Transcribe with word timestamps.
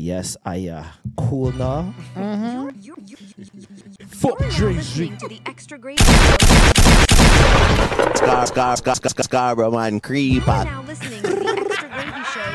Yes, 0.00 0.36
I 0.44 0.68
uh 0.68 0.84
cool 1.16 1.50
now. 1.58 1.92
Fuck 4.06 4.38
Jay-Z. 4.50 5.12
to 5.18 5.26
the 5.26 5.40
extra 5.44 5.76
gravy. 5.76 6.00
Scar, 8.14 8.46
scar, 8.46 8.76
scar, 8.76 8.94
scar, 8.94 9.10
scar, 9.10 9.24
Scarborough 9.24 9.72
man, 9.72 9.98
creep 9.98 10.46
You're 10.46 10.64
now 10.64 10.82
listening 10.82 11.20
to 11.22 11.34
the 11.34 11.48
extra 11.48 11.88
gravy 11.88 12.22
show. 12.30 12.50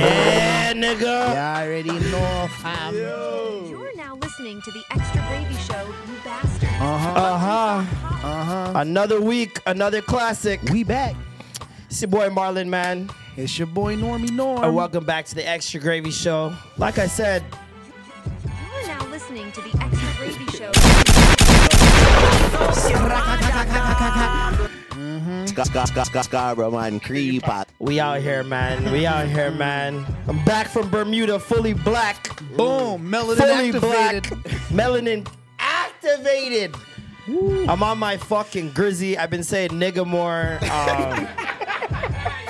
Yeah, 0.00 0.72
nigga. 0.72 1.34
You 1.34 1.36
already 1.36 1.92
know, 2.10 2.48
fam. 2.62 2.94
You're 2.94 3.94
now 3.96 4.16
listening 4.16 4.62
to 4.62 4.70
the 4.70 4.82
extra 4.92 5.20
gravy 5.28 5.56
show, 5.56 5.84
you 5.84 6.18
bastards. 6.24 6.72
Uh 6.72 6.98
huh. 6.98 7.12
Uh 7.20 7.38
huh. 7.38 8.26
Uh-huh. 8.26 8.72
Another 8.76 9.20
week, 9.20 9.60
another 9.66 10.00
classic. 10.00 10.62
We 10.72 10.84
back. 10.84 11.14
It's 11.90 12.00
your 12.00 12.08
boy 12.08 12.30
Marlon, 12.30 12.68
man. 12.68 13.10
It's 13.36 13.58
your 13.58 13.66
boy 13.66 13.96
Normie 13.96 14.30
Norm. 14.30 14.64
And 14.64 14.74
welcome 14.74 15.04
back 15.04 15.26
to 15.26 15.34
the 15.34 15.46
Extra 15.46 15.78
Gravy 15.78 16.10
Show. 16.10 16.54
Like 16.78 16.98
I 16.98 17.06
said, 17.06 17.44
You're 18.46 18.86
now 18.88 19.06
listening 19.08 19.52
to 19.52 19.60
the 19.60 19.76
extra 19.78 20.08
gravy 20.16 20.46
show. 20.56 20.72
Out. 27.44 27.68
we 27.78 28.00
out 28.00 28.22
here, 28.22 28.42
man. 28.42 28.90
We 28.90 29.04
out 29.04 29.28
here, 29.28 29.50
man. 29.50 30.06
I'm 30.28 30.42
back 30.46 30.68
from 30.68 30.88
Bermuda, 30.88 31.38
fully 31.38 31.74
black. 31.74 32.40
Boom. 32.56 33.10
Melanin 33.10 33.78
fully 33.78 33.96
activated. 33.96 34.30
black. 34.30 34.54
Melanin 34.70 35.28
activated. 35.58 36.74
I'm 37.28 37.82
on 37.82 37.98
my 37.98 38.16
fucking 38.16 38.70
grizzy. 38.70 39.18
I've 39.18 39.28
been 39.30 39.44
saying 39.44 39.72
nigga 39.72 40.06
more. 40.06 40.58
Um, 40.70 41.28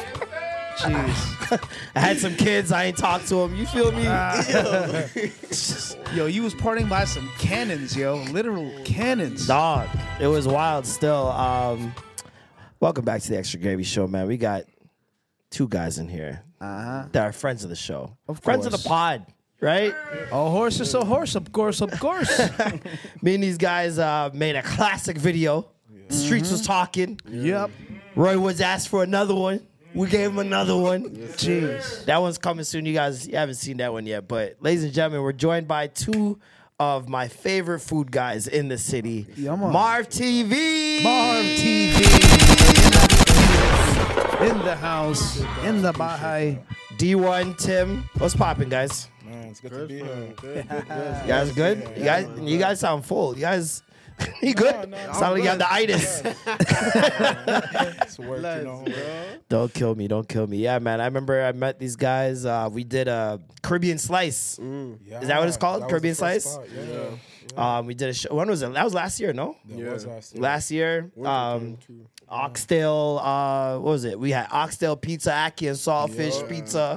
Jeez. 0.78 1.68
I 1.94 2.00
had 2.00 2.18
some 2.18 2.34
kids. 2.36 2.70
I 2.72 2.84
ain't 2.84 2.96
talked 2.98 3.28
to 3.28 3.36
them. 3.36 3.54
You 3.56 3.66
feel 3.66 3.92
me? 3.92 4.02
Yo, 6.14 6.26
you 6.26 6.42
was 6.42 6.54
partying 6.54 6.88
by 6.88 7.04
some 7.04 7.28
cannons, 7.38 7.96
yo. 7.96 8.16
Literal 8.30 8.70
cannons. 8.84 9.46
Dog, 9.46 9.88
it 10.20 10.26
was 10.26 10.46
wild 10.46 10.84
still. 10.86 11.28
Um, 11.30 11.94
welcome 12.80 13.04
back 13.04 13.22
to 13.22 13.28
the 13.30 13.38
Extra 13.38 13.60
Gravy 13.60 13.82
Show, 13.84 14.06
man. 14.06 14.26
We 14.26 14.36
got 14.36 14.64
two 15.50 15.68
guys 15.68 15.98
in 15.98 16.08
here 16.08 16.42
Uh-huh. 16.60 17.06
that 17.12 17.22
are 17.24 17.32
friends 17.32 17.64
of 17.64 17.70
the 17.70 17.76
show. 17.76 18.16
Of 18.28 18.40
friends 18.40 18.66
of 18.66 18.72
the 18.72 18.86
pod, 18.88 19.24
right? 19.60 19.94
A 20.30 20.50
horse 20.50 20.80
is 20.80 20.92
a 20.94 21.04
horse, 21.04 21.34
of 21.36 21.50
course, 21.52 21.80
of 21.80 21.90
course. 21.98 22.38
Me 23.22 23.34
and 23.34 23.42
these 23.42 23.58
guys 23.58 23.98
uh, 23.98 24.30
made 24.34 24.56
a 24.56 24.62
classic 24.62 25.16
video. 25.16 25.68
The 26.08 26.14
streets 26.14 26.50
was 26.50 26.62
talking. 26.66 27.18
yep. 27.28 27.70
Roy 28.14 28.38
Woods 28.38 28.60
asked 28.60 28.88
for 28.88 29.02
another 29.02 29.34
one. 29.34 29.60
We 29.96 30.08
gave 30.08 30.30
him 30.30 30.38
another 30.38 30.76
one. 30.76 31.04
Jeez. 31.10 32.04
That 32.04 32.20
one's 32.20 32.36
coming 32.38 32.64
soon. 32.64 32.84
You 32.84 32.92
guys 32.92 33.26
you 33.26 33.36
haven't 33.36 33.54
seen 33.54 33.78
that 33.78 33.92
one 33.92 34.04
yet. 34.06 34.28
But 34.28 34.56
ladies 34.60 34.84
and 34.84 34.92
gentlemen, 34.92 35.22
we're 35.22 35.32
joined 35.32 35.66
by 35.66 35.86
two 35.86 36.38
of 36.78 37.08
my 37.08 37.28
favorite 37.28 37.80
food 37.80 38.12
guys 38.12 38.46
in 38.46 38.68
the 38.68 38.76
city. 38.76 39.26
Yeah. 39.36 39.54
Marved 39.56 40.10
TV. 40.10 41.02
Marved 41.02 41.48
TV. 41.58 42.02
In 44.50 44.58
the 44.64 44.76
house. 44.76 45.40
In 45.64 45.80
the 45.80 45.92
Baha'i. 45.92 46.58
D1 46.98 47.56
Tim. 47.58 48.08
What's 48.18 48.34
popping, 48.36 48.68
guys? 48.68 49.08
Man, 49.24 49.48
it's 49.48 49.60
good, 49.60 49.70
to 49.72 49.86
be 49.86 49.96
here. 49.96 50.34
Good, 50.40 50.64
You 50.66 51.28
guys 51.28 51.52
good? 51.52 51.78
You 51.96 52.04
guys 52.04 52.28
you 52.40 52.58
guys 52.58 52.78
sound 52.80 53.04
full. 53.04 53.34
You 53.34 53.40
guys 53.40 53.82
you 54.42 54.54
good? 54.54 54.88
no, 54.90 54.96
I'm 54.96 55.14
sound 55.14 55.34
like 55.34 55.42
you 55.42 55.48
have 55.48 55.58
the 55.58 55.72
itis. 55.72 56.22
It's 58.02 58.18
work, 58.18 58.38
you 58.38 58.64
know. 58.64 58.84
don't 59.48 59.72
kill 59.72 59.94
me, 59.94 60.08
don't 60.08 60.28
kill 60.28 60.46
me. 60.46 60.58
Yeah, 60.58 60.78
man. 60.78 61.00
I 61.00 61.06
remember 61.06 61.42
I 61.42 61.52
met 61.52 61.78
these 61.78 61.96
guys. 61.96 62.44
Uh, 62.44 62.68
we 62.72 62.84
did 62.84 63.08
a 63.08 63.40
Caribbean 63.62 63.98
Slice. 63.98 64.58
Yeah, 64.60 65.20
Is 65.20 65.28
that 65.28 65.38
what 65.38 65.48
it's 65.48 65.56
called? 65.56 65.82
that 65.82 65.88
Caribbean 65.90 66.14
Slice? 66.14 66.44
spot, 66.44 66.66
Yeah, 66.74 67.78
Um, 67.78 67.86
we 67.86 67.94
did 67.94 68.08
a 68.10 68.14
show. 68.14 68.34
When 68.34 68.48
was 68.48 68.62
it? 68.62 68.72
That 68.72 68.84
was 68.84 68.94
last 68.94 69.20
year, 69.20 69.32
no? 69.32 69.56
yeah. 69.66 69.84
That 69.84 69.92
was 69.94 70.06
last 70.06 70.34
year. 70.34 70.42
Last 70.42 70.70
year. 70.70 71.10
Um, 71.24 71.60
came 71.60 71.76
too. 71.86 72.06
Oxtail. 72.28 73.20
Uh, 73.22 73.74
what 73.78 73.90
was 73.92 74.04
it? 74.04 74.18
We 74.18 74.30
had 74.30 74.48
oxtail 74.50 74.96
pizza, 74.96 75.30
ackee 75.30 75.68
and 75.68 75.76
saltfish 75.76 76.48
pizza, 76.48 76.96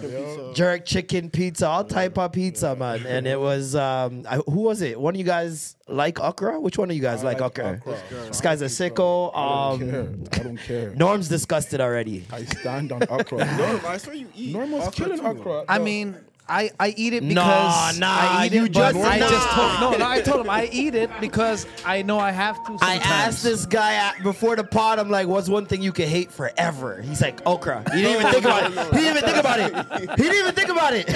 Chicken 0.00 0.10
pizza. 0.10 0.52
jerk 0.54 0.84
chicken 0.84 1.30
pizza, 1.30 1.66
all 1.68 1.84
type 1.84 2.18
of 2.18 2.32
pizza, 2.32 2.76
man. 2.76 3.04
And 3.06 3.26
it 3.26 3.38
was 3.40 3.74
um, 3.74 4.24
I, 4.28 4.36
who 4.38 4.60
was 4.62 4.82
it? 4.82 5.00
One 5.00 5.14
of 5.14 5.18
you 5.18 5.24
guys 5.24 5.76
like 5.88 6.20
okra? 6.20 6.60
Which 6.60 6.78
one 6.78 6.90
of 6.90 6.96
you 6.96 7.02
guys 7.02 7.24
like, 7.24 7.40
like 7.40 7.58
okra? 7.58 7.82
okra. 7.86 7.98
This 8.26 8.40
guy's 8.40 8.60
a 8.62 8.66
sicko. 8.66 9.30
I 9.34 9.72
Um, 9.72 9.78
don't 9.80 9.90
care. 9.90 10.08
I 10.32 10.44
don't 10.44 10.56
care. 10.58 10.90
Norm's 10.96 11.28
disgusted 11.28 11.80
already. 11.80 12.26
I 12.32 12.44
stand 12.44 12.92
on 12.92 13.02
okra. 13.08 13.38
Norm, 13.56 13.80
I 13.86 13.96
swear 13.98 14.16
you 14.16 14.28
eat. 14.36 14.52
Norm 14.52 14.70
was 14.72 14.88
okra 14.88 15.04
killing 15.04 15.18
too. 15.20 15.26
okra. 15.26 15.64
I 15.68 15.78
No. 15.78 15.84
mean, 15.84 16.16
I, 16.48 16.70
I 16.80 16.94
eat 16.96 17.12
it 17.12 17.22
Nah, 17.22 17.28
because 17.28 17.98
nah, 18.00 18.06
I 18.08 18.46
eat 18.46 18.52
you 18.52 18.64
it, 18.64 18.72
but 18.72 18.92
just- 18.94 19.06
I 19.06 19.18
nah. 19.18 19.28
just 19.28 19.48
told 19.50 19.80
no, 19.92 19.98
no. 19.98 20.06
I 20.08 20.20
told 20.22 20.40
him 20.40 20.50
I 20.50 20.68
eat 20.72 20.94
it 20.94 21.10
because 21.20 21.66
I 21.84 22.02
know 22.02 22.18
I 22.18 22.30
have 22.30 22.56
to. 22.66 22.78
I 22.80 22.94
asked 22.96 23.42
this 23.42 23.66
guy 23.66 23.94
at, 23.94 24.22
before 24.22 24.56
the 24.56 24.64
pod. 24.64 24.98
I'm 24.98 25.10
like, 25.10 25.26
"What's 25.28 25.48
one 25.48 25.66
thing 25.66 25.82
you 25.82 25.92
can 25.92 26.08
hate 26.08 26.32
forever?" 26.32 27.02
He's 27.02 27.20
like, 27.20 27.40
"Okra." 27.46 27.84
He 27.94 28.02
didn't 28.02 28.20
even 28.20 28.32
think 28.32 28.44
about 28.44 28.64
it. 28.72 28.94
He 28.94 29.00
didn't 29.00 29.16
even 29.16 29.22
think 29.28 29.36
about 29.38 29.60
it. 29.60 30.10
He 30.16 30.22
didn't 30.22 30.38
even 30.38 30.54
think 30.54 30.68
about 30.70 30.92
it. 30.94 31.08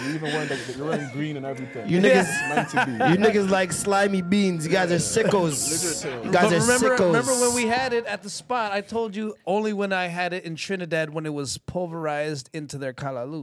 You 0.00 0.14
even 0.14 0.32
wearing 0.32 0.48
the, 0.48 0.74
you're 0.78 0.86
wearing 0.88 1.10
green 1.12 1.36
and 1.36 1.44
everything. 1.44 1.86
You 1.88 2.00
niggas, 2.00 2.20
It's 2.20 2.48
meant 2.54 2.68
to 2.70 2.86
be. 2.86 2.92
you 2.92 3.18
niggas 3.18 3.50
like 3.50 3.70
slimy 3.72 4.22
beans. 4.22 4.64
You 4.66 4.72
guys 4.72 4.90
are 4.92 4.96
sickos. 4.96 6.06
You 6.24 6.30
guys 6.30 6.44
But 6.50 6.52
are 6.54 6.60
remember, 6.60 6.96
sickos. 6.96 7.06
remember 7.06 7.32
when 7.40 7.54
we 7.54 7.66
had 7.66 7.92
it 7.92 8.06
at 8.06 8.22
the 8.22 8.30
spot? 8.30 8.72
I 8.72 8.80
told 8.80 9.14
you 9.14 9.34
only 9.46 9.72
when 9.72 9.92
I 9.92 10.06
had 10.06 10.32
it 10.32 10.44
in 10.44 10.56
Trinidad 10.56 11.10
when 11.12 11.26
it 11.26 11.34
was 11.34 11.58
pulverized 11.58 12.48
into 12.54 12.78
their 12.78 12.92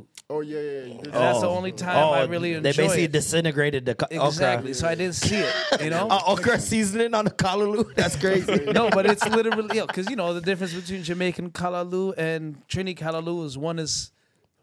kalalu. 0.02 0.06
Oh 0.30 0.41
yeah, 0.41 0.59
yeah. 0.59 0.72
yeah. 0.72 0.85
You 0.88 1.00
And 1.03 1.13
That's 1.13 1.40
the 1.41 1.47
only 1.47 1.72
time 1.72 1.96
I 2.13 2.24
really 2.25 2.53
enjoy 2.53 2.59
Oh, 2.69 2.72
They 2.74 2.78
basically 2.84 3.03
it. 3.06 3.12
disintegrated 3.13 3.85
the 3.85 3.96
ca- 3.96 4.08
Exactly. 4.12 4.72
okra. 4.72 4.74
So 4.74 4.88
I 4.88 4.96
didn't 4.96 5.16
see 5.16 5.38
it. 5.38 5.53
You 5.81 5.90
know. 5.90 6.08
Uh, 6.12 6.19
okra 6.28 6.59
seasoning 6.59 7.13
on 7.13 7.25
the 7.25 7.31
kalaloo. 7.31 7.94
That's 7.96 8.16
crazy. 8.18 8.66
no, 8.72 8.90
but 8.90 9.06
it's 9.06 9.28
literally 9.28 9.80
because 9.81 10.09
you 10.09 10.16
know 10.16 10.34
the 10.34 10.41
difference 10.41 10.74
between 10.74 11.03
Jamaican 11.03 11.52
kalalu 11.52 12.13
and 12.18 12.57
Trini 12.68 12.97
kalalu 12.97 13.46
is 13.46 13.57
one 13.57 13.80
is 13.80 14.12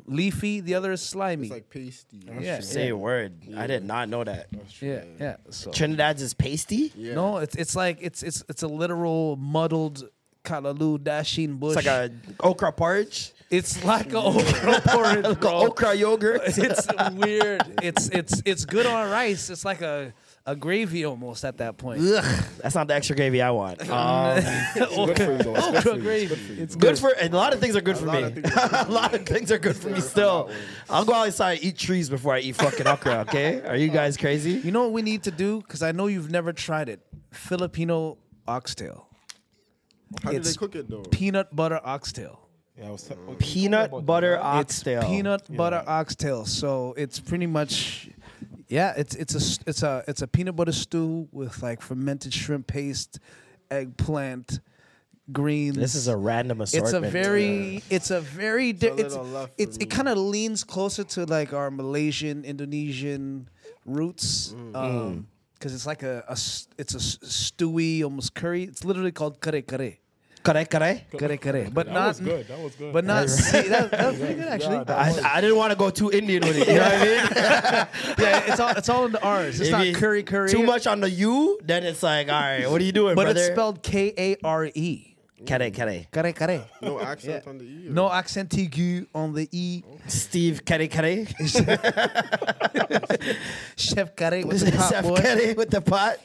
leafy, 0.07 0.61
the 0.61 0.75
other 0.75 0.93
is 0.93 1.01
slimy. 1.01 1.47
It's 1.47 1.53
like 1.53 1.71
pasty. 1.71 2.21
yeah, 2.41 2.61
Say 2.61 2.89
a 2.89 2.97
word. 2.97 3.33
I 3.57 3.67
did 3.67 3.85
not 3.85 4.09
know 4.11 4.23
that. 4.25 4.49
yeah, 4.81 5.05
yeah. 5.19 5.37
So 5.51 5.71
Trinidad's 5.71 6.21
is 6.23 6.35
pasty. 6.35 6.93
Yeah. 6.97 7.15
no, 7.15 7.39
it's 7.39 7.55
it's 7.57 7.75
like 7.75 7.99
it's 8.03 8.23
it's 8.23 8.45
it's 8.49 8.63
a 8.63 8.69
literal 8.69 9.37
muddled 9.37 10.09
kalalu 10.45 10.99
dasheen 10.99 11.59
bush. 11.59 11.77
It's 11.77 11.87
like 11.87 12.11
a 12.11 12.13
okra 12.41 12.73
porridge. 12.73 13.33
It's 13.57 13.85
like 13.85 14.13
a 14.13 14.19
okra 14.19 14.81
porridge, 14.85 15.25
Like 15.25 15.41
bro. 15.41 15.67
okra 15.67 15.95
yogurt. 15.95 16.43
It's 16.47 16.87
weird. 17.13 17.63
It's 17.83 18.09
it's 18.09 18.43
it's 18.45 18.65
good 18.65 18.87
on 18.87 19.11
rice. 19.11 19.51
It's 19.51 19.65
like 19.65 19.81
a 19.81 20.13
a 20.47 20.55
gravy 20.55 21.05
almost 21.07 21.43
at 21.45 21.57
that 21.59 21.79
point. 21.79 22.01
Ugh, 22.03 22.45
that's 22.61 22.75
not 22.75 22.87
the 22.89 22.95
extra 22.95 23.17
gravy 23.17 23.41
I 23.41 23.51
want. 23.51 23.81
Um, 23.91 24.43
Good 24.75 25.17
for 25.19 25.33
you, 25.33 25.39
though. 25.39 25.55
It's 25.55 25.67
good 25.67 25.77
Okra 25.77 25.81
for 25.83 25.97
you. 25.97 26.03
gravy. 26.03 26.35
It's 26.35 26.35
good 26.35 26.39
for 26.39 26.53
you. 26.53 26.63
It's 26.63 26.77
good 26.77 26.99
for 26.99 27.13
a 27.19 27.29
lot 27.31 27.53
of 27.55 27.61
things 27.61 27.77
are 27.77 27.81
good 27.81 27.97
for 27.97 28.07
me. 28.07 28.23
of 28.25 28.35
things 28.35 28.53
are 28.57 28.87
a 28.89 28.91
lot 28.91 29.15
of 29.15 29.25
things 29.25 29.51
are 29.53 29.59
good 29.59 29.77
for 29.77 29.89
me 29.89 30.01
still. 30.01 30.51
I'll 30.91 31.05
go 31.07 31.15
outside 31.15 31.53
and 31.59 31.65
eat 31.65 31.79
trees 31.79 32.11
before 32.11 32.35
I 32.35 32.41
eat 32.41 32.57
fucking 32.57 32.87
okra. 32.87 33.21
Okay? 33.29 33.63
Are 33.63 33.77
you 33.77 33.89
guys 33.89 34.17
crazy? 34.17 34.53
You 34.65 34.71
know 34.73 34.83
what 34.83 34.93
we 34.93 35.03
need 35.03 35.23
to 35.25 35.31
do? 35.31 35.61
Because 35.63 35.83
I 35.83 35.93
know 35.93 36.09
you've 36.09 36.31
never 36.31 36.53
tried 36.53 36.89
it. 36.89 37.01
Filipino 37.31 38.19
oxtail. 38.47 39.09
How 40.23 40.31
do 40.33 40.39
they 40.41 40.53
cook 40.55 40.75
it 40.77 40.89
though? 40.91 41.03
Peanut 41.05 41.55
butter 41.57 41.81
oxtail. 41.83 42.41
Yeah, 42.79 42.89
I 42.89 42.91
was 42.91 43.03
t- 43.05 43.15
oh, 43.29 43.37
Peanut 43.39 44.05
butter 44.05 44.39
oxtail. 44.41 45.01
It's 45.03 45.09
peanut 45.09 45.57
butter 45.57 45.83
oxtail. 45.87 46.45
So 46.45 46.93
it's 46.97 47.21
pretty 47.21 47.47
much, 47.47 48.11
yeah. 48.69 48.95
It's 48.97 49.15
it's 49.15 49.35
a 49.35 49.39
s- 49.39 49.61
it's 49.67 49.83
a 49.83 50.03
it's 50.09 50.23
a 50.23 50.27
peanut 50.27 50.57
butter 50.57 50.73
stew 50.73 51.29
with 51.31 51.63
like 51.63 51.81
fermented 51.81 52.35
shrimp 52.35 52.67
paste, 52.67 53.21
eggplant, 53.71 54.59
greens. 55.33 55.77
This 55.77 55.95
is 55.95 56.09
a 56.09 56.17
random 56.17 56.61
assortment. 56.63 57.05
It's 57.05 57.09
a 57.09 57.11
very, 57.11 57.83
it's 57.91 58.11
a 58.11 58.21
very, 58.21 58.73
di- 58.73 58.89
a 58.89 58.95
it's, 58.97 59.15
left 59.17 59.55
it's, 59.57 59.77
it 59.77 59.87
kind 59.87 60.09
of 60.09 60.19
leans 60.19 60.65
closer 60.65 61.05
to 61.05 61.27
like 61.27 61.53
our 61.53 61.71
Malaysian, 61.71 62.45
Indonesian 62.45 63.49
roots, 63.87 64.53
Mm. 64.57 64.75
um, 64.77 65.27
because 65.55 65.75
it's 65.75 65.87
like 65.87 66.03
a 66.03 66.25
it's 66.29 66.95
a 66.95 66.99
stewy, 66.99 68.03
almost 68.03 68.35
curry. 68.35 68.65
It's 68.65 68.85
literally 68.85 69.13
called 69.13 69.41
kare 69.41 69.63
kare. 69.63 69.95
Kare 70.45 70.67
kare. 70.67 71.01
Kare 71.19 71.37
kare. 71.39 71.71
But 71.73 71.87
That 71.87 71.93
not 71.95 72.09
was 72.09 72.21
good. 72.21 72.47
That 72.49 72.59
was 72.61 72.75
good. 72.75 72.93
But 72.93 73.05
not 73.07 73.31
see, 73.31 73.69
that, 73.69 73.91
that 73.91 74.11
was 74.11 74.19
pretty 74.19 74.35
good 74.35 74.49
actually. 74.49 74.77
Yeah, 74.77 74.85
that 74.85 75.25
I, 75.25 75.37
I 75.39 75.41
didn't 75.41 75.57
want 75.57 75.73
to 75.73 75.79
go 75.79 75.89
too 75.89 76.11
Indian 76.13 76.43
with 76.43 76.59
it. 76.59 76.69
You 76.69 76.75
know 76.75 76.83
what 76.83 76.95
I 76.95 76.99
mean? 76.99 77.17
yeah, 78.19 78.43
it's 78.53 78.61
all 78.61 78.69
it's 78.77 78.89
all 78.91 79.07
in 79.07 79.13
the 79.13 79.23
R's. 79.23 79.59
It's 79.61 79.69
If 79.69 79.73
not 79.73 79.87
you- 79.87 79.95
curry 79.95 80.23
curry. 80.23 80.51
Too 80.51 80.63
much 80.63 80.87
on 80.87 81.01
the 81.01 81.09
U, 81.11 81.59
then 81.65 81.83
it's 81.85 82.03
like, 82.03 82.29
all 82.29 82.35
right, 82.39 82.71
what 82.71 82.79
are 82.81 82.85
you 82.85 82.93
doing, 82.93 83.15
but 83.15 83.25
brother? 83.25 83.41
it's 83.41 83.53
spelled 83.53 83.83
K 83.83 84.13
A 84.19 84.37
R 84.45 84.67
E. 84.75 85.17
Kare 85.47 85.71
kare. 85.71 86.07
Kare 86.13 86.33
kare. 86.33 86.65
No 86.83 87.01
accent 87.01 87.47
on 87.47 87.59
the 87.59 87.65
E. 87.65 87.87
No 87.89 88.11
accent 88.13 88.51
aigu 88.51 89.07
on 89.15 89.33
the 89.35 89.49
E. 89.51 89.83
Steve 90.07 90.65
kare 90.65 90.87
kare. 90.89 91.27
Chef 93.77 94.15
Kare 94.17 94.47
with 94.47 94.61
the 94.65 94.73
pot 94.77 94.91
Chef 94.91 95.05
boy. 95.05 95.17
Kare 95.17 95.55
with 95.55 95.71
the 95.71 95.81
pot. 95.81 96.19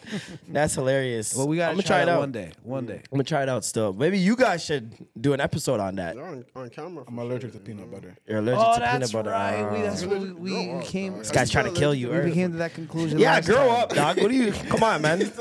That's 0.47 0.75
hilarious. 0.75 1.35
Well, 1.35 1.47
we 1.47 1.57
gotta 1.57 1.71
I'm 1.71 1.75
gonna 1.77 1.83
try, 1.87 2.03
try 2.03 2.03
it 2.03 2.09
out 2.09 2.19
one 2.19 2.31
day. 2.31 2.51
One 2.63 2.85
day. 2.85 2.95
I'm 2.95 3.01
gonna 3.11 3.23
try 3.23 3.43
it 3.43 3.49
out 3.49 3.63
still. 3.65 3.93
Maybe 3.93 4.17
you 4.19 4.35
guys 4.35 4.63
should 4.63 4.93
do 5.19 5.33
an 5.33 5.39
episode 5.41 5.79
on 5.79 5.95
that. 5.95 6.15
They're 6.15 6.25
on, 6.25 6.45
on 6.55 6.69
camera. 6.69 7.03
I'm 7.07 7.17
allergic 7.19 7.51
to 7.53 7.59
peanut 7.59 7.89
butter. 7.91 8.15
You're 8.27 8.39
allergic 8.39 8.63
Oh, 8.65 8.73
to 8.75 8.79
that's 8.79 9.11
peanut 9.11 9.11
butter. 9.25 9.31
right. 9.31 9.71
We, 9.71 9.77
Ah. 9.79 9.81
that's 9.83 10.05
what 10.05 10.19
we, 10.19 10.31
we, 10.31 10.73
we 10.73 10.83
came. 10.83 11.17
this 11.19 11.31
guy's 11.31 11.49
trying 11.49 11.65
to 11.73 11.79
kill 11.79 11.93
you. 11.93 12.09
We 12.09 12.15
Eric. 12.15 12.33
came 12.33 12.51
to 12.51 12.57
that 12.57 12.73
conclusion. 12.73 13.17
Yeah, 13.19 13.33
last 13.35 13.45
grow 13.47 13.57
time. 13.57 13.69
up, 13.83 13.89
dog. 13.95 14.21
What 14.21 14.29
do 14.31 14.35
you? 14.35 14.51
Come 14.51 14.83
on, 14.83 15.01
man. 15.01 15.19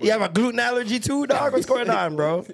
You 0.00 0.10
have 0.12 0.22
a 0.22 0.28
gluten 0.28 0.60
allergy 0.60 0.98
too, 1.00 1.26
dog. 1.26 1.52
What's 1.52 1.66
going 1.66 1.90
on, 1.90 2.16
bro? 2.16 2.44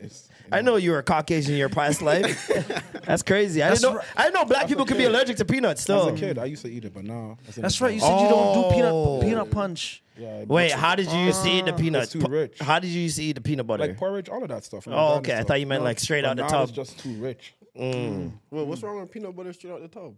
I 0.52 0.60
know 0.60 0.76
you 0.76 0.90
were 0.92 0.98
a 0.98 1.02
Caucasian 1.02 1.52
in 1.54 1.58
your 1.58 1.68
past 1.68 2.02
life. 2.02 2.48
That's 3.04 3.22
crazy. 3.22 3.62
I 3.62 3.70
didn't 3.70 3.82
know. 3.82 4.00
I 4.16 4.24
didn't 4.24 4.34
know 4.34 4.44
black 4.44 4.68
people 4.68 4.84
could 4.84 4.96
be 4.98 5.04
allergic 5.04 5.36
to 5.38 5.44
peanuts. 5.44 5.82
Still. 5.82 6.08
As 6.10 6.16
Still. 6.16 6.28
a 6.28 6.34
kid, 6.34 6.38
I 6.38 6.44
used 6.46 6.64
to 6.64 6.70
eat 6.70 6.84
it, 6.84 6.94
but 6.94 7.04
now 7.04 7.38
as 7.48 7.56
an 7.56 7.62
That's 7.62 7.80
right. 7.80 7.92
You 7.94 7.98
adult- 7.98 8.20
said 8.20 8.24
you 8.26 8.28
don't 8.30 8.54
do 8.54 8.60
Oh. 8.68 9.18
peanut 9.20 9.30
peanut 9.30 9.50
punch. 9.50 10.02
Yeah, 10.16 10.44
Wait, 10.44 10.70
but- 10.70 10.78
how 10.78 10.94
did 10.94 11.10
you 11.10 11.18
used 11.18 11.42
to 11.42 11.50
eat 11.50 11.64
the 11.66 11.72
peanut? 11.72 12.08
too 12.10 12.20
rich. 12.20 12.58
How 12.60 12.78
did 12.78 12.88
you 12.90 13.02
used 13.02 13.16
to 13.16 13.22
eat 13.24 13.32
the 13.34 13.40
peanut 13.40 13.66
butter? 13.66 13.86
like 13.86 13.96
porridge, 13.96 14.28
all 14.28 14.42
of 14.42 14.48
that 14.48 14.64
stuff. 14.64 14.86
my 14.86 14.94
Oh, 14.94 15.14
dad 15.14 15.18
okay. 15.18 15.38
I 15.38 15.42
thought 15.42 15.60
you 15.60 15.66
meant, 15.66 15.80
No, 15.82 15.84
like, 15.86 15.98
straight 15.98 16.24
out 16.24 16.36
the 16.36 16.42
now 16.42 16.48
tub. 16.48 16.68
It's 16.68 16.72
just 16.76 16.98
too 17.00 17.14
rich. 17.14 17.54
Mm. 17.78 18.32
Well, 18.50 18.66
what's 18.66 18.82
wrong 18.82 19.00
with 19.00 19.10
peanut 19.10 19.34
butter 19.34 19.52
straight 19.52 19.72
out 19.72 19.82
the 19.82 19.88
tub? 19.88 20.14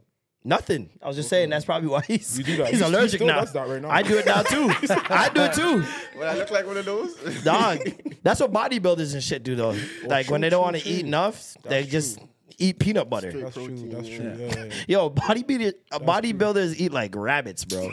Nothing. 0.47 0.91
I 1.03 1.09
was 1.09 1.17
just 1.17 1.29
saying 1.29 1.51
that's 1.51 1.65
probably 1.65 1.89
why 1.89 2.03
he's, 2.03 2.39
You 2.39 2.45
do 2.45 2.57
that. 2.59 2.69
he's 2.69 2.79
You- 2.81 2.87
you 2.87 2.93
allergic 2.93 3.21
now. 3.21 3.41
does 3.41 3.53
that 3.53 3.67
right 3.69 3.83
now. 3.83 3.91
I 3.91 4.03
do 4.03 4.17
it 4.17 4.27
now 4.27 4.43
too. 4.43 4.71
I 4.91 5.29
do 5.35 5.43
it 5.43 5.53
too. 5.55 5.85
Well, 6.17 6.33
I 6.33 6.39
look 6.39 6.51
like 6.53 6.67
one 6.67 6.77
of 6.77 6.85
those. 6.85 7.17
Dog. 7.43 7.81
That's 8.23 8.41
what 8.41 8.53
bodybuilders 8.53 9.13
and 9.15 9.23
shit 9.23 9.43
do 9.43 9.57
though. 9.57 9.77
like 10.05 10.31
when 10.31 10.41
they 10.41 10.49
don't 10.49 10.63
want 10.63 10.77
to 10.77 10.89
eat 10.89 11.05
enough, 11.05 11.57
they 11.65 11.83
just 11.85 12.21
eat 12.59 12.79
peanut 12.79 13.11
butter. 13.11 13.31
Straight 13.31 13.43
That's 13.43 13.55
true. 13.57 13.67
protein, 13.67 13.89
That's 13.91 14.09
yeah. 14.09 14.17
true. 14.19 14.37
Yeah, 14.39 14.47
yeah, 14.55 14.65
yeah. 14.67 14.73
Yo, 14.87 15.11
bodybuilder, 15.11 15.73
uh, 15.93 15.99
bodybuilders 15.99 16.77
eat 16.79 16.93
like 16.93 17.15
rabbits, 17.17 17.65
bro. 17.65 17.91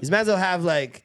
These 0.00 0.10
mans 0.10 0.26
will 0.28 0.36
have 0.36 0.64
like 0.64 1.04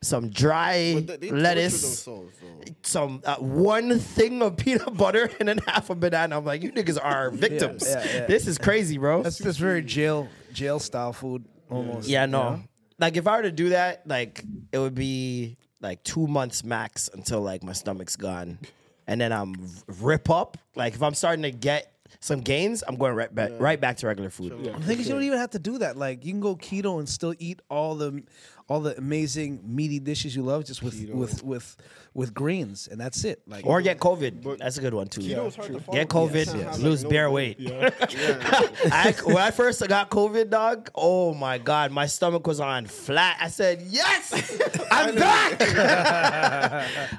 some 0.00 0.30
dry 0.30 0.94
they- 1.00 1.16
they 1.16 1.30
lettuce, 1.30 2.04
themselves, 2.04 2.34
some 2.82 3.20
uh, 3.24 3.34
one 3.36 3.98
thing 3.98 4.40
of 4.42 4.56
peanut 4.56 4.96
butter, 4.96 5.28
and 5.40 5.48
then 5.48 5.58
half 5.66 5.90
a 5.90 5.94
banana. 5.94 6.38
I'm 6.38 6.44
like, 6.44 6.62
you 6.62 6.72
niggas 6.72 6.98
are 7.02 7.30
victims. 7.30 7.84
yeah, 7.86 8.04
yeah. 8.04 8.26
This 8.26 8.46
is 8.46 8.58
crazy, 8.58 8.96
bro. 8.98 9.22
That's 9.22 9.38
that's 9.38 9.58
very 9.58 9.82
jail 9.82 10.28
jail 10.58 10.80
style 10.80 11.12
food 11.12 11.44
almost. 11.70 12.08
Yeah, 12.08 12.24
you 12.24 12.32
no. 12.32 12.42
know? 12.50 12.62
Like 12.98 13.16
if 13.16 13.26
I 13.28 13.36
were 13.36 13.42
to 13.44 13.52
do 13.52 13.68
that, 13.70 14.06
like 14.06 14.42
it 14.72 14.78
would 14.78 14.94
be 14.94 15.56
like 15.80 16.02
two 16.02 16.26
months 16.26 16.64
max 16.64 17.08
until 17.12 17.40
like 17.40 17.62
my 17.62 17.72
stomach's 17.72 18.16
gone, 18.16 18.58
and 19.06 19.20
then 19.20 19.32
I'm 19.32 19.54
rip 20.00 20.28
up. 20.28 20.58
Like 20.74 20.94
if 20.94 21.02
I'm 21.02 21.14
starting 21.14 21.44
to 21.44 21.52
get 21.52 21.92
some 22.18 22.40
gains, 22.40 22.82
I'm 22.86 22.96
going 22.96 23.14
right 23.14 23.32
back 23.32 23.52
right 23.60 23.80
back 23.80 23.98
to 23.98 24.08
regular 24.08 24.30
food. 24.30 24.50
The 24.64 24.72
thing 24.80 24.98
is, 24.98 25.06
you 25.06 25.14
don't 25.14 25.22
even 25.22 25.38
have 25.38 25.50
to 25.50 25.60
do 25.60 25.78
that. 25.78 25.96
Like 25.96 26.24
you 26.24 26.32
can 26.32 26.40
go 26.40 26.56
keto 26.56 26.98
and 26.98 27.08
still 27.08 27.34
eat 27.38 27.60
all 27.70 27.94
the 27.94 28.22
all 28.68 28.80
the 28.80 28.96
amazing 28.98 29.60
meaty 29.64 29.98
dishes 29.98 30.36
you 30.36 30.42
love, 30.42 30.64
just 30.64 30.82
with 30.82 31.08
with 31.10 31.42
with 31.42 31.76
with 32.14 32.34
greens, 32.34 32.86
and 32.90 33.00
that's 33.00 33.24
it. 33.24 33.40
Like 33.46 33.64
Or 33.64 33.80
get 33.80 33.98
COVID. 33.98 34.58
That's 34.58 34.76
a 34.76 34.80
good 34.82 34.92
one 34.94 35.06
too. 35.08 35.22
Keto's 35.22 35.56
hard 35.56 35.72
to. 35.72 35.80
Get 35.92 36.08
COVID, 36.08 36.46
You 36.54 36.62
can't 36.64 36.78
lose 36.80 37.02
like, 37.02 37.04
no 37.04 37.10
bare 37.10 37.30
break. 37.30 37.58
weight. 37.58 37.72
I, 38.92 39.14
when 39.24 39.36
I 39.38 39.50
first 39.50 39.86
got 39.88 40.10
COVID, 40.10 40.50
dog, 40.50 40.90
oh 40.94 41.32
my 41.34 41.56
god, 41.58 41.92
my 41.92 42.06
stomach 42.06 42.46
was 42.46 42.60
on 42.60 42.86
flat. 42.86 43.38
I 43.40 43.48
said, 43.48 43.82
"Yes, 43.88 44.60
I'm 44.90 45.14
back." 45.14 45.58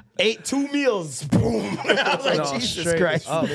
Ate 0.18 0.44
two 0.44 0.68
meals, 0.68 1.24
boom. 1.24 1.78
I 1.80 2.14
was 2.16 2.26
like, 2.26 2.38
No, 2.38 2.52
Jesus 2.58 2.80
straight 2.86 3.00
Christ. 3.00 3.28
up. 3.28 3.48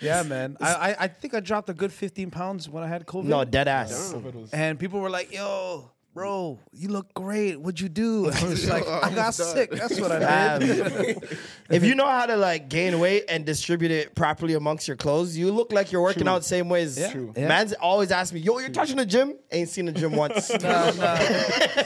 Yeah, 0.00 0.22
man. 0.24 0.56
I, 0.60 0.74
I 0.74 0.96
I 1.04 1.08
think 1.08 1.32
I 1.32 1.40
dropped 1.40 1.70
a 1.70 1.74
good 1.74 1.92
15 1.92 2.30
pounds 2.30 2.68
when 2.68 2.82
I 2.82 2.88
had 2.88 3.06
COVID. 3.06 3.24
No, 3.24 3.44
dead 3.44 3.68
ass. 3.68 4.12
And 4.52 4.78
people 4.78 4.98
were 5.00 5.10
like, 5.10 5.32
"Yo, 5.32 5.90
bro, 6.14 6.58
you 6.72 6.88
look 6.88 7.12
great. 7.14 7.60
What'd 7.60 7.80
you 7.80 7.88
do?" 7.88 8.30
I 8.30 8.44
was 8.44 8.68
like, 8.74 8.86
"I 8.86 9.00
got 9.10 9.18
almost 9.18 9.52
sick. 9.52 9.70
That's 9.70 9.98
what 10.00 10.12
I 10.12 10.58
did." 10.58 11.28
If 11.70 11.84
you 11.84 11.94
know 11.94 12.06
how 12.06 12.26
to 12.26 12.36
like 12.36 12.68
gain 12.68 12.98
weight 13.00 13.24
and 13.30 13.46
distribute 13.46 13.90
it 13.90 14.14
properly 14.14 14.52
amongst 14.52 14.86
your 14.86 14.96
clothes, 14.98 15.34
you 15.38 15.50
look 15.50 15.72
like 15.72 15.90
you're 15.90 16.02
working 16.02 16.28
out 16.28 16.40
the 16.40 16.44
same 16.44 16.68
way 16.68 16.82
as. 16.82 16.96
True. 17.12 17.32
Yeah. 17.34 17.48
Man's 17.48 17.72
always 17.72 18.10
ask 18.10 18.34
me, 18.34 18.40
"Yo, 18.40 18.58
you're 18.58 18.68
touching 18.68 18.96
the 18.96 19.06
gym?" 19.06 19.34
Ain't 19.50 19.70
seen 19.70 19.86
the 19.86 19.92
gym 19.92 20.12
once. 20.14 20.50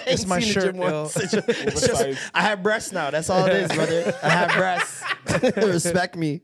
It's 0.08 0.26
my 0.26 0.38
seen 0.40 0.48
the 0.48 0.52
shirt, 0.60 0.64
gym 0.74 0.76
once. 0.78 1.16
It's 1.16 1.32
just- 1.32 1.48
it's 1.48 1.86
just- 1.86 2.30
I 2.34 2.42
have 2.42 2.62
breasts 2.62 2.92
now. 2.92 3.10
That's 3.10 3.30
all 3.30 3.44
it 3.46 3.52
is, 3.54 3.72
brother. 3.72 4.14
I 4.22 4.28
have 4.28 4.52
breasts. 4.56 5.02
Respect 5.56 6.16
me. 6.16 6.42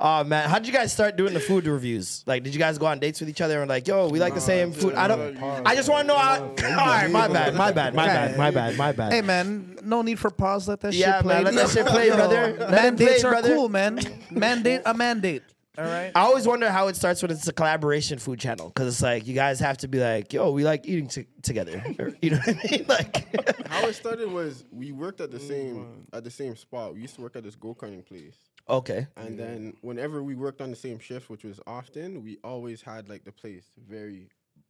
Oh 0.00 0.22
man, 0.22 0.48
how 0.48 0.58
did 0.58 0.68
you 0.68 0.72
guys 0.72 0.92
start 0.92 1.16
doing 1.16 1.34
the 1.34 1.40
food 1.40 1.66
reviews? 1.66 2.22
Like, 2.24 2.44
did 2.44 2.54
you 2.54 2.60
guys 2.60 2.78
go 2.78 2.86
on 2.86 3.00
dates 3.00 3.18
with 3.18 3.28
each 3.28 3.40
other 3.40 3.60
and 3.60 3.68
like, 3.68 3.88
yo, 3.88 4.08
we 4.08 4.20
like 4.20 4.34
the 4.34 4.40
same 4.40 4.72
food? 4.72 4.94
I 4.94 5.08
don't. 5.08 5.36
I 5.42 5.74
just 5.74 5.88
want 5.88 6.02
to 6.02 6.06
know 6.06 6.16
how. 6.18 6.40
All 6.42 6.54
right, 6.54 7.10
my 7.10 7.26
bad, 7.26 7.54
my 7.56 7.72
bad, 7.72 7.94
my 7.94 8.06
bad, 8.06 8.36
my 8.38 8.50
bad, 8.52 8.76
my 8.76 8.92
bad. 8.92 9.12
Hey, 9.12 9.22
man, 9.22 9.76
no 9.82 10.02
need 10.02 10.18
for 10.20 10.30
pause. 10.30 10.68
Let 10.68 10.80
that 10.82 10.94
Yeah, 10.94 11.16
shit 11.16 11.22
play. 11.24 11.34
man, 11.34 11.44
let 11.44 11.54
that 11.54 11.70
shit 11.70 11.86
play, 11.86 12.08
Yo, 12.08 12.14
brother. 12.16 12.56
Let 12.60 12.70
Mandates 12.70 13.22
play, 13.22 13.28
are 13.28 13.32
brother. 13.32 13.54
cool, 13.56 13.68
man. 13.68 13.98
Mandate 14.30 14.82
a 14.86 14.94
mandate. 14.94 15.42
All 15.76 15.84
right. 15.84 16.10
I 16.14 16.20
always 16.22 16.44
wonder 16.46 16.70
how 16.70 16.88
it 16.88 16.96
starts 16.96 17.22
when 17.22 17.30
it's 17.30 17.46
a 17.46 17.52
collaboration 17.52 18.18
food 18.18 18.40
channel 18.40 18.66
because 18.68 18.88
it's 18.94 19.02
like 19.02 19.28
you 19.28 19.34
guys 19.34 19.60
have 19.60 19.78
to 19.78 19.88
be 19.88 19.98
like, 20.00 20.32
yo, 20.32 20.50
we 20.50 20.64
like 20.64 20.86
eating 20.86 21.06
t- 21.06 21.26
together. 21.42 21.82
Or, 22.00 22.12
you 22.20 22.30
know 22.30 22.38
what 22.38 22.48
I 22.48 22.68
mean? 22.70 22.84
Like, 22.88 23.66
How 23.68 23.86
it 23.86 23.94
started 23.94 24.30
was 24.32 24.64
we 24.72 24.90
worked 24.90 25.20
at 25.20 25.30
the 25.30 25.38
same 25.38 26.06
at 26.12 26.24
the 26.24 26.30
same 26.32 26.56
spot. 26.56 26.94
We 26.94 27.02
used 27.02 27.14
to 27.16 27.20
work 27.20 27.36
at 27.36 27.44
this 27.44 27.54
go 27.54 27.74
karting 27.76 28.04
place. 28.04 28.34
Okay, 28.68 29.06
And 29.16 29.38
then 29.38 29.76
whenever 29.80 30.22
we 30.22 30.34
worked 30.34 30.60
on 30.60 30.70
the 30.70 30.76
same 30.76 30.98
shift, 30.98 31.30
which 31.30 31.44
was 31.44 31.60
often, 31.66 32.22
we 32.22 32.38
always 32.44 32.82
had 32.82 33.08
like 33.08 33.24
the 33.24 33.32
place 33.32 33.70
very 33.88 34.28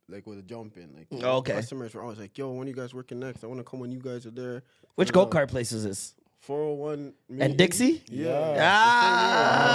like 0.08 0.26
with 0.26 0.38
a 0.38 0.42
jump 0.42 0.76
in. 0.76 0.94
Like 0.96 1.22
Okay. 1.22 1.52
customers 1.52 1.94
were 1.94 2.02
always 2.02 2.18
like, 2.18 2.36
"Yo, 2.38 2.50
when 2.52 2.66
are 2.66 2.70
you 2.70 2.76
guys 2.76 2.94
working 2.94 3.18
next? 3.20 3.44
I 3.44 3.46
want 3.46 3.60
to 3.60 3.64
come 3.64 3.80
when 3.80 3.92
you 3.92 4.00
guys 4.00 4.26
are 4.26 4.30
there." 4.30 4.62
which 4.94 5.12
go 5.12 5.26
kart 5.26 5.48
place 5.48 5.70
is 5.72 5.84
this? 5.84 6.14
Four 6.48 6.88
hundred 6.88 7.12
one 7.28 7.42
And 7.42 7.58
Dixie? 7.58 8.02
Yeah. 8.08 8.56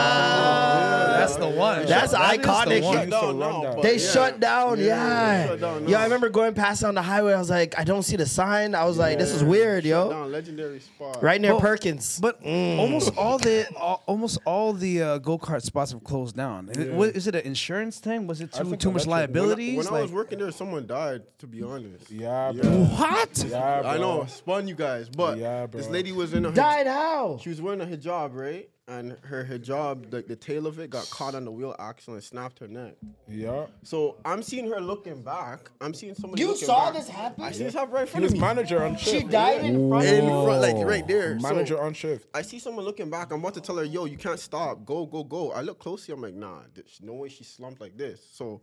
Ah, 0.03 1.15
That's 1.19 1.35
the 1.35 1.47
one. 1.47 1.85
That's 1.85 2.11
That 2.13 2.33
is 2.39 2.41
the 2.41 2.47
iconic. 2.47 2.81
one. 2.83 2.97
Shut 2.97 3.09
down 3.12 3.38
now, 3.39 3.62
but 3.75 3.81
They 3.83 3.98
yeah. 3.98 4.09
shut 4.12 4.39
down, 4.39 4.79
Yeah, 4.79 4.86
yeah. 4.86 5.41
they 5.43 5.48
shut 5.50 5.62
down 5.62 5.88
Yeah, 5.88 6.00
I 6.00 6.03
remember 6.05 6.29
going 6.29 6.55
past 6.55 6.83
on 6.83 6.95
the 6.95 7.03
highway. 7.03 7.33
I 7.33 7.38
was 7.38 7.51
like, 7.51 7.77
I 7.77 7.83
don't 7.83 8.01
see 8.01 8.15
the 8.15 8.25
sign. 8.25 8.74
I 8.74 8.86
was 8.86 8.98
like, 8.98 9.19
this 9.19 9.29
is 9.31 9.43
weird, 9.43 9.83
Shut 9.83 9.89
yo. 9.89 10.09
down, 10.09 10.31
legendary 10.31 10.79
spot. 10.79 11.21
Right 11.21 11.39
near 11.39 11.53
But- 11.53 11.62
Perkins. 11.62 12.19
But 12.19 12.41
almost 12.43 13.15
all 13.17 13.38
the 13.38 13.67
all, 13.77 14.01
almost 14.07 14.39
all 14.45 14.74
the 14.74 15.01
uh, 15.03 15.17
go 15.19 15.38
kart 15.38 15.62
spots 15.62 15.91
have 15.91 16.03
closed 16.03 16.36
down. 16.36 16.69
Is 16.69 16.77
it- 16.77 16.91
what- 16.93 17.15
Is 17.15 17.27
it 17.27 17.36
an 17.36 17.41
insurance 17.41 18.00
thing? 18.00 18.25
Was 18.25 18.41
it 18.41 18.51
too 18.51 18.63
think 18.63 18.79
too 18.79 18.91
much 18.91 19.05
electric- 19.05 19.36
When 19.36 19.43
I, 19.43 19.45
liabilities? 19.45 19.77
when 19.77 19.88
I 19.88 19.91
was 20.01 20.09
Like- 20.09 20.15
working 20.15 20.39
there, 20.39 20.51
someone 20.51 20.88
died. 20.88 21.21
To 21.39 21.48
be 21.48 21.62
honest. 21.62 22.09
Yeah, 22.09 22.51
bro. 22.53 22.69
what? 22.86 23.45
Yeah, 23.45 23.81
bro. 23.81 23.89
I 23.91 23.98
know, 23.98 24.25
spun 24.27 24.65
you 24.67 24.75
guys, 24.75 25.09
but 25.09 25.38
Yeah, 25.38 25.67
this 25.67 25.86
bro. 25.88 25.93
lady 25.93 26.12
was 26.13 26.33
in 26.33 26.45
a 26.45 26.51
Died 26.63 26.88
how? 26.88 27.38
She 27.41 27.50
was 27.50 27.62
wearing 27.62 27.82
a 27.82 27.86
hijab, 27.86 28.34
right? 28.34 28.70
And 28.86 29.15
her 29.24 29.46
hijab, 29.46 30.12
like 30.13 30.27
the 30.27 30.36
tail 30.36 30.67
of 30.67 30.77
it, 30.77 30.89
got 30.89 31.10
caught 31.10 31.36
on 31.36 31.46
the 31.46 31.51
wheel 31.51 31.74
axle 31.79 32.15
and 32.15 32.24
snapped 32.24 32.60
her 32.60 32.67
neck. 32.67 32.96
Yeah. 33.29 33.67
So 33.82 34.17
I'm 34.25 34.43
seeing 34.43 34.70
her 34.70 34.82
looking 34.82 35.22
back. 35.22 35.72
I'm 35.79 35.93
seeing 35.93 36.15
somebody. 36.15 36.41
You 36.41 36.50
looking 36.50 36.65
saw 36.65 36.86
back. 36.91 36.96
this 36.96 37.08
happen? 37.08 37.43
I 37.46 37.51
see 37.53 37.63
this 37.63 37.74
happen 37.74 37.93
right 37.93 38.01
in 38.01 38.08
He 38.08 38.12
front 38.12 38.24
was 38.24 38.32
of 38.34 38.38
me. 38.38 38.41
manager 38.41 38.84
on 38.84 38.98
shift. 38.98 39.10
She 39.15 39.24
died 39.24 39.63
in 39.63 39.88
front 39.89 40.05
in 40.05 40.25
front, 40.27 40.62
like 40.62 40.86
right 40.86 41.08
there. 41.08 41.39
So, 41.39 41.48
Manager 41.48 41.82
on 41.82 41.93
shift. 41.93 42.27
I 42.34 42.41
see 42.41 42.60
someone 42.60 42.84
looking 42.84 43.10
back. 43.10 43.32
I'm 43.32 43.39
about 43.39 43.53
to 43.53 43.62
tell 43.62 43.77
her, 43.77 43.86
"Yo, 43.86 44.03
you 44.03 44.17
can't 44.17 44.39
stop. 44.39 44.86
Go, 44.86 45.05
go, 45.05 45.24
go." 45.24 45.51
I 45.53 45.62
look 45.62 45.79
closely. 45.79 46.13
I'm 46.13 46.22
like, 46.22 46.34
"Nah, 46.36 46.60
there's 46.74 47.00
no 47.01 47.13
way 47.13 47.29
she 47.29 47.46
slumped 47.46 47.79
like 47.79 47.96
this." 47.98 48.20
So 48.34 48.62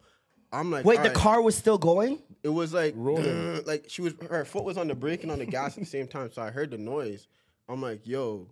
I'm 0.52 0.70
like, 0.70 0.84
Wait, 0.84 0.96
the 0.96 1.02
"Alright." 1.04 1.14
car 1.16 1.40
was 1.40 1.56
still 1.56 1.78
going? 1.78 2.20
It 2.42 2.48
was 2.50 2.74
like, 2.74 2.92
rolling. 2.96 3.64
like 3.66 3.86
she 3.88 4.02
was, 4.02 4.12
her 4.28 4.44
foot 4.44 4.64
was 4.64 4.76
on 4.76 4.88
the 4.88 4.94
brake 4.94 5.22
and 5.22 5.32
on 5.32 5.38
the 5.38 5.46
gas 5.46 5.74
at 5.78 5.80
the 5.80 5.86
same 5.86 6.08
time. 6.08 6.30
So 6.30 6.42
I 6.42 6.50
heard 6.50 6.70
the 6.72 6.78
noise. 6.78 7.26
I'm 7.68 7.80
like, 7.82 8.06
"Yo." 8.06 8.48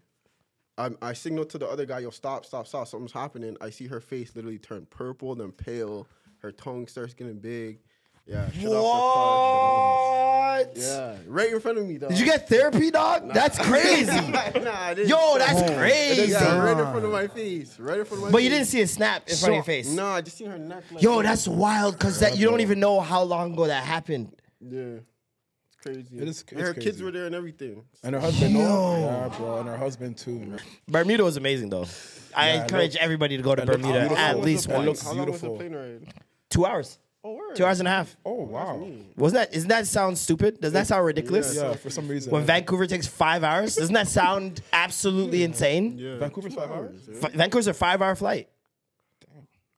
I, 0.76 0.90
I 1.02 1.12
signaled 1.12 1.50
to 1.50 1.58
the 1.58 1.66
other 1.66 1.84
guy, 1.86 2.00
"Yo, 2.00 2.10
stop, 2.10 2.44
stop, 2.46 2.66
stop! 2.66 2.86
Something's 2.86 3.12
happening." 3.12 3.56
I 3.60 3.70
see 3.70 3.86
her 3.88 4.00
face 4.00 4.34
literally 4.36 4.58
turn 4.58 4.86
purple, 4.90 5.34
then 5.34 5.50
pale. 5.50 6.06
Her 6.38 6.52
tongue 6.52 6.86
starts 6.86 7.14
getting 7.14 7.38
big. 7.38 7.80
Yeah. 8.26 8.50
shut 8.50 8.72
off 8.72 10.58
What? 10.58 10.74
the. 10.74 10.80
Yeah, 10.80 11.16
right 11.26 11.52
in 11.52 11.60
front 11.60 11.78
of 11.78 11.86
me, 11.86 11.98
dog. 11.98 12.10
Did 12.10 12.18
you 12.18 12.26
get 12.26 12.48
therapy, 12.48 12.90
dog? 12.90 13.32
That's 13.32 13.58
crazy. 13.58 14.10
nah. 14.30 14.90
Yo, 14.90 15.38
that's 15.38 15.72
crazy. 15.72 16.32
Yeah, 16.32 16.58
right 16.58 16.78
in 16.78 16.84
front 16.92 17.04
of 17.04 17.10
my 17.10 17.26
face. 17.26 17.78
Right 17.80 17.98
in 18.00 18.04
front 18.04 18.22
of 18.22 18.28
my. 18.28 18.32
But 18.32 18.42
you 18.42 18.50
didn't 18.50 18.66
see 18.66 18.82
a 18.82 18.86
snap 18.86 19.28
in 19.28 19.36
front 19.36 19.52
of 19.52 19.54
your 19.56 19.64
face. 19.64 19.90
No, 19.90 20.06
I 20.06 20.20
just 20.20 20.36
seen 20.36 20.50
her 20.50 20.58
neck. 20.58 20.84
Like 20.92 21.02
Yo, 21.02 21.16
that. 21.16 21.22
that's 21.24 21.48
wild 21.48 21.98
because 21.98 22.20
that 22.20 22.36
you 22.36 22.46
don't 22.48 22.60
even 22.60 22.78
know 22.80 23.00
how 23.00 23.22
long 23.22 23.54
ago 23.54 23.66
that 23.66 23.82
happened. 23.82 24.36
Yeah. 24.60 24.98
Crazy. 25.82 26.00
It 26.00 26.28
is- 26.28 26.44
And 26.50 26.60
it's 26.60 26.68
her 26.68 26.74
kids 26.74 27.02
were 27.02 27.10
there 27.10 27.26
and 27.26 27.34
everything. 27.34 27.84
And 28.02 28.14
her 28.14 28.20
husband, 28.20 28.54
no. 28.54 28.98
yeah, 29.30 29.36
bro, 29.36 29.58
and 29.60 29.68
her 29.68 29.76
husband 29.76 30.16
too. 30.18 30.38
man. 30.38 30.60
Bermuda 30.86 31.24
was 31.24 31.36
amazing 31.36 31.70
though. 31.70 31.86
I 32.36 32.50
Yeah, 32.54 32.62
encourage 32.62 32.94
look- 32.94 33.02
everybody 33.02 33.36
to 33.36 33.42
go 33.42 33.54
to 33.54 33.64
Bermuda 33.64 33.92
beautiful. 33.92 34.16
at 34.18 34.40
least 34.40 34.68
looks- 34.68 34.74
it 34.74 34.76
once. 34.76 34.86
looks 34.86 35.02
How 35.02 35.12
long 35.12 35.30
was 35.30 35.40
the 35.40 35.46
beautiful. 35.48 35.56
plane 35.56 35.74
ride? 36.02 36.14
Two 36.50 36.66
hours. 36.66 36.98
Oh, 37.24 37.34
word. 37.34 37.56
Two 37.56 37.64
hours 37.66 37.80
and 37.80 37.88
a 37.88 37.90
half. 37.90 38.16
Oh, 38.24 38.40
oh 38.40 38.44
wow. 38.44 38.88
Wasn't 39.16 39.34
that? 39.50 39.54
Isn't 39.56 39.68
that 39.68 39.86
sound 39.88 40.16
stupid? 40.16 40.60
Does 40.60 40.72
that 40.72 40.86
sound 40.86 41.04
ridiculous? 41.04 41.54
Yeah, 41.54 41.74
for 41.74 41.90
some 41.90 42.06
reason. 42.06 42.30
When 42.32 42.44
Vancouver 42.44 42.86
takes 42.86 43.08
five 43.08 43.42
hours, 43.42 43.74
doesn't 43.74 43.92
that 43.94 44.06
sound 44.08 44.60
absolutely 44.72 45.42
insane? 45.42 45.98
Yeah. 45.98 46.18
Vancouver's 46.18 46.54
five 46.54 46.70
hours 46.70 47.08
F- 47.22 47.32
Vancouver's 47.32 47.66
a 47.66 47.74
five-hour 47.74 48.14
flight 48.14 48.48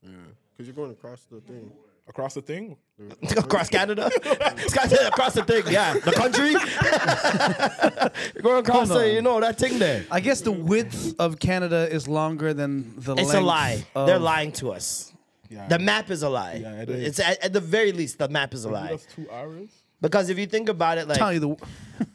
Yeah. 0.02 0.10
Because 0.52 0.66
you're 0.66 0.74
going 0.76 0.90
across 0.90 1.24
the 1.30 1.40
thing. 1.40 1.72
across 2.08 2.34
the 2.34 2.42
thing. 2.42 2.76
across 3.36 3.68
Canada. 3.68 4.10
It's 4.14 4.74
got 4.74 4.88
to- 4.90 5.08
across 5.08 5.34
the 5.34 5.42
thing, 5.44 5.64
yeah, 5.72 5.94
the 5.94 6.12
country. 6.12 6.50
You're 8.34 8.42
going 8.42 8.60
across 8.64 8.88
Hold 8.88 9.00
the, 9.00 9.08
on. 9.08 9.14
you 9.14 9.22
know, 9.22 9.40
that 9.40 9.58
thing 9.58 9.78
there. 9.78 10.04
I 10.10 10.20
guess 10.20 10.40
the 10.42 10.52
width 10.52 11.14
of 11.18 11.38
Canada 11.38 11.88
is 11.90 12.08
longer 12.08 12.52
than 12.54 12.94
the 12.96 13.12
It's 13.14 13.28
length. 13.28 13.34
a 13.34 13.40
lie. 13.40 13.84
of- 13.94 14.06
They're 14.06 14.18
lying 14.18 14.52
to 14.52 14.72
us. 14.72 15.12
Yeah. 15.48 15.66
The 15.66 15.78
map 15.80 16.10
is 16.10 16.22
a 16.22 16.28
lie. 16.28 16.60
Yeah, 16.62 16.82
it 16.82 16.88
is. 16.90 17.08
It's 17.08 17.20
at, 17.20 17.44
at 17.44 17.52
the 17.52 17.60
very 17.60 17.90
least, 17.92 18.18
the 18.18 18.28
map 18.28 18.54
is 18.54 18.64
a 18.64 18.70
lie. 18.70 18.88
That's 18.90 19.06
two 19.14 19.28
hours. 19.30 19.68
Because 20.00 20.30
if 20.30 20.38
you 20.38 20.46
think 20.46 20.68
about 20.68 20.96
it, 20.98 21.08
like 21.08 21.18
Tell 21.18 21.32
you 21.32 21.40
the 21.40 21.56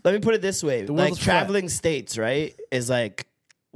let 0.03 0.13
me 0.13 0.19
put 0.19 0.33
it 0.33 0.41
this 0.41 0.63
way: 0.63 0.85
world 0.85 0.97
like 0.97 1.11
is 1.11 1.17
flat. 1.19 1.39
traveling 1.41 1.69
states, 1.69 2.17
right, 2.17 2.55
is 2.71 2.89
like 2.89 3.27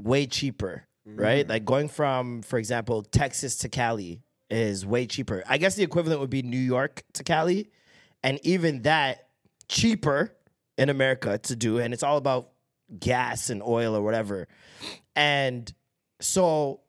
way 0.01 0.25
cheaper, 0.25 0.85
right? 1.05 1.45
Mm. 1.45 1.49
Like 1.49 1.65
going 1.65 1.89
from, 1.89 2.41
for 2.41 2.57
example, 2.57 3.03
Texas 3.03 3.57
to 3.59 3.69
Cali 3.69 4.21
is 4.49 4.85
way 4.85 5.05
cheaper. 5.05 5.43
I 5.47 5.57
guess 5.57 5.75
the 5.75 5.83
equivalent 5.83 6.21
would 6.21 6.29
be 6.29 6.41
New 6.41 6.57
York 6.57 7.03
to 7.13 7.23
Cali, 7.23 7.69
and 8.23 8.39
even 8.43 8.81
that 8.83 9.27
cheaper 9.67 10.35
in 10.77 10.89
America 10.89 11.37
to 11.37 11.55
do, 11.55 11.77
and 11.79 11.93
it's 11.93 12.03
all 12.03 12.17
about 12.17 12.49
gas 12.99 13.49
and 13.49 13.61
oil 13.61 13.95
or 13.95 14.01
whatever. 14.01 14.47
And 15.15 15.71
so, 16.19 16.81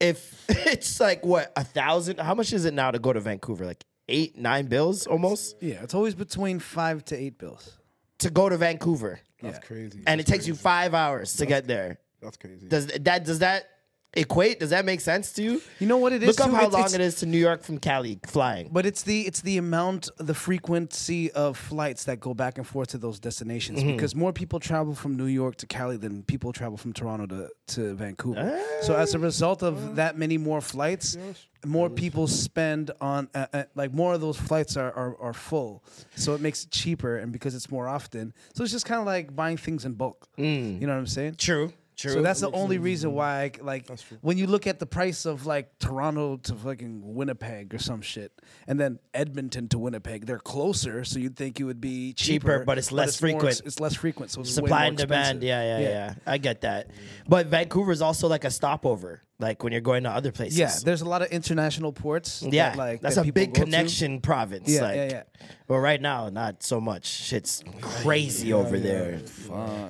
if 0.00 0.44
it's 0.48 1.00
like 1.00 1.24
what 1.24 1.52
a 1.56 1.64
thousand, 1.64 2.20
how 2.20 2.34
much 2.34 2.52
is 2.52 2.64
it 2.64 2.74
now 2.74 2.90
to 2.90 2.98
go 2.98 3.12
to 3.12 3.20
Vancouver? 3.20 3.64
Like 3.66 3.84
eight, 4.08 4.36
nine 4.36 4.66
bills 4.66 5.06
almost 5.06 5.56
yeah, 5.60 5.82
it's 5.82 5.94
always 5.94 6.14
between 6.14 6.58
five 6.58 7.04
to 7.06 7.16
eight 7.16 7.38
bills. 7.38 7.78
to 8.20 8.30
go 8.30 8.48
to 8.48 8.56
Vancouver 8.56 9.18
That's 9.42 9.58
crazy. 9.66 10.02
and 10.06 10.20
it 10.20 10.26
takes 10.26 10.46
you 10.46 10.54
five 10.54 10.94
hours 10.94 11.34
to 11.38 11.46
get 11.46 11.66
there. 11.66 11.98
That's 12.22 12.36
crazy. 12.36 12.68
Does 12.68 12.86
that 12.86 13.24
does 13.24 13.40
that 13.40 13.68
equate? 14.14 14.60
Does 14.60 14.70
that 14.70 14.84
make 14.84 15.00
sense 15.00 15.32
to 15.34 15.42
you? 15.42 15.62
You 15.78 15.86
know 15.86 15.98
what 15.98 16.12
it 16.12 16.22
is? 16.22 16.28
Look 16.28 16.40
up 16.40 16.46
too? 16.50 16.52
how 16.56 16.62
It's- 16.62 16.72
long 16.72 16.80
it's- 16.82 16.94
it 16.94 17.00
is 17.00 17.16
to 17.16 17.26
New 17.26 17.38
York 17.38 17.62
from 17.62 17.78
Cali 17.78 18.18
flying. 18.26 18.68
But 18.72 18.86
it's 18.86 19.02
the 19.02 19.26
it's 19.26 19.40
the 19.42 19.58
amount, 19.58 20.08
the 20.18 20.34
frequency 20.34 21.30
of 21.32 21.56
flights 21.56 22.04
that 22.04 22.20
go 22.20 22.32
back 22.34 22.58
and 22.58 22.66
forth 22.66 22.88
to 22.88 22.98
those 22.98 23.18
destinations. 23.18 23.80
Mm-hmm. 23.80 23.92
Because 23.92 24.14
more 24.14 24.32
people 24.32 24.58
travel 24.60 24.94
from 24.94 25.16
New 25.16 25.26
York 25.26 25.56
to 25.56 25.66
Cali 25.66 25.96
than 25.96 26.22
people 26.22 26.52
travel 26.52 26.76
from 26.78 26.92
Toronto 26.92 27.26
to, 27.26 27.48
to 27.74 27.94
Vancouver. 27.94 28.58
So 28.82 28.94
as 28.94 29.14
a 29.14 29.18
result 29.18 29.62
of 29.62 29.96
that 29.96 30.16
many 30.18 30.38
more 30.38 30.60
flights, 30.60 31.16
more 31.64 31.90
people 31.90 32.26
spend 32.26 32.90
on 33.00 33.28
uh, 33.34 33.46
uh, 33.52 33.62
like 33.74 33.92
more 33.92 34.14
of 34.14 34.20
those 34.20 34.36
flights 34.36 34.76
are, 34.76 34.92
are 34.92 35.16
are 35.20 35.32
full. 35.32 35.82
So 36.14 36.34
it 36.34 36.40
makes 36.40 36.64
it 36.64 36.70
cheaper, 36.70 37.16
and 37.16 37.32
because 37.32 37.54
it's 37.54 37.70
more 37.70 37.88
often, 37.88 38.32
so 38.54 38.62
it's 38.62 38.72
just 38.72 38.86
kind 38.86 39.00
of 39.00 39.06
like 39.06 39.34
buying 39.34 39.56
things 39.56 39.84
in 39.84 39.94
bulk. 39.94 40.28
You 40.36 40.78
know 40.80 40.88
what 40.88 40.98
I'm 40.98 41.06
saying? 41.06 41.34
True. 41.38 41.72
True. 41.96 42.12
So 42.12 42.22
that's 42.22 42.40
the 42.40 42.50
only 42.50 42.76
reason 42.76 43.12
why, 43.12 43.44
I, 43.44 43.52
like, 43.62 43.88
when 44.20 44.36
you 44.36 44.46
look 44.46 44.66
at 44.66 44.78
the 44.78 44.84
price 44.84 45.24
of 45.24 45.46
like 45.46 45.78
Toronto 45.78 46.36
to 46.36 46.54
fucking 46.54 47.00
Winnipeg 47.14 47.72
or 47.74 47.78
some 47.78 48.02
shit, 48.02 48.32
and 48.66 48.78
then 48.78 48.98
Edmonton 49.14 49.66
to 49.68 49.78
Winnipeg, 49.78 50.26
they're 50.26 50.38
closer, 50.38 51.04
so 51.04 51.18
you'd 51.18 51.36
think 51.36 51.58
it 51.58 51.64
would 51.64 51.80
be 51.80 52.12
cheaper, 52.12 52.48
Cheaper, 52.58 52.64
but 52.66 52.76
it's 52.76 52.92
less 52.92 53.20
more- 53.22 53.30
frequent. 53.30 53.62
it's 53.64 53.80
less 53.80 53.94
frequent, 53.94 54.30
so 54.30 54.42
it's 54.42 54.52
supply 54.54 54.80
more 54.80 54.88
and 54.88 54.96
demand. 54.98 55.20
expensive. 55.42 55.42
Yeah, 55.44 55.78
yeah, 55.78 55.88
yeah, 55.88 56.14
I 56.26 56.36
get 56.36 56.60
that. 56.60 56.90
But 57.26 57.46
Vancouver 57.46 57.92
is 57.92 58.02
also 58.02 58.28
like 58.28 58.44
a 58.44 58.50
stopover, 58.50 59.22
like 59.38 59.62
when 59.62 59.72
you're 59.72 59.82
going 59.82 60.04
to 60.04 60.10
other 60.10 60.32
places. 60.32 60.58
Yeah, 60.58 60.72
there's 60.84 61.02
a 61.02 61.08
lot 61.08 61.20
of 61.22 61.28
international 61.28 61.92
ports. 61.92 62.40
that, 62.40 62.52
yeah, 62.52 62.74
like 62.76 63.00
that's 63.02 63.16
that 63.16 63.26
a 63.28 63.32
big 63.32 63.52
go 63.52 63.60
to. 63.60 63.64
connection 63.64 64.20
province. 64.20 64.68
Yeah, 64.68 64.80
like, 64.82 64.96
yeah, 64.96 65.08
yeah. 65.10 65.22
Well, 65.68 65.78
right 65.80 66.00
now, 66.00 66.28
not 66.30 66.62
so 66.62 66.80
much. 66.80 67.06
Shit's 67.06 67.62
crazy 67.82 68.52
over 68.52 68.78
there. 68.78 69.20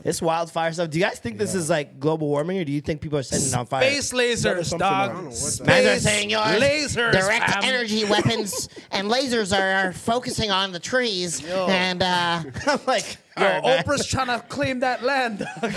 It's 0.05 0.21
wildfire 0.23 0.73
stuff. 0.73 0.91
Do 0.91 0.99
you 0.99 1.05
guys 1.05 1.19
think 1.21 1.38
this 1.38 1.55
is 1.55 1.71
like 1.71 2.00
global 2.00 2.26
warming, 2.29 2.59
or 2.59 2.65
do 2.65 2.73
you 2.73 2.81
think 2.81 3.00
people 3.00 3.19
are 3.19 3.23
setting 3.23 3.47
it 3.47 3.55
on 3.55 3.67
fire? 3.67 3.83
Space 3.91 4.12
lasers, 4.12 4.65
something 4.67 4.79
dog. 4.79 5.11
like- 5.11 5.11
I 5.11 5.15
don't 5.15 5.25
know 5.26 5.31
Space 5.31 5.59
what 5.61 5.67
that- 5.67 5.85
Man's 5.85 6.07
are 6.07 6.09
saying 6.09 6.31
yours. 6.31 6.62
lasers. 6.62 7.12
direct 7.12 7.50
fam. 7.50 7.65
energy 7.65 8.05
weapons 8.05 8.69
and 8.91 9.09
lasers 9.09 9.57
are, 9.57 9.87
are 9.88 9.93
focusing 9.93 10.50
on 10.50 10.73
the 10.73 10.81
trees 10.81 11.45
and 11.47 12.03
uh, 12.03 12.43
I'm 12.67 12.81
like, 12.87 13.19
Yo, 13.38 13.45
all 13.45 13.52
right, 13.52 13.62
man. 13.62 13.85
Oprah's 13.85 14.07
trying 14.07 14.28
to 14.28 14.40
claim 14.47 14.81
that 14.81 15.02
land. 15.02 15.38
dog. 15.61 15.73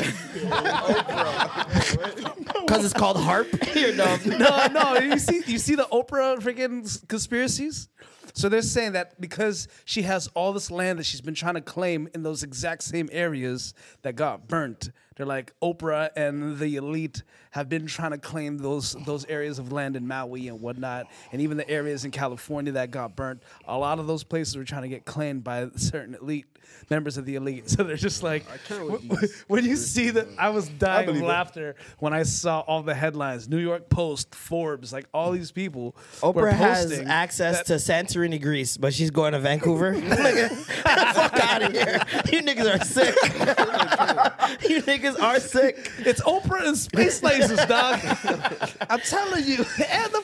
because 2.66 2.86
it's 2.86 2.94
called 2.94 3.18
HAARP. 3.18 3.76
You're 3.76 3.96
dumb. 3.96 4.20
no, 4.40 4.68
no. 4.68 4.98
You 5.00 5.20
see, 5.20 5.42
you 5.46 5.60
see 5.60 5.76
the 5.76 5.88
Oprah 5.92 6.40
freaking 6.40 7.08
conspiracies. 7.08 7.90
So 8.34 8.48
they're 8.48 8.62
saying 8.62 8.94
that 8.94 9.20
because 9.20 9.68
she 9.86 10.04
has 10.04 10.30
all 10.34 10.54
this 10.54 10.72
land 10.72 11.00
that 11.00 11.06
she's 11.06 11.22
been 11.22 11.34
trying 11.34 11.56
to 11.56 11.62
claim 11.62 12.08
in 12.14 12.24
those 12.24 12.44
exact 12.44 12.84
same 12.84 13.10
areas 13.12 13.74
that 14.04 14.16
got 14.16 14.48
burnt. 14.48 14.92
They're 15.16 15.26
like 15.26 15.52
Oprah 15.62 16.12
and 16.16 16.58
the 16.60 16.78
elite 16.78 17.24
have 17.52 17.68
been 17.68 17.88
trying 17.88 18.12
to 18.12 18.18
claim 18.18 18.60
those 18.60 18.94
those 19.06 19.26
areas 19.26 19.60
of 19.60 19.74
land 19.74 19.98
in 19.98 20.08
Maui 20.08 20.48
and 20.48 20.62
whatnot, 20.62 21.08
and 21.34 21.42
even 21.42 21.58
the 21.58 21.70
areas 21.70 22.06
in 22.06 22.12
California 22.12 22.72
that 22.74 22.92
got 22.92 23.18
burnt. 23.18 23.44
A 23.68 23.78
lot 23.78 24.00
of 24.00 24.08
those 24.08 24.24
places 24.24 24.56
were 24.56 24.64
trying 24.64 24.84
to 24.84 24.88
get 24.88 25.04
claimed 25.04 25.44
by 25.44 25.68
certain 25.76 26.16
elite 26.16 26.46
members 26.90 27.18
of 27.18 27.26
the 27.26 27.36
elite. 27.36 27.70
So 27.80 27.84
they're 27.84 27.96
just 27.96 28.24
like, 28.24 28.46
when, 28.70 29.20
when 29.48 29.64
you 29.64 29.76
see 29.76 30.10
that, 30.10 30.28
I 30.38 30.50
was 30.50 30.68
dying 30.68 31.08
of 31.08 31.14
believe 31.14 31.24
it. 31.24 31.28
laughter 31.28 31.76
when 32.00 32.14
I 32.14 32.24
saw 32.24 32.62
all 32.62 32.82
the 32.82 32.96
headlines. 32.96 33.48
New 33.48 33.60
York 33.60 33.90
Post, 33.90 34.34
Forbes, 34.34 34.92
like 34.92 35.06
all 35.14 35.32
these 35.32 35.52
people. 35.52 35.96
were 36.22 36.34
Oprah 36.34 36.52
has 36.52 36.92
access 36.92 37.64
to 37.64 37.74
Santorini, 37.74 38.42
Greece, 38.42 38.76
but 38.76 38.94
she's 38.94 39.12
going 39.12 39.34
to 39.34 39.40
Vancouver. 39.40 39.94
Fuck 40.02 41.40
out 41.40 41.62
of 41.62 41.72
here. 41.72 42.02
You 42.32 42.42
niggas 42.42 42.76
are 42.76 42.84
sick. 42.84 43.16
you 44.70 44.82
niggas 44.82 45.22
are 45.22 45.40
sick. 45.40 45.92
It's 46.00 46.22
Oprah 46.22 46.68
and 46.68 46.78
space 46.78 47.22
lasers, 47.22 47.68
dog. 47.68 48.00
I'm 48.90 49.00
telling 49.00 49.46
you, 49.46 49.58
and 49.58 50.12
the 50.12 50.24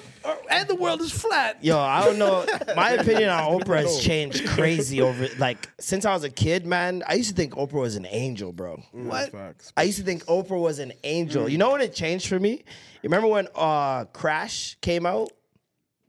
and 0.50 0.67
the 0.67 0.75
world 0.75 1.01
is 1.01 1.12
flat. 1.12 1.63
Yo, 1.63 1.77
I 1.77 2.03
don't 2.05 2.17
know. 2.17 2.46
My 2.75 2.91
opinion 3.00 3.29
on 3.29 3.60
Oprah 3.60 3.82
has 3.82 4.00
changed 4.01 4.46
crazy 4.48 5.01
over 5.01 5.27
like 5.38 5.70
since 5.79 6.05
I 6.05 6.13
was 6.13 6.24
a 6.24 6.29
kid, 6.29 6.65
man. 6.65 7.03
I 7.08 7.15
used 7.15 7.29
to 7.29 7.36
think 7.36 7.53
Oprah 7.55 7.82
was 7.82 7.96
an 7.96 8.05
angel, 8.10 8.51
bro. 8.53 8.82
What? 8.91 9.32
Facts. 9.32 9.72
I 9.77 9.84
used 9.84 9.98
to 10.00 10.03
think 10.03 10.25
Oprah 10.25 10.60
was 10.60 10.79
an 10.79 10.94
angel. 11.03 11.48
You 11.50 11.58
know 11.58 11.72
when 11.72 11.82
it 11.82 11.94
changed 11.94 12.27
for 12.27 12.39
me? 12.39 12.51
You 12.51 13.10
remember 13.10 13.27
when 13.27 13.48
uh 13.55 14.05
Crash 14.05 14.77
came 14.82 15.05
out? 15.05 15.29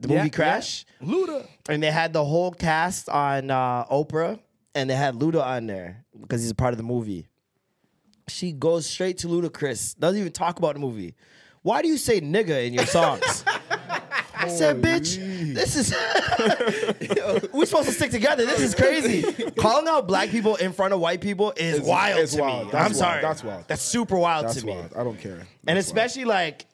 The 0.01 0.09
movie 0.09 0.21
Yeah, 0.21 0.29
Crash? 0.29 0.85
Luda. 1.03 1.47
And 1.69 1.83
they 1.83 1.91
had 1.91 2.13
the 2.13 2.25
whole 2.25 2.53
cast 2.53 3.09
on 3.09 3.51
uh, 3.51 3.87
Oprah, 3.87 4.39
and 4.75 4.91
they 4.91 4.95
had 4.95 5.15
Luda 5.15 5.43
on 5.43 5.67
there 5.67 6.05
because 6.21 6.43
he's 6.43 6.51
a 6.51 6.55
part 6.55 6.75
of 6.75 6.77
the 6.79 6.83
movie. 6.85 7.29
She 8.29 8.53
goes 8.53 8.87
straight 8.87 9.19
to 9.19 9.29
Ludacris, 9.29 9.99
doesn't 9.99 10.19
even 10.21 10.33
talk 10.33 10.59
about 10.59 10.75
the 10.75 10.81
movie. 10.81 11.15
Why 11.63 11.81
do 11.81 11.89
you 11.89 11.97
say 11.97 12.21
nigga 12.21 12.67
in 12.67 12.75
your 12.75 12.85
songs? 12.87 13.45
I 14.39 14.49
said, 14.49 14.83
bitch, 14.83 15.17
this 15.55 15.77
is. 15.77 15.95
we 17.53 17.65
supposed 17.67 17.89
to 17.89 17.95
stick 17.95 18.11
together. 18.11 18.45
This 18.47 18.61
is 18.61 18.75
crazy. 18.75 19.23
Calling 19.53 19.89
out 19.89 20.07
black 20.07 20.29
people 20.31 20.57
in 20.57 20.73
front 20.73 20.93
of 20.95 21.01
white 21.01 21.21
people 21.21 21.53
is 21.57 21.77
It's- 21.77 21.89
wild 21.89 22.21
it's 22.21 22.35
to 22.35 22.43
wild. 22.43 22.67
me. 22.67 22.73
That's 22.73 22.75
I'm 22.75 22.81
wild. 22.91 22.97
sorry. 22.97 23.23
That's 23.23 23.45
wild. 23.45 23.65
That's 23.69 23.83
super 23.83 24.17
wild 24.17 24.47
That's 24.47 24.61
to 24.61 24.67
me. 24.67 24.73
wild. 24.75 24.93
I 24.97 25.05
don't 25.05 25.19
care. 25.19 25.47
And 25.67 25.77
That's 25.77 25.87
especially 25.87 26.25
like 26.27 26.67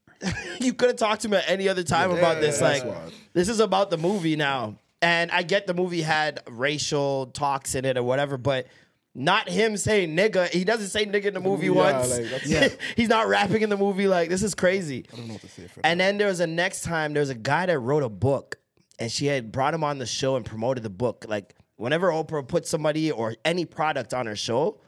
you 0.60 0.72
could 0.72 0.88
have 0.88 0.96
talked 0.96 1.22
to 1.22 1.28
me 1.28 1.36
at 1.36 1.48
any 1.48 1.68
other 1.68 1.82
time 1.82 2.10
about 2.10 2.40
this. 2.40 2.60
Like 2.60 2.84
wild. 2.84 3.12
this 3.32 3.48
is 3.48 3.60
about 3.60 3.90
the 3.90 3.98
movie 3.98 4.36
now. 4.36 4.76
And 5.02 5.30
I 5.32 5.42
get 5.42 5.66
the 5.66 5.74
movie 5.74 6.00
had 6.02 6.40
racial 6.48 7.26
talks 7.26 7.74
in 7.74 7.84
it 7.84 7.96
or 7.98 8.04
whatever, 8.04 8.38
but 8.38 8.68
not 9.14 9.48
him 9.48 9.76
saying 9.76 10.16
nigga. 10.16 10.48
He 10.48 10.64
doesn't 10.64 10.88
say 10.88 11.04
nigga 11.04 11.26
in 11.26 11.34
the 11.34 11.40
movie 11.40 11.66
yeah, 11.66 11.72
once. 11.72 12.18
like, 12.18 12.30
that's- 12.30 12.76
He's 12.96 13.08
not 13.08 13.28
rapping 13.28 13.62
in 13.62 13.68
the 13.68 13.76
movie. 13.76 14.08
Like 14.08 14.28
this 14.28 14.42
is 14.42 14.54
crazy. 14.54 15.04
I 15.12 15.16
don't 15.16 15.26
know 15.28 15.34
what 15.34 15.42
to 15.42 15.48
say 15.48 15.66
for 15.66 15.80
And 15.84 16.00
then 16.00 16.18
there 16.18 16.28
was 16.28 16.40
a 16.40 16.46
next 16.46 16.82
time, 16.82 17.12
there 17.12 17.20
was 17.20 17.30
a 17.30 17.34
guy 17.34 17.66
that 17.66 17.78
wrote 17.78 18.02
a 18.02 18.08
book 18.08 18.58
and 18.98 19.10
she 19.10 19.26
had 19.26 19.52
brought 19.52 19.74
him 19.74 19.84
on 19.84 19.98
the 19.98 20.06
show 20.06 20.36
and 20.36 20.44
promoted 20.44 20.82
the 20.82 20.90
book. 20.90 21.26
Like 21.28 21.54
whenever 21.76 22.10
Oprah 22.10 22.46
puts 22.46 22.70
somebody 22.70 23.10
or 23.10 23.36
any 23.44 23.64
product 23.64 24.14
on 24.14 24.26
her 24.26 24.36
show, 24.36 24.80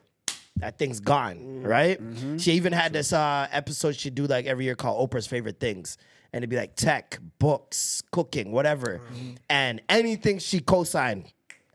that 0.57 0.79
thing's 0.79 1.01
gone, 1.01 1.37
mm-hmm. 1.37 1.67
right? 1.67 2.01
Mm-hmm. 2.01 2.39
She 2.39 2.53
even 2.53 2.73
had 2.73 2.93
this 2.93 3.13
uh, 3.13 3.49
episode 3.51 3.97
she'd 3.97 4.15
do 4.15 4.27
like 4.27 4.47
every 4.47 4.65
year 4.65 4.75
called 4.75 5.11
Oprah's 5.11 5.27
Favorite 5.27 5.61
Things. 5.61 5.99
And 6.33 6.43
it'd 6.43 6.51
be 6.51 6.57
like 6.57 6.75
tech, 6.75 7.19
books, 7.39 8.03
cooking, 8.11 8.51
whatever. 8.51 9.01
Mm-hmm. 9.05 9.31
And 9.49 9.83
anything 9.89 10.39
she 10.41 10.59
co-signed, 10.59 11.33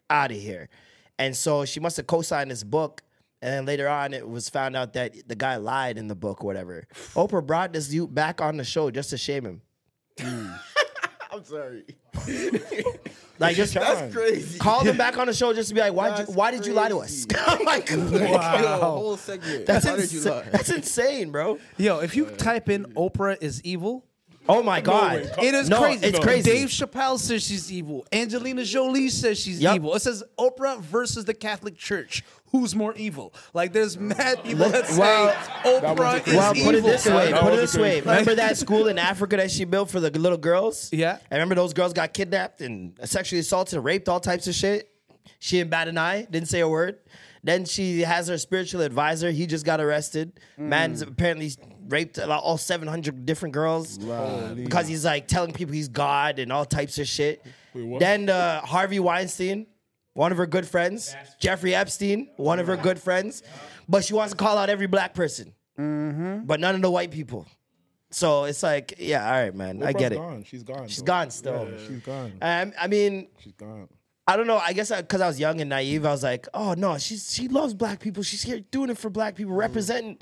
out 0.10 0.32
of 0.32 0.38
here. 0.38 0.70
And 1.20 1.36
so 1.36 1.66
she 1.66 1.80
must 1.80 1.98
have 1.98 2.08
co-signed 2.08 2.50
this 2.50 2.64
book. 2.64 3.04
And 3.42 3.54
then 3.54 3.66
later 3.66 3.88
on, 3.88 4.14
it 4.14 4.28
was 4.28 4.50
found 4.50 4.76
out 4.76 4.94
that 4.94 5.28
the 5.28 5.36
guy 5.36 5.58
lied 5.58 5.98
in 5.98 6.08
the 6.08 6.16
book 6.16 6.44
or 6.44 6.48
whatever. 6.48 6.88
Oprah 7.14 7.46
brought 7.46 7.74
this 7.74 7.90
dude 7.90 8.14
back 8.16 8.42
on 8.42 8.58
the 8.58 8.64
show 8.64 8.90
just 8.90 9.12
to 9.12 9.18
shame 9.18 9.46
him. 9.46 9.62
Hmm. 10.20 10.52
I'm 11.32 11.44
sorry. 11.44 11.86
Like 13.40 13.56
just 13.56 13.74
That's 13.74 14.14
crazy. 14.14 14.60
call 14.60 14.84
them 14.84 14.98
back 14.98 15.18
on 15.18 15.28
the 15.28 15.34
show 15.34 15.54
just 15.54 15.70
to 15.70 15.76
be 15.76 15.80
like, 15.80 15.94
why? 15.94 16.10
That's 16.10 16.30
Why 16.30 16.52
did 16.52 16.66
you 16.66 16.74
lie 16.74 16.90
to 16.90 16.98
us? 17.00 17.26
I'm 17.48 17.64
like, 17.64 17.90
Yo, 17.90 17.98
a 17.98 18.78
whole 18.78 19.16
segment. 19.16 19.66
that's 19.66 19.86
How 19.86 19.96
did 19.96 20.12
you 20.12 20.22
lie? 20.22 20.44
That's 20.52 20.70
insane, 20.70 21.32
bro. 21.32 21.58
Yo, 21.78 22.00
if 22.00 22.16
you 22.18 22.26
type 22.26 22.68
in 22.68 22.86
Oprah 22.96 23.38
is 23.42 23.64
evil, 23.64 24.06
Oh 24.50 24.63
my 24.63 24.82
god, 24.82 25.32
it 25.41 25.53
is 25.53 25.70
no, 25.70 25.79
crazy. 25.79 26.08
It's 26.08 26.20
crazy. 26.20 26.51
Dave 26.51 26.70
Chappelle 26.70 27.20
says 27.20 27.44
she's 27.44 27.72
evil. 27.72 28.06
Angelina 28.12 28.63
Jolie 28.63 29.10
says 29.10 29.39
she's 29.39 29.62
Yup. 29.62 29.75
evil. 29.75 29.94
It 29.94 30.01
says 30.01 30.24
Oprah 30.39 30.82
versus 30.82 31.25
the 31.25 31.36
Catholic 31.36 31.77
Church. 31.77 32.24
Who's 32.51 32.75
more 32.75 32.96
evil? 32.96 33.32
Like 33.53 33.74
there's 33.74 33.96
mad 34.00 34.44
people 34.44 34.68
that 34.70 34.88
say 34.88 35.34
Oprah 35.63 36.27
is 36.27 36.34
Well, 36.34 36.56
evil. 36.56 36.65
put 36.65 36.75
it 36.75 36.84
this 36.84 37.06
way. 37.06 37.32
Put 37.32 37.53
it 37.53 37.58
this 37.58 37.77
way. 37.77 38.00
Remember 38.01 38.34
that 38.36 38.58
school 38.58 38.88
in 38.88 38.98
Africa 38.98 39.38
that 39.38 39.51
she 39.51 39.65
built 39.65 39.91
for 39.91 40.00
the 40.00 40.10
little 40.10 40.38
girls? 40.38 40.89
Yeah. 40.91 41.20
I 41.32 41.36
remember 41.36 41.53
those 41.53 41.74
girls 41.74 41.94
got 41.94 42.15
kidnapped 42.15 42.62
and 42.62 42.98
sexually 43.03 43.41
assaulted, 43.41 43.75
and 43.75 43.86
raped, 43.86 44.10
all 44.10 44.20
types 44.20 44.48
of 44.48 44.56
shit. 44.56 44.91
She 45.38 45.58
didn't 45.58 45.70
bat 45.70 45.88
an 45.88 46.00
eye, 46.00 46.27
didn't 46.29 46.50
say 46.50 46.62
a 46.62 46.68
word. 46.68 46.98
Then 47.44 47.65
she 47.65 48.01
has 48.01 48.27
her 48.27 48.38
spiritual 48.38 48.82
advisor. 48.82 49.32
He 49.32 49.46
just 49.46 49.65
got 49.65 49.79
arrested. 49.79 50.34
Man's 50.58 51.03
mm. 51.03 51.10
apparently 51.10 51.51
raped 51.89 52.17
about 52.17 52.43
all 52.43 52.58
700 52.58 53.25
different 53.25 53.53
girls 53.53 53.98
because 53.98 54.88
he's 54.88 55.05
like 55.05 55.27
telling 55.27 55.51
people 55.51 55.74
he's 55.74 55.88
God 55.89 56.39
and 56.39 56.51
all 56.51 56.65
types 56.65 56.98
of 57.00 57.08
shit. 57.08 57.43
then 57.74 58.29
uh, 58.29 58.62
Harvey 58.62 59.00
Weinstein, 59.00 59.67
one 60.13 60.31
of 60.31 60.38
her 60.38 60.48
good 60.48 60.67
friends. 60.67 61.15
Jeffrey 61.39 61.75
Epstein, 61.75 62.29
one 62.38 62.60
of 62.60 62.67
her 62.67 62.77
good 62.77 63.00
friends. 63.00 63.43
But 63.88 64.05
she 64.05 64.13
wants 64.13 64.34
to 64.34 64.38
call 64.38 64.58
out 64.58 64.69
every 64.69 64.88
black 64.88 65.13
person, 65.13 65.53
but 65.75 66.60
none 66.60 66.75
of 66.75 66.81
the 66.81 66.91
white 66.91 67.12
people. 67.12 67.48
So 68.12 68.46
it's 68.46 68.63
like, 68.63 68.96
yeah, 68.98 69.25
all 69.25 69.43
right, 69.43 69.53
man, 69.53 69.84
I 69.84 69.93
get 69.93 70.12
it. 70.12 70.17
Gone. 70.17 70.43
She's 70.43 70.63
gone. 70.63 70.88
She's 70.88 70.98
though. 70.98 71.05
gone 71.05 71.29
still. 71.29 71.69
Yeah, 71.72 71.88
she's 71.88 72.00
gone. 72.00 72.34
Um, 72.41 72.74
I 72.79 72.88
mean, 72.88 73.27
She's 73.39 73.53
gone. 73.53 73.88
I 74.27 74.38
don't 74.38 74.46
know. 74.46 74.58
I 74.58 74.74
guess 74.74 74.91
because 74.96 75.22
I, 75.22 75.27
was 75.27 75.39
young 75.39 75.60
and 75.60 75.72
naive, 75.72 76.05
I 76.05 76.12
was 76.12 76.22
like, 76.22 76.48
oh 76.53 76.75
no, 76.75 77.00
she's 77.00 77.34
she 77.34 77.48
loves 77.48 77.74
black 77.74 78.00
people. 78.00 78.22
She's 78.22 78.43
here 78.43 78.60
doing 78.60 78.91
it 78.91 78.98
for 79.00 79.10
black 79.10 79.36
people, 79.36 79.53
representing. 79.53 80.19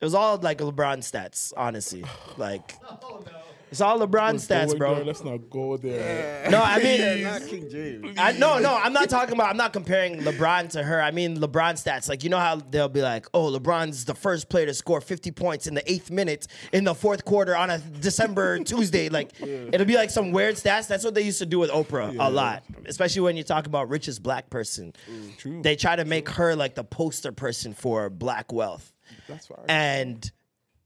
It 0.00 0.04
was 0.04 0.14
all 0.14 0.36
like 0.38 0.58
LeBron 0.58 0.98
stats, 0.98 1.52
honestly. 1.56 2.04
Like, 2.38 2.74
oh, 3.02 3.24
it's 3.70 3.80
all 3.80 3.98
LeBron 3.98 4.10
Go 4.32 4.36
stats, 4.36 4.68
there, 4.68 4.76
bro. 4.78 5.02
Let's 5.02 5.24
not 5.24 5.48
go 5.50 5.76
there. 5.78 6.48
No, 6.50 6.62
I 6.62 6.76
Yeah, 6.78 7.14
mean, 7.14 7.24
not 7.24 7.42
King 7.46 7.68
James. 7.70 8.14
I 8.18 8.32
no, 8.32 8.58
no, 8.58 8.74
I'm 8.76 8.92
not 8.92 9.08
talking 9.08 9.34
about. 9.34 9.48
I'm 9.50 9.56
not 9.56 9.72
comparing 9.72 10.18
LeBron 10.20 10.68
to 10.70 10.82
her. 10.82 11.00
I 11.02 11.10
mean 11.12 11.38
LeBron 11.38 11.72
stats. 11.82 12.08
Like 12.10 12.22
you 12.22 12.30
know 12.30 12.38
how 12.38 12.56
they'll 12.56 12.88
be 12.90 13.00
like, 13.02 13.26
oh, 13.34 13.50
LeBron's 13.50 14.04
the 14.04 14.14
first 14.14 14.48
player 14.50 14.66
to 14.66 14.74
score 14.74 15.00
50 15.00 15.30
points 15.32 15.66
in 15.66 15.74
the 15.74 15.90
eighth 15.90 16.10
minute 16.10 16.46
in 16.72 16.84
the 16.84 16.94
fourth 16.94 17.24
quarter 17.24 17.56
on 17.56 17.70
a 17.70 17.78
December 17.78 18.58
Tuesday. 18.64 19.08
Like 19.08 19.32
it'll 19.40 19.86
be 19.86 19.96
like 19.96 20.10
some 20.10 20.30
weird 20.30 20.54
stats. 20.56 20.86
That's 20.86 21.04
what 21.04 21.14
they 21.14 21.22
used 21.22 21.38
to 21.38 21.46
do 21.46 21.58
with 21.58 21.70
Oprah 21.70 22.14
a 22.20 22.30
lot, 22.30 22.64
especially 22.84 23.22
when 23.22 23.36
you 23.36 23.42
talk 23.44 23.66
about 23.66 23.88
richest 23.88 24.22
black 24.22 24.48
person. 24.50 24.92
Mm. 25.10 25.36
True. 25.38 25.62
They 25.62 25.74
try 25.74 25.96
to 25.96 26.04
make 26.04 26.28
her 26.28 26.54
like 26.54 26.74
the 26.76 26.84
poster 26.84 27.32
person 27.32 27.72
for 27.74 28.10
black 28.10 28.52
wealth, 28.52 28.92
That's 29.28 29.46
fine. 29.46 29.64
and. 29.68 30.30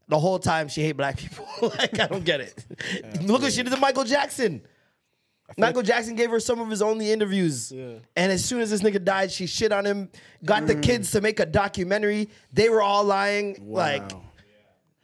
The 0.08 0.18
whole 0.18 0.40
time 0.40 0.66
she 0.66 0.82
hate 0.82 0.96
black 0.96 1.18
people. 1.18 1.46
like 1.62 2.00
I 2.00 2.08
don't 2.08 2.24
get 2.24 2.40
it. 2.40 2.64
Look 3.22 3.42
what 3.42 3.52
she 3.52 3.62
did 3.62 3.70
to 3.70 3.76
Michael 3.76 4.02
Jackson. 4.02 4.60
Michael 5.56 5.82
Jackson 5.82 6.16
gave 6.16 6.30
her 6.30 6.40
some 6.40 6.60
of 6.60 6.68
his 6.68 6.82
only 6.82 7.12
interviews. 7.12 7.70
And 7.70 8.02
as 8.16 8.44
soon 8.44 8.60
as 8.60 8.70
this 8.70 8.82
nigga 8.82 9.04
died, 9.04 9.30
she 9.30 9.46
shit 9.46 9.72
on 9.72 9.84
him, 9.84 10.08
got 10.44 10.66
the 10.66 10.74
mm. 10.74 10.82
kids 10.82 11.12
to 11.12 11.20
make 11.20 11.40
a 11.40 11.46
documentary. 11.46 12.28
They 12.52 12.68
were 12.68 12.82
all 12.82 13.04
lying. 13.04 13.64
Like 13.68 14.10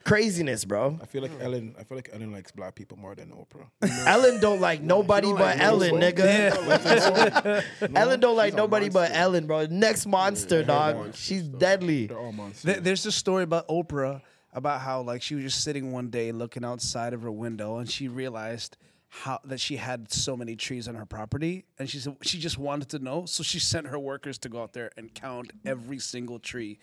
craziness, 0.06 0.64
bro. 0.64 0.98
I 1.02 1.06
feel 1.06 1.22
like 1.22 1.32
Ellen. 1.40 1.75
I 1.78 1.84
feel 1.84 1.96
like 1.98 2.10
Ellen 2.12 2.32
likes 2.32 2.52
black 2.52 2.75
people 2.75 2.96
more 2.96 3.14
than 3.14 3.30
Oprah. 3.30 3.68
Ellen 4.06 4.40
don't 4.40 4.60
like 4.60 4.80
nobody 4.82 5.26
don't 5.28 5.38
but 5.38 5.56
like 5.56 5.60
Ellen, 5.60 5.98
nobody. 6.00 6.22
nigga. 6.22 7.64
Ellen 7.94 8.20
don't 8.20 8.36
like 8.36 8.52
a 8.52 8.56
nobody 8.56 8.88
but. 8.88 9.10
Ellen, 9.12 9.46
bro. 9.46 9.66
Next 9.66 10.06
monster, 10.06 10.62
dog. 10.62 11.14
She's 11.14 11.42
deadly. 11.42 12.06
They're 12.06 12.18
all 12.18 12.32
monsters. 12.32 12.62
There- 12.62 12.80
There's 12.80 13.04
a 13.06 13.12
story 13.12 13.42
about 13.42 13.68
Oprah 13.68 14.22
about 14.52 14.80
how 14.80 15.02
like 15.02 15.20
she 15.22 15.34
was 15.34 15.44
just 15.44 15.62
sitting 15.62 15.92
one 15.92 16.08
day 16.08 16.32
looking 16.32 16.64
outside 16.64 17.12
of 17.12 17.22
her 17.22 17.30
window 17.30 17.76
and 17.78 17.90
she 17.90 18.08
realized 18.08 18.76
how 19.08 19.38
that 19.44 19.60
she 19.60 19.76
had 19.76 20.10
so 20.10 20.36
many 20.36 20.56
trees 20.56 20.88
on 20.88 20.94
her 20.94 21.04
property 21.04 21.64
and 21.78 21.88
she 21.90 21.99
said 21.99 22.16
she 22.23 22.38
just 22.38 22.56
wanted 22.58 22.88
to 22.88 22.99
know 22.99 23.25
so 23.26 23.42
she 23.42 23.58
sent 23.58 23.86
her 23.86 23.99
workers 23.99 24.38
to 24.38 24.49
go 24.49 24.62
out 24.62 24.73
there 24.73 24.90
and 24.97 25.14
count 25.14 25.52
every 25.66 25.99
single 25.99 26.38
tree 26.38 26.78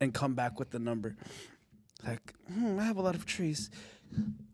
and 0.00 0.12
come 0.14 0.34
back 0.34 0.58
with 0.58 0.70
the 0.70 0.78
number 0.78 1.16
like 2.06 2.32
hmm, 2.52 2.78
I 2.78 2.84
have 2.84 2.96
a 2.96 3.02
lot 3.02 3.14
of 3.14 3.24
trees 3.26 3.70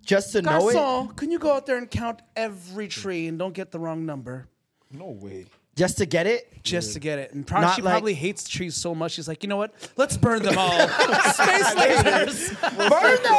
Just 0.04 0.32
to 0.32 0.42
know 0.42 0.68
it. 0.68 0.74
Garcon, 0.74 1.14
can 1.16 1.30
you 1.30 1.38
go 1.38 1.52
out 1.52 1.64
there 1.66 1.78
and 1.78 1.90
count 1.90 2.20
every 2.36 2.88
tree 2.88 3.26
and 3.28 3.38
don't 3.38 3.54
get 3.54 3.70
the 3.70 3.78
wrong 3.78 4.04
number 4.06 4.48
no 4.92 5.10
way. 5.10 5.46
Just 5.74 5.98
to 5.98 6.06
get 6.06 6.26
it. 6.26 6.62
just 6.62 6.94
to 6.94 7.00
get 7.00 7.18
it. 7.18 7.34
And 7.34 7.46
probably, 7.46 7.66
Not 7.66 7.76
she 7.76 7.82
like- 7.82 7.92
probably 7.92 8.14
hates 8.14 8.48
trees 8.48 8.74
so 8.74 8.94
much. 8.94 9.12
She's 9.12 9.28
like, 9.28 9.42
you 9.42 9.48
know 9.50 9.58
what? 9.58 9.74
Let's 9.96 10.16
burn 10.16 10.42
them 10.42 10.56
all. 10.56 10.70
Space 10.70 11.74
lasers. 11.74 12.56
Burn 12.78 13.22
them! 13.22 13.36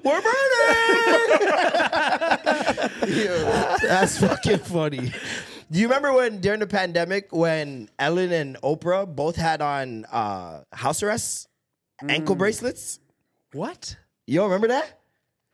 We're 0.04 0.20
burning! 0.22 0.36
That's 3.82 4.18
fucking 4.18 4.58
funny. 4.58 5.12
Do 5.70 5.80
you 5.80 5.86
remember 5.86 6.12
when 6.12 6.40
during 6.40 6.60
the 6.60 6.66
pandemic 6.66 7.32
when 7.32 7.88
Ellen 7.98 8.30
and 8.32 8.56
Oprah 8.62 9.04
both 9.06 9.34
had 9.34 9.60
on 9.60 10.04
uh, 10.04 10.62
house 10.72 11.02
arrest 11.02 11.48
ankle 12.08 12.36
bracelets? 12.36 13.00
what? 13.52 13.96
You 14.26 14.36
don't 14.40 14.50
remember 14.50 14.68
that? 14.68 15.00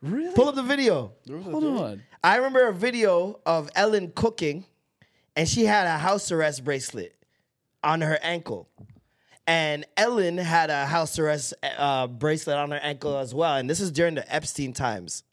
Really? 0.02 0.34
Pull 0.34 0.48
up 0.48 0.54
the 0.54 0.62
video. 0.62 1.12
Hold 1.30 1.64
on. 1.64 2.02
I 2.22 2.36
remember 2.36 2.68
a 2.68 2.74
video 2.74 3.40
of 3.46 3.70
Ellen 3.74 4.12
cooking, 4.14 4.64
and 5.36 5.48
she 5.48 5.64
had 5.64 5.86
a 5.86 5.96
house 5.96 6.30
arrest 6.30 6.64
bracelet 6.64 7.14
on 7.82 8.00
her 8.00 8.18
ankle. 8.22 8.68
And 9.46 9.86
Ellen 9.96 10.36
had 10.38 10.70
a 10.70 10.86
house 10.86 11.18
arrest 11.18 11.54
uh, 11.62 12.06
bracelet 12.06 12.56
on 12.56 12.70
her 12.70 12.80
ankle 12.82 13.16
as 13.16 13.34
well. 13.34 13.56
And 13.56 13.68
this 13.68 13.80
is 13.80 13.90
during 13.90 14.14
the 14.14 14.34
Epstein 14.34 14.72
times. 14.72 15.24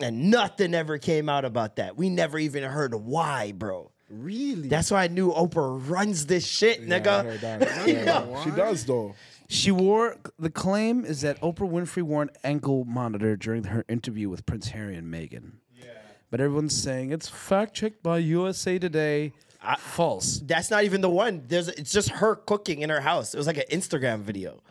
And 0.00 0.30
nothing 0.30 0.74
ever 0.74 0.98
came 0.98 1.28
out 1.28 1.44
about 1.44 1.76
that. 1.76 1.96
We 1.96 2.08
never 2.10 2.38
even 2.38 2.62
heard 2.62 2.94
why, 2.94 3.52
bro. 3.52 3.90
Really? 4.08 4.68
That's 4.68 4.90
why 4.90 5.04
I 5.04 5.08
knew 5.08 5.32
Oprah 5.32 5.88
runs 5.88 6.26
this 6.26 6.46
shit, 6.46 6.80
Yeah, 6.80 6.96
I 6.96 7.00
nigga. 7.00 7.24
heard 7.24 7.40
that. 7.40 7.86
Yeah, 7.88 8.44
She 8.44 8.50
does 8.50 8.84
though. 8.84 9.14
She 9.48 9.70
wore 9.70 10.16
the 10.38 10.50
claim 10.50 11.04
is 11.04 11.20
that 11.20 11.40
Oprah 11.40 11.70
Winfrey 11.70 12.02
wore 12.02 12.22
an 12.22 12.30
ankle 12.42 12.84
monitor 12.84 13.36
during 13.36 13.64
her 13.64 13.84
interview 13.88 14.28
with 14.28 14.44
Prince 14.46 14.68
Harry 14.68 14.96
and 14.96 15.12
Meghan. 15.12 15.52
Yeah. 15.76 15.86
But 16.30 16.40
everyone's 16.40 16.74
saying 16.80 17.12
it's 17.12 17.28
fact 17.28 17.74
checked 17.74 18.02
by 18.02 18.18
USA 18.18 18.78
Today. 18.78 19.32
False. 19.78 20.40
That's 20.44 20.70
not 20.70 20.84
even 20.84 21.00
the 21.00 21.10
one. 21.10 21.42
There's 21.48 21.68
it's 21.68 21.90
just 21.92 22.10
her 22.10 22.36
cooking 22.36 22.82
in 22.82 22.90
her 22.90 23.00
house. 23.00 23.34
It 23.34 23.38
was 23.38 23.46
like 23.48 23.56
an 23.58 23.64
Instagram 23.72 24.20
video. 24.20 24.62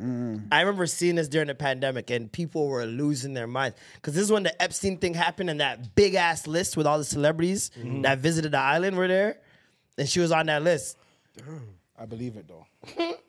Mm. 0.00 0.48
I 0.52 0.60
remember 0.60 0.86
seeing 0.86 1.16
this 1.16 1.28
during 1.28 1.48
the 1.48 1.54
pandemic, 1.54 2.10
and 2.10 2.30
people 2.30 2.68
were 2.68 2.86
losing 2.86 3.34
their 3.34 3.46
minds 3.46 3.76
because 3.94 4.14
this 4.14 4.24
is 4.24 4.32
when 4.32 4.44
the 4.44 4.62
Epstein 4.62 4.98
thing 4.98 5.14
happened, 5.14 5.50
and 5.50 5.60
that 5.60 5.94
big 5.94 6.14
ass 6.14 6.46
list 6.46 6.76
with 6.76 6.86
all 6.86 6.98
the 6.98 7.04
celebrities 7.04 7.70
mm-hmm. 7.76 8.02
that 8.02 8.18
visited 8.18 8.52
the 8.52 8.58
island 8.58 8.96
were 8.96 9.08
there, 9.08 9.38
and 9.96 10.08
she 10.08 10.20
was 10.20 10.30
on 10.30 10.46
that 10.46 10.62
list. 10.62 10.96
I 11.98 12.06
believe 12.06 12.36
it 12.36 12.46
though. 12.48 12.66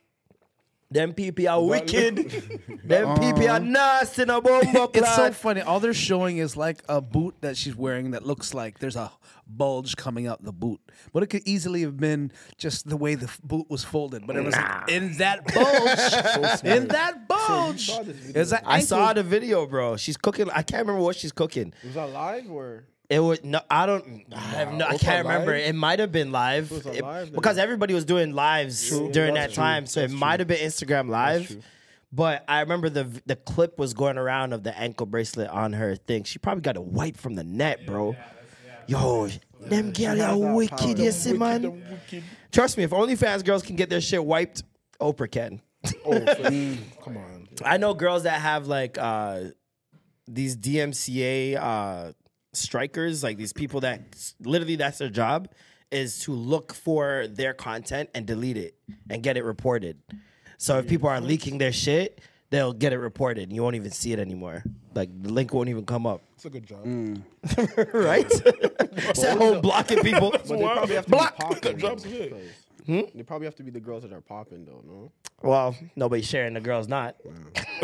Them 0.92 1.14
people 1.14 1.48
are 1.48 1.64
wicked. 1.64 2.18
Them 2.84 3.10
oh. 3.10 3.16
people 3.16 3.48
are 3.48 3.60
nasty 3.60 4.24
in 4.24 4.30
a 4.32 4.42
bumbo 4.42 4.90
It's 4.94 5.16
so 5.16 5.32
funny. 5.32 5.62
All 5.62 5.80
they're 5.80 5.94
showing 5.94 6.40
is 6.40 6.58
like 6.58 6.84
a 6.90 7.00
boot 7.00 7.36
that 7.42 7.58
she's 7.58 7.76
wearing 7.76 8.12
that 8.12 8.26
looks 8.26 8.56
like 8.56 8.80
there's 8.80 8.96
a 8.96 9.12
bulge 9.46 9.96
coming 9.96 10.26
out 10.26 10.44
the 10.44 10.52
boot. 10.52 10.82
But 11.14 11.22
it 11.22 11.28
could 11.28 11.44
easily 11.46 11.82
have 11.82 11.98
been 11.98 12.32
just 12.58 12.90
the 12.90 12.98
way 12.98 13.14
the 13.14 13.28
f- 13.28 13.40
boot 13.44 13.70
was 13.70 13.84
folded. 13.84 14.26
But 14.26 14.36
it 14.36 14.44
was 14.44 14.56
like, 14.56 14.90
in 14.90 15.18
that 15.18 15.46
bulge, 15.54 16.64
in 16.64 16.88
that 16.88 17.28
bulge, 17.28 17.92
is 18.36 18.50
that 18.50 18.64
I 18.66 18.80
saw 18.80 19.14
the 19.14 19.24
video, 19.24 19.68
bro. 19.68 19.96
She's 19.96 20.18
cooking. 20.18 20.50
I 20.50 20.64
can't 20.64 20.88
remember 20.88 21.04
what 21.04 21.16
she's 21.16 21.32
cooking. 21.32 21.72
Was 21.84 21.94
that 21.94 22.10
live 22.10 22.50
or? 22.50 22.86
It 23.10 23.20
was 23.20 23.44
no, 23.44 23.60
I 23.72 23.88
don't, 23.88 24.24
I, 24.36 24.40
have 24.40 24.74
no, 24.74 24.86
I 24.86 24.94
Oprah 24.94 25.00
can't 25.00 25.28
remember. 25.28 25.54
live? 25.54 25.66
It 25.66 25.74
might 25.74 25.98
have 26.00 26.12
been 26.12 26.32
live, 26.32 26.70
was 26.70 26.86
a 26.86 26.92
It- 26.94 27.02
live, 27.02 27.26
then. 27.28 27.36
because 27.36 27.58
everybody 27.58 27.94
was 27.96 28.06
doing 28.06 28.34
lives 28.36 28.90
during 28.90 29.34
that 29.34 29.42
That's 29.42 29.54
true. 29.56 29.64
time, 29.64 29.86
so 29.88 30.02
it 30.02 30.12
might 30.12 30.40
have 30.40 30.48
been 30.48 30.60
Instagram 30.60 31.10
live. 31.10 31.58
But 32.12 32.44
I 32.48 32.62
remember 32.62 32.90
the 32.90 33.06
the 33.26 33.36
clip 33.36 33.78
was 33.80 33.94
going 33.96 34.18
around 34.18 34.54
of 34.54 34.64
the 34.64 34.78
ankle 34.78 35.06
bracelet 35.08 35.50
on 35.50 35.74
her 35.74 35.96
thing. 35.96 36.24
She 36.24 36.38
probably 36.40 36.62
got 36.62 36.78
a 36.78 36.82
wipe 36.82 37.18
from 37.18 37.34
the 37.36 37.44
net, 37.44 37.86
bro. 37.88 38.16
Yo, 38.88 39.28
them 39.62 39.92
girls 39.92 40.20
are 40.20 40.38
wicked, 40.56 40.98
you 41.00 41.12
see, 41.12 41.34
man. 41.34 41.62
Them 41.64 41.84
wicked. 41.90 42.24
Trust 42.52 42.78
me, 42.78 42.84
if 42.84 42.90
OnlyFans 42.92 43.44
girls 43.46 43.62
can 43.64 43.76
get 43.76 43.90
their 43.90 44.02
shit 44.02 44.24
wiped, 44.24 44.64
Oprah 45.00 45.30
can. 45.32 45.62
Oh, 46.06 46.20
come 47.04 47.18
on. 47.18 47.48
I 47.64 47.78
know 47.78 47.94
girls 47.94 48.24
that 48.24 48.42
have 48.42 48.68
like 48.68 48.98
uh 49.00 49.46
these 50.28 50.56
DMCA 50.58 51.58
uh 51.58 52.12
strikers, 52.54 53.24
like 53.24 53.38
these 53.38 53.54
people 53.54 53.82
that 53.82 54.02
literally 54.42 54.76
that's 54.76 54.98
their 54.98 55.10
job 55.10 55.50
is 55.92 56.20
to 56.20 56.32
look 56.34 56.74
for 56.74 57.28
their 57.28 57.54
content 57.54 58.10
and 58.14 58.26
delete 58.26 58.58
it 58.58 58.76
and 59.10 59.24
get 59.24 59.38
it 59.38 59.44
reported. 59.44 59.98
So 60.58 60.78
if 60.78 60.88
people 60.88 61.10
are 61.10 61.20
leaking 61.22 61.58
their 61.58 61.72
shit, 61.72 62.22
they'll 62.52 62.74
get 62.74 62.94
it 62.94 62.98
reported. 63.00 63.44
and 63.44 63.54
You 63.54 63.64
won't 63.64 63.76
even 63.76 63.92
see 63.92 64.12
it 64.14 64.20
anymore. 64.20 64.64
Like 64.94 65.10
the 65.22 65.32
link 65.32 65.54
won't 65.54 65.70
even 65.70 65.86
come 65.86 66.06
up. 66.06 66.22
It's 66.36 66.46
a 66.46 66.50
good 66.50 66.66
job. 66.68 66.86
right? 67.94 68.26
It's 68.30 69.24
at 69.24 69.38
home 69.38 69.62
blocking 69.62 70.00
people. 70.02 70.32
But 70.32 70.48
they 70.48 70.58
probably 70.62 70.96
have 70.96 71.06
to 71.06 71.12
Block. 71.12 71.38
be 71.38 71.44
popping. 71.44 71.60
Good 71.62 71.80
job, 71.80 72.00
though, 72.00 72.10
yeah. 72.10 72.28
'cause 72.30 72.40
Hmm? 72.86 73.02
They 73.14 73.22
probably 73.24 73.46
have 73.46 73.56
to 73.58 73.64
be 73.64 73.70
the 73.70 73.80
girls 73.82 74.02
that 74.02 74.12
are 74.14 74.22
popping 74.22 74.66
though, 74.66 74.82
no? 74.88 75.12
Well, 75.44 75.76
nobody's 75.96 76.26
sharing. 76.28 76.54
The 76.56 76.60
girl's 76.62 76.88
not. 76.88 77.18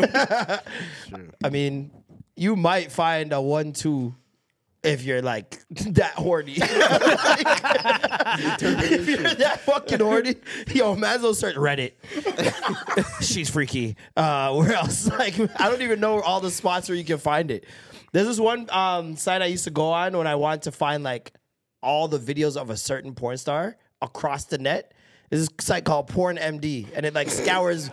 I 1.44 1.48
mean, 1.50 1.90
you 2.34 2.56
might 2.56 2.90
find 2.90 3.32
a 3.32 3.40
one-two 3.40 4.14
if 4.86 5.04
you're 5.04 5.22
like 5.22 5.58
that 5.70 6.12
horny. 6.12 6.54
if 6.58 6.68
you're 9.08 9.34
that 9.34 9.60
fucking 9.60 10.00
horny, 10.00 10.36
yo, 10.72 10.94
might 10.94 11.16
as 11.16 11.22
well 11.22 11.34
search 11.34 11.56
Reddit. 11.56 11.92
She's 13.22 13.50
freaky. 13.50 13.96
Uh, 14.16 14.54
where 14.54 14.74
else? 14.74 15.10
Like, 15.10 15.38
I 15.60 15.68
don't 15.68 15.82
even 15.82 16.00
know 16.00 16.20
all 16.20 16.40
the 16.40 16.50
spots 16.50 16.88
where 16.88 16.96
you 16.96 17.04
can 17.04 17.18
find 17.18 17.50
it. 17.50 17.66
There's 18.12 18.26
this 18.26 18.40
one 18.40 18.68
um, 18.70 19.16
site 19.16 19.42
I 19.42 19.46
used 19.46 19.64
to 19.64 19.70
go 19.70 19.90
on 19.90 20.16
when 20.16 20.26
I 20.26 20.36
wanted 20.36 20.62
to 20.62 20.72
find 20.72 21.02
like 21.02 21.34
all 21.82 22.08
the 22.08 22.18
videos 22.18 22.56
of 22.56 22.70
a 22.70 22.76
certain 22.76 23.14
porn 23.14 23.36
star 23.36 23.76
across 24.00 24.44
the 24.44 24.58
net. 24.58 24.92
There's 25.30 25.48
this 25.48 25.66
site 25.66 25.84
called 25.84 26.08
Porn 26.08 26.36
MD, 26.36 26.86
and 26.94 27.04
it 27.04 27.12
like 27.12 27.30
scours 27.30 27.90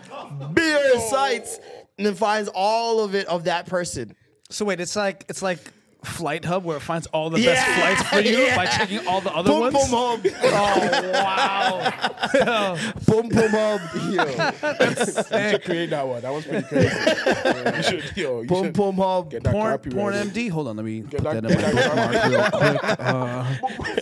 beer 0.54 1.00
sites 1.10 1.60
and 1.98 2.06
then 2.06 2.16
finds 2.16 2.50
all 2.54 3.04
of 3.04 3.16
it 3.16 3.28
of 3.28 3.46
that 3.46 3.66
person. 3.66 4.16
So 4.50 4.66
wait, 4.66 4.80
it's 4.80 4.96
like 4.96 5.26
it's 5.30 5.42
like 5.42 5.60
Flight 6.04 6.44
Hub 6.46 6.64
where 6.66 6.78
it 6.78 6.82
finds 6.82 7.08
all 7.08 7.30
the 7.30 7.40
Yeah, 7.40 7.54
best 7.54 7.68
flights 7.80 8.10
for 8.10 8.20
you 8.30 8.48
by 8.56 8.66
checking 8.66 9.08
all 9.08 9.22
the 9.22 9.34
other 9.34 9.50
Boom 9.52 9.60
ones. 9.62 9.74
boom 9.74 9.90
hub. 9.90 10.26
Oh 10.44 11.12
wow! 11.14 12.78
boom 13.06 13.30
boom 13.30 13.50
hub. 13.52 13.82
You 15.34 15.50
should 15.52 15.64
create 15.64 15.90
that 15.92 16.08
one. 16.08 16.22
That 16.22 16.34
was 16.34 16.46
pretty 16.46 16.68
crazy. 16.68 16.90
Yeah, 17.44 17.78
you 17.78 17.84
should, 17.84 18.18
yo, 18.18 18.42
you 18.42 18.48
Boom 18.48 18.64
should 18.66 18.74
boom 18.74 18.96
hub. 18.98 19.32
get 19.32 19.44
that 19.44 19.52
Porn, 19.54 19.72
copyrighted. 19.72 19.94
porn 20.00 20.14
MD. 20.14 20.50
Hold 20.50 20.68
on, 20.68 20.76
let 20.78 20.86
me 20.86 21.02
put 21.04 21.24
that- 21.24 21.24
that 21.24 21.38
in 21.38 21.44
my 21.44 21.50
get 21.50 21.62
that 21.62 22.52
bookmark 22.52 22.82
real 22.82 23.60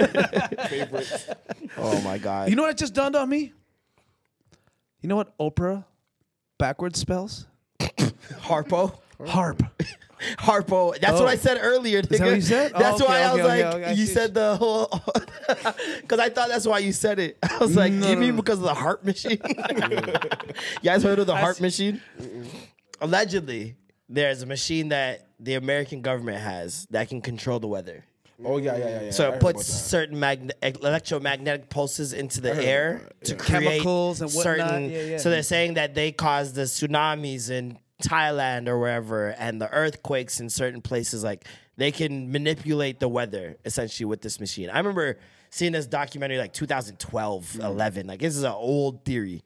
quick. 0.07 0.57
Uh, 0.57 0.67
favorites. 0.67 1.27
Oh 1.77 2.01
my 2.01 2.17
god. 2.17 2.49
you 2.49 2.55
know 2.55 2.63
what 2.63 2.77
just 2.77 2.93
dawned 2.93 3.15
on 3.15 3.29
me? 3.29 3.53
You 5.01 5.09
know 5.09 5.15
what 5.15 5.37
Oprah 5.39 5.85
backwards 6.57 6.99
spells? 6.99 7.47
Harpo. 7.79 8.97
Harp. 9.25 9.63
Harpo. 10.39 10.97
That's 10.99 11.13
Oh. 11.19 11.23
what 11.23 11.29
I 11.29 11.33
oh. 11.33 11.37
said 11.37 11.57
earlier. 11.61 12.01
that 12.01 12.19
what 12.19 12.35
you 12.35 12.41
said? 12.41 12.71
Oh, 12.75 12.79
That's 12.79 13.01
okay, 13.01 13.07
why 13.11 13.19
I 13.21 13.31
was 13.33 13.41
okay, 13.41 13.47
like, 13.65 13.75
okay, 13.75 13.83
okay, 13.85 13.93
you 13.95 14.05
see. 14.05 14.13
said 14.13 14.33
the 14.33 14.55
whole. 14.55 14.87
Because 16.01 16.19
I 16.19 16.29
thought 16.29 16.49
that's 16.49 16.65
why 16.65 16.79
you 16.79 16.93
said 16.93 17.19
it. 17.19 17.37
I 17.43 17.57
was 17.57 17.75
like, 17.75 17.91
No, 17.93 18.07
you 18.09 18.15
no, 18.15 18.21
mean 18.21 18.29
no. 18.35 18.41
because 18.41 18.59
of 18.59 18.65
the 18.65 18.73
HAARP 18.73 19.03
machine? 19.03 19.39
you 19.41 20.83
guys 20.83 21.03
heard 21.03 21.19
of 21.19 21.27
the 21.27 21.35
HAARP 21.35 21.59
machine? 21.61 22.01
Allegedly, 23.01 23.75
there's 24.09 24.41
a 24.41 24.45
machine 24.45 24.89
that 24.89 25.27
the 25.39 25.55
American 25.55 26.01
government 26.01 26.39
has 26.39 26.85
that 26.91 27.09
can 27.09 27.21
control 27.21 27.59
the 27.59 27.67
weather. 27.67 28.05
Oh 28.43 28.57
yeah, 28.57 28.75
yeah, 28.77 28.87
yeah. 28.89 29.01
yeah. 29.03 29.11
So 29.11 29.25
I 29.25 29.27
it 29.27 29.31
heard 29.33 29.41
puts 29.41 29.67
certain 29.67 30.19
magne- 30.19 30.51
electromagnetic 30.61 31.69
pulses 31.69 32.13
into 32.13 32.41
the 32.41 32.55
air 32.55 33.09
to 33.25 33.35
create 33.35 33.63
Chemicals 33.65 34.21
and 34.21 34.31
whatnot. 34.31 34.57
certain. 34.57 34.89
Yeah, 34.91 35.01
yeah. 35.03 35.17
So 35.17 35.29
they're 35.29 35.43
saying 35.43 35.75
that 35.75 35.93
they 35.95 36.11
cause 36.11 36.53
the 36.53 36.63
tsunamis 36.63 37.49
in 37.51 37.77
Thailand 38.01 38.67
or 38.67 38.77
wherever, 38.79 39.29
and 39.29 39.61
the 39.61 39.69
earthquakes 39.71 40.39
in 40.39 40.49
certain 40.49 40.81
places. 40.81 41.23
Like 41.23 41.45
they 41.77 41.91
can 41.91 42.31
manipulate 42.31 42.99
the 42.99 43.07
weather 43.07 43.57
essentially 43.65 44.05
with 44.05 44.21
this 44.21 44.39
machine. 44.39 44.69
I 44.69 44.77
remember 44.77 45.17
seeing 45.49 45.71
this 45.71 45.85
documentary 45.87 46.37
like 46.37 46.53
2012, 46.53 47.45
Mm. 47.59 47.63
11. 47.63 48.07
Like 48.07 48.19
this 48.19 48.35
is 48.35 48.43
an 48.43 48.51
old 48.51 49.03
theory. 49.05 49.43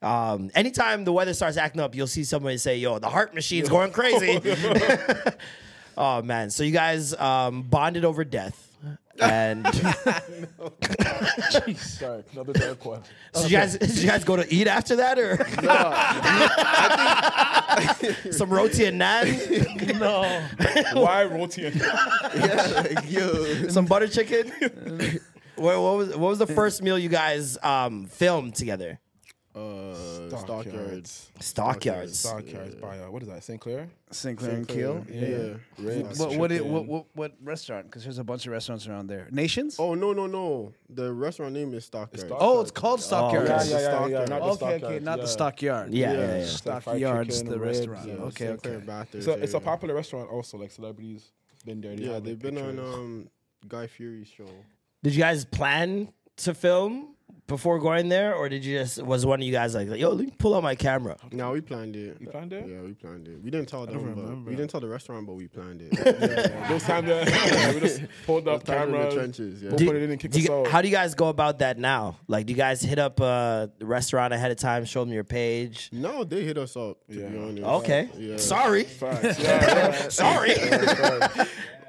Um, 0.00 0.50
anytime 0.54 1.04
the 1.04 1.12
weather 1.12 1.34
starts 1.34 1.56
acting 1.56 1.80
up, 1.80 1.94
you'll 1.94 2.06
see 2.06 2.22
somebody 2.22 2.56
say, 2.58 2.76
"Yo, 2.78 2.98
the 3.00 3.08
HAARP 3.08 3.34
machine's 3.34 3.68
going 3.68 3.90
crazy." 3.90 4.40
oh 5.96 6.22
man! 6.22 6.50
So 6.50 6.62
you 6.62 6.70
guys 6.72 7.14
um, 7.14 7.62
bonded 7.62 8.04
over 8.04 8.24
death, 8.24 8.67
and 9.20 9.66
Sorry, 11.76 12.24
another 12.32 12.52
dark 12.52 12.84
one. 12.84 13.02
so 13.34 13.44
you 13.44 13.50
guys 13.50 13.76
did 13.78 13.96
you 13.98 14.08
guys 14.08 14.24
go 14.24 14.36
to 14.36 14.52
eat 14.52 14.66
after 14.66 14.96
that 14.96 15.18
or 15.18 15.36
some 18.32 18.50
roti 18.50 18.86
and 18.86 19.00
naan, 19.00 19.98
no. 19.98 20.22
Why 21.00 21.24
roti 21.24 21.66
and 21.66 21.76
Yeah, 21.76 22.82
like, 22.94 23.10
yo. 23.10 23.68
some 23.68 23.86
butter 23.86 24.08
chicken? 24.08 24.50
what, 25.56 25.80
what 25.80 25.96
was 25.96 26.08
what 26.10 26.28
was 26.28 26.38
the 26.38 26.46
first 26.46 26.82
meal 26.82 26.98
you 26.98 27.08
guys 27.08 27.58
um, 27.62 28.06
filmed 28.06 28.54
together? 28.54 29.00
Stockyards. 30.40 31.30
stockyards. 31.40 32.18
Stockyards. 32.18 32.18
Stockyards 32.18 32.74
by 32.76 32.98
uh, 32.98 33.10
what 33.10 33.22
is 33.22 33.28
that? 33.28 33.42
St. 33.44 33.60
Clair. 33.60 33.88
St. 34.10 34.38
Clair 34.38 34.50
and 34.52 34.68
Keele. 34.68 35.04
Yeah. 35.10 35.54
Ribs, 35.78 36.18
What 36.18 36.36
what, 36.36 36.52
it, 36.52 36.64
what 36.64 36.86
what 36.86 37.06
what 37.14 37.32
restaurant? 37.42 37.86
Because 37.86 38.04
there's 38.04 38.18
a 38.18 38.24
bunch 38.24 38.46
of 38.46 38.52
restaurants 38.52 38.86
around 38.86 39.06
there. 39.08 39.28
Nations. 39.30 39.76
Oh 39.78 39.94
no 39.94 40.12
no 40.12 40.26
no! 40.26 40.72
The 40.88 41.12
restaurant 41.12 41.52
name 41.54 41.74
is 41.74 41.84
Stockyards. 41.84 42.24
Stock- 42.26 42.38
Oh, 42.40 42.60
it's 42.60 42.70
called 42.70 43.00
Stockyards. 43.00 43.48
Yeah, 43.48 43.54
Okay. 43.56 43.70
yeah, 43.70 43.78
yeah, 43.78 43.80
yeah. 43.80 44.24
Stockyards. 44.24 44.30
Not 44.30 44.38
the 44.40 44.44
Okay, 44.46 44.64
okay, 44.66 44.78
Stockyards, 44.78 45.04
not 45.04 45.16
the 45.16 45.22
yeah. 45.22 45.28
stockyard. 45.28 45.94
Yeah, 45.94 46.12
yeah, 46.12 46.18
Yeah. 46.18 46.38
yeah. 46.38 46.44
Stockyards, 46.46 47.42
the 47.42 47.58
restaurant. 47.58 48.06
yeah. 48.08 48.14
Okay, 48.14 48.48
okay. 48.50 48.76
Bathurst 48.76 49.24
So 49.24 49.32
it's 49.32 49.54
a 49.54 49.60
popular 49.60 49.94
restaurant 49.94 50.30
also. 50.30 50.58
Like 50.58 50.70
celebrities 50.70 51.32
been 51.64 51.80
there. 51.80 51.92
Yeah, 51.94 52.20
they've 52.20 52.38
been 52.38 52.58
on 52.58 52.78
um 52.78 53.28
Guy 53.66 53.86
Fieri's 53.88 54.28
show. 54.28 54.46
Did 55.02 55.14
you 55.14 55.20
guys 55.20 55.44
plan 55.44 56.12
to 56.38 56.54
film 56.54 57.14
before 57.48 57.78
going 57.80 58.08
there, 58.08 58.34
or 58.34 58.48
did 58.48 58.64
you 58.64 58.78
just 58.78 59.02
was 59.02 59.26
one 59.26 59.40
of 59.40 59.46
you 59.46 59.50
guys 59.52 59.74
like, 59.74 59.88
"Yo, 59.88 60.10
let 60.10 60.26
me 60.26 60.32
pull 60.38 60.54
out 60.54 60.62
my 60.62 60.74
camera"? 60.76 61.16
No, 61.32 61.50
we 61.52 61.60
planned 61.60 61.96
it. 61.96 62.18
You 62.20 62.28
planned 62.28 62.52
it? 62.52 62.68
Yeah, 62.68 62.82
we 62.82 62.92
planned 62.92 63.26
it. 63.26 63.42
We 63.42 63.50
didn't 63.50 63.68
tell 63.68 63.86
them, 63.86 63.94
but 64.14 64.22
remember. 64.22 64.50
we 64.50 64.54
didn't 64.54 64.70
tell 64.70 64.80
the 64.80 64.86
restaurant, 64.88 65.26
but 65.26 65.32
we 65.34 65.48
planned 65.48 65.82
it. 65.82 65.92
Yeah, 65.98 66.68
Those 66.68 66.82
times 66.84 67.08
that 67.08 67.74
we 67.74 67.80
just 67.80 68.02
pulled 68.26 68.46
up 68.46 68.62
Those 68.64 68.76
times 68.76 68.86
in 68.86 68.92
the 68.92 68.98
cameras. 68.98 69.14
trenches, 69.14 69.62
yeah. 69.62 69.68
We'll 69.70 69.78
Do- 69.78 69.86
put 69.86 69.96
it 69.96 70.02
in 70.02 70.10
and 70.12 70.20
kick 70.20 70.30
do 70.30 70.40
you- 70.40 70.52
us 70.52 70.66
out. 70.66 70.72
how 70.72 70.82
do 70.82 70.88
you 70.88 70.94
guys 70.94 71.14
go 71.14 71.28
about 71.28 71.58
that 71.60 71.78
now? 71.78 72.18
Like, 72.28 72.46
do 72.46 72.52
you 72.52 72.56
guys 72.56 72.82
hit 72.82 72.98
up 72.98 73.20
uh, 73.20 73.68
the 73.78 73.86
restaurant 73.86 74.32
ahead 74.34 74.50
of 74.50 74.58
time, 74.58 74.84
show 74.84 75.02
them 75.04 75.12
your 75.12 75.24
page? 75.24 75.88
No, 75.90 76.24
they 76.24 76.44
hit 76.44 76.58
us 76.58 76.76
up. 76.76 76.98
To 77.08 77.18
Yeah. 77.18 77.28
be 77.28 77.38
honest. 77.38 77.62
Okay, 77.64 78.08
Yeah. 78.18 78.36
sorry, 78.36 78.84
Facts. 78.84 79.38
Yeah, 79.40 79.64
yeah. 79.92 80.08
sorry. 80.10 80.54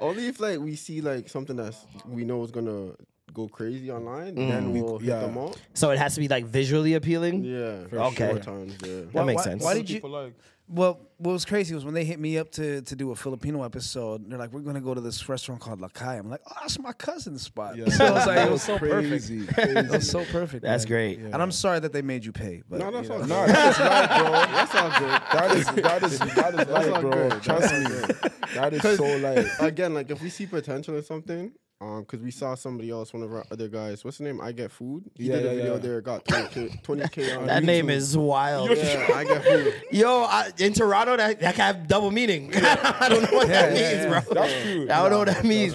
Only 0.00 0.28
if 0.28 0.40
like 0.40 0.58
we 0.58 0.76
see 0.76 1.02
like 1.02 1.28
something 1.28 1.56
that's 1.56 1.84
we 2.08 2.24
know 2.24 2.42
is 2.42 2.50
gonna 2.50 2.92
go 3.34 3.48
crazy 3.48 3.90
online, 3.90 4.34
mm-hmm. 4.34 4.48
then 4.48 4.72
we'll 4.72 4.98
hit 4.98 5.08
yeah. 5.08 5.20
them 5.20 5.38
up. 5.38 5.54
so 5.74 5.90
it 5.90 5.98
has 5.98 6.14
to 6.14 6.20
be 6.20 6.28
like 6.28 6.44
visually 6.46 6.94
appealing. 6.94 7.44
Yeah. 7.44 7.86
For 7.88 7.98
Okay. 8.00 8.30
Sure 8.30 8.38
times, 8.38 8.74
yeah. 8.84 8.94
That 9.00 9.12
Why- 9.12 9.24
makes 9.24 9.38
why- 9.38 9.44
sense. 9.44 9.64
Why 9.64 9.74
did 9.74 9.90
you? 9.90 10.00
like. 10.00 10.34
Well, 10.72 11.00
what 11.16 11.32
was 11.32 11.44
crazy 11.44 11.74
was 11.74 11.84
when 11.84 11.94
they 11.94 12.04
hit 12.04 12.20
me 12.20 12.38
up 12.38 12.52
to 12.52 12.80
to 12.82 12.94
do 12.94 13.10
a 13.10 13.16
Filipino 13.16 13.64
episode. 13.64 14.30
They're 14.30 14.38
like, 14.38 14.52
"We're 14.52 14.60
gonna 14.60 14.80
go 14.80 14.94
to 14.94 15.00
this 15.00 15.28
restaurant 15.28 15.60
called 15.60 15.80
La 15.80 15.88
Calle." 15.88 16.18
I'm 16.20 16.30
like, 16.30 16.42
"Oh, 16.48 16.52
that's 16.60 16.78
my 16.78 16.92
cousin's 16.92 17.42
spot." 17.42 17.76
Yeah. 17.76 17.86
So 17.90 18.04
I 18.06 18.10
was 18.12 18.26
like, 18.28 18.38
it 18.38 18.42
was 18.44 18.50
was 18.52 18.62
so 18.62 18.78
crazy, 18.78 19.46
perfect. 19.46 19.76
It 19.78 19.90
was 19.90 20.08
so 20.08 20.24
perfect. 20.26 20.62
That's 20.62 20.84
man. 20.84 20.88
great. 20.92 21.18
And 21.18 21.42
I'm 21.42 21.50
sorry 21.50 21.80
that 21.80 21.92
they 21.92 22.02
made 22.02 22.24
you 22.24 22.30
pay. 22.30 22.62
But 22.70 22.78
No, 22.78 22.92
that's 22.92 23.08
you 23.08 23.14
all 23.14 23.20
know. 23.26 23.46
good. 23.46 23.48
No, 23.48 23.52
that's 23.52 23.78
right, 23.80 24.18
bro. 24.20 24.30
That's 24.30 24.74
all 24.76 25.00
good. 25.00 25.22
That 25.32 25.56
is 25.56 25.66
that 25.66 26.02
is 26.04 26.18
that 26.20 26.54
is 26.60 26.68
light, 26.68 27.00
bro. 27.00 27.10
good. 27.10 27.42
Trust 27.42 27.74
me. 27.74 28.30
That 28.54 28.72
is 28.72 28.96
so 28.96 29.16
light. 29.16 29.46
Again, 29.58 29.92
like 29.94 30.08
if 30.12 30.22
we 30.22 30.28
see 30.30 30.46
potential 30.46 30.96
in 30.96 31.02
something, 31.02 31.50
um, 31.80 32.00
because 32.02 32.20
we 32.20 32.30
saw 32.30 32.54
somebody 32.54 32.90
else, 32.90 33.12
one 33.14 33.22
of 33.22 33.32
our 33.32 33.44
other 33.50 33.68
guys, 33.68 34.04
what's 34.04 34.18
the 34.18 34.24
name? 34.24 34.40
I 34.40 34.52
get 34.52 34.70
food. 34.70 35.04
He 35.14 35.24
Yeah, 35.24 35.36
did 35.36 35.44
a 35.44 35.48
yeah, 35.48 35.54
video 35.54 35.72
yeah. 35.74 35.78
there, 35.80 36.00
got 36.00 36.24
20k, 36.26 36.82
20k 36.82 37.38
on 37.38 37.46
That 37.46 37.62
YouTube. 37.62 37.66
name 37.66 37.90
is 37.90 38.16
wild. 38.18 38.70
Yeah, 38.70 39.10
I 39.14 39.24
get 39.24 39.42
food. 39.44 39.74
Yo, 39.90 40.22
I, 40.24 40.50
in 40.58 40.72
Toronto, 40.74 41.16
that, 41.16 41.40
that 41.40 41.54
can 41.54 41.74
have 41.76 41.88
double 41.88 42.10
meaning. 42.10 42.52
I 42.56 43.06
don't 43.08 43.22
know 43.22 43.38
what 43.38 43.48
that 43.48 43.72
means, 43.72 44.06
bro. 44.26 44.34
That's 44.34 44.62
true. 44.62 44.82
I 44.90 45.00
don't 45.02 45.10
know 45.10 45.18
what 45.18 45.28
that 45.28 45.44
means. 45.44 45.74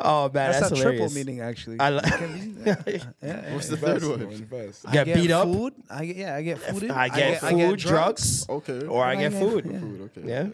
Oh 0.00 0.26
man, 0.26 0.32
That's, 0.32 0.60
that's, 0.60 0.72
a 0.72 0.76
hilarious. 0.76 1.12
triple 1.12 1.14
meaning, 1.26 1.40
actually. 1.40 1.80
I 1.80 1.90
li- 1.90 1.96
What's 1.98 3.66
the 3.66 3.74
Invest, 3.74 3.80
third 3.80 4.00
bro, 4.00 4.10
one? 4.10 4.22
invest. 4.32 4.84
I 4.86 4.92
Get 4.92 5.06
beat 5.12 5.30
up? 5.32 5.42
Food. 5.48 5.74
I 5.90 6.04
get 6.06 6.16
yeah. 6.16 6.36
I 6.36 6.42
get 6.42 6.58
food. 6.60 6.90
I 6.92 7.08
get 7.08 7.40
food, 7.40 7.78
drugs, 7.80 8.48
Okay. 8.48 8.86
or 8.86 9.04
I 9.04 9.16
get 9.16 9.32
get 9.32 9.40
food. 9.40 9.64
food. 9.64 10.10
Okay. 10.16 10.28
Yeah. 10.28 10.48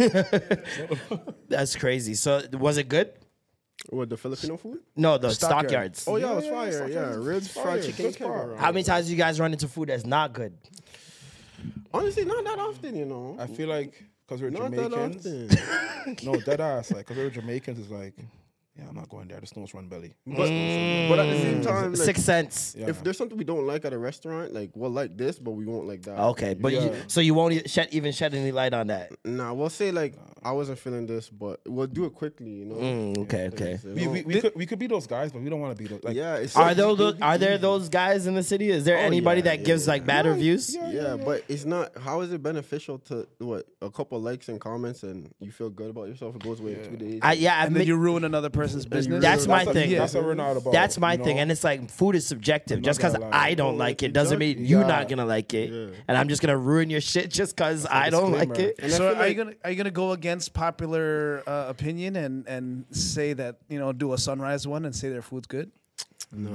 okay. 0.00 1.32
That's 1.48 1.74
crazy. 1.74 2.14
So 2.14 2.42
was 2.52 2.76
it 2.76 2.88
good? 2.88 3.12
What 3.88 4.10
the 4.10 4.16
Filipino 4.16 4.56
food? 4.56 4.78
No, 4.94 5.16
the 5.18 5.30
Stockyard. 5.30 5.96
stockyards. 5.96 6.04
Oh 6.06 6.16
yeah, 6.16 6.32
it 6.32 6.36
was 6.36 6.44
yeah, 6.44 6.50
fire. 6.52 6.72
Stockyards 6.72 7.16
Yeah, 7.16 7.30
ribs, 7.32 7.48
fire. 7.48 7.64
fried 7.64 7.82
chicken, 7.82 8.04
Good 8.06 8.16
can't 8.16 8.18
go 8.30 8.36
spot. 8.36 8.48
wrong. 8.50 8.58
How 8.58 8.72
many 8.72 8.82
times 8.84 9.06
do 9.06 9.12
you 9.12 9.18
guys 9.18 9.40
run 9.40 9.52
into 9.52 9.68
food 9.68 9.88
that's 9.88 10.04
not 10.06 10.32
good? 10.32 10.52
Honestly, 11.92 12.24
not 12.24 12.44
that 12.44 12.58
often, 12.58 12.94
you 12.94 13.04
know. 13.06 13.36
I 13.38 13.46
feel 13.46 13.68
like 13.68 14.04
because 14.26 14.42
we're 14.42 14.50
Not 14.50 14.70
that 14.70 14.90
Jamaicans. 14.92 15.26
often. 16.12 16.16
no, 16.24 16.38
dead 16.40 16.60
ass. 16.60 16.90
Like 16.92 17.06
because 17.06 17.16
we're 17.16 17.30
Jamaicans, 17.30 17.78
it's 17.78 17.90
like, 17.90 18.14
yeah, 18.76 18.84
I'm 18.88 18.94
not 18.94 19.08
going 19.08 19.28
there. 19.28 19.40
The 19.40 19.46
snow's 19.46 19.74
run 19.74 19.88
belly. 19.88 20.14
but, 20.26 20.36
but 20.36 21.18
at 21.18 21.30
the 21.30 21.40
same 21.40 21.60
time, 21.62 21.92
like, 21.92 22.02
Six 22.02 22.22
cents. 22.22 22.74
Yeah. 22.78 22.88
if 22.88 23.02
there's 23.02 23.18
something 23.18 23.36
we 23.36 23.44
don't 23.44 23.66
like 23.66 23.84
at 23.84 23.92
a 23.92 23.98
restaurant, 23.98 24.52
like 24.54 24.70
we'll 24.74 24.90
like 24.90 25.16
this, 25.16 25.38
but 25.38 25.50
we 25.52 25.66
won't 25.66 25.86
like 25.86 26.02
that. 26.02 26.18
Okay, 26.18 26.54
but 26.54 26.72
you, 26.72 26.94
so 27.08 27.20
you 27.20 27.34
won't 27.34 27.68
shed, 27.68 27.88
even 27.92 28.12
shed 28.12 28.32
any 28.34 28.52
light 28.52 28.72
on 28.72 28.86
that. 28.86 29.12
Nah, 29.24 29.52
we'll 29.52 29.70
say 29.70 29.90
like 29.90 30.14
I 30.42 30.52
wasn't 30.52 30.78
feeling 30.78 31.06
this, 31.06 31.28
but 31.28 31.60
we'll 31.66 31.88
do 31.88 32.04
it 32.06 32.14
quickly. 32.14 32.50
You 32.50 32.64
know. 32.66 32.74
Mm, 32.76 33.18
okay, 33.24 33.46
It's- 33.46 33.60
okay. 33.60 33.72
it's- 33.72 33.84
We, 33.84 34.06
we, 34.06 34.22
we, 34.22 34.40
could, 34.40 34.52
we 34.54 34.66
could 34.66 34.78
be 34.78 34.86
those 34.86 35.06
guys, 35.06 35.32
but 35.32 35.42
we 35.42 35.50
don't 35.50 35.60
want 35.60 35.76
to 35.76 35.82
be 35.82 35.88
those. 35.88 36.02
Like, 36.02 36.16
yeah. 36.16 36.36
It's 36.36 36.56
Are 36.56 36.66
like- 36.68 36.76
there 36.76 36.94
those, 36.94 37.20
are 37.20 37.38
there 37.38 37.58
those 37.58 37.88
guys 37.88 38.26
in 38.26 38.34
the 38.34 38.42
city? 38.42 38.70
Is 38.70 38.84
there 38.84 38.96
Oh, 38.98 39.00
anybody 39.00 39.40
yeah, 39.40 39.44
that 39.46 39.58
yeah, 39.60 39.64
gives 39.66 39.88
like 39.88 40.06
bad 40.06 40.26
reviews? 40.26 40.74
Yeah, 40.76 41.16
but 41.16 41.44
it's 41.48 41.64
not. 41.64 41.98
How 41.98 42.20
is 42.20 42.32
it 42.32 42.42
beneficial 42.42 42.98
to 43.00 43.26
what 43.38 43.66
a 43.82 43.90
couple 43.90 44.20
likes 44.20 44.48
and 44.48 44.60
comments 44.60 45.02
and 45.02 45.30
you 45.40 45.50
feel 45.50 45.70
good 45.70 45.90
about 45.90 46.08
yourself? 46.08 46.36
It 46.36 46.42
goes 46.42 46.60
away 46.60 46.74
in 46.74 46.84
two 46.88 46.96
days. 46.96 47.20
I, 47.22 47.32
yeah, 47.34 47.56
I 47.58 47.64
and 47.66 47.74
then 47.74 47.80
mean, 47.80 47.88
you 47.88 47.96
ruin 47.96 48.24
another 48.24 48.48
person's 48.60 48.86
business. 48.86 49.22
that's 49.22 49.46
my 49.46 49.64
that's, 49.64 49.74
thing. 49.76 49.90
That's 49.90 50.14
what 50.14 50.24
we're 50.24 50.34
not 50.34 50.56
about. 50.56 50.72
That's 50.72 50.98
my 50.98 51.12
you 51.12 51.18
know? 51.18 51.24
thing, 51.24 51.38
and 51.38 51.52
it's 51.52 51.64
like 51.64 51.90
food 51.90 52.14
is 52.16 52.26
subjective. 52.26 52.82
Just 52.82 52.98
because. 52.98 53.16
I 53.32 53.54
don't 53.54 53.78
like 53.78 53.90
like, 53.90 54.02
it 54.02 54.12
doesn't 54.12 54.38
mean 54.38 54.64
you're 54.64 54.84
not 54.84 55.08
gonna 55.08 55.26
like 55.26 55.52
it, 55.54 55.70
and 55.70 56.16
I'm 56.16 56.28
just 56.28 56.42
gonna 56.42 56.56
ruin 56.56 56.90
your 56.90 57.00
shit 57.00 57.30
just 57.30 57.56
because 57.56 57.86
I 57.86 58.10
don't 58.10 58.32
like 58.32 58.58
it. 58.58 58.90
So 58.90 59.14
are 59.14 59.26
you 59.26 59.34
gonna 59.34 59.54
are 59.64 59.70
you 59.70 59.76
gonna 59.76 59.90
go 59.90 60.12
against 60.12 60.52
popular 60.52 61.42
uh, 61.46 61.66
opinion 61.68 62.16
and 62.16 62.46
and 62.46 62.84
say 62.90 63.32
that 63.34 63.56
you 63.68 63.78
know 63.78 63.92
do 63.92 64.12
a 64.12 64.18
sunrise 64.18 64.66
one 64.66 64.84
and 64.84 64.94
say 64.94 65.08
their 65.08 65.22
food's 65.22 65.46
good? 65.46 65.70
We're 66.32 66.42
not 66.42 66.52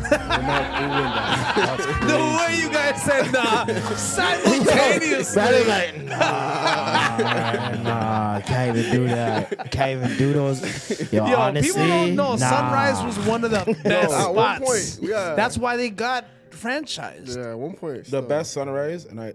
doing 0.00 0.40
that. 0.40 1.94
The 2.08 2.16
way 2.16 2.60
you 2.60 2.70
guys 2.70 3.02
said 3.02 3.30
nah 3.32 3.66
simultaneously. 3.94 5.34
That 5.34 5.54
is 5.54 5.68
like, 5.68 6.02
nah, 7.78 7.82
nah, 7.82 8.40
can't 8.40 8.76
even 8.76 8.90
do 8.92 9.06
that. 9.08 9.70
Can't 9.70 10.02
even 10.02 10.16
do 10.16 10.32
those. 10.32 11.12
Yo, 11.12 11.26
Yo, 11.26 11.36
honestly, 11.36 11.72
people 11.72 11.88
don't 11.88 12.14
know. 12.16 12.30
nah. 12.30 12.36
Sunrise 12.36 13.02
was 13.04 13.18
one 13.26 13.44
of 13.44 13.50
the 13.50 13.64
best 13.84 14.14
at 14.14 14.34
one 14.34 14.56
spots. 14.56 14.96
point, 14.96 15.10
yeah. 15.10 15.34
That's 15.34 15.58
why 15.58 15.76
they 15.76 15.90
got 15.90 16.24
franchised. 16.50 17.36
yeah, 17.36 17.50
at 17.50 17.58
one 17.58 17.74
point. 17.74 17.98
the 18.04 18.04
still. 18.06 18.22
best 18.22 18.52
sunrise, 18.52 19.04
and 19.04 19.20
I, 19.20 19.34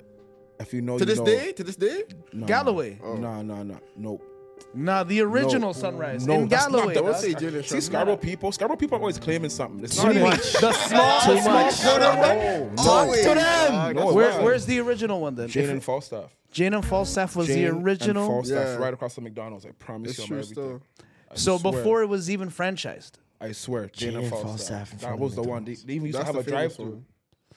if 0.60 0.74
you 0.74 0.82
know, 0.82 0.98
to 0.98 1.04
you 1.04 1.06
this 1.06 1.20
know, 1.20 1.26
day. 1.26 1.52
To 1.54 1.64
this 1.64 1.76
day. 1.76 2.04
no, 2.32 2.48
Galloway. 2.48 2.98
No, 3.04 3.42
no, 3.44 3.62
no, 3.64 3.80
no. 3.96 4.22
Nah, 4.76 5.04
the 5.04 5.22
original 5.22 5.70
No. 5.70 5.74
Sunrise 5.74 6.26
No, 6.26 6.34
in 6.42 6.48
that's 6.48 6.64
not 6.70 6.72
Galloway. 6.72 6.94
the- 6.96 7.00
Don't 7.02 7.12
dog. 7.12 7.22
say 7.22 7.34
See, 7.62 7.62
Sharp. 7.70 7.82
Scarborough 7.84 8.18
people, 8.18 8.52
Scarborough 8.52 8.78
people 8.78 8.98
are 8.98 9.02
always 9.02 9.20
claiming 9.20 9.50
something. 9.50 9.84
It's 9.84 9.96
Too 9.96 10.04
not 10.04 10.12
even- 10.16 10.24
much. 10.30 10.54
The 10.62 10.72
small, 10.74 11.22
Too 11.22 11.42
small 11.42 11.54
much. 11.64 11.82
corner 11.82 12.06
one. 12.08 12.18
No, 12.20 12.70
no. 12.84 12.90
Always. 12.90 13.20
to 13.22 13.28
them. 13.36 13.72
dog, 13.72 13.96
No, 13.96 14.14
Where, 14.14 14.42
where's 14.42 14.66
the 14.66 14.80
original 14.80 15.22
one 15.22 15.36
then? 15.36 15.48
Jane 15.48 15.70
and 15.70 15.84
Falstaff. 15.84 16.36
Jane 16.52 16.74
and 16.74 16.86
Falstaff 16.86 17.36
was 17.36 17.48
Jane 17.48 17.58
the 17.58 17.66
and 17.70 17.84
original. 17.86 18.28
Falstaff, 18.28 18.56
Yeah. 18.68 18.76
right 18.78 18.94
across 18.94 19.16
the 19.16 19.22
McDonald's. 19.22 19.66
I 19.66 19.72
promise 19.72 20.12
It's 20.12 20.18
you, 20.20 20.24
I'm 20.24 20.28
true 20.28 20.40
everything. 20.64 20.82
I 21.32 21.36
So 21.36 21.58
swear. 21.58 21.72
before 21.74 22.02
it 22.04 22.08
was 22.08 22.30
even 22.30 22.50
franchised. 22.50 23.12
I 23.42 23.52
swear, 23.52 23.88
Jane, 23.88 24.10
Jane 24.12 24.16
and 24.16 24.24
and 24.26 24.30
Falstaff. 24.32 24.90
Falstaff 24.90 25.02
that 25.02 25.14
of 25.14 25.20
was 25.20 25.36
the 25.36 25.44
one. 25.44 25.66
They, 25.66 25.74
they 25.76 25.94
even 25.94 26.08
used 26.08 26.20
to 26.20 26.26
have 26.26 26.36
a 26.36 26.44
drive-through. 26.44 27.04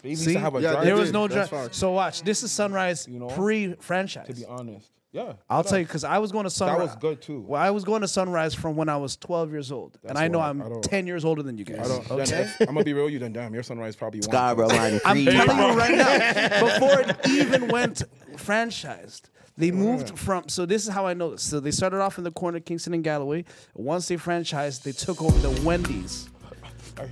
They 0.02 0.11
even 0.11 0.16
See, 0.24 0.31
used 0.33 0.37
to 0.37 0.40
have 0.40 0.55
a 0.55 0.61
Yeah, 0.61 0.68
they 0.68 0.72
drive. 0.74 0.85
there 0.87 0.96
was 0.96 1.12
no 1.12 1.29
drive. 1.29 1.48
facts. 1.50 1.76
So 1.79 1.92
watch, 1.92 2.22
this 2.22 2.42
is 2.42 2.52
Sunrise 2.52 3.07
You 3.09 3.18
know? 3.20 3.29
pre-franchise. 3.29 4.26
To 4.26 4.35
be 4.35 4.44
honest, 4.46 4.90
yeah. 5.16 5.33
I'll 5.50 5.64
tell 5.64 5.79
you 5.79 5.85
because 5.87 6.05
I 6.05 6.18
was 6.18 6.31
going 6.33 6.44
to 6.44 6.50
Sunrise. 6.50 6.79
That 6.79 6.85
was 6.85 6.96
good, 6.96 7.22
too. 7.22 7.40
Well, 7.40 7.61
I 7.61 7.70
was 7.70 7.85
going 7.85 8.02
to 8.02 8.09
Sunrise 8.09 8.55
from 8.55 8.76
when 8.76 8.88
I 8.88 8.96
was 8.96 9.16
12 9.16 9.50
years 9.50 9.72
old, 9.72 9.98
and 10.02 10.11
That's 10.11 10.20
I 10.20 10.29
know 10.29 10.38
why 10.40 10.48
I'm 10.50 10.62
I 10.62 10.68
don't- 10.68 10.83
10 10.85 11.07
years 11.07 11.24
older 11.24 11.42
than 11.42 11.57
you 11.59 11.64
guys. 11.64 11.81
I 11.81 11.88
don't. 11.88 12.11
okay. 12.11 12.24
Then 12.31 12.44
if, 12.44 12.61
I'm 12.68 12.74
gonna 12.74 12.85
be 12.85 12.92
real. 12.92 13.05
with 13.05 13.14
You 13.14 13.18
then 13.18 13.33
damn, 13.33 13.52
your 13.55 13.62
sunrise 13.62 13.96
probably 13.96 14.18
won. 14.20 14.24
Scarborough 14.31 14.68
Line 14.68 15.00
I'm 15.05 15.16
Creed. 15.24 15.31
telling 15.31 15.59
you 15.59 15.79
right 15.79 15.94
now, 15.96 16.61
before 16.81 17.00
it 17.00 17.16
even 17.29 17.68
went 17.68 18.02
franchised, 18.37 19.22
they 19.57 19.70
moved 19.70 20.18
from. 20.18 20.48
So 20.48 20.66
this 20.66 20.87
is 20.87 20.92
how 20.92 21.07
I 21.07 21.14
know 21.14 21.31
this. 21.31 21.42
So 21.42 21.61
they 21.61 21.70
started 21.70 22.00
off 22.00 22.18
in 22.18 22.24
the 22.24 22.31
corner, 22.33 22.59
of 22.59 22.64
Kingston 22.66 22.92
and 22.94 23.02
Galloway. 23.02 23.44
Once 23.74 24.09
they 24.09 24.16
franchised, 24.16 24.83
they 24.83 24.92
took 24.92 25.22
over 25.22 25.38
the 25.38 25.62
Wendy's 25.62 26.29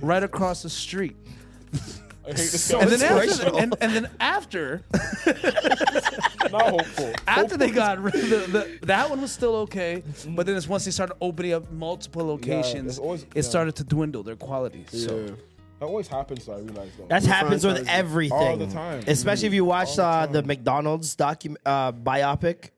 right 0.01 0.21
across 0.23 0.61
the 0.63 0.69
street. 0.69 1.15
I 2.25 2.29
hate 2.29 2.35
this 2.37 2.63
So 2.63 2.77
guy. 2.79 2.83
and 2.83 2.91
then 2.91 3.03
after, 3.03 3.57
and, 3.57 3.75
and 3.81 3.91
then 3.95 4.09
after, 4.19 4.81
not 6.51 6.69
hopeful. 6.69 7.13
after 7.27 7.57
they 7.57 7.71
got 7.71 8.01
rid 8.01 8.15
of 8.15 8.29
the, 8.29 8.37
the, 8.81 8.85
that 8.87 9.09
one 9.09 9.21
was 9.21 9.31
still 9.31 9.55
okay, 9.57 10.03
but 10.29 10.45
then 10.45 10.55
it's 10.55 10.67
once 10.67 10.85
they 10.85 10.91
started 10.91 11.15
opening 11.21 11.53
up 11.53 11.71
multiple 11.71 12.25
locations, 12.25 12.83
there's 12.83 12.99
always- 12.99 13.23
it 13.23 13.29
yeah. 13.35 13.41
started 13.41 13.75
to 13.77 13.83
dwindle 13.83 14.23
their 14.23 14.35
quality. 14.35 14.85
So 14.87 15.17
Yeah. 15.25 15.31
That 15.79 15.87
always 15.87 16.07
happens. 16.07 16.45
though, 16.45 16.53
I 16.53 16.59
realize 16.59 16.89
though. 16.97 17.05
That 17.07 17.23
happens 17.25 17.65
with 17.65 17.85
everything. 17.89 18.37
All 18.37 18.55
the 18.55 18.67
time. 18.67 19.03
Especially 19.07 19.47
if 19.47 19.53
you 19.53 19.65
watch 19.65 19.97
the 19.97 20.05
uh, 20.05 20.25
the. 20.25 20.41
McDonald's 20.41 21.13
docu- 21.17 21.57
uh, 21.65 21.91
biopic 21.91 22.69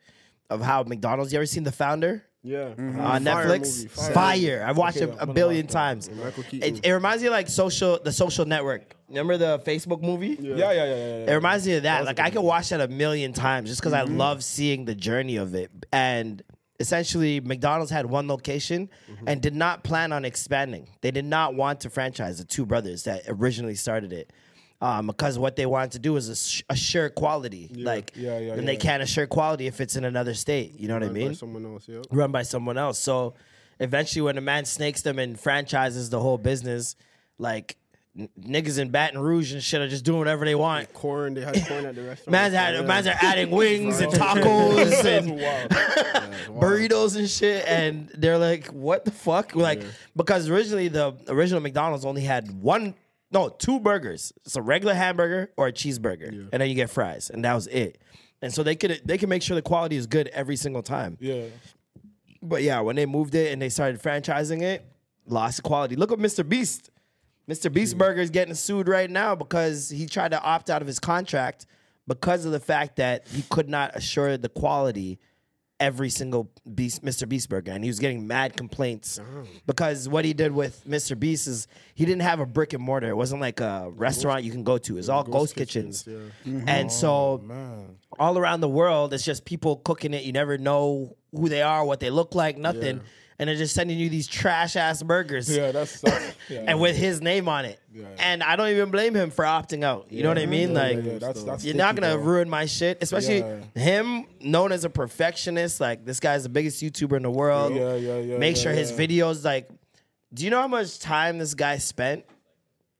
of 0.49 0.61
how 0.61 0.81
McDonald's. 0.81 1.31
You 1.31 1.37
ever 1.37 1.45
seen 1.45 1.63
The 1.63 1.71
Founder? 1.71 2.23
Yeah. 2.47 2.69
Mm-hmm. 2.69 2.99
Uh, 2.99 3.03
on 3.03 3.23
Fire 3.25 3.45
Netflix. 3.45 3.77
movie, 3.77 3.87
Fire. 3.89 4.13
fire. 4.13 4.65
I've 4.67 4.77
watched 4.77 4.97
Okay, 4.97 5.05
it 5.05 5.09
I'm 5.09 5.15
a 5.15 5.19
gonna 5.19 5.33
billion 5.33 5.65
watch 5.65 5.73
that. 5.73 5.79
times. 5.79 6.09
Michael 6.11 6.43
Keaton. 6.43 6.75
It, 6.77 6.85
it 6.85 6.91
reminds 6.93 7.21
me 7.21 7.27
of 7.27 7.33
like 7.33 7.49
social, 7.49 7.99
the 8.03 8.11
Social 8.11 8.45
Network. 8.45 8.95
Remember 9.09 9.37
the 9.37 9.59
Facebook 9.59 10.01
movie? 10.01 10.37
yeah, 10.39 10.55
yeah, 10.55 10.71
yeah, 10.71 10.85
yeah. 10.85 10.95
yeah. 10.95 11.31
It 11.31 11.33
reminds 11.33 11.67
me 11.67 11.75
of 11.75 11.83
that. 11.83 12.05
Like 12.05 12.19
I 12.19 12.29
could 12.29 12.41
watch 12.41 12.69
that 12.69 12.81
a 12.81 12.87
million 12.87 13.33
times 13.33 13.69
just 13.69 13.81
because 13.81 13.93
I 13.93 14.03
mm-hmm. 14.03 14.17
love 14.17 14.43
seeing 14.43 14.85
the 14.85 14.95
journey 14.95 15.37
of 15.37 15.55
it. 15.55 15.71
And 15.91 16.41
essentially, 16.79 17.39
McDonald's 17.39 17.91
had 17.91 18.05
one 18.05 18.27
location 18.27 18.89
mm-hmm. 19.11 19.27
and 19.27 19.41
did 19.41 19.55
not 19.55 19.83
plan 19.83 20.13
on 20.13 20.25
expanding. 20.25 20.87
They 21.01 21.11
did 21.11 21.25
not 21.25 21.55
want 21.55 21.81
to 21.81 21.89
franchise 21.89 22.37
the 22.37 22.45
two 22.45 22.65
brothers 22.65 23.03
that 23.03 23.23
originally 23.27 23.75
started 23.75 24.13
it. 24.13 24.31
Um, 24.79 25.07
because 25.07 25.39
what 25.39 25.55
they 25.55 25.65
want 25.65 25.93
to 25.93 25.99
do 25.99 26.15
is 26.17 26.29
ass- 26.29 26.61
assure 26.69 27.09
quality, 27.09 27.71
like, 27.75 28.11
Yeah, 28.15 28.37
yeah, 28.37 28.53
and 28.53 28.67
they 28.67 28.73
yeah. 28.73 28.79
can't 28.79 29.01
assure 29.01 29.25
quality 29.25 29.65
if 29.65 29.81
it's 29.81 29.95
in 29.95 30.05
another 30.05 30.35
state. 30.35 30.79
You 30.79 30.87
know 30.87 30.93
what 30.93 31.01
I 31.03 31.07
Run 31.07 31.13
by 31.15 31.19
mean? 31.19 31.35
Someone 31.35 31.65
else. 31.65 31.87
Yeah. 31.87 32.01
run 32.11 32.31
by 32.31 32.43
someone 32.43 32.77
else. 32.77 32.99
So 32.99 33.33
eventually, 33.79 34.21
when 34.21 34.37
a 34.37 34.41
man 34.41 34.65
snakes 34.65 35.01
them 35.01 35.17
and 35.17 35.39
franchises 35.39 36.11
the 36.11 36.19
whole 36.19 36.37
business, 36.37 36.95
like 37.39 37.75
n- 38.15 38.29
niggas 38.39 38.77
in 38.77 38.89
Baton 38.89 39.19
Rouge 39.19 39.51
and 39.51 39.63
shit 39.63 39.81
are 39.81 39.87
just 39.87 40.05
doing 40.05 40.19
whatever 40.19 40.45
they 40.45 40.53
want. 40.53 40.93
Corn. 40.93 41.33
They 41.33 41.41
had 41.41 41.55
corn 41.67 41.85
at 41.87 41.95
the 41.95 42.03
restaurant. 42.03 42.31
Man's 42.31 42.53
had 42.53 42.75
Yeah. 42.75 42.81
man's 42.83 43.07
are 43.07 43.15
adding 43.19 43.49
wings 43.61 43.99
and 43.99 44.11
tacos 44.13 45.05
and 45.05 45.39
burritos 46.53 47.15
and 47.15 47.27
shit, 47.29 47.65
and 47.67 48.09
they're 48.15 48.37
like, 48.37 48.67
"What 48.67 49.05
the 49.05 49.11
fuck?" 49.11 49.55
Like 49.55 49.81
because 50.15 50.49
originally 50.49 50.87
the 50.87 51.15
original 51.29 51.61
McDonald's 51.61 52.05
only 52.05 52.21
had 52.21 52.51
one, 52.61 52.93
no, 53.31 53.49
two 53.49 53.79
burgers. 53.79 54.31
It's 54.45 54.55
a 54.55 54.61
regular 54.61 54.93
hamburger 54.93 55.51
or 55.57 55.67
a 55.67 55.73
cheeseburger, 55.73 56.49
and 56.51 56.61
then 56.61 56.69
you 56.69 56.75
get 56.75 56.89
fries, 56.89 57.29
and 57.29 57.43
that 57.43 57.53
was 57.53 57.67
it. 57.67 57.99
And 58.41 58.53
so 58.53 58.63
they 58.63 58.75
could 58.75 59.01
they 59.03 59.17
can 59.17 59.29
make 59.29 59.41
sure 59.41 59.55
the 59.55 59.61
quality 59.61 59.95
is 59.95 60.07
good 60.07 60.27
every 60.29 60.55
single 60.55 60.83
time. 60.83 61.17
Yeah. 61.19 61.45
But 62.41 62.63
yeah, 62.63 62.79
when 62.81 62.95
they 62.95 63.05
moved 63.05 63.35
it 63.35 63.51
and 63.51 63.61
they 63.61 63.69
started 63.69 64.01
franchising 64.01 64.61
it, 64.61 64.85
lost 65.25 65.63
quality. 65.63 65.95
Look 65.95 66.11
at 66.11 66.19
Mr. 66.19 66.47
Beast. 66.47 66.91
Mr. 67.49 67.71
Beast 67.71 67.97
Burger 67.97 68.21
is 68.21 68.29
getting 68.29 68.53
sued 68.53 68.87
right 68.89 69.09
now 69.09 69.33
because 69.33 69.89
he 69.89 70.05
tried 70.05 70.31
to 70.31 70.41
opt 70.41 70.69
out 70.69 70.81
of 70.81 70.87
his 70.87 70.99
contract 70.99 71.65
because 72.05 72.45
of 72.45 72.51
the 72.51 72.59
fact 72.59 72.97
that 72.97 73.27
he 73.27 73.41
could 73.49 73.69
not 73.69 73.95
assure 73.95 74.37
the 74.37 74.49
quality 74.49 75.17
every 75.79 76.09
single 76.09 76.49
Beast, 76.73 77.03
Mr. 77.03 77.27
Beast 77.27 77.49
burger, 77.49 77.71
and 77.71 77.83
he 77.83 77.89
was 77.89 77.99
getting 77.99 78.27
mad 78.27 78.57
complaints 78.57 79.19
oh. 79.19 79.43
because 79.65 80.09
what 80.09 80.25
he 80.25 80.33
did 80.33 80.51
with 80.51 80.83
Mr. 80.87 81.17
Beast 81.17 81.47
is 81.47 81.67
he 81.93 82.05
didn't 82.05 82.21
have 82.21 82.39
a 82.39 82.45
brick 82.45 82.73
and 82.73 82.83
mortar. 82.83 83.09
It 83.09 83.17
wasn't 83.17 83.41
like 83.41 83.59
a 83.59 83.89
restaurant 83.91 84.43
you 84.43 84.51
can 84.51 84.63
go 84.63 84.77
to. 84.79 84.97
It's 84.97 85.09
all 85.09 85.23
ghost, 85.23 85.55
kitchens, 85.55 86.07
and 86.07 86.31
mm-hmm. 86.45 86.89
so 86.89 87.43
oh, 87.49 87.85
all 88.19 88.37
around 88.37 88.61
the 88.61 88.69
world, 88.69 89.13
it's 89.13 89.23
just 89.25 89.45
people 89.45 89.77
cooking 89.77 90.13
it. 90.13 90.23
You 90.23 90.31
never 90.31 90.57
know 90.57 91.15
who 91.31 91.49
they 91.49 91.61
are, 91.61 91.85
what 91.85 91.99
they 91.99 92.09
look 92.09 92.35
like, 92.35 92.57
nothing. 92.57 93.01
And 93.39 93.47
they're 93.47 93.55
just 93.55 93.75
sending 93.75 93.99
you 93.99 94.09
these 94.09 94.25
trash 94.27 94.75
ass 94.75 95.03
burgers. 95.03 95.55
Yeah, 95.55 95.71
that's, 95.71 96.01
yeah. 96.49 96.63
And 96.67 96.79
with 96.81 96.95
his 96.95 97.21
name 97.21 97.47
on 97.47 97.65
it. 97.65 97.79
And 98.17 98.41
I 98.41 98.55
don't 98.55 98.69
even 98.69 98.89
blame 98.89 99.15
him 99.15 99.29
for 99.29 99.45
opting 99.45 99.83
out. 99.83 100.07
You 100.09 100.23
know 100.23 100.29
what 100.29 100.39
I 100.39 100.47
mean? 100.47 100.71
Yeah, 100.73 100.81
like, 100.81 100.97
yeah, 100.97 101.03
yeah, 101.03 101.17
that's- 101.19 101.43
that's 101.43 101.63
you're 101.63 101.75
not 101.75 101.95
going 101.95 102.09
to 102.11 102.17
bro. 102.17 102.25
ruin 102.33 102.49
my 102.49 102.65
shit. 102.65 102.97
Especially 103.01 103.39
Yeah. 103.39 103.59
him, 103.75 104.25
known 104.41 104.71
as 104.71 104.85
a 104.85 104.89
perfectionist. 104.89 105.79
Like, 105.79 106.03
this 106.03 106.19
guy's 106.19 106.43
the 106.43 106.49
biggest 106.49 106.81
YouTuber 106.81 107.15
in 107.15 107.21
the 107.23 107.29
world. 107.29 107.75
Yeah, 107.75 107.93
yeah, 107.95 108.17
yeah, 108.17 108.37
Make 108.39 108.55
yeah, 108.57 108.63
sure 108.63 108.71
his 108.73 108.91
videos, 108.91 109.45
like, 109.45 109.69
do 110.33 110.43
you 110.43 110.49
know 110.49 110.61
how 110.61 110.67
much 110.67 110.97
time 110.99 111.37
this 111.37 111.53
guy 111.53 111.77
spent 111.77 112.25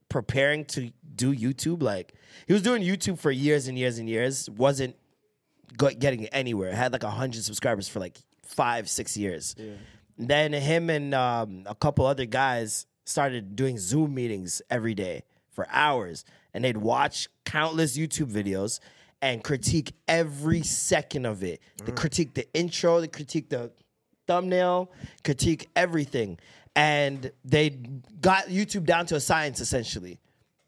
preparing 0.08 0.66
to 0.66 0.92
do 1.16 1.36
YouTube? 1.36 1.82
Like, 1.82 2.14
he 2.46 2.54
was 2.54 2.62
doing 2.62 2.84
YouTube 2.84 3.18
for 3.18 3.32
years 3.32 3.68
and 3.68 3.78
years 3.78 3.98
and 3.98 4.08
years. 4.08 4.50
Wasn't 4.52 4.96
getting 5.78 6.28
anywhere. 6.28 6.74
Had 6.74 6.94
like 6.94 7.04
a 7.04 7.10
hundred 7.10 7.44
subscribers 7.44 7.88
for 7.90 8.00
like 8.00 8.18
five, 8.46 8.88
six 8.90 9.18
years. 9.18 9.56
Then 10.18 10.54
him 10.54 10.90
and 10.90 11.14
um, 11.14 11.64
a 11.66 11.76
couple 11.76 12.06
other 12.06 12.26
guys 12.26 12.86
started 13.06 13.56
doing 13.56 13.78
Zoom 13.78 14.14
meetings 14.14 14.62
every 14.70 14.94
day 14.94 15.24
for 15.50 15.68
hours, 15.72 16.26
and 16.54 16.64
they'd 16.64 16.78
watch 16.78 17.28
countless 17.46 17.98
YouTube 17.98 18.32
videos 18.32 18.80
and 19.22 19.44
critique 19.44 19.94
every 20.08 20.62
second 20.62 21.26
of 21.26 21.44
it. 21.44 21.62
They 21.86 21.92
critique 21.92 22.34
the 22.34 22.52
intro, 22.54 23.02
they 23.02 23.08
critique 23.08 23.50
the 23.50 23.72
thumbnail, 24.28 24.92
critique 25.24 25.70
everything, 25.76 26.38
and 26.76 27.32
they 27.44 27.70
got 28.22 28.48
YouTube 28.48 28.86
down 28.86 29.06
to 29.08 29.16
a 29.16 29.20
science 29.20 29.60
essentially, 29.60 30.20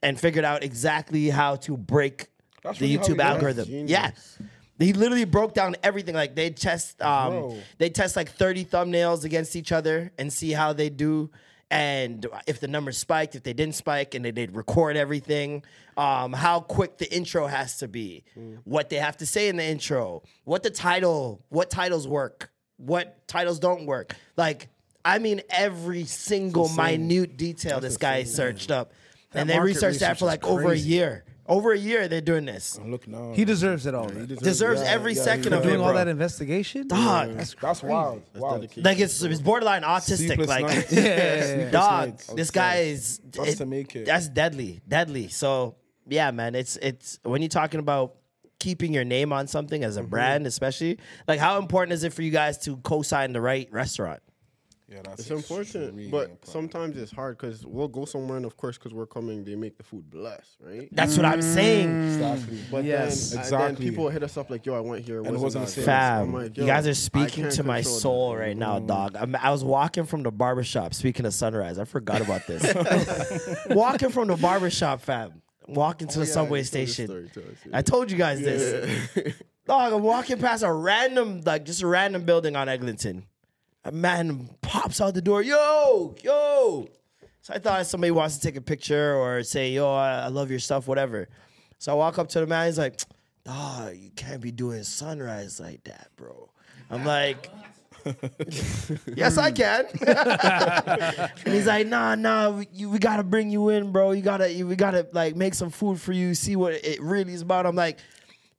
and 0.02 0.20
figured 0.20 0.46
out 0.46 0.64
exactly 0.64 1.30
how 1.30 1.56
to 1.58 1.76
break 1.78 2.28
That's 2.64 2.80
the 2.80 2.86
really 2.86 2.98
how 2.98 3.04
YouTube 3.04 3.16
it. 3.16 3.22
algorithm. 3.22 3.66
Genius. 3.66 4.38
He 4.80 4.94
literally 4.94 5.26
broke 5.26 5.54
down 5.54 5.76
everything. 5.84 6.16
Like 6.16 6.36
they 6.36 6.50
test, 6.50 7.02
um, 7.02 7.34
they 7.78 7.90
test 7.90 8.16
like 8.16 8.32
thirty 8.32 8.66
thumbnails 8.66 9.24
against 9.26 9.56
each 9.56 9.72
other 9.72 10.12
and 10.18 10.32
see 10.32 10.52
how 10.52 10.74
they 10.74 10.90
do, 10.90 11.30
and 11.70 12.26
if 12.48 12.60
the 12.60 12.68
numbers 12.68 12.98
spiked, 12.98 13.36
if 13.36 13.44
they 13.44 13.54
didn't 13.54 13.76
spike, 13.76 14.16
and 14.16 14.24
they 14.26 14.32
did 14.32 14.56
record 14.56 14.98
everything. 14.98 15.64
Um, 15.98 16.32
how 16.32 16.62
quick 16.62 16.98
the 16.98 17.14
intro 17.14 17.46
has 17.46 17.80
to 17.80 17.90
be, 17.90 18.24
what 18.64 18.90
they 18.90 18.96
have 18.96 19.18
to 19.18 19.26
say 19.26 19.50
in 19.50 19.58
the 19.58 19.66
intro, 19.66 20.24
what 20.46 20.64
the 20.64 20.70
title, 20.70 21.44
what 21.50 21.70
titles 21.70 22.08
work. 22.08 22.50
What 22.78 23.28
titles 23.28 23.60
don't 23.60 23.86
work. 23.86 24.16
Like, 24.38 24.70
I 25.04 25.20
mean, 25.20 25.42
every 25.50 26.06
single 26.06 26.70
minute 26.70 27.36
detail 27.36 27.82
this 27.82 27.98
guy 27.98 28.24
searched 28.24 28.72
up, 28.72 28.94
That 29.32 29.42
and 29.42 29.50
they 29.50 29.60
researched 29.60 30.00
that 30.00 30.18
for 30.18 30.24
like 30.26 30.46
over 30.46 30.72
a 30.72 30.78
year. 30.78 31.26
Over 31.50 31.74
a 31.74 31.78
year, 31.78 32.08
they're 32.08 32.22
doing 32.22 32.46
this. 32.46 32.80
Look 32.86 33.08
now. 33.08 33.34
He 33.34 33.44
deserves 33.44 33.86
it 33.88 33.96
all. 33.96 34.08
man. 34.08 34.28
Deserves 34.28 34.82
every 34.82 35.16
second 35.16 35.52
of 35.52 35.62
it, 35.64 35.68
doing 35.68 35.82
all 35.82 35.88
bro. 35.88 35.98
that 35.98 36.08
investigation. 36.08 36.88
Dog. 36.88 37.34
That's, 37.36 37.56
That's 37.60 37.82
wild. 37.84 38.22
Wow. 38.36 38.62
Like 38.78 39.00
it's, 39.00 39.22
it's 39.24 39.42
borderline 39.42 39.82
autistic. 39.82 40.28
Sleepless 40.28 40.48
Like, 40.48 40.66
nights. 40.68 40.94
Yeah, 40.94 41.72
dog, 41.72 42.10
nights 42.10 42.28
this 42.28 42.52
guy 42.52 42.76
is 42.82 43.20
Just 43.32 43.58
to 43.58 43.66
make 43.66 43.96
it. 43.96 44.06
That's 44.06 44.28
deadly, 44.30 44.82
deadly. 44.88 45.28
So 45.30 45.76
yeah, 46.08 46.30
man, 46.32 46.54
it's 46.56 46.78
it's 46.78 47.20
when 47.24 47.42
you're 47.42 47.50
talking 47.50 47.80
about 47.80 48.16
keeping 48.60 48.94
your 48.94 49.06
name 49.06 49.32
on 49.34 49.48
something 49.48 49.84
as 49.84 49.98
a 49.98 50.02
Mm-hmm. 50.02 50.10
brand, 50.10 50.48
especially 50.48 51.00
like 51.28 51.40
how 51.40 51.58
important 51.58 51.94
is 51.94 52.04
it 52.04 52.14
for 52.14 52.22
you 52.22 52.32
guys 52.32 52.58
to 52.60 52.78
co-sign 52.78 53.34
the 53.34 53.42
right 53.42 53.68
restaurant? 53.72 54.22
Yeah, 54.92 55.02
that's 55.04 55.22
It's 55.22 55.30
important, 55.30 55.96
but 55.96 56.02
important. 56.30 56.46
sometimes 56.48 56.98
it's 56.98 57.12
hard 57.12 57.38
because 57.38 57.64
we'll 57.64 57.88
go 57.88 58.06
somewhere 58.06 58.38
and 58.38 58.46
of 58.46 58.58
course 58.58 58.76
because 58.78 58.92
we're 58.92 59.06
coming, 59.06 59.44
they 59.44 59.56
make 59.56 59.78
the 59.78 59.84
food 59.84 60.10
blessed, 60.10 60.58
right? 60.62 60.90
That's 60.92 61.16
what 61.16 61.26
I'm 61.28 61.44
saying. 61.44 62.06
Exactly. 62.06 62.60
But 62.72 62.86
Yes. 62.86 63.30
then, 63.30 63.38
and 63.40 63.46
Exactly. 63.46 63.86
then 63.86 63.92
people 63.92 64.10
hit 64.10 64.24
us 64.24 64.36
up 64.36 64.50
like, 64.50 64.66
"Yo, 64.66 64.74
I 64.74 64.80
went 64.80 65.06
here, 65.06 65.20
And 65.20 65.28
it 65.28 65.40
wasn't 65.40 65.66
that 65.66 65.76
the 65.76 65.82
same. 65.82 65.86
Fam, 65.86 66.34
like, 66.34 66.58
you 66.58 66.66
guys 66.66 66.88
are 66.88 66.96
speaking 66.96 67.50
to 67.50 67.64
my 67.64 67.78
control 67.82 67.94
that." 67.96 68.02
soul 68.02 68.36
right 68.38 68.58
now, 68.58 68.78
mm-hmm. 68.78 68.88
dog. 68.88 69.16
I'm, 69.16 69.36
I 69.36 69.52
was 69.52 69.64
walking 69.64 70.06
from 70.06 70.24
the 70.24 70.32
barbershop. 70.32 70.96
Speaking 70.96 71.26
of 71.28 71.36
sunrise, 71.36 71.78
I 71.78 71.86
forgot 71.86 72.22
about 72.22 72.48
this. 72.48 72.64
walking 73.70 74.10
from 74.10 74.28
the 74.30 74.38
barbershop, 74.38 75.02
fam. 75.02 75.42
Walking 75.68 76.08
to 76.08 76.14
oh, 76.20 76.24
the 76.24 76.26
Oh, 76.26 76.28
yeah, 76.28 76.34
subway 76.34 76.60
you 76.60 76.66
told 76.66 76.82
this 76.88 76.94
station. 76.96 77.06
story 77.08 77.30
to 77.36 77.40
us, 77.42 77.58
yeah. 77.70 77.78
I 77.78 77.82
told 77.84 78.10
you 78.10 78.18
guys 78.18 78.42
this. 78.42 79.36
Dog, 79.68 79.94
I'm 79.94 80.02
walking 80.02 80.40
past 80.40 80.64
a 80.64 80.72
random, 80.74 81.42
like 81.46 81.64
just 81.64 81.84
a 81.84 81.88
random 81.88 82.24
building 82.24 82.56
on 82.56 82.68
Eglinton. 82.68 83.26
A 83.90 83.92
man 83.92 84.48
pops 84.62 85.02
out 85.02 85.16
the 85.16 85.22
door. 85.22 85.42
Yo, 85.42 86.14
yo. 86.22 86.88
So 87.42 87.54
I 87.56 87.58
thought 87.58 87.88
somebody 87.88 88.12
wants 88.12 88.38
to 88.38 88.42
take 88.42 88.56
a 88.56 88.62
picture 88.62 89.16
or 89.16 89.42
say, 89.42 89.72
yo, 89.72 89.92
I, 89.92 90.26
I 90.26 90.28
love 90.28 90.52
your 90.52 90.60
stuff, 90.60 90.88
whatever. 90.88 91.28
So 91.80 91.94
I 91.94 91.96
walk 91.96 92.20
up 92.20 92.30
to 92.30 92.40
the 92.40 92.46
man. 92.46 92.68
He's 92.68 92.78
like, 92.78 93.02
dog, 93.44 93.96
you 93.96 94.12
can't 94.12 94.42
be 94.42 94.52
doing 94.52 94.84
sunrise 94.84 95.60
like 95.60 95.84
that, 95.86 96.10
bro. 96.18 96.52
I'm 96.92 97.04
like, 97.04 97.50
yes, 99.16 99.40
I 99.40 99.50
can. 99.50 99.86
and 101.46 101.52
he's 101.52 101.66
like, 101.66 101.88
nah, 101.88 102.14
nah, 102.14 102.52
we, 102.52 102.68
you, 102.72 102.92
we 102.92 103.00
gotta 103.00 103.24
bring 103.24 103.50
you 103.50 103.70
in, 103.70 103.92
bro. 103.92 104.12
You 104.12 104.22
gotta, 104.22 104.54
you, 104.54 104.68
we 104.68 104.76
gotta 104.76 105.08
like 105.14 105.36
make 105.36 105.56
some 105.56 105.72
food 105.72 106.00
for 106.00 106.12
you, 106.12 106.36
see 106.36 106.56
what 106.56 106.74
it 106.74 107.02
really 107.02 107.34
is 107.34 107.42
about. 107.42 107.66
I'm 107.66 107.76
like, 107.76 107.98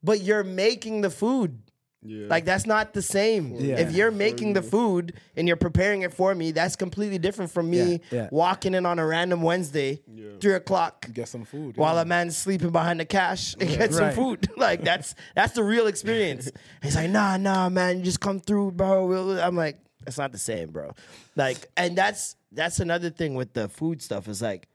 but 0.03 0.23
you're 0.23 0.43
making 0.43 1.03
the 1.03 1.11
food. 1.11 1.57
Like 2.03 2.47
that's 2.47 2.65
not 2.67 2.95
the 2.95 3.03
same. 3.03 3.55
Yeah. 3.57 3.79
If 3.79 3.93
you're 3.93 4.11
making 4.11 4.55
the 4.55 4.63
food 4.63 5.15
and 5.37 5.47
you're 5.47 5.59
preparing 5.59 6.01
it 6.01 6.15
for 6.15 6.35
me, 6.35 6.51
that's 6.51 6.75
completely 6.75 7.19
different 7.19 7.51
from 7.51 7.69
me 7.69 7.79
Yeah, 7.79 7.99
yeah. 8.11 8.29
walking 8.33 8.73
in 8.73 8.87
on 8.87 8.99
a 8.99 9.07
random 9.07 9.43
Wednesday, 9.43 10.01
three 10.41 10.55
o'clock, 10.55 11.07
Get 11.13 11.29
some 11.29 11.45
food. 11.45 11.77
while 11.77 11.99
a 11.99 12.07
man's 12.07 12.39
sleeping 12.39 12.71
behind 12.71 13.01
the 13.01 13.05
cash 13.05 13.55
and 13.61 13.69
get 13.69 13.93
some 13.93 14.05
Right. 14.05 14.15
food. 14.15 14.49
like 14.57 14.83
that's 14.83 15.15
that's 15.35 15.53
the 15.53 15.63
real 15.63 15.87
experience. 15.89 16.51
He's 16.83 16.97
like, 16.97 17.11
nah, 17.11 17.37
nah, 17.37 17.69
man, 17.69 17.99
you 17.99 18.05
just 18.05 18.21
come 18.21 18.41
through, 18.41 18.73
bro. 18.73 19.39
I'm 19.39 19.55
like, 19.57 19.79
it's 20.07 20.17
not 20.17 20.33
the 20.33 20.39
same, 20.39 20.71
bro. 20.71 20.93
Like, 21.37 21.67
and 21.77 21.99
that's 21.99 22.35
that's 22.51 22.81
another 22.81 23.11
thing 23.11 23.35
with 23.35 23.53
the 23.53 23.69
food 23.69 24.01
stuff 24.01 24.27
is 24.27 24.41
like, 24.41 24.69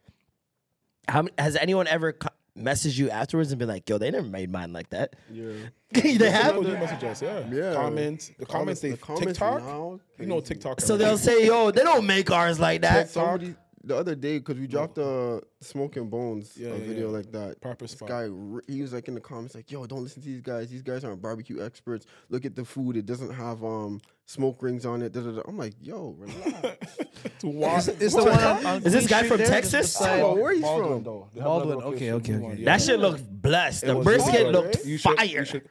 how 1.08 1.26
has 1.40 1.56
anyone 1.56 1.88
ever 1.88 2.14
co- 2.14 2.30
messaged 2.58 2.98
you 2.98 3.10
afterwards 3.10 3.52
and 3.52 3.60
be 3.60 3.66
like, 3.66 3.90
yo, 3.90 3.98
they 3.98 4.12
never 4.12 4.28
made 4.28 4.52
mine 4.52 4.74
like 4.74 4.90
that? 4.92 5.16
Yeah. 5.32 5.52
they 5.92 6.30
have. 6.32 6.48
People 6.56 6.64
do 6.64 6.74
message 6.74 7.04
us, 7.04 7.22
yeah. 7.22 7.46
Yeah. 7.52 7.74
Comments. 7.74 8.32
The 8.38 8.46
comments, 8.46 8.82
they 8.82 8.92
the 8.92 8.98
comments 8.98 9.26
TikTok. 9.26 9.64
now, 9.64 10.00
you 10.20 10.26
know 10.26 10.40
TikTok. 10.40 10.82
So 10.82 10.98
they'll 10.98 11.18
say, 11.18 11.46
yo, 11.46 11.72
they 11.72 11.84
don't 11.84 12.06
make 12.06 12.32
ours 12.32 12.60
like 12.60 12.82
that. 12.82 13.10
Somebody 13.10 13.56
the 13.86 13.96
other 13.96 14.16
day 14.16 14.40
because 14.40 14.58
we 14.58 14.68
dropped 14.68 14.96
the 14.96 15.42
smoking 15.62 16.10
bones 16.10 16.54
Yeah, 16.58 16.70
a 16.70 16.72
yeah, 16.72 16.78
video 16.86 17.08
yeah. 17.12 17.18
like 17.18 17.32
that. 17.32 17.62
Purpose 17.62 17.92
this 17.92 18.00
Spot. 18.00 18.10
guy, 18.10 18.30
he 18.68 18.82
was 18.82 18.94
like 18.94 19.08
in 19.08 19.14
the 19.14 19.22
comments 19.22 19.54
like, 19.56 19.72
"Yo, 19.72 19.86
don't 19.86 20.02
listen 20.02 20.22
to 20.24 20.28
these 20.28 20.42
guys. 20.42 20.70
These 20.70 20.82
guys 20.82 21.04
aren't 21.04 21.22
barbecue 21.22 21.64
experts. 21.64 22.06
Look 22.30 22.46
at 22.46 22.56
the 22.56 22.66
food. 22.66 22.98
It 22.98 23.06
doesn't 23.06 23.32
have 23.32 23.64
um 23.64 24.02
smoke 24.26 24.62
rings 24.62 24.86
on 24.86 25.02
it." 25.02 25.12
Da, 25.14 25.22
da, 25.22 25.32
da. 25.32 25.42
I'm 25.48 25.58
like, 25.58 25.74
"Yo, 25.82 26.16
relax." 26.18 26.78
Is, 27.44 27.88
is 28.02 28.14
the 28.14 28.24
one 28.24 28.32
on, 28.34 28.66
on 28.66 28.84
Is 28.84 28.94
this 28.94 29.08
guy 29.08 29.24
from? 29.24 29.38
Texas? 29.40 29.98
Oh, 30.00 30.36
where 30.36 30.54
he's 30.54 30.62
Baldwin, 30.62 30.90
from? 30.96 31.04
though. 31.04 31.28
They 31.34 31.40
have 31.40 31.46
Baldwin, 31.46 31.72
another 31.78 31.88
okay, 31.96 32.14
location, 32.14 32.16
okay, 32.16 32.32
Baldwin, 32.34 32.52
okay. 32.54 32.62
yeah. 32.62 32.66
That 32.78 32.82
shit 32.82 33.00
looked 33.00 33.42
blessed. 33.42 33.84
It 33.84 33.88
The 33.88 33.96
was 33.98 34.04
brisket 34.06 34.34
good. 34.34 34.54
looked 34.54 34.86
You 34.86 34.98
should- 34.98 35.18
fire. 35.18 35.26
you 35.26 35.46
should- 35.46 35.70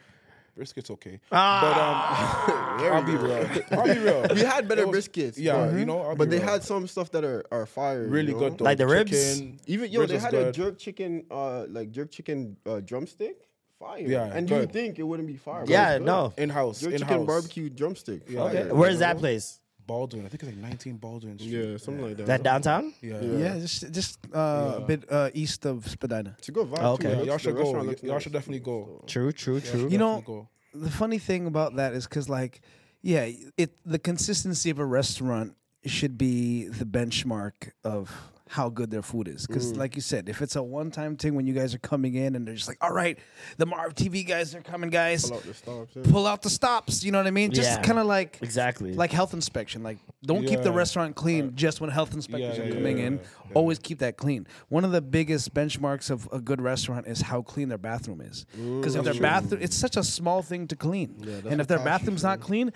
brisket's 0.57 0.91
okay. 0.91 1.21
Ah. 1.33 2.77
But 2.79 2.87
um, 2.87 2.95
I'll 2.97 3.03
be 3.03 3.17
real. 3.17 3.49
I'll 3.73 3.85
be 3.95 4.01
real. 4.01 4.27
we 4.35 4.41
had 4.43 4.69
better 4.69 4.83
It 4.83 4.89
was- 4.89 5.09
briskets. 5.09 5.35
Yeah, 5.37 5.67
but, 5.67 5.79
you 5.79 5.85
know, 5.85 6.01
I'll 6.03 6.17
but 6.17 6.29
be 6.31 6.37
they 6.37 6.43
real. 6.43 6.53
had 6.53 6.63
some 6.65 6.87
stuff 6.87 7.11
that 7.13 7.25
are 7.25 7.45
are 7.51 7.67
fire. 7.67 8.07
really 8.07 8.29
you 8.29 8.35
know? 8.35 8.51
good 8.51 8.59
though. 8.59 8.65
Like 8.65 8.79
the 8.79 8.87
ribs? 8.87 9.11
Chicken, 9.11 9.59
Even 9.67 9.91
yo, 9.91 10.01
ribs 10.01 10.11
they 10.11 10.17
was 10.17 10.25
had 10.25 10.35
a 10.35 10.45
good. 10.45 10.55
jerk 10.55 10.79
chicken, 10.79 11.25
uh, 11.31 11.65
like 11.69 11.91
jerk 11.91 12.11
chicken 12.11 12.57
uh, 12.67 12.81
drumstick. 12.81 13.49
Fire. 13.85 14.01
Yeah, 14.01 14.25
and 14.37 14.49
you 14.49 14.57
good. 14.61 14.73
think 14.73 14.99
it 14.99 15.03
wouldn't 15.03 15.29
be 15.29 15.37
fire. 15.37 15.61
but 15.61 15.69
Yeah, 15.71 15.91
it's 15.93 15.99
good. 16.01 16.07
no. 16.07 16.33
in-house, 16.39 16.81
Jerk 16.81 16.93
in-house. 16.95 17.09
chicken 17.11 17.27
barbecue 17.27 17.69
drumstick. 17.71 18.23
Yeah. 18.29 18.41
Fire, 18.41 18.49
Okay. 18.51 18.69
you 18.69 18.75
Where's 18.75 18.95
know? 18.95 18.99
that 19.01 19.19
place? 19.19 19.61
Baldwin. 19.87 20.25
I 20.25 20.29
think 20.31 20.43
it's 20.43 20.53
like 20.53 20.61
19 20.71 20.97
Baldwin 20.97 21.39
Street. 21.39 21.53
Yeah, 21.53 21.77
something 21.77 22.03
like 22.07 22.17
that. 22.17 22.23
Is 22.23 22.29
that 22.29 22.43
downtown? 22.43 22.95
Yeah. 23.03 23.21
Yeah, 23.21 23.59
just 23.59 23.93
just 23.93 24.19
uh, 24.35 24.75
a 24.79 24.81
bit 24.81 25.05
uh, 25.13 25.29
east 25.35 25.67
of 25.67 25.87
Spadina. 25.87 26.35
It's 26.39 26.49
a 26.49 26.53
good 26.53 26.69
vibe. 26.69 26.79
Oh, 26.81 26.97
too. 26.97 27.07
okay. 27.07 27.09
It 27.09 27.11
Yeah, 27.11 27.17
looks- 27.17 27.27
y'all 27.27 27.37
the 27.37 27.43
should 27.43 27.55
go. 27.57 27.61
restaurant 27.65 27.87
looks 27.89 28.03
Y'all 28.03 28.13
nice. 28.15 28.23
should 28.23 28.33
definitely 28.33 28.61
go. 28.61 29.05
True, 29.07 29.31
true, 29.33 29.61
true. 29.61 29.89
You 29.91 29.99
know, 29.99 30.15
Definitely 30.21 30.47
go. 30.73 30.87
the 30.87 30.91
funny 30.91 31.19
thing 31.19 31.47
about 31.47 31.77
that 31.77 31.93
is 31.93 32.05
because 32.07 32.29
like 32.31 32.63
yeah 33.03 33.29
it 33.59 33.71
the 33.85 33.99
consistency 33.99 34.71
of 34.71 34.79
a 34.79 34.87
restaurant 34.87 35.55
should 35.85 36.17
be 36.17 36.65
the 36.81 36.87
benchmark 36.87 37.73
of 37.85 38.11
how 38.51 38.69
good 38.69 38.91
their 38.91 39.01
food 39.03 39.27
is 39.27 39.47
because 39.47 39.73
Mm. 39.73 39.79
like 39.79 39.97
you 39.97 40.03
said 40.03 40.29
if 40.29 40.43
it's 40.43 40.55
a 40.55 40.63
one-time 40.63 41.17
thing 41.17 41.35
when 41.35 41.47
you 41.47 41.55
guys 41.55 41.75
are 41.75 41.79
coming 41.79 42.15
in 42.15 42.37
and 42.37 42.47
they're 42.47 42.55
just 42.55 42.69
like 42.69 42.77
all 42.83 42.93
right 42.93 43.19
the 43.57 43.65
marv 43.65 43.95
tv 43.95 44.27
guys 44.27 44.55
are 44.55 44.61
coming 44.61 44.91
guys 44.91 45.25
Pull 45.31 45.37
out 45.39 45.43
the 45.45 45.55
stops. 45.55 45.91
yeah. 45.97 46.03
pull 46.13 46.27
out 46.27 46.43
the 46.43 46.51
stops 46.51 47.03
you 47.05 47.11
know 47.11 47.19
what 47.19 47.27
i 47.27 47.31
mean 47.31 47.53
just 47.53 47.71
Yeah. 47.71 47.83
kind 47.83 47.99
of 47.99 48.05
like 48.07 48.39
Exactly. 48.43 48.93
like 48.93 49.13
health 49.13 49.33
inspection 49.33 49.83
like 49.83 49.97
don't 50.27 50.45
keep 50.47 50.61
the 50.61 50.73
restaurant 50.73 51.17
clean 51.17 51.53
just 51.57 51.81
when 51.81 51.89
health 51.89 52.13
inspectors 52.13 52.59
yeah, 52.59 52.65
are 52.65 52.73
coming 52.73 52.99
yeah, 52.99 53.07
in 53.07 53.13
yeah. 53.15 53.53
always 53.55 53.79
keep 53.79 54.01
that 54.01 54.19
clean 54.19 54.47
one 54.69 54.85
of 54.85 54.93
the 54.93 55.01
biggest 55.01 55.55
benchmarks 55.55 56.11
of 56.11 56.29
a 56.31 56.39
good 56.41 56.61
restaurant 56.61 57.07
is 57.07 57.23
how 57.23 57.41
clean 57.41 57.71
their 57.71 57.79
bathroom 57.79 58.21
is 58.21 58.45
because 58.53 58.95
if 58.95 59.05
their 59.05 59.15
bathroom 59.21 59.63
it's 59.63 59.77
such 59.77 59.97
a 59.97 60.05
small 60.05 60.43
thing 60.43 60.67
to 60.69 60.77
clean 60.77 61.15
and 61.49 61.63
if 61.63 61.67
their 61.67 61.79
bathroom's 61.79 62.23
not 62.23 62.41
clean 62.41 62.71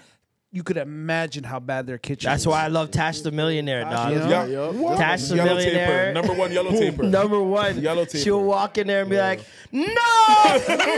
you 0.51 0.63
could 0.63 0.79
imagine 0.79 1.45
how 1.45 1.61
bad 1.61 1.87
their 1.87 1.99
kitchen 1.99 2.29
is. 2.29 2.33
That's 2.33 2.43
is. 2.43 2.47
why 2.47 2.65
I 2.65 2.69
love 2.69 2.91
Tash 2.91 3.21
the 3.21 3.31
Millionaire, 3.31 3.83
dog. 3.85 4.13
you 4.13 4.19
know? 4.19 4.71
Yeah, 4.91 4.97
Tash 4.97 5.29
the 5.29 5.37
Yellow 5.37 5.55
Millionaire. 5.57 5.87
taper. 6.07 6.13
Number 6.15 6.33
one 6.33 6.53
yellow 6.53 6.71
taper. 6.71 7.03
Number 7.03 7.43
one. 7.43 7.79
Yellow 7.81 8.05
taper. 8.07 8.19
She'll 8.19 8.43
walk 8.43 8.79
in 8.79 8.87
there 8.87 9.03
and 9.03 9.11
be 9.11 9.19
like, 9.19 9.41
No, 9.73 9.83
no, 9.83 9.87
no, 9.87 9.97
no. 10.09 10.89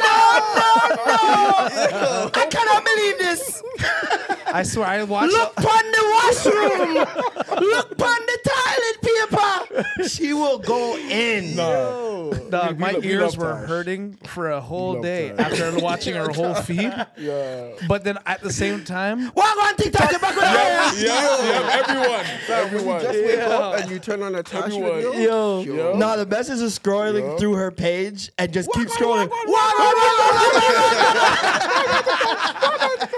I 2.34 2.46
cannot 2.48 2.84
believe 2.84 3.18
this. 3.18 3.62
I 4.52 4.62
swear 4.62 4.86
I 4.86 5.02
watched 5.02 5.32
Look 5.32 5.58
on 5.58 5.92
the 5.92 6.02
washroom. 6.14 6.94
Look 7.68 7.90
on 8.02 8.20
the 8.26 8.38
toilet 8.44 9.02
paper. 9.02 9.09
She 10.08 10.32
will 10.32 10.58
go 10.58 10.96
in. 10.96 11.56
Dog, 11.56 12.72
We- 12.72 12.78
my 12.78 12.88
we 12.88 12.94
love- 12.94 13.02
we 13.04 13.10
ears 13.10 13.22
love 13.22 13.38
were 13.38 13.52
Tash. 13.60 13.68
hurting 13.68 14.18
for 14.24 14.50
a 14.50 14.60
whole 14.60 14.94
love 14.94 15.02
day 15.02 15.32
Tash. 15.36 15.52
after 15.60 15.78
watching 15.80 16.14
her 16.14 16.28
whole 16.30 16.54
feed. 16.54 16.92
Yeah. 17.16 17.68
But 17.88 18.04
then 18.04 18.18
at 18.26 18.40
the 18.40 18.52
same 18.52 18.84
time, 18.84 19.30
Walk 19.34 19.56
on 19.62 19.74
TikTok. 19.76 20.10
Get 20.10 20.20
back 20.20 20.34
with 20.36 20.44
Yeah, 20.44 20.90
her. 20.90 21.06
yeah, 21.06 21.42
yeah, 21.44 21.80
everyone, 21.80 22.26
everyone. 22.48 23.00
Just 23.02 23.24
wake 23.24 23.38
up 23.40 23.74
and 23.80 23.90
you 23.90 23.98
turn 23.98 24.22
on 24.22 24.34
a 24.34 24.42
Tash 24.42 24.64
Everyone. 24.64 24.96
video. 25.02 25.60
Yo, 25.62 25.96
no, 25.96 26.16
the 26.16 26.26
best 26.26 26.50
is 26.50 26.60
just 26.60 26.82
scrolling 26.82 27.20
Yo. 27.20 27.36
through 27.38 27.54
her 27.54 27.70
page 27.70 28.30
and 28.38 28.52
just 28.52 28.70
keep 28.72 28.88
scrolling. 28.88 29.30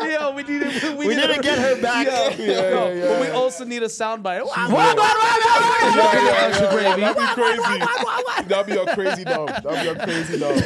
yo, 0.02 0.32
we 0.34 0.42
need 0.42 0.62
to, 0.80 0.96
We 0.96 1.08
need 1.08 1.20
to 1.34 1.40
get 1.42 1.58
her 1.58 1.80
back. 1.80 2.06
No, 2.06 3.08
But 3.08 3.20
we 3.20 3.28
also 3.28 3.64
need 3.64 3.82
a 3.82 3.86
soundbite. 3.86 4.46
Yeah, 4.56 4.68
yeah, 5.92 6.51
yeah, 6.52 6.96
yeah. 6.96 7.12
That'd 7.12 7.16
be 7.16 7.42
crazy. 7.42 8.48
That'd 8.48 8.66
be 8.66 8.76
a 8.76 8.94
crazy 8.94 9.24
dog. 9.24 9.48
That'd 9.62 9.96
be 9.96 10.00
a 10.00 10.04
crazy 10.04 10.38
dog. 10.38 10.62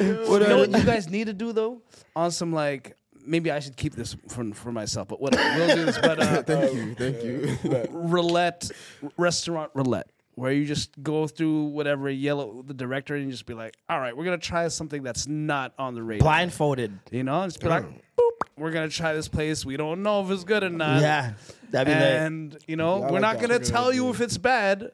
You 0.00 0.14
know 0.48 0.58
what 0.58 0.70
you 0.70 0.84
guys 0.84 1.08
need 1.08 1.26
to 1.26 1.32
do 1.32 1.52
though? 1.52 1.82
On 2.16 2.30
some 2.30 2.52
like 2.52 2.96
maybe 3.24 3.50
I 3.50 3.60
should 3.60 3.76
keep 3.76 3.94
this 3.94 4.16
for 4.28 4.52
for 4.52 4.72
myself, 4.72 5.08
but 5.08 5.20
whatever. 5.20 5.58
We'll 5.58 5.76
do 5.76 5.84
this. 5.86 5.98
But 5.98 6.20
uh, 6.20 6.42
Thank 6.46 6.74
you, 6.74 6.94
thank 6.94 7.22
you. 7.22 7.86
roulette 7.90 8.70
restaurant 9.16 9.70
roulette. 9.74 10.08
Where 10.34 10.50
you 10.50 10.64
just 10.64 10.90
go 11.02 11.26
through 11.26 11.64
whatever 11.66 12.08
yellow 12.08 12.64
the 12.66 12.72
director 12.72 13.14
and 13.14 13.26
you 13.26 13.30
just 13.32 13.44
be 13.44 13.52
like, 13.52 13.76
all 13.90 14.00
right, 14.00 14.16
we're 14.16 14.24
gonna 14.24 14.38
try 14.38 14.66
something 14.68 15.02
that's 15.02 15.26
not 15.28 15.74
on 15.78 15.94
the 15.94 16.02
radar. 16.02 16.24
Blindfolded. 16.24 16.98
You 17.10 17.22
know, 17.22 17.44
just 17.44 17.60
be 17.60 17.68
like, 17.68 17.84
boop, 17.84 18.30
we're 18.56 18.70
gonna 18.70 18.88
try 18.88 19.12
this 19.12 19.28
place. 19.28 19.66
We 19.66 19.76
don't 19.76 20.02
know 20.02 20.24
if 20.24 20.30
it's 20.30 20.44
good 20.44 20.64
or 20.64 20.70
not. 20.70 21.02
Yeah. 21.02 21.34
That'd 21.70 21.92
be 21.94 22.00
lit. 22.00 22.14
and 22.22 22.56
you 22.66 22.76
know, 22.76 23.00
Yeah, 23.00 23.04
we're 23.06 23.10
like 23.12 23.20
not 23.20 23.34
gonna 23.42 23.58
Good 23.58 23.66
tell 23.68 23.92
you 23.92 24.08
if 24.08 24.22
it's 24.22 24.38
bad, 24.38 24.92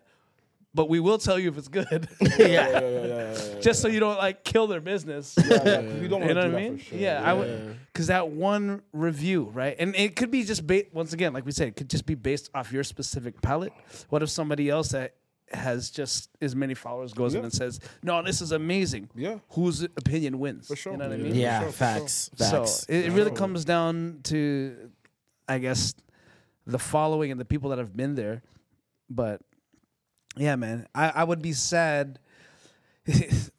but 0.75 0.89
we 0.89 1.01
will 1.01 1.19
tell 1.19 1.39
you 1.39 1.49
if 1.49 1.59
it's 1.59 1.69
good. 1.69 2.09
yeah. 2.21 2.29
Yeah, 2.39 2.47
yeah, 2.47 2.81
yeah, 2.81 2.81
yeah, 2.81 3.07
yeah. 3.55 3.61
just 3.61 3.81
so 3.83 3.89
you 3.89 4.01
don't 4.01 4.19
like 4.19 4.45
kill 4.45 4.67
their 4.67 4.81
business. 4.81 5.35
Yeah, 5.37 5.45
yeah. 5.65 5.81
We 5.81 5.87
don't 5.87 6.03
You 6.03 6.11
want 6.11 6.11
know 6.11 6.29
to 6.29 6.35
what 6.35 6.35
do 6.35 6.41
I 6.41 6.49
that 6.49 6.57
mean? 6.57 6.79
for 6.79 6.85
sure. 6.85 6.99
Yeah, 6.99 7.23
I 7.25 7.33
would, 7.33 7.77
because 7.93 8.07
that 8.09 8.29
one 8.29 8.83
review, 8.93 9.51
right? 9.55 9.75
And 9.79 9.95
it 9.97 10.15
could 10.17 10.31
be 10.31 10.45
just 10.45 10.67
ba- 10.67 10.85
once 10.93 11.13
again, 11.13 11.33
like 11.33 11.45
we 11.47 11.53
said, 11.53 11.69
it 11.69 11.77
could 11.77 11.91
just 11.91 12.07
be 12.07 12.15
based 12.15 12.51
off 12.55 12.73
your 12.73 12.85
specific 12.85 13.41
palate. 13.43 13.73
What 14.11 14.23
if 14.23 14.31
somebody 14.31 14.69
else 14.71 14.91
that 14.91 15.15
has 15.51 15.89
just 15.91 16.29
as 16.43 16.55
many 16.55 16.75
followers 16.75 17.15
goes 17.15 17.33
in 17.35 17.41
Yeah. 17.41 17.45
and 17.45 17.53
says, 17.55 17.81
"No, 18.03 18.23
this 18.23 18.43
is 18.43 18.53
amazing." 18.53 19.09
Yeah. 19.17 19.39
whose 19.49 19.83
opinion 19.83 20.39
wins? 20.39 20.69
For 20.69 20.77
sure. 20.77 20.93
You 20.93 20.99
know 20.99 21.09
what 21.09 21.15
I 21.19 21.23
mean? 21.23 21.35
Yeah, 21.35 21.61
For 21.61 21.65
sure, 21.65 21.73
for 21.73 21.79
facts. 21.79 22.31
So 22.37 22.45
Facts. 22.51 22.85
it, 22.87 23.07
it 23.07 23.13
really 23.13 23.31
comes 23.31 23.65
down 23.65 24.21
to, 24.25 24.91
I 25.49 25.59
guess, 25.59 25.95
the 26.67 26.79
following 26.79 27.31
and 27.31 27.41
the 27.41 27.47
people 27.47 27.71
that 27.71 27.79
have 27.79 27.97
been 27.97 28.15
there. 28.15 28.43
But 29.09 29.41
yeah, 30.37 30.57
man, 30.57 30.87
I, 30.95 31.11
I 31.11 31.25
would 31.25 31.43
be 31.43 31.53
sad 31.53 32.19
if 33.07 33.51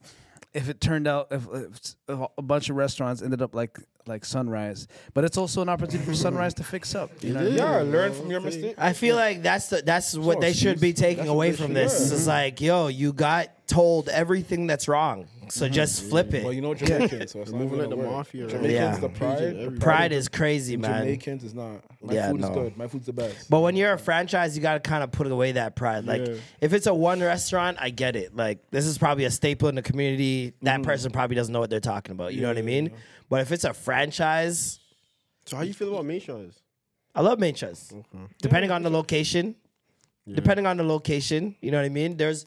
it 0.54 0.82
turned 0.82 1.08
out 1.08 1.28
if, 1.32 1.48
if 1.54 1.96
a 2.38 2.42
bunch 2.42 2.70
of 2.70 2.76
restaurants 2.76 3.22
ended 3.22 3.42
up 3.42 3.54
like 3.54 3.78
like 4.08 4.26
Sunrise. 4.26 4.88
But 5.14 5.24
it's 5.24 5.38
also 5.38 5.62
an 5.62 5.70
opportunity 5.70 6.04
for 6.04 6.16
Sunrise 6.16 6.54
to 6.56 6.64
fix 6.64 6.96
up. 6.96 7.12
You 7.22 7.34
know, 7.34 7.40
what 7.40 7.46
I 7.46 7.50
mean? 7.50 7.58
Yeah, 7.58 8.00
learn 8.00 8.14
from 8.14 8.32
your 8.32 8.42
mistake. 8.42 8.76
I 8.78 8.94
feel 8.94 9.16
like 9.16 9.44
that's 9.44 9.70
the, 9.70 9.82
that's 9.84 10.18
what 10.18 10.36
no 10.36 10.42
they 10.42 10.54
should 10.54 10.82
be 10.82 10.94
taking 10.94 11.28
away 11.28 11.54
from 11.54 11.74
this. 11.74 11.94
yeah. 11.94 12.14
It's 12.14 12.22
mm-hmm. 12.22 12.30
like, 12.30 12.62
yo, 12.62 12.88
you 12.88 13.14
got 13.14 13.68
told 13.68 14.10
everything 14.10 14.68
that's 14.68 14.88
wrong, 14.88 15.28
so 15.52 15.68
just 15.70 16.02
mm-hmm. 16.02 16.10
flip 16.10 16.34
it. 16.34 16.44
Well, 16.44 16.54
you 16.54 16.62
know 16.62 16.74
Jamaicans, 16.74 17.32
so 17.32 17.42
it's 17.42 17.52
not 17.52 17.60
Moving 17.60 17.80
even 17.80 17.80
like 17.80 17.90
the 17.90 17.96
work. 17.96 18.12
mafia, 18.12 18.44
right? 18.44 18.52
Jamaicans, 18.52 18.74
Yeah. 18.74 19.00
the 19.00 19.10
pride. 19.10 19.42
Every- 19.42 19.66
the 19.66 19.82
Pride 19.82 20.12
is 20.12 20.28
crazy, 20.28 20.78
man. 20.78 21.02
Jamaicans 21.02 21.44
is 21.44 21.54
not. 21.54 21.84
My 22.02 22.14
Yeah, 22.14 22.30
food 22.32 22.42
is 22.42 22.50
no. 22.50 22.54
good. 22.54 22.78
My 22.78 22.88
food's 22.88 23.06
the 23.06 23.14
best. 23.14 23.50
But 23.50 23.62
when 23.62 23.76
you're 23.76 23.94
a 23.94 24.00
franchise, 24.00 24.56
you 24.56 24.62
got 24.62 24.74
to 24.82 24.90
kind 24.90 25.04
of 25.04 25.12
put 25.12 25.28
away 25.28 25.54
that 25.54 25.76
pride. 25.76 26.06
Like, 26.06 26.26
Yeah. 26.26 26.36
if 26.62 26.74
it's 26.74 26.88
a 26.88 26.94
one 26.94 27.20
restaurant, 27.22 27.78
I 27.80 27.90
get 27.90 28.16
it. 28.16 28.36
Like, 28.36 28.70
this 28.72 28.86
is 28.86 28.98
probably 28.98 29.26
a 29.26 29.32
staple 29.32 29.70
in 29.70 29.76
the 29.76 29.82
community. 29.82 30.54
That 30.62 30.76
mm-hmm. 30.76 30.84
person 30.84 31.12
probably 31.12 31.36
doesn't 31.36 31.52
know 31.52 31.60
what 31.60 31.70
they're 31.70 31.80
talking 31.80 32.12
about. 32.12 32.34
You 32.34 32.42
know 32.42 32.48
what 32.48 32.58
I 32.58 32.62
mean? 32.62 32.92
But 33.30 33.42
if 33.42 33.52
it's 33.52 33.64
a 33.64 33.74
franchise, 33.74 34.80
So 35.46 35.58
how 35.58 35.64
you 35.64 35.74
feel 35.74 35.90
about 35.90 36.06
main? 36.06 36.22
I 37.16 37.22
love 37.22 37.40
main 37.40 37.56
shows. 37.56 37.92
Depending 38.42 38.72
on 38.72 38.84
the 38.84 38.90
location, 38.90 39.56
depending 40.32 40.66
on 40.66 40.78
the 40.78 40.84
location, 40.84 41.56
you 41.62 41.72
know 41.72 41.78
what 41.78 41.86
I 41.86 41.90
mean. 41.90 42.18
There's, 42.18 42.46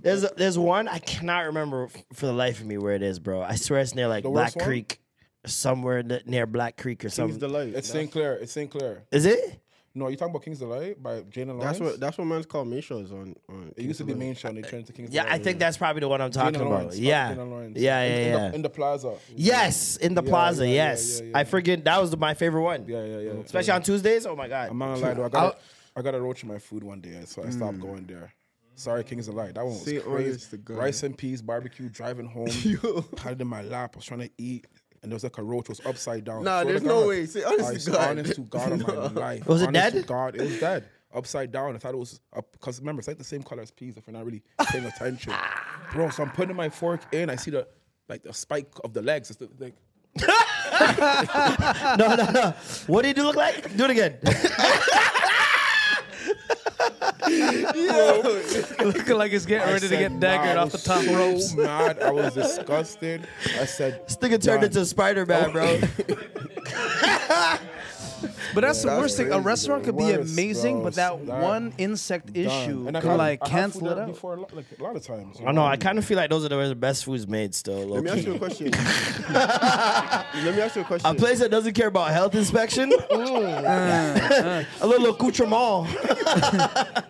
there's, 0.00 0.22
there's 0.36 0.58
one 0.58 0.88
I 0.88 0.98
cannot 0.98 1.46
remember 1.46 1.84
f- 1.84 2.04
for 2.12 2.26
the 2.26 2.32
life 2.32 2.60
of 2.60 2.66
me 2.66 2.78
where 2.78 2.94
it 2.94 3.02
is, 3.02 3.18
bro. 3.18 3.42
I 3.42 3.56
swear 3.56 3.80
it's 3.80 3.94
near 3.94 4.08
like 4.08 4.24
The 4.24 4.30
Black 4.30 4.46
worst 4.46 4.56
one? 4.56 4.64
Creek, 4.64 5.00
somewhere 5.46 5.98
n- 5.98 6.22
near 6.26 6.46
Black 6.46 6.76
Creek 6.76 7.00
or 7.00 7.08
King's 7.08 7.14
something. 7.14 7.38
Delight. 7.38 7.74
it's 7.74 7.90
St. 7.90 8.10
Clair. 8.10 8.34
It's 8.34 8.52
St. 8.52 8.70
Clair. 8.70 9.04
Is 9.10 9.26
it? 9.26 9.60
No, 9.94 10.08
you 10.08 10.16
talking 10.16 10.30
about 10.30 10.42
King's 10.42 10.58
Delight 10.58 11.02
by 11.02 11.20
Jane 11.28 11.50
and 11.50 11.58
Lawrence? 11.58 11.78
That's 11.78 11.90
what 11.90 12.00
that's 12.00 12.16
what 12.16 12.26
man's 12.26 12.46
called 12.46 12.66
main 12.66 12.80
shows 12.80 13.12
on. 13.12 13.36
on 13.50 13.74
it 13.76 13.82
used 13.84 13.98
to 13.98 14.04
be 14.04 14.14
main 14.14 14.34
show. 14.34 14.48
and 14.48 14.56
They 14.56 14.62
turned 14.62 14.86
to 14.86 14.92
King's 14.92 15.10
Yeah, 15.10 15.24
Delight. 15.24 15.40
I 15.40 15.44
think 15.44 15.58
that's 15.58 15.76
probably 15.76 16.00
the 16.00 16.08
one 16.08 16.22
I'm 16.22 16.30
talking 16.30 16.54
and 16.54 16.66
about. 16.66 16.70
Lawrence, 16.70 16.94
not 16.94 17.02
Yeah, 17.02 17.28
Jane 17.28 17.40
and 17.40 17.50
Lawrence. 17.50 17.78
yeah, 17.78 18.00
In- 18.00 18.10
yeah, 18.10 18.16
in, 18.16 18.32
yeah. 18.32 18.48
The, 18.48 18.54
in 18.54 18.62
the 18.62 18.70
plaza. 18.70 19.14
Yes, 19.36 19.96
in 19.98 20.14
the 20.14 20.22
Yeah, 20.22 20.30
plaza. 20.30 20.66
yeah, 20.66 20.72
yeah, 20.72 20.90
yes, 20.90 21.20
yeah, 21.20 21.26
yeah. 21.26 21.38
I 21.38 21.44
forget 21.44 21.84
that 21.84 22.00
was 22.00 22.10
the, 22.10 22.16
my 22.16 22.32
favorite 22.32 22.62
one. 22.62 22.86
Yeah, 22.88 23.04
yeah, 23.04 23.18
yeah. 23.18 23.30
Especially 23.32 23.72
on 23.72 23.82
Tuesdays. 23.82 24.24
Oh 24.24 24.34
my 24.34 24.48
god. 24.48 24.70
I'm 24.70 24.78
not 24.78 24.94
gonna 24.94 25.00
lie 25.06 25.14
though. 25.14 25.24
I 25.24 25.28
got 25.28 25.54
a, 25.54 25.58
I 25.98 26.00
got 26.02 26.14
a 26.14 26.20
roach 26.22 26.42
in 26.42 26.48
my 26.48 26.58
food 26.58 26.82
one 26.82 27.02
day, 27.02 27.20
so 27.26 27.44
I 27.44 27.50
stopped 27.50 27.76
mm. 27.76 27.82
going 27.82 28.06
there. 28.06 28.32
Sorry, 28.82 29.04
King's 29.04 29.26
Delight. 29.26 29.54
That 29.54 29.64
one 29.64 29.74
was 29.74 29.84
Say 29.84 29.98
crazy. 30.00 30.30
honest 30.30 30.50
to 30.50 30.56
God. 30.58 30.76
Rice 30.78 31.02
and 31.04 31.16
peas, 31.16 31.40
barbecue, 31.40 31.88
driving 31.88 32.26
home, 32.26 32.48
had 33.18 33.34
it 33.34 33.40
in 33.40 33.46
my 33.46 33.62
lap. 33.62 33.92
I 33.94 33.98
was 33.98 34.04
trying 34.06 34.20
to 34.20 34.30
eat, 34.38 34.66
and 35.02 35.10
there 35.12 35.14
was 35.14 35.22
like 35.22 35.38
a 35.38 35.42
roach 35.42 35.68
was 35.68 35.80
upside 35.86 36.24
down. 36.24 36.42
Nah, 36.42 36.62
Swear 36.62 36.72
there's 36.72 36.82
no 36.82 37.00
God. 37.02 37.08
way. 37.08 37.26
Say 37.26 37.44
honest 37.44 37.70
I 37.70 37.74
to 37.74 37.80
swear 37.80 37.96
God. 37.96 38.08
honest 38.10 38.34
to 38.34 38.40
God 38.42 38.72
on 38.72 39.14
my 39.14 39.20
life. 39.20 39.46
Was 39.46 39.62
it 39.62 39.68
honest 39.68 39.92
dead? 39.94 40.02
To 40.02 40.06
God, 40.08 40.34
it 40.34 40.40
was 40.42 40.58
dead. 40.60 40.84
Upside 41.14 41.52
down. 41.52 41.74
I 41.74 41.78
thought 41.78 41.94
it 41.94 41.98
was 41.98 42.20
up 42.34 42.50
because 42.52 42.80
remember 42.80 43.00
it's 43.00 43.08
like 43.08 43.18
the 43.18 43.24
same 43.24 43.42
color 43.42 43.62
as 43.62 43.70
peas 43.70 43.96
if 43.96 44.06
you're 44.06 44.14
not 44.16 44.24
really 44.24 44.42
paying 44.70 44.84
attention, 44.86 45.32
bro. 45.92 46.08
So 46.10 46.22
I'm 46.24 46.30
putting 46.30 46.56
my 46.56 46.68
fork 46.70 47.02
in. 47.12 47.30
I 47.30 47.36
see 47.36 47.50
the 47.52 47.68
like 48.08 48.22
the 48.24 48.32
spike 48.32 48.68
of 48.82 48.94
the 48.94 49.02
legs. 49.02 49.30
It's 49.30 49.38
the, 49.38 49.48
like 49.60 49.74
no, 51.98 52.14
no, 52.16 52.30
no. 52.32 52.54
What 52.86 53.02
did 53.02 53.16
it 53.18 53.22
look 53.22 53.36
like? 53.36 53.76
Do 53.76 53.84
it 53.84 53.90
again. 53.90 54.18
Looking 58.84 59.16
like 59.16 59.32
it's 59.32 59.46
getting 59.46 59.68
I 59.68 59.72
ready 59.72 59.88
to 59.88 59.88
said, 59.88 60.20
get 60.20 60.20
daggered 60.20 60.54
"Nah," 60.54 60.60
I 60.60 60.62
off 60.64 60.70
the 60.70 60.76
was 60.76 60.84
top 60.84 61.02
so 61.02 61.14
ropes. 61.14 61.54
Mad. 61.54 62.02
I 62.02 62.10
was 62.10 62.34
disgusted. 62.34 63.26
I 63.60 63.64
said, 63.64 64.06
This 64.06 64.16
nigga 64.16 64.42
turned 64.42 64.60
"Nah." 64.62 64.66
into 64.66 64.84
Spider 64.86 65.24
Man, 65.26 65.52
bro. 65.52 65.80
Oh. 66.70 67.60
But 68.54 68.60
that's 68.62 68.82
the 68.82 68.88
worst 68.88 69.16
thing. 69.16 69.32
A 69.32 69.40
restaurant 69.40 69.84
could 69.84 69.96
be 69.96 70.04
Worst, 70.04 70.32
amazing, 70.32 70.76
bro. 70.76 70.84
but 70.84 70.94
that, 70.94 71.26
That- 71.26 71.42
one 71.42 71.72
insect 71.78 72.32
Done. 72.32 72.44
issue 72.44 72.84
And 72.86 72.96
I 72.96 73.00
could 73.00 73.16
like 73.16 73.40
I 73.42 73.48
cancel 73.48 73.88
it 73.88 73.94
there 73.94 74.04
out. 74.04 74.08
Before, 74.10 74.34
a 74.34 74.40
lot- 74.40 74.54
like 74.56 74.66
a 74.78 74.82
lot 74.82 74.96
of 74.96 75.02
times. 75.04 75.38
I 75.46 75.52
know. 75.52 75.64
I 75.64 75.76
kind 75.76 75.98
of 75.98 76.04
feel 76.04 76.16
like 76.16 76.30
those 76.30 76.44
are 76.44 76.48
the 76.68 76.74
best 76.74 77.04
foods 77.04 77.26
made. 77.26 77.54
Still, 77.54 77.86
Let 77.86 78.04
me 78.04 78.10
ask 78.10 78.26
you 78.26 78.34
a 78.34 78.38
question. 78.38 78.70
Let 78.72 80.54
me 80.56 80.60
ask 80.62 80.76
you 80.76 80.82
a 80.82 80.84
question. 80.84 81.10
A 81.10 81.14
place 81.14 81.38
that 81.40 81.50
doesn't 81.50 81.72
care 81.74 81.88
about 81.88 82.10
health 82.10 82.34
inspection. 82.34 82.92
A 83.10 84.66
little 84.86 85.06
accoutrement. 85.10 85.52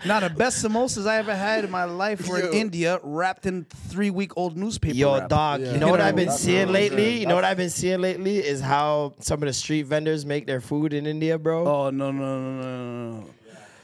Now 0.05 0.19
the 0.19 0.31
best 0.31 0.65
samosas 0.65 1.07
I 1.07 1.19
ever 1.19 1.35
had 1.35 1.65
in 1.65 1.71
my 1.71 1.85
life 1.85 2.27
were 2.29 2.41
in 2.41 2.53
India, 2.55 2.99
wrapped 3.05 3.47
in 3.47 3.65
three 3.89 4.11
week 4.11 4.33
old 4.37 4.57
newspaper. 4.57 4.95
Yo, 4.97 5.15
wrap. 5.17 5.29
dog. 5.29 5.61
Yeah. 5.61 5.73
You 5.75 5.79
know 5.79 5.89
what 5.91 6.01
I've 6.01 6.17
been 6.17 6.31
seeing 6.33 6.73
lately? 6.73 7.21
You 7.21 7.27
know 7.27 7.37
what 7.37 7.45
I've 7.45 7.57
been 7.57 7.71
seeing 7.71 8.01
lately 8.01 8.39
is 8.39 8.61
how 8.61 9.15
some 9.21 9.41
of 9.43 9.47
the 9.47 9.53
street 9.53 9.83
vendors 9.85 10.27
make 10.27 10.47
their 10.47 10.61
food 10.61 10.93
in 10.93 11.07
India, 11.07 11.32
bro. 11.39 11.67
Oh 11.67 11.91
no 11.91 12.11
no 12.11 12.41
no 12.41 12.63
no 12.63 12.63
no! 12.63 13.21
no. 13.21 13.31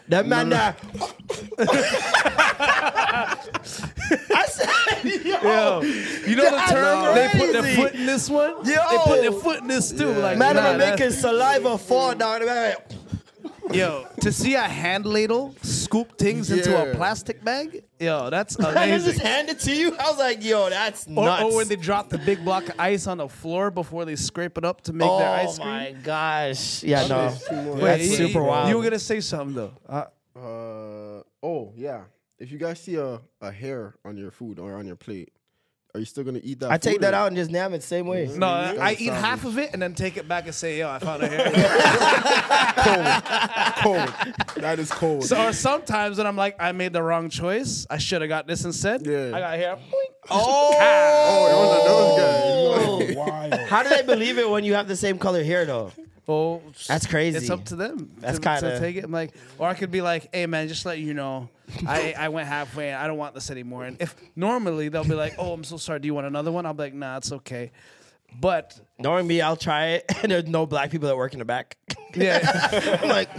That 0.09 0.27
man 0.27 0.49
there. 0.49 0.75
I 4.31 4.47
said, 4.47 5.05
yo, 5.05 5.43
Yo, 5.43 5.83
you 5.83 6.35
know 6.35 6.51
the 6.51 6.63
term? 6.69 7.15
They 7.15 7.29
put 7.39 7.53
their 7.53 7.77
foot 7.77 7.95
in 7.95 8.07
this 8.07 8.31
one. 8.31 8.65
Yo. 8.65 8.75
they 8.91 8.99
put 9.05 9.21
their 9.21 9.33
foot 9.33 9.61
in 9.61 9.69
this 9.69 9.93
too. 9.93 10.11
Like 10.13 10.39
man, 10.39 10.57
nah, 10.57 10.71
I'm 10.71 10.79
making 10.79 11.11
saliva 11.11 11.77
fall 11.77 12.15
down. 12.15 12.41
Yo, 13.73 14.07
to 14.21 14.33
see 14.33 14.55
a 14.55 14.63
hand 14.63 15.05
ladle 15.07 15.55
scoop 15.63 16.17
things 16.19 16.51
into 16.51 16.75
a 16.77 16.87
Yeah. 16.89 16.95
plastic 16.95 17.45
bag, 17.45 17.85
yo, 18.01 18.31
that's 18.31 18.57
And 18.57 18.67
they 18.77 18.89
just 18.91 19.07
amazing. 19.07 19.21
hand 19.27 19.49
it 19.51 19.61
to 19.61 19.75
you. 19.75 19.95
I 19.97 20.09
was 20.11 20.19
like, 20.19 20.43
yo, 20.43 20.71
that's 20.71 21.07
Or, 21.07 21.25
nuts. 21.25 21.43
or 21.45 21.57
when 21.57 21.69
they 21.69 21.77
drop 21.77 22.09
the 22.09 22.19
big 22.19 22.45
block 22.45 22.69
of 22.69 22.75
ice 22.79 23.07
on 23.07 23.19
the 23.19 23.29
floor 23.29 23.71
before 23.71 24.05
they 24.05 24.17
scrape 24.17 24.57
it 24.59 24.65
up 24.65 24.81
to 24.83 24.93
make 24.93 25.09
oh 25.09 25.19
their 25.19 25.29
ice 25.31 25.59
cream. 25.59 25.69
Oh 25.69 25.73
my 25.73 25.93
gosh. 26.03 26.83
Yeah, 26.83 27.07
no. 27.07 27.37
Wait, 27.75 27.81
That's 27.81 28.05
you- 28.09 28.17
super 28.17 28.39
you, 28.41 28.45
wild. 28.45 28.69
You 28.71 28.77
were 28.79 28.83
gonna 28.83 28.99
say 28.99 29.21
something 29.21 29.55
though. 29.55 29.73
Uh, 29.89 30.05
Uh, 30.39 31.23
oh 31.43 31.73
yeah. 31.77 32.03
If 32.39 32.53
you 32.53 32.59
guys 32.59 32.79
see 32.81 32.95
a, 32.95 33.21
a 33.41 33.51
hair 33.51 33.97
on 34.05 34.17
your 34.17 34.31
food 34.31 34.59
or 34.61 34.75
on 34.77 34.87
your 34.87 34.95
plate, 34.97 35.31
are 35.95 36.01
you 36.01 36.07
still 36.07 36.23
gonna 36.25 36.41
eat 36.43 36.61
that? 36.61 36.71
I 36.71 36.77
take 36.79 37.01
that 37.01 37.15
or- 37.15 37.17
out 37.17 37.27
and 37.29 37.37
just 37.37 37.51
nab 37.51 37.73
it 37.73 37.83
same 37.83 38.07
way. 38.07 38.27
no, 38.37 38.47
I, 38.47 38.77
I 38.79 38.93
eat 38.99 39.13
half 39.13 39.45
of 39.45 39.57
it 39.59 39.71
and 39.73 39.81
then 39.81 39.95
take 39.95 40.17
it 40.17 40.29
back 40.29 40.45
and 40.45 40.55
say, 40.55 40.79
"Yo, 40.79 40.89
I 40.91 40.99
found 40.99 41.23
a 41.23 41.29
hair." 41.33 41.45
cold. 42.85 43.07
Cold. 43.83 44.63
That 44.63 44.79
is 44.79 44.91
cold. 44.91 45.25
so, 45.25 45.49
or 45.49 45.53
sometimes 45.53 46.19
when 46.19 46.27
I'm 46.27 46.37
like, 46.37 46.57
I 46.61 46.73
made 46.73 46.93
the 46.93 47.03
wrong 47.03 47.31
choice. 47.31 47.87
I 47.89 47.99
should 47.99 48.21
have 48.23 48.29
got 48.29 48.47
this 48.47 48.65
instead. 48.65 49.07
Yeah. 49.07 49.31
I 49.35 49.41
got 49.41 49.57
hair. 49.59 49.79
Oh, 50.31 50.75
oh, 50.79 51.47
it 51.49 51.57
was 53.01 53.07
those 53.07 53.17
guys. 53.17 53.17
Wild. 53.51 53.55
How 53.69 53.83
do 53.83 53.89
they 53.89 54.03
believe 54.03 54.37
it 54.37 54.51
when 54.51 54.63
you 54.63 54.75
have 54.75 54.87
the 54.87 54.97
same 54.97 55.19
color 55.19 55.43
hair 55.43 55.65
though? 55.65 55.91
Oh, 56.31 56.61
That's 56.87 57.07
crazy. 57.07 57.39
It's 57.39 57.49
up 57.49 57.65
to 57.67 57.77
them. 57.77 58.11
That's 58.19 58.39
to, 58.39 58.43
to 58.45 58.61
kinda- 58.61 58.79
take 58.81 58.97
it. 58.97 59.05
I'm 59.05 59.11
like, 59.11 59.33
or 59.59 59.67
I 59.67 59.73
could 59.75 59.91
be 59.91 60.03
like, 60.03 60.29
hey 60.33 60.45
man, 60.47 60.69
just 60.69 60.85
let 60.85 60.99
you 60.99 61.15
know, 61.15 61.49
I 61.87 62.13
I 62.19 62.29
went 62.29 62.47
halfway. 62.49 62.89
and 62.91 62.97
I 63.03 63.07
don't 63.07 63.17
want 63.17 63.35
this 63.35 63.51
anymore. 63.51 63.87
And 63.87 63.97
if 64.01 64.15
normally 64.37 64.91
they'll 64.91 65.05
be 65.05 65.15
like, 65.15 65.37
oh, 65.39 65.53
I'm 65.55 65.65
so 65.65 65.79
sorry. 65.79 66.01
Do 66.01 66.07
you 66.07 66.13
want 66.15 66.27
another 66.27 66.53
one? 66.53 66.67
I'll 66.67 66.75
be 66.75 66.83
like, 66.85 66.95
nah, 66.95 67.17
it's 67.17 67.33
okay. 67.33 67.71
But 68.39 68.79
Knowing 68.99 69.27
me, 69.27 69.41
I'll 69.41 69.57
try 69.57 69.87
it, 69.87 70.05
and 70.23 70.31
there's 70.31 70.47
no 70.47 70.67
black 70.67 70.91
people 70.91 71.09
that 71.09 71.17
work 71.17 71.33
in 71.33 71.39
the 71.39 71.47
back. 71.47 71.79
yeah, 72.15 72.99
I'm 73.03 73.09
like, 73.09 73.31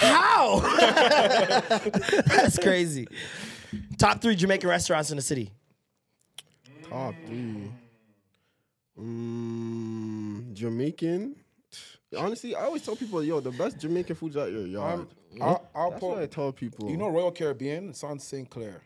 how? 0.00 0.58
That's 2.26 2.58
crazy. 2.58 3.06
Top 3.98 4.20
three 4.20 4.34
Jamaican 4.34 4.68
restaurants 4.68 5.10
in 5.10 5.16
the 5.16 5.22
city. 5.22 5.52
Top 6.88 7.14
three. 7.26 7.70
Mm, 8.98 10.54
Jamaican. 10.54 11.36
Honestly, 12.16 12.54
I 12.54 12.62
always 12.64 12.82
tell 12.82 12.96
people, 12.96 13.22
yo, 13.22 13.40
the 13.40 13.50
best 13.50 13.78
Jamaican 13.78 14.16
food's 14.16 14.36
at 14.36 14.50
your 14.50 14.66
yard. 14.66 15.06
I'll, 15.40 15.68
I'll 15.74 15.90
That's 15.90 16.00
put, 16.00 16.08
what 16.10 16.22
I 16.22 16.26
tell 16.26 16.52
people. 16.52 16.90
You 16.90 16.96
know 16.96 17.08
Royal 17.08 17.30
Caribbean? 17.30 17.90
It's 17.90 18.02
on 18.02 18.18
St. 18.18 18.48
Clair. 18.48 18.80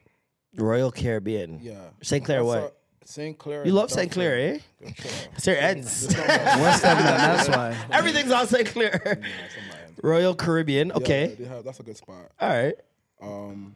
Royal 0.56 0.90
Caribbean. 0.90 1.60
Yeah. 1.62 1.90
St. 2.02 2.24
Clair 2.24 2.38
That's 2.38 2.46
what? 2.46 2.62
a- 2.64 2.72
St. 3.04 3.36
Clair. 3.36 3.66
You 3.66 3.72
love 3.72 3.90
St. 3.90 4.10
Clair, 4.12 4.38
eh? 4.38 4.58
Yeah, 4.80 4.90
chill 4.92 5.10
out. 5.10 5.28
It's 5.34 5.46
your 5.46 5.56
ends. 5.56 6.06
West 6.16 6.84
End, 6.84 6.98
that's 7.00 7.48
why. 7.48 7.76
Everything's 7.90 8.30
on 8.30 8.46
St. 8.46 8.66
Clair. 8.68 9.20
Royal 10.02 10.34
Caribbean. 10.36 10.92
Okay. 10.92 11.34
they 11.38 11.44
have, 11.44 11.64
that's 11.64 11.80
a 11.80 11.82
good 11.82 11.96
spot. 11.96 12.30
All 12.40 12.48
right. 12.48 12.74
Um, 13.20 13.74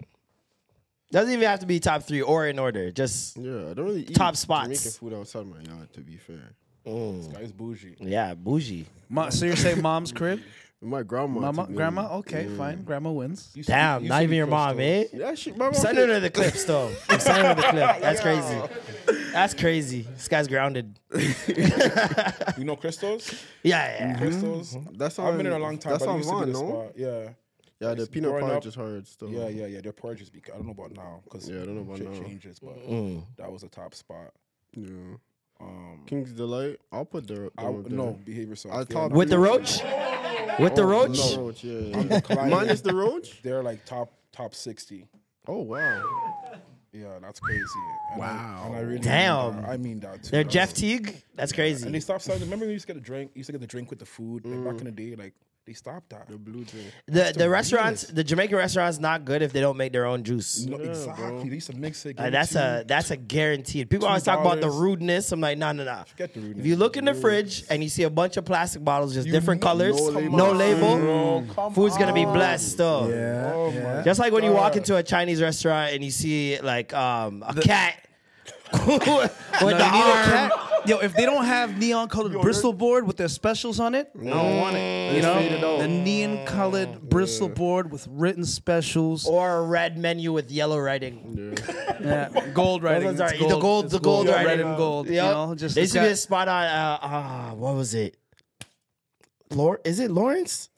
Doesn't 1.11 1.33
even 1.33 1.47
have 1.49 1.61
to 1.61 1.67
be 1.67 1.81
top 1.81 2.05
three 2.05 2.23
or 2.23 2.47
in 2.47 2.59
order. 2.61 2.91
Just 2.93 3.37
Yeah, 3.37 3.71
I 3.71 3.75
don't 3.75 3.87
really 3.87 4.03
eat 4.03 4.15
Top 4.15 4.37
spots. 4.37 4.69
Jamaican 4.69 4.91
food 4.93 5.15
outside 5.15 5.47
my 5.47 5.61
yard, 5.61 5.93
to 5.95 6.01
be 6.01 6.17
fair. 6.17 6.53
This 6.87 7.27
guy's 7.29 7.53
bougie. 7.53 7.97
yeah, 8.01 8.35
bougie. 8.35 8.87
Ma- 9.09 9.29
so 9.31 9.45
you're 9.47 9.57
saying 9.57 9.83
mom's 9.83 10.13
crib? 10.13 10.41
My 10.83 11.03
grandma. 11.03 11.41
Mama, 11.41 11.63
took 11.63 11.71
me. 11.71 11.77
grandma. 11.77 12.17
Okay, 12.19 12.49
fine. 12.57 12.83
Grandma 12.85 13.11
wins. 13.11 13.51
Used 13.55 13.69
to 13.69 13.73
Damn, 13.73 14.03
used 14.03 14.11
not 14.11 14.19
to 14.19 14.23
even 14.25 14.31
be 14.31 14.37
your 14.37 14.47
mom, 14.47 14.79
eh? 14.79 15.05
crystals. 15.05 15.21
Yeah, 15.21 15.35
she. 15.35 15.51
My 15.53 15.65
mom 15.65 15.75
Send 15.75 15.97
took- 15.97 16.09
her 16.11 16.21
the 16.21 16.31
clips 16.31 16.65
though. 16.71 16.91
Send 17.19 17.47
her 17.47 17.55
the 17.55 17.63
clip. 17.63 18.01
That's 18.03 18.21
crazy. 18.21 18.61
That's 19.33 19.55
crazy. 19.55 20.03
This 20.03 20.29
guy's 20.29 20.49
grounded. 20.49 20.99
You 22.57 22.65
know 22.65 22.77
crystals? 22.77 23.35
Yeah, 23.63 23.87
yeah. 24.13 24.19
Crystals. 24.19 24.77
That's 24.93 25.19
I've 25.19 25.37
been 25.37 25.47
in 25.47 25.53
a 25.53 25.59
long 25.59 25.79
time. 25.79 25.93
that's 25.93 26.05
but 26.05 26.11
it 26.11 26.13
on 26.13 26.19
used 26.19 26.31
to 26.31 26.39
be 26.47 26.53
the 26.53 26.53
no? 26.53 26.69
spot. 26.69 26.93
Yeah. 26.97 27.29
Yeah, 27.81 27.95
the 27.95 28.03
It's 28.03 28.09
peanut 28.11 28.31
growing 28.31 28.47
porridge 28.47 28.59
up- 28.65 28.67
is 28.67 28.75
hard 28.75 29.07
still. 29.07 29.31
Yeah, 29.31 29.49
yeah, 29.49 29.67
yeah. 29.67 29.81
Their 29.83 29.93
porridge 29.93 30.23
is. 30.23 30.31
Bec- 30.31 30.51
I 30.53 30.57
don't 30.57 30.67
know 30.67 30.73
about 30.73 30.93
now 30.95 31.21
because 31.25 31.49
Yeah, 31.49 31.63
I 31.63 31.65
don't 31.67 31.75
know 31.77 31.83
about 31.83 31.99
shit 31.99 32.11
now. 32.11 32.21
changes, 32.27 32.59
but 32.59 32.79
Mm. 32.89 33.23
that 33.37 33.51
was 33.53 33.63
a 33.65 33.69
top 33.69 33.95
spot. 33.95 34.33
Yeah. 34.75 34.87
Um, 35.61 36.01
King's 36.07 36.33
Delight. 36.33 36.79
I'll 36.93 37.05
put 37.05 37.27
the. 37.27 37.51
The- 37.57 37.83
the- 37.89 37.95
no, 37.95 38.19
behavior 38.25 38.51
yourself. 38.51 38.75
I 38.75 38.85
They're 38.85 39.09
With 39.09 39.29
the 39.31 39.39
roach? 39.39 39.81
With 40.59 40.75
the 40.75 40.85
roach? 40.85 41.17
The 41.35 41.39
roach, 41.39 41.65
yeah. 41.65 41.97
I'm 41.99 42.09
declining. 42.09 42.51
Minus 42.51 42.81
the 42.81 42.95
roach. 42.95 43.43
They're 43.43 43.63
like 43.63 43.85
top 43.85 44.13
top 44.33 44.55
sixty. 44.55 45.07
Oh 45.49 45.63
wow. 45.63 46.03
Yeah, 46.93 47.19
that's 47.21 47.41
crazy. 47.41 47.63
And 48.15 48.23
I, 48.23 48.63
and 48.67 48.77
I 48.77 48.81
really 48.81 48.99
Damn. 49.01 49.53
Mean 49.57 49.63
that. 49.63 49.69
I 49.71 49.77
mean 49.77 50.01
that 50.01 50.23
too. 50.23 50.31
They're 50.31 50.45
That's- 50.45 50.53
Jeff 50.71 50.75
Teague? 50.75 51.23
That's 51.35 51.53
crazy. 51.53 51.85
And 51.85 51.95
they 51.95 51.99
crazy. 51.99 52.05
stopped 52.05 52.23
selling. 52.23 52.41
Remember, 52.41 52.65
when 52.65 52.71
you 52.71 52.75
used 52.75 52.87
to 52.87 52.95
get 52.95 53.01
a 53.03 53.05
drink. 53.05 53.33
You 53.35 53.41
used 53.41 53.49
to 53.49 53.53
get 53.53 53.61
the 53.61 53.67
drink 53.67 53.91
with 53.91 53.99
the 53.99 54.07
food 54.07 54.47
like 54.47 54.65
back 54.65 54.79
in 54.81 54.85
the 54.87 54.91
day. 54.93 55.15
Like 55.15 55.35
they 55.67 55.73
stopped 55.73 56.11
that. 56.11 56.29
The 56.29 56.39
blue 56.39 56.63
drink. 56.65 56.93
The 57.07 57.33
the 57.33 57.33
the 57.41 57.51
restaurants, 57.51 58.05
the 58.05 58.23
Jamaican 58.23 58.57
restaurants, 58.57 59.01
not 59.01 59.25
good 59.25 59.43
if 59.43 59.53
they 59.53 59.61
don't 59.61 59.77
make 59.77 59.93
their 59.93 60.07
own 60.07 60.23
juice. 60.23 60.65
No, 60.65 60.77
exactly. 60.77 61.49
They 61.49 61.57
used 61.57 61.69
to 61.71 61.77
mix 61.77 62.07
it. 62.07 62.15
give 62.17 62.25
Uh, 62.25 62.29
it 62.29 62.31
that's 62.31 62.53
to 62.53 62.61
a 62.61 62.79
you. 62.79 62.85
that's 62.85 63.11
a 63.11 63.17
guaranteed. 63.17 63.91
People 63.91 64.07
always 64.07 64.23
talk 64.23 64.41
about 64.41 64.61
the 64.61 64.69
$2. 64.69 64.81
rudeness. 64.81 65.33
I'm 65.33 65.41
like, 65.41 65.59
no, 65.59 65.73
no, 65.73 65.83
no. 65.85 66.05
Forget 66.07 66.35
the 66.35 66.41
rudeness. 66.41 66.61
If 66.61 66.67
you 66.67 66.77
look 66.77 66.97
in 66.97 67.05
the 67.05 67.15
fridge 67.15 67.65
and 67.69 67.83
you 67.83 67.89
see 67.89 68.05
a 68.05 68.11
bunch 68.11 68.37
of 68.37 68.45
plastic 68.45 68.85
bottles, 68.85 69.13
just 69.15 69.29
different 69.29 69.61
know- 69.61 69.67
colors, 69.67 70.01
no 70.01 70.21
no 70.21 70.53
label. 70.53 70.97
label, 70.99 71.41
Bro, 71.41 71.55
come 71.55 71.75
food's 71.75 71.99
gonna 71.99 72.13
be 72.15 72.25
on. 72.25 72.33
blessed 72.33 72.79
though. 72.79 73.09
Yeah, 73.09 73.53
Oh 73.53 73.73
yeah. 73.75 74.03
Just 74.05 74.21
like 74.21 74.33
when 74.33 74.45
you 74.45 74.53
walk 74.53 74.73
God. 74.75 74.79
into 74.79 74.95
a 74.97 75.03
Chinese 75.03 75.43
restaurant 75.43 75.93
and 75.95 76.05
you 76.05 76.13
see 76.13 76.61
like 76.61 76.95
um, 76.95 77.43
a 77.45 77.55
cat 77.61 77.97
with 78.73 78.87
No, 79.07 79.29
the 79.61 79.71
you 79.71 79.75
need 79.75 79.79
a 79.81 80.51
arm. 80.51 80.51
Cat. 80.87 80.89
Yo, 80.89 80.99
if 81.05 81.15
they 81.15 81.25
don't 81.27 81.45
have 81.45 81.79
neon 81.79 82.09
colored 82.09 82.33
Bristol 82.41 82.73
board 82.73 83.07
with 83.07 83.17
their 83.17 83.29
specials 83.29 83.81
on 83.81 83.95
it, 83.95 84.11
I 84.21 84.25
don't 84.25 84.57
want 84.59 84.77
it. 84.77 85.17
You 85.17 85.23
know, 85.23 85.79
the 85.79 85.89
neon 85.89 86.45
colored 86.47 87.01
Bristol 87.09 87.49
board 87.49 87.91
with 87.93 88.07
written 88.11 88.45
specials. 88.45 89.27
Or 89.27 89.59
a 89.59 89.63
red 89.63 89.99
menu 89.99 90.33
with 90.33 90.51
yellow 90.51 90.79
writing. 90.79 91.57
Yeah, 92.01 92.29
gold 92.55 92.83
writing. 92.83 93.05
ones 93.05 93.21
are- 93.21 93.33
It's 93.33 93.39
the 93.39 93.59
gold- 93.59 93.85
It's 93.87 93.95
the 93.95 94.01
gold 94.01 94.29
red 94.29 94.47
writing. 94.47 94.67
and 94.67 94.77
gold. 94.77 95.07
You 95.09 95.15
Yep. 95.15 95.25
know, 95.35 95.55
just 95.55 95.75
There 95.75 95.85
it's 95.85 95.93
to 95.95 95.99
be 96.01 96.05
got- 96.07 96.13
a 96.13 96.17
spot 96.17 96.49
on 96.49 96.65
uh, 96.65 96.99
uh 97.03 97.51
what 97.55 97.75
was 97.75 97.95
it? 97.95 98.17
Lor- 99.51 99.81
is 99.85 100.01
it 100.01 100.11
Lawrence? 100.11 100.71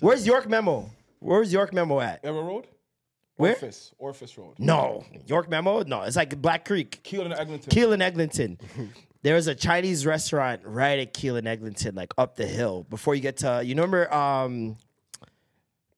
Where's 0.00 0.26
York 0.26 0.48
Memo? 0.48 0.90
Where's 1.20 1.52
York 1.52 1.72
Memo 1.72 2.00
at? 2.00 2.24
Ever 2.24 2.40
Road? 2.42 2.66
Where? 3.36 3.54
Orfus. 3.54 3.92
Orfus 4.00 4.36
Road. 4.38 4.54
No. 4.58 5.04
York 5.26 5.48
Memo? 5.50 5.82
No, 5.82 6.02
it's 6.02 6.16
like 6.16 6.40
Black 6.40 6.64
Creek. 6.64 7.00
Keele 7.02 7.24
and 7.26 7.34
Eglinton. 7.34 7.70
Keele 7.70 7.92
and 7.92 8.02
Eglinton. 8.02 8.58
there 9.22 9.34
was 9.34 9.46
a 9.46 9.54
Chinese 9.54 10.06
restaurant 10.06 10.62
right 10.64 10.98
at 10.98 11.12
Keele 11.12 11.36
and 11.36 11.48
Eglinton, 11.48 11.94
like 11.94 12.12
up 12.18 12.36
the 12.36 12.46
hill 12.46 12.86
before 12.88 13.14
you 13.14 13.20
get 13.20 13.38
to 13.38 13.62
you 13.64 13.74
remember 13.74 14.12
um 14.12 14.76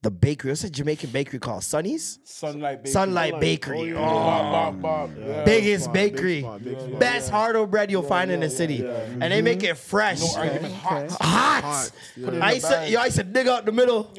the 0.01 0.11
bakery. 0.11 0.51
What's 0.51 0.63
a 0.63 0.69
Jamaican 0.69 1.09
bakery 1.09 1.39
called? 1.39 1.63
Sunny's? 1.63 2.19
Sunlight 2.23 2.83
Bakery. 2.83 2.91
Sunlight 2.91 3.39
Bakery. 3.39 3.93
Oh, 3.93 3.99
Oh, 3.99 4.03
Bob, 4.03 4.81
Bob, 4.81 5.11
yeah. 5.17 5.43
biggest 5.43 5.91
big 5.91 6.13
bakery. 6.13 6.41
spot, 6.41 6.63
big 6.63 6.79
spot. 6.79 6.99
Best 6.99 7.29
hardo 7.29 7.65
bread 7.65 7.91
you'll 7.91 8.01
find 8.01 8.31
in 8.31 8.39
the 8.39 8.49
city. 8.49 8.85
And 8.85 9.21
they 9.21 9.41
make 9.41 9.63
it 9.63 9.75
mm-hmm. 9.75 9.75
fresh. 9.75 10.21
No 10.21 10.35
argument. 10.37 10.73
Hot. 10.75 11.11
Hot. 11.11 11.63
Hot. 11.63 11.91
Put 12.23 12.33
I 12.35 12.49
the 12.49 12.55
used, 12.55 12.67
to, 12.67 12.89
yo, 12.89 12.99
I 12.99 13.05
used 13.05 13.17
to 13.17 13.23
dig 13.23 13.47
out 13.47 13.65
the 13.65 13.71
middle. 13.73 14.03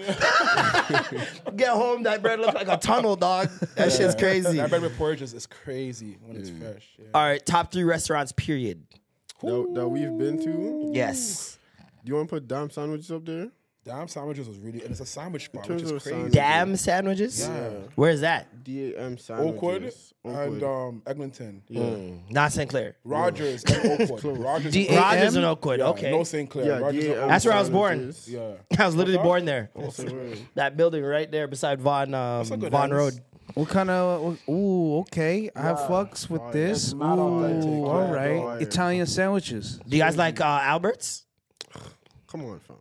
Get 1.57 1.70
home, 1.70 2.03
that 2.03 2.20
bread 2.20 2.41
looks 2.41 2.55
like 2.55 2.68
a 2.68 2.76
tunnel, 2.76 3.16
dog. 3.16 3.49
That 3.76 3.93
shit's 3.93 4.14
crazy. 4.14 4.59
That 4.59 4.68
bread 4.68 4.83
with 4.83 4.97
porridge 4.99 5.22
is, 5.22 5.33
is 5.33 5.47
crazy 5.47 6.18
when 6.22 6.37
it's 6.37 6.51
mm. 6.51 6.61
fresh. 6.61 6.89
Yeah. 6.99 7.07
All 7.14 7.22
right, 7.22 7.45
top 7.45 7.72
three 7.72 7.85
restaurants, 7.85 8.33
period. 8.33 8.85
That, 9.43 9.72
that 9.74 9.89
we've 9.89 10.18
been 10.18 10.39
to. 10.45 10.91
Yes. 10.95 11.59
Do 12.05 12.11
you 12.11 12.16
want 12.16 12.28
to 12.28 12.35
put 12.37 12.49
damn 12.49 12.68
sandwiches 12.68 13.11
up 13.11 13.24
there? 13.24 13.51
Damn 13.83 14.09
sandwiches 14.09 14.47
was 14.47 14.59
really, 14.59 14.83
and 14.83 14.91
it's 14.91 15.01
a 15.01 15.07
sandwich 15.07 15.47
spot, 15.47 15.66
which 15.68 15.83
is 15.83 15.91
crazy. 15.91 16.11
sandwich- 16.11 16.33
Damn 16.35 16.76
sandwiches? 16.76 17.49
Where's 17.95 18.20
that? 18.20 18.62
D 18.62 18.93
A 18.95 18.99
M 19.01 19.16
Oakwood 19.31 19.91
sandwiches. 19.91 20.14
and 20.22 20.62
um, 20.62 21.03
Eglinton. 21.07 21.62
Mm, 21.70 22.31
not 22.31 22.53
St. 22.53 22.68
Clair. 22.68 22.97
Rogers 23.05 23.64
and 23.64 24.01
Oakwood. 24.11 24.39
Rogers. 24.39 24.72
D- 24.74 24.87
and 24.89 24.99
A- 24.99 25.01
Rogers 25.01 25.35
and 25.37 25.45
Oakwood. 25.47 25.78
Yeah, 25.81 25.87
Okay. 25.89 26.11
No 26.11 26.24
St. 26.24 26.51
Clair. 26.51 26.66
Yeah, 26.66 26.78
Rogers 26.78 27.05
and 27.05 27.14
D 27.14 27.18
A 27.18 27.22
M 27.22 27.28
That's 27.28 27.45
where 27.47 27.55
I 27.55 27.61
was 27.61 27.70
born. 27.70 28.14
Yeah. 28.26 28.53
I 28.78 28.85
was 28.87 28.95
literally 28.97 29.18
born 29.22 29.47
there. 29.47 29.70
That 30.57 30.76
building 30.76 31.03
right 31.03 31.31
there 31.31 31.49
beside 31.49 31.81
Vaughan, 31.81 32.12
um, 32.12 32.47
a 32.53 32.57
Vaughan. 32.68 32.91
Road. 32.93 33.14
What 33.55 33.68
kind 33.70 33.89
of? 33.91 34.39
Ooh, 34.49 34.99
okay. 35.01 35.51
I 35.57 35.62
have 35.62 35.78
fucks 35.78 36.28
with 36.28 36.43
this. 36.53 36.93
Ooh, 36.93 36.97
mad 36.97 37.18
authentic. 37.18 37.68
all 37.70 38.05
Yeah, 38.07 38.12
right. 38.12 38.62
Italian 38.62 39.07
sandwiches. 39.07 39.81
Do 39.89 39.97
you 39.97 40.03
guys 40.03 40.16
like 40.18 40.39
uh, 40.41 40.45
Albert's? 40.62 41.24
Come 42.28 42.45
on, 42.45 42.61
fam. 42.61 42.76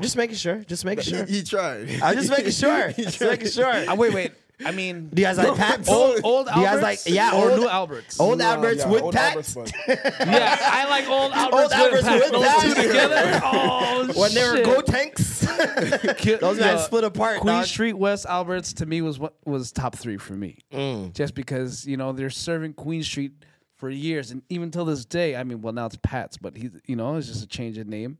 Just 0.00 0.16
making 0.16 0.36
sure. 0.36 0.56
Just 0.58 0.84
making 0.84 1.04
sure. 1.04 1.24
He 1.24 1.42
tried. 1.42 1.88
I'm 2.02 2.14
just 2.16 2.30
making 2.30 2.50
sure. 2.62 2.92
Just 2.92 3.20
making 3.20 3.48
sure. 3.48 3.66
Uh, 3.66 3.94
wait, 3.96 4.12
wait. 4.14 4.32
I 4.64 4.70
mean, 4.70 5.10
Do 5.12 5.20
you 5.20 5.28
guys 5.28 5.36
like 5.36 5.54
Pats? 5.54 5.86
old, 5.86 6.20
old 6.24 6.46
Do 6.46 6.58
you 6.58 6.64
guys 6.64 6.76
Alberts 6.82 7.06
like- 7.06 7.14
yeah, 7.14 7.32
or 7.36 7.50
old- 7.50 7.60
new 7.60 7.68
Alberts? 7.68 8.18
Old 8.18 8.40
Albert's 8.40 8.84
Yeah, 8.84 8.88
with 8.88 9.02
Old 9.02 9.14
Pats? 9.14 9.54
Albert's 9.54 9.72
fun. 9.72 9.80
yeah, 10.30 10.58
I 10.62 10.88
like 10.88 11.06
old 11.08 11.32
Alberts, 11.32 11.62
Old 11.62 11.72
Alberts 11.72 11.92
with, 11.92 12.04
Pats. 12.04 12.30
with 12.30 12.40
Those 12.40 12.74
two 12.74 12.82
together. 12.88 13.40
Oh, 13.44 14.12
When 14.18 14.32
they 14.32 14.48
were 14.48 14.62
go 14.64 14.80
tanks, 14.80 15.40
those 16.40 16.58
guys 16.58 16.84
split 16.86 17.04
apart. 17.04 17.40
Queen 17.40 17.54
dog. 17.56 17.66
Street 17.66 17.94
West 17.94 18.24
Alberts 18.24 18.72
to 18.74 18.86
me 18.86 19.02
was 19.02 19.18
what 19.18 19.34
was 19.44 19.72
top 19.72 19.94
three 19.94 20.16
for 20.16 20.32
me, 20.32 20.58
Mm. 20.72 21.12
just 21.12 21.34
because 21.34 21.86
you 21.86 21.98
know 21.98 22.12
they're 22.12 22.30
serving 22.30 22.72
Queen 22.74 23.02
Street 23.02 23.32
for 23.74 23.90
years, 23.90 24.30
and 24.30 24.40
even 24.48 24.70
till 24.70 24.86
this 24.86 25.04
day. 25.04 25.36
I 25.36 25.44
mean, 25.44 25.60
well 25.60 25.74
now 25.74 25.84
it's 25.84 25.98
Pat's, 26.02 26.38
but 26.38 26.56
he, 26.56 26.70
you 26.86 26.96
know, 26.96 27.16
it's 27.16 27.26
just 27.26 27.44
a 27.44 27.46
change 27.46 27.76
of 27.76 27.86
name. 27.86 28.16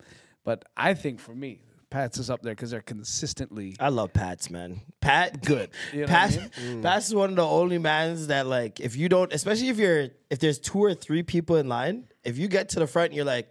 But 0.47 0.65
I 0.77 0.95
think 0.95 1.19
for 1.19 1.35
me, 1.35 1.59
Pat's 1.91 2.19
is 2.19 2.31
up 2.31 2.41
there 2.43 2.55
because 2.55 2.71
they're 2.71 2.81
consistently 2.81 3.75
I 3.81 3.89
love 3.89 4.13
Pats, 4.13 4.49
man. 4.49 4.81
Pat, 5.01 5.45
good. 5.45 5.71
You 5.93 6.03
know 6.03 6.07
Pats, 6.07 6.37
what 6.37 6.51
I 6.57 6.81
Pats 6.83 7.09
is 7.09 7.15
one 7.17 7.31
of 7.31 7.37
the 7.37 7.45
only 7.45 7.79
mans 7.79 8.29
that 8.29 8.47
like, 8.47 8.79
if 8.79 8.97
you 8.97 9.09
don't, 9.09 9.33
especially 9.33 9.71
if 9.71 9.79
you're, 9.79 10.09
if 10.31 10.39
there's 10.39 10.61
two 10.61 10.79
or 10.79 10.95
three 10.95 11.25
people 11.25 11.57
in 11.57 11.69
line, 11.69 12.05
if 12.23 12.39
you 12.39 12.47
get 12.47 12.69
to 12.71 12.79
the 12.79 12.87
front 12.87 13.07
and 13.07 13.17
you're 13.17 13.25
like, 13.25 13.49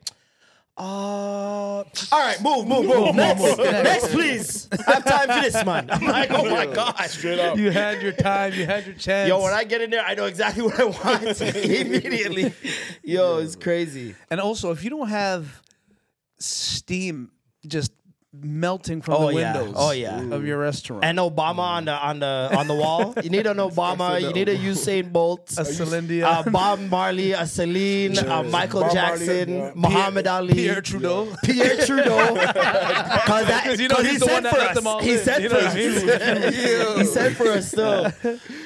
uh, 0.77 0.81
all 0.83 1.85
right, 2.13 2.41
move, 2.41 2.65
move, 2.67 2.85
move, 2.85 3.15
next, 3.15 3.57
next, 3.57 4.11
please. 4.11 4.69
I 4.87 4.93
have 4.93 5.05
time 5.05 5.27
for 5.29 5.41
this, 5.41 5.65
man. 5.65 5.89
I'm 5.89 6.05
like, 6.05 6.31
oh 6.31 6.49
my 6.49 6.65
god, 6.65 6.97
Straight 7.09 7.39
up. 7.39 7.57
you 7.57 7.71
had 7.71 8.01
your 8.01 8.11
time, 8.11 8.53
you 8.53 8.65
had 8.65 8.85
your 8.85 8.95
chance. 8.95 9.27
Yo, 9.29 9.41
when 9.41 9.53
I 9.53 9.63
get 9.65 9.81
in 9.81 9.89
there, 9.89 10.03
I 10.03 10.15
know 10.15 10.25
exactly 10.25 10.63
what 10.63 10.79
I 10.79 10.85
want 10.85 11.41
immediately. 11.41 12.53
Yo, 13.03 13.37
it's 13.39 13.55
crazy. 13.55 14.15
and 14.29 14.39
also 14.41 14.71
if 14.71 14.83
you 14.83 14.89
don't 14.89 15.07
have 15.09 15.61
steam 16.39 17.31
just 17.67 17.91
melting 18.37 19.01
from 19.01 19.13
Oh, 19.13 19.27
the 19.31 19.39
yeah. 19.39 19.53
windows 19.57 19.75
Oh, 19.77 19.91
yeah. 19.91 20.19
of 20.35 20.45
your 20.45 20.57
restaurant. 20.59 21.05
And 21.05 21.17
Obama 21.19 21.59
on 21.59 21.85
the 21.85 21.93
on 21.93 22.19
the 22.19 22.51
on 22.57 22.67
the 22.67 22.73
wall. 22.75 23.13
You 23.23 23.29
need 23.29 23.47
an 23.47 23.55
Obama. 23.69 24.19
You 24.21 24.33
need 24.33 24.49
a 24.49 24.57
Usain 24.57 25.09
Bolt. 25.13 25.53
a 25.57 25.63
Celine 25.63 26.21
uh, 26.21 26.43
Bob 26.43 26.81
Marley, 26.81 27.31
a 27.31 27.45
Celine, 27.47 28.17
uh, 28.19 28.43
Michael 28.43 28.81
Bob 28.81 28.93
Marley, 28.93 29.25
Jackson, 29.25 29.49
yeah. 29.49 29.71
Muhammad 29.73 30.27
Ali, 30.27 30.53
Pierre 30.53 30.81
Trudeau. 30.81 31.33
Pierre 31.45 31.77
Trudeau. 31.85 32.35
Because 33.25 33.47
that, 33.47 33.63
'Cause 33.63 33.79
you 33.79 33.87
know 33.87 33.95
he's 33.97 34.11
he 34.11 34.17
the 34.17 34.25
one 34.27 34.43
that 34.43 34.53
for 34.53 34.87
us. 34.89 35.03
He 35.03 35.11
in, 35.13 35.19
sent 35.19 35.43
you 35.43 35.49
for 35.49 35.55
us. 35.55 35.73
he 36.99 37.05
sent 37.05 37.35
for 37.37 37.47
us 37.47 37.67
still. 37.69 38.11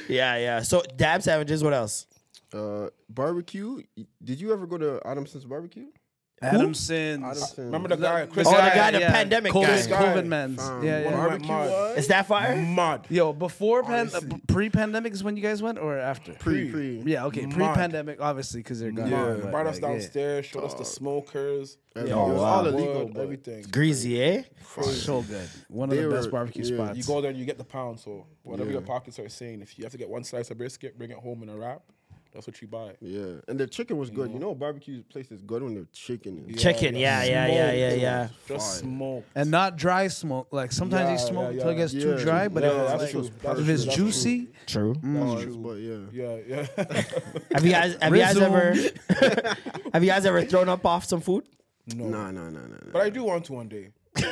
Yeah, 0.07 0.35
yeah. 0.37 0.61
So 0.63 0.81
dab 0.95 1.21
sandwiches. 1.21 1.63
What 1.63 1.73
else? 1.73 2.07
Uh, 2.51 2.87
barbecue. 3.07 3.83
Did 4.23 4.41
you 4.41 4.51
ever 4.51 4.65
go 4.65 4.77
to 4.79 4.99
Adamson's 5.05 5.45
barbecue? 5.45 5.85
Adamson's. 6.41 7.23
Adamson. 7.23 7.65
Remember 7.65 7.89
the 7.89 7.97
guy, 7.97 8.25
Chris 8.27 8.47
Oh, 8.47 8.51
the 8.51 8.57
Guy? 8.57 8.75
guy, 8.75 8.91
the 8.91 8.99
pandemic 8.99 9.51
COVID, 9.53 9.89
guy. 9.89 10.05
COVID 10.05 10.25
man's. 10.25 10.57
Fam, 10.61 10.83
Yeah, 10.83 10.99
yeah. 11.01 11.11
Barbecue 11.11 11.47
Mad. 11.47 11.69
was 11.69 11.97
Is 11.97 12.07
that 12.07 12.27
fire? 12.27 12.55
Mud. 12.55 13.05
Yo, 13.09 13.33
before 13.33 13.83
pan- 13.83 14.09
uh, 14.13 14.21
pre-pandemic 14.47 15.13
is 15.13 15.23
when 15.23 15.35
you 15.35 15.43
guys 15.43 15.61
went, 15.61 15.77
or 15.79 15.97
after? 15.97 16.33
pre 16.33 16.71
pre. 16.71 17.01
Yeah, 17.05 17.25
okay, 17.25 17.45
Mad. 17.45 17.55
pre-pandemic, 17.55 18.21
obviously, 18.21 18.61
because 18.61 18.79
they're 18.79 18.91
gone. 18.91 19.09
Yeah, 19.09 19.37
but, 19.41 19.51
brought 19.51 19.67
us 19.67 19.75
like, 19.75 19.81
yeah. 19.83 19.89
downstairs, 19.99 20.45
showed 20.45 20.63
us 20.63 20.73
the 20.75 20.85
smokers. 20.85 21.77
Everything. 21.95 22.17
Yeah, 22.17 22.23
It 22.23 22.29
was 22.29 22.37
wow. 22.39 22.43
all 22.45 22.63
wood, 22.65 22.73
illegal, 22.75 23.05
but 23.13 23.21
everything. 23.21 23.65
Greasy, 23.71 24.21
eh? 24.23 24.43
So 24.83 25.21
good. 25.23 25.49
One 25.69 25.89
of 25.89 25.97
They 25.97 26.03
the 26.03 26.09
best 26.09 26.25
were- 26.27 26.31
barbecue 26.31 26.63
yeah, 26.63 26.75
spots. 26.75 26.97
You 26.97 27.03
go 27.03 27.19
there, 27.19 27.31
and 27.31 27.39
you 27.39 27.45
get 27.45 27.57
the 27.57 27.63
pound. 27.65 27.99
So 27.99 28.27
whatever 28.43 28.69
Yeah. 28.69 28.73
your 28.73 28.81
pockets 28.83 29.17
are 29.19 29.27
saying, 29.27 29.61
if 29.61 29.77
you 29.77 29.83
have 29.85 29.91
to 29.91 29.97
get 29.97 30.07
one 30.09 30.23
slice 30.23 30.51
of 30.51 30.57
brisket, 30.57 30.97
bring 30.97 31.09
it 31.11 31.17
home 31.17 31.43
in 31.43 31.49
a 31.49 31.57
wrap. 31.57 31.81
That's 32.31 32.45
what 32.45 32.61
you 32.61 32.67
buy. 32.67 32.91
Yeah, 33.01 33.41
and 33.47 33.59
the 33.59 33.65
chicken 33.65 33.97
was 33.97 34.11
good. 34.11 34.31
You 34.31 34.37
know, 34.39 34.53
barbecue 34.53 35.01
place 35.03 35.31
is 35.31 35.41
good 35.41 35.63
when 35.63 35.73
the 35.73 35.85
chicken 35.91 36.45
is. 36.47 36.61
Chicken. 36.61 36.95
Yeah, 36.95 37.23
yeah, 37.23 37.47
yeah, 37.47 37.71
yeah, 37.71 37.93
yeah. 37.93 38.27
Just 38.47 38.79
smoke. 38.79 39.25
and 39.35 39.49
not 39.49 39.77
dry 39.77 40.07
smoke. 40.09 40.47
Like 40.51 40.71
sometimes 40.71 41.05
Yeah, 41.07 41.11
you 41.13 41.17
smoke 41.17 41.43
yeah, 41.43 41.49
until 41.57 41.69
it 41.69 41.73
yeah. 41.73 41.77
gets 41.79 41.91
too 41.93 42.09
Yeah. 42.17 42.23
dry, 42.23 42.47
but 42.47 42.63
Yeah, 42.63 42.69
if 42.69 43.01
it's, 43.01 43.01
like- 43.01 43.11
true. 43.11 43.21
if 43.21 43.41
That's 43.41 43.59
it's 43.59 43.65
true. 43.65 43.85
That's 43.85 43.95
juicy, 43.95 44.47
True. 44.67 44.93
But 44.93 45.73
yeah. 45.79 45.97
Yeah, 46.11 46.37
yeah. 46.47 46.67
Have 47.53 47.65
you 47.65 47.71
guys 47.71 47.97
have 47.99 48.15
you 48.15 48.21
guys 48.21 48.37
ever 48.37 48.73
have 49.93 50.03
you 50.03 50.09
guys 50.09 50.25
ever 50.27 50.43
thrown 50.43 50.69
up 50.69 50.85
off 50.85 51.05
some 51.05 51.21
food? 51.21 51.45
no. 51.95 52.05
Nah, 52.05 52.29
nah, 52.31 52.43
nah, 52.49 52.59
nah. 52.61 52.67
nah. 52.67 52.91
But 52.93 53.01
I 53.01 53.09
do 53.09 53.23
want 53.23 53.45
to 53.45 53.53
one 53.53 53.67
day. 53.67 53.89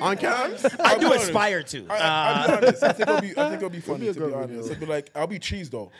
On 0.00 0.16
cams? 0.16 0.64
I 0.78 0.94
do 0.94 1.00
be 1.00 1.06
honest. 1.06 1.24
aspire 1.26 1.62
to. 1.62 1.86
I, 1.88 1.94
Uh, 1.96 2.00
I'll 2.02 2.46
be 2.60 2.66
honest. 2.66 2.82
I 2.82 2.92
think 2.92 3.08
it'll 3.08 3.20
be. 3.20 3.30
I 3.30 3.48
think 3.48 3.54
it'll 3.54 3.70
be 3.70 3.80
funny. 3.80 4.06
be 4.06 4.12
to 4.14 4.20
be 4.26 4.32
honest, 4.34 4.48
video. 4.48 4.64
it'll 4.64 4.76
be 4.80 4.86
like 4.86 5.10
I'll 5.14 5.26
be 5.26 5.38
cheese 5.38 5.70
though. 5.70 5.90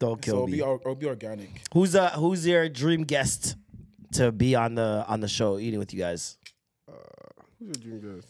Don't 0.00 0.16
So 0.16 0.16
kill 0.16 0.34
it'll 0.34 0.46
me. 0.48 0.52
be, 0.54 0.58
it'll 0.60 0.94
be 0.96 1.06
organic. 1.06 1.50
Who's 1.72 1.94
uh 1.94 2.10
who's 2.10 2.44
your 2.46 2.68
dream 2.68 3.04
guest 3.04 3.54
to 4.14 4.32
be 4.32 4.56
on 4.56 4.74
the 4.74 5.04
on 5.06 5.20
the 5.20 5.28
show 5.28 5.58
eating 5.58 5.78
with 5.78 5.92
you 5.94 6.00
guys? 6.00 6.36
Who's 7.60 7.76
your 7.84 7.98
dream 7.98 8.16
guest? 8.16 8.28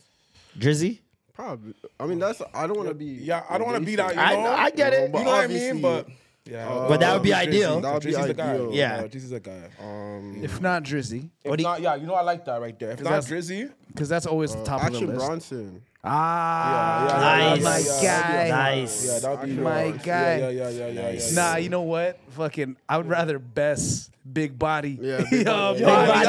Drizzy? 0.58 0.98
Probably. 1.34 1.72
I 1.98 2.04
mean, 2.06 2.18
that's. 2.18 2.42
I 2.52 2.66
don't 2.66 2.76
want 2.76 2.88
to 2.90 2.94
be. 2.94 3.06
Yeah, 3.06 3.44
I 3.48 3.56
don't 3.56 3.66
want 3.66 3.78
to 3.80 3.86
be 3.86 3.96
that. 3.96 4.14
You 4.14 4.20
I- 4.20 4.34
know, 4.34 4.50
I 4.50 4.70
get 4.70 4.92
it. 4.92 5.06
You 5.14 5.24
know 5.24 5.30
what 5.30 5.44
I 5.44 5.46
mean? 5.46 5.80
But 5.80 6.08
yeah, 6.44 6.68
uh, 6.68 6.88
But 6.88 7.00
that 7.00 7.14
would 7.14 7.22
be 7.22 7.30
Drizzy. 7.30 7.34
ideal. 7.48 7.80
That 7.80 7.94
would 7.94 8.02
be 8.02 8.12
Drizzy's 8.12 8.26
the 8.26 8.34
guy. 8.34 8.56
Yeah. 8.56 9.00
yeah, 9.00 9.02
Drizzy's 9.06 9.30
the 9.30 9.40
guy. 9.40 9.68
Um, 9.80 10.40
If 10.42 10.60
not 10.60 10.82
Drizzy, 10.82 11.30
If 11.44 11.50
What 11.50 11.56
do 11.56 11.62
you- 11.62 11.68
not, 11.68 11.80
yeah, 11.80 11.94
you 11.94 12.06
know 12.06 12.14
I 12.14 12.22
like 12.22 12.44
that 12.44 12.60
right 12.60 12.78
there. 12.78 12.90
If 12.90 13.00
not 13.02 13.22
Drizzy, 13.22 13.70
because 13.88 14.08
that's 14.08 14.26
always 14.26 14.54
the 14.54 14.64
top 14.64 14.82
of 14.82 14.90
the 14.90 14.96
Action 14.98 15.08
list. 15.14 15.26
Bronson. 15.26 15.82
Ah, 16.02 17.06
yeah, 17.06 17.54
Nice. 17.54 17.62
my 17.62 18.02
yeah, 18.02 18.22
guy. 18.22 18.48
Nice. 18.48 19.06
yeah, 19.06 19.18
that 19.18 19.40
would 19.40 19.48
be 19.48 19.54
My 19.62 19.84
yeah, 19.84 19.96
guy. 19.98 20.38
Yeah, 20.38 20.48
yeah, 20.48 20.68
yeah, 20.70 20.86
yeah, 20.88 21.10
yeah. 21.10 21.30
Nah, 21.34 21.56
you 21.56 21.68
know 21.68 21.82
what? 21.82 22.18
Fucking, 22.30 22.76
I 22.88 22.96
would 22.96 23.06
rather 23.06 23.38
Bes, 23.38 24.10
big 24.32 24.58
body. 24.58 24.98
Yeah, 25.00 25.22
big 25.30 25.46
Yo, 25.46 25.74
body. 25.78 25.78
big 25.78 25.86
Yeah, 25.86 26.24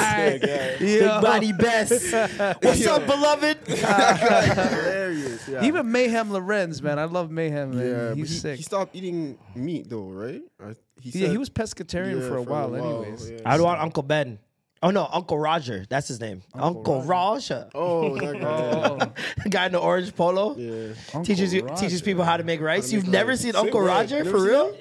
body 0.00 0.32
big 0.32 0.40
Bes. 0.42 0.80
Yeah. 0.80 0.98
Big 1.00 1.22
body 1.22 1.52
best. 1.52 2.62
What's 2.62 2.86
up, 2.86 3.06
beloved? 3.06 3.58
Hilarious. 3.66 5.48
Yeah. 5.48 5.64
Even 5.64 5.92
Mayhem 5.92 6.32
Lorenz, 6.32 6.80
man. 6.82 6.98
I 6.98 7.04
love 7.04 7.30
Mayhem, 7.30 7.76
man. 7.76 7.86
yeah, 7.86 8.14
He's 8.14 8.30
he, 8.30 8.36
sick. 8.38 8.56
he 8.56 8.62
stopped 8.62 8.96
eating 8.96 9.38
meat 9.54 9.88
though, 9.90 10.08
right? 10.08 10.42
I, 10.60 10.74
he 11.00 11.10
yeah, 11.20 11.28
he 11.28 11.36
was 11.38 11.50
pescatarian 11.50 12.22
yeah, 12.22 12.28
for 12.28 12.36
a 12.38 12.42
while, 12.42 12.74
anyways. 12.74 13.30
yeah. 13.30 13.38
I'd 13.44 13.60
want 13.60 13.80
Uncle 13.80 14.02
Ben. 14.02 14.38
Oh 14.86 14.90
no, 14.90 15.08
Uncle 15.12 15.36
Roger. 15.36 15.84
That's 15.88 16.06
his 16.06 16.20
name. 16.20 16.42
Uncle, 16.54 17.02
Roger. 17.02 17.68
Oh, 17.74 18.16
that 18.16 18.40
guy. 18.40 19.10
Oh, 19.46 19.48
guy 19.50 19.66
in 19.66 19.72
the 19.72 19.80
orange 19.80 20.14
polo. 20.14 20.54
yeah. 20.56 21.22
Teaches 21.24 21.52
you 21.52 21.62
Uncle 21.62 21.76
teaches 21.76 22.02
people 22.02 22.22
how 22.22 22.36
to 22.36 22.44
make 22.44 22.60
rice. 22.60 22.92
You've 22.92 23.02
make 23.02 23.12
never 23.12 23.30
rice. 23.30 23.40
seen 23.40 23.56
Uncle 23.56 23.80
way. 23.80 23.86
Roger 23.88 24.22
Never 24.22 24.30
for 24.30 24.44
real? 24.44 24.76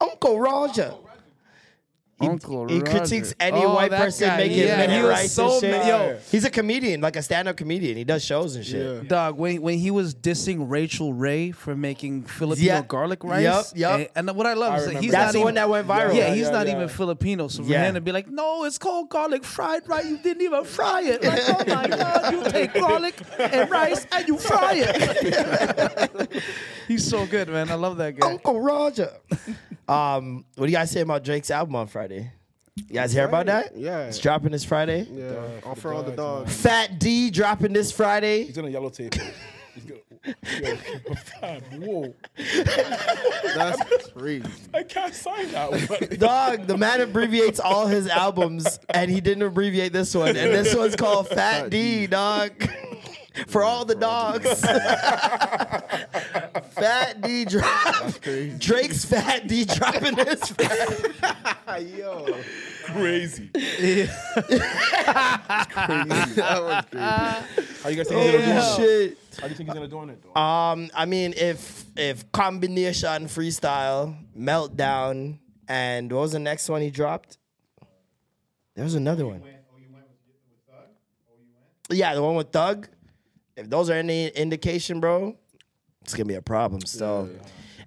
Uncle 0.00 0.38
Roger. 0.38 0.90
He, 0.90 1.11
Uncle 2.28 2.68
he 2.68 2.78
Roger. 2.80 2.90
critiques 2.98 3.34
any 3.40 3.64
Oh, 3.64 3.74
white 3.74 3.90
person 3.90 4.28
guy. 4.28 4.36
making 4.38 4.58
Yeah, 4.58 4.76
minute 4.76 4.96
he 4.96 5.02
was 5.02 5.10
rice 5.10 5.32
so 5.32 5.52
and 5.52 5.60
shit. 5.60 5.86
yo. 5.86 6.18
He's 6.30 6.44
a 6.44 6.50
comedian, 6.50 7.00
like 7.00 7.16
a 7.16 7.22
stand-up 7.22 7.56
comedian. 7.56 7.96
He 7.96 8.04
does 8.04 8.24
shows 8.24 8.56
and 8.56 8.64
shit. 8.64 8.84
Yeah. 9.02 9.08
Dog, 9.08 9.38
when 9.38 9.60
when 9.62 9.78
he 9.78 9.90
was 9.90 10.14
dissing 10.14 10.66
Rachael 10.70 11.12
Ray 11.12 11.50
for 11.50 11.74
making 11.76 12.24
Filipino 12.24 12.66
Yeah. 12.74 12.82
garlic 12.86 13.24
rice, 13.24 13.42
Yup, 13.42 13.66
yup. 13.74 14.10
And, 14.16 14.28
and 14.28 14.36
what 14.36 14.46
I 14.46 14.54
love 14.54 14.72
I 14.74 14.76
is 14.78 14.86
that 14.86 14.96
he's 15.02 15.10
That's 15.12 15.26
not 15.26 15.32
the 15.32 15.38
even, 15.38 15.44
one 15.44 15.54
that 15.54 15.68
went 15.68 15.86
viral. 15.88 16.14
Yeah, 16.14 16.28
Yeah, 16.28 16.34
he's 16.34 16.44
yeah, 16.46 16.50
not 16.52 16.66
yeah. 16.66 16.76
even 16.76 16.88
Filipino. 16.88 17.48
So 17.48 17.62
for 17.62 17.70
Yeah. 17.70 17.84
him 17.84 17.94
to 17.94 18.00
be 18.00 18.12
like, 18.12 18.28
no, 18.28 18.64
it's 18.64 18.78
called 18.78 19.08
garlic 19.08 19.44
fried 19.44 19.88
rice. 19.88 20.04
You 20.06 20.18
didn't 20.18 20.42
even 20.42 20.64
fry 20.64 21.02
it. 21.02 21.22
Like, 21.22 21.40
oh 21.48 21.64
my 21.74 21.88
god, 21.96 22.32
you 22.32 22.44
take 22.50 22.74
garlic 22.74 23.14
and 23.38 23.70
rice 23.70 24.06
and 24.12 24.28
you 24.28 24.38
fry 24.38 24.72
it. 24.76 26.42
he's 26.88 27.08
so 27.08 27.26
good, 27.26 27.48
man. 27.48 27.70
I 27.70 27.74
love 27.74 27.96
that 27.98 28.16
guy. 28.18 28.30
Uncle 28.30 28.60
Roger. 28.60 29.10
Um, 29.88 30.44
what 30.56 30.66
do 30.66 30.72
you 30.72 30.76
guys 30.76 30.90
say 30.90 31.00
about 31.00 31.24
Drake's 31.24 31.50
album 31.50 31.76
on 31.76 31.86
Friday? 31.86 32.30
You 32.76 32.94
guys 32.94 33.12
hear 33.12 33.26
about 33.26 33.46
that? 33.46 33.76
Yeah. 33.76 34.06
It's 34.06 34.18
dropping 34.18 34.52
this 34.52 34.64
Friday. 34.64 35.06
Yeah. 35.10 35.34
All 35.64 35.74
for 35.74 35.92
all 35.92 36.02
the 36.02 36.12
dogs. 36.12 36.56
Fat 36.56 36.98
D 36.98 37.30
dropping 37.30 37.72
this 37.72 37.92
Friday. 37.92 38.44
He's 38.44 38.56
gonna 38.56 38.70
yellow 38.70 38.88
tape. 38.88 39.14
He's 39.74 39.84
gonna. 39.84 40.00
Yo, 40.24 40.76
fam, 41.40 41.60
whoa! 41.80 42.14
That's 43.56 44.08
crazy. 44.12 44.46
I 44.72 44.84
can't 44.84 45.12
sign 45.12 45.50
that 45.50 45.70
one. 45.72 46.18
Dog, 46.18 46.68
the 46.68 46.78
man 46.78 47.00
abbreviates 47.00 47.58
all 47.58 47.88
his 47.88 48.06
albums, 48.06 48.78
and 48.90 49.10
he 49.10 49.20
didn't 49.20 49.42
abbreviate 49.42 49.92
this 49.92 50.14
one. 50.14 50.36
And 50.36 50.54
this 50.54 50.76
one's 50.76 50.94
called 50.94 51.26
Fat 51.26 51.70
D, 51.70 52.06
dog. 52.06 52.52
For 53.46 53.62
all 53.62 53.84
the 53.84 53.94
dogs. 53.94 54.60
Fat 56.72 57.20
D 57.22 57.44
drop. 57.44 58.20
Drake's 58.58 59.04
Fat 59.04 59.46
D 59.46 59.64
dropping 59.64 60.14
this 60.16 60.48
Friday. 60.50 61.96
Yo. 61.98 62.26
Crazy. 62.84 63.50
Yeah. 63.54 64.06
crazy. 65.70 66.34
that 66.34 66.58
was 66.62 66.84
crazy. 66.90 67.04
How 67.82 67.88
you 67.88 67.96
guys 67.96 68.08
think 68.08 68.20
he's 68.20 68.32
gonna 68.32 68.44
do 68.46 68.52
Oh, 68.52 68.74
it? 68.74 68.76
shit. 68.76 69.18
How 69.40 69.42
do 69.46 69.48
you 69.50 69.54
think 69.56 69.68
he's 69.68 69.74
gonna 69.74 69.88
do 69.88 69.98
on 69.98 70.10
it 70.10 70.22
though? 70.22 70.40
Um, 70.40 70.90
I 70.94 71.06
mean, 71.06 71.32
if 71.36 71.84
if 71.96 72.30
combination 72.32 73.26
freestyle, 73.26 74.16
meltdown, 74.38 75.38
and 75.68 76.10
what 76.12 76.20
was 76.22 76.32
the 76.32 76.38
next 76.38 76.68
one 76.68 76.82
he 76.82 76.90
dropped? 76.90 77.38
There 78.74 78.84
was 78.84 78.94
another 78.94 79.26
one. 79.26 79.42
Yeah, 81.90 82.14
the 82.14 82.22
one 82.22 82.36
with 82.36 82.50
Thug. 82.52 82.88
If 83.56 83.68
those 83.68 83.90
are 83.90 83.94
any 83.94 84.28
indication, 84.28 85.00
bro, 85.00 85.36
it's 86.02 86.14
gonna 86.14 86.24
be 86.26 86.34
a 86.34 86.42
problem. 86.42 86.80
So, 86.86 87.28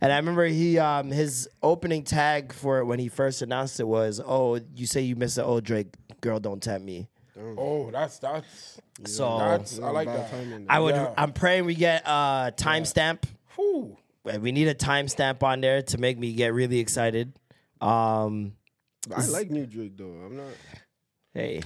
and 0.01 0.11
I 0.11 0.18
remember 0.18 0.45
he 0.45 0.78
um 0.80 1.09
his 1.11 1.49
opening 1.63 2.03
tag 2.03 2.53
for 2.53 2.80
it 2.80 2.86
when 2.86 2.99
he 2.99 3.07
first 3.07 3.41
announced 3.41 3.80
it 3.80 3.88
was, 3.88 4.22
"Oh, 4.24 4.59
you 4.76 4.86
say 4.86 5.01
you 5.01 5.16
miss 5.16 5.36
the 5.36 5.43
old 5.43 5.63
Drake, 5.63 5.88
girl, 6.22 6.39
don't 6.39 6.61
tempt 6.61 6.86
me." 6.86 7.09
oh, 7.57 7.91
that's 7.91 8.20
that's. 8.20 8.80
So 9.03 9.38
That's 9.39 9.78
I 9.80 9.89
like 9.89 10.07
that. 10.07 10.32
timing. 10.32 10.68
I 10.70 10.80
would. 10.80 10.95
Yeah. 10.95 11.13
I'm 11.18 11.34
praying 11.34 11.66
we 11.66 11.76
get 11.76 12.03
a 12.05 12.53
timestamp. 12.55 13.24
Whew. 13.55 13.97
Uh, 14.26 14.39
We 14.39 14.53
need 14.53 14.70
a 14.70 14.74
timestamp 14.74 15.43
on 15.43 15.59
there 15.59 15.82
to 15.82 15.97
make 15.97 16.18
me 16.18 16.32
get 16.32 16.53
really 16.53 16.80
excited. 16.80 17.34
Um, 17.82 18.53
I 19.13 19.26
like 19.28 19.51
New 19.51 19.66
Drake 19.66 19.97
though. 19.97 20.05
I'm 20.26 20.38
not. 20.38 20.47
hey, 21.34 21.61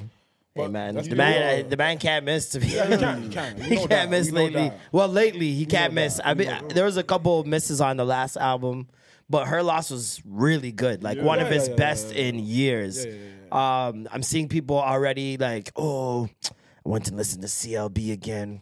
hey 0.66 0.68
man, 0.72 0.96
the 0.96 1.02
good. 1.04 1.18
man, 1.18 1.66
uh, 1.66 1.70
the 1.70 1.78
man 1.78 1.98
can't 1.98 2.26
miss. 2.26 2.50
To 2.50 2.60
be, 2.60 2.68
Yeah, 2.68 2.88
he 2.88 2.98
can. 2.98 3.22
He 3.24 3.30
can. 3.30 3.58
You 3.58 3.64
he 3.64 3.70
know 3.76 3.80
can't 3.82 3.90
that. 3.90 4.10
miss 4.10 4.28
You 4.28 4.34
lately. 4.34 4.72
Well, 4.92 5.08
lately 5.08 5.52
he 5.54 5.66
can't 5.66 5.94
know 5.94 6.02
miss. 6.04 6.18
that. 6.18 6.28
I 6.28 6.34
mean, 6.34 6.48
know 6.48 6.54
that. 6.68 6.70
there 6.76 6.86
was 6.86 6.98
a 6.98 7.04
couple 7.04 7.40
of 7.40 7.48
misses 7.48 7.82
on 7.82 7.98
the 7.98 8.06
last 8.06 8.38
album, 8.38 8.88
but 9.30 9.48
her 9.48 9.62
loss 9.64 9.90
was 9.92 10.22
really 10.26 10.72
good. 10.72 11.04
Like 11.04 11.20
one 11.20 11.40
of 11.40 11.48
Yeah, 11.48 11.54
his 11.54 11.64
yeah, 11.68 11.70
yeah, 11.72 11.78
best 11.78 12.14
yeah, 12.14 12.22
in 12.24 12.40
years. 12.40 13.06
Yeah, 13.06 13.12
yeah, 13.52 13.88
Um, 13.88 14.08
I'm 14.12 14.24
seeing 14.24 14.48
people 14.48 14.78
already 14.80 15.38
like, 15.38 15.72
oh, 15.76 16.30
I 16.46 16.90
went 16.90 17.06
to 17.06 17.16
listen 17.16 17.42
to 17.42 17.48
CLB 17.48 18.12
again. 18.12 18.62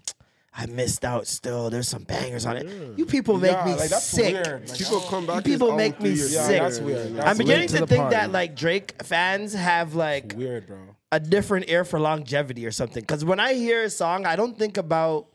I 0.59 0.65
missed 0.65 1.05
out. 1.05 1.27
Still, 1.27 1.69
there's 1.69 1.87
some 1.87 2.01
bangers 2.01 2.47
on 2.47 2.57
it. 2.57 2.65
You 2.97 3.05
people 3.05 3.37
make 3.37 3.51
Yeah, 3.51 3.65
me 3.65 3.71
like, 3.75 3.89
that's 3.91 4.05
sick. 4.05 4.33
weird. 4.33 4.67
Like, 4.67 4.77
People 4.79 4.99
come 5.01 5.27
back. 5.27 5.43
People 5.45 5.75
make 5.75 6.01
me 6.01 6.09
three 6.15 6.17
years 6.17 6.33
Yeah, 6.33 6.47
sick. 6.47 6.61
that's 6.63 6.79
weird. 6.79 7.15
That's 7.15 7.27
I'm 7.29 7.37
beginning 7.37 7.67
to 7.67 7.77
to 7.81 7.85
think 7.85 8.01
party. 8.01 8.15
that 8.15 8.31
like 8.31 8.55
Drake 8.55 8.95
fans 9.03 9.53
have 9.53 9.93
like 9.93 10.33
weird, 10.35 10.65
bro. 10.65 10.79
A 11.11 11.19
different 11.19 11.69
ear 11.69 11.85
for 11.85 11.99
longevity 11.99 12.65
or 12.65 12.71
something. 12.71 13.01
Because 13.01 13.23
when 13.23 13.39
I 13.39 13.53
hear 13.53 13.83
a 13.83 13.89
song, 13.89 14.25
I 14.25 14.35
don't 14.35 14.57
think 14.57 14.77
about 14.77 15.27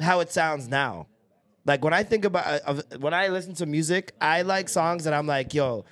how 0.00 0.20
it 0.20 0.30
sounds 0.32 0.68
now. 0.68 1.06
Like 1.64 1.82
when 1.84 1.92
I 1.92 2.02
think 2.04 2.24
about 2.24 2.60
uh, 2.64 2.80
when 2.98 3.12
I 3.12 3.28
listen 3.28 3.54
to 3.56 3.66
music, 3.66 4.12
I 4.20 4.42
like 4.42 4.68
songs 4.68 5.04
that 5.04 5.12
I'm 5.12 5.26
like, 5.26 5.52
yo, 5.52 5.84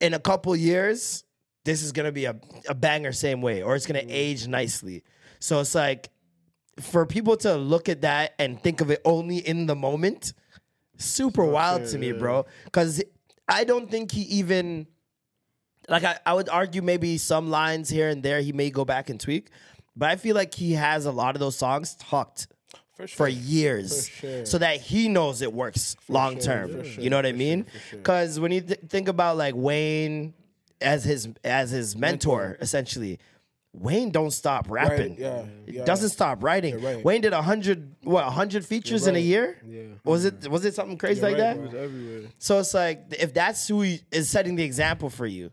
in 0.00 0.14
a 0.14 0.18
couple 0.18 0.54
years, 0.56 1.24
this 1.64 1.82
is 1.82 1.92
gonna 1.92 2.12
be 2.12 2.24
a, 2.24 2.36
a 2.68 2.74
banger 2.74 3.12
same 3.12 3.40
way, 3.40 3.62
or 3.62 3.76
it's 3.76 3.86
gonna 3.86 4.02
age 4.06 4.48
nicely. 4.48 5.04
So 5.38 5.60
it's 5.60 5.74
like 5.74 6.10
for 6.80 7.06
people 7.06 7.36
to 7.38 7.54
look 7.54 7.88
at 7.88 8.00
that 8.00 8.34
and 8.38 8.60
think 8.60 8.80
of 8.80 8.90
it 8.90 9.00
only 9.04 9.38
in 9.38 9.66
the 9.66 9.76
moment, 9.76 10.32
super 10.96 11.44
wild 11.44 11.86
to 11.86 11.98
me, 11.98 12.12
bro. 12.12 12.44
Because 12.64 13.02
I 13.48 13.64
don't 13.64 13.88
think 13.88 14.10
he 14.10 14.22
even 14.22 14.88
like 15.88 16.04
I, 16.04 16.18
I 16.24 16.34
would 16.34 16.48
argue 16.48 16.82
maybe 16.82 17.18
some 17.18 17.50
lines 17.50 17.88
here 17.88 18.08
and 18.08 18.22
there 18.22 18.40
he 18.40 18.52
may 18.52 18.70
go 18.70 18.84
back 18.84 19.10
and 19.10 19.18
tweak, 19.20 19.48
but 19.96 20.10
I 20.10 20.16
feel 20.16 20.34
like 20.34 20.54
he 20.54 20.72
has 20.72 21.06
a 21.06 21.12
lot 21.12 21.34
of 21.36 21.40
those 21.40 21.56
songs 21.56 21.94
tucked 21.96 22.46
For 22.96 23.06
for 23.06 23.28
years, 23.28 24.08
For 24.08 24.14
sure. 24.26 24.46
so 24.46 24.58
that 24.58 24.80
he 24.80 25.08
knows 25.08 25.42
it 25.42 25.52
works 25.52 25.96
long 26.08 26.38
term. 26.38 26.84
You 26.98 27.10
know 27.10 27.16
what 27.16 27.26
I 27.26 27.32
mean? 27.32 27.66
Because 27.90 28.38
when 28.40 28.52
you 28.52 28.60
th- 28.62 28.80
think 28.88 29.08
about 29.08 29.36
like 29.36 29.54
Wayne 29.56 30.34
as 30.80 31.04
his 31.04 31.28
as 31.44 31.70
his 31.70 31.96
mentor, 31.96 32.56
essentially. 32.60 33.18
Wayne 33.76 34.12
don't 34.12 34.30
stop 34.30 34.66
rapping. 34.70 35.16
yeah, 35.18 35.46
yeah. 35.66 35.84
Doesn't 35.84 36.10
stop 36.10 36.44
writing. 36.44 36.80
Right. 36.80 37.04
Wayne 37.04 37.22
did 37.22 37.32
a 37.32 37.42
hundred 37.42 37.96
what 38.04 38.24
a 38.24 38.30
hundred 38.30 38.64
features 38.64 39.08
in 39.08 39.16
a 39.16 39.18
year. 39.18 39.58
Yeah. 39.66 39.82
Was 40.04 40.24
it 40.26 40.46
was 40.48 40.64
it 40.64 40.74
something 40.76 40.96
crazy 40.96 41.20
You're 41.20 41.30
like 41.32 41.40
right, 41.42 41.72
that? 41.72 42.30
So 42.38 42.60
it's 42.60 42.72
like 42.72 43.06
if 43.18 43.34
that's 43.34 43.66
who 43.66 43.82
is 43.82 44.30
setting 44.30 44.54
the 44.54 44.62
example 44.62 45.10
for 45.10 45.26
you, 45.26 45.50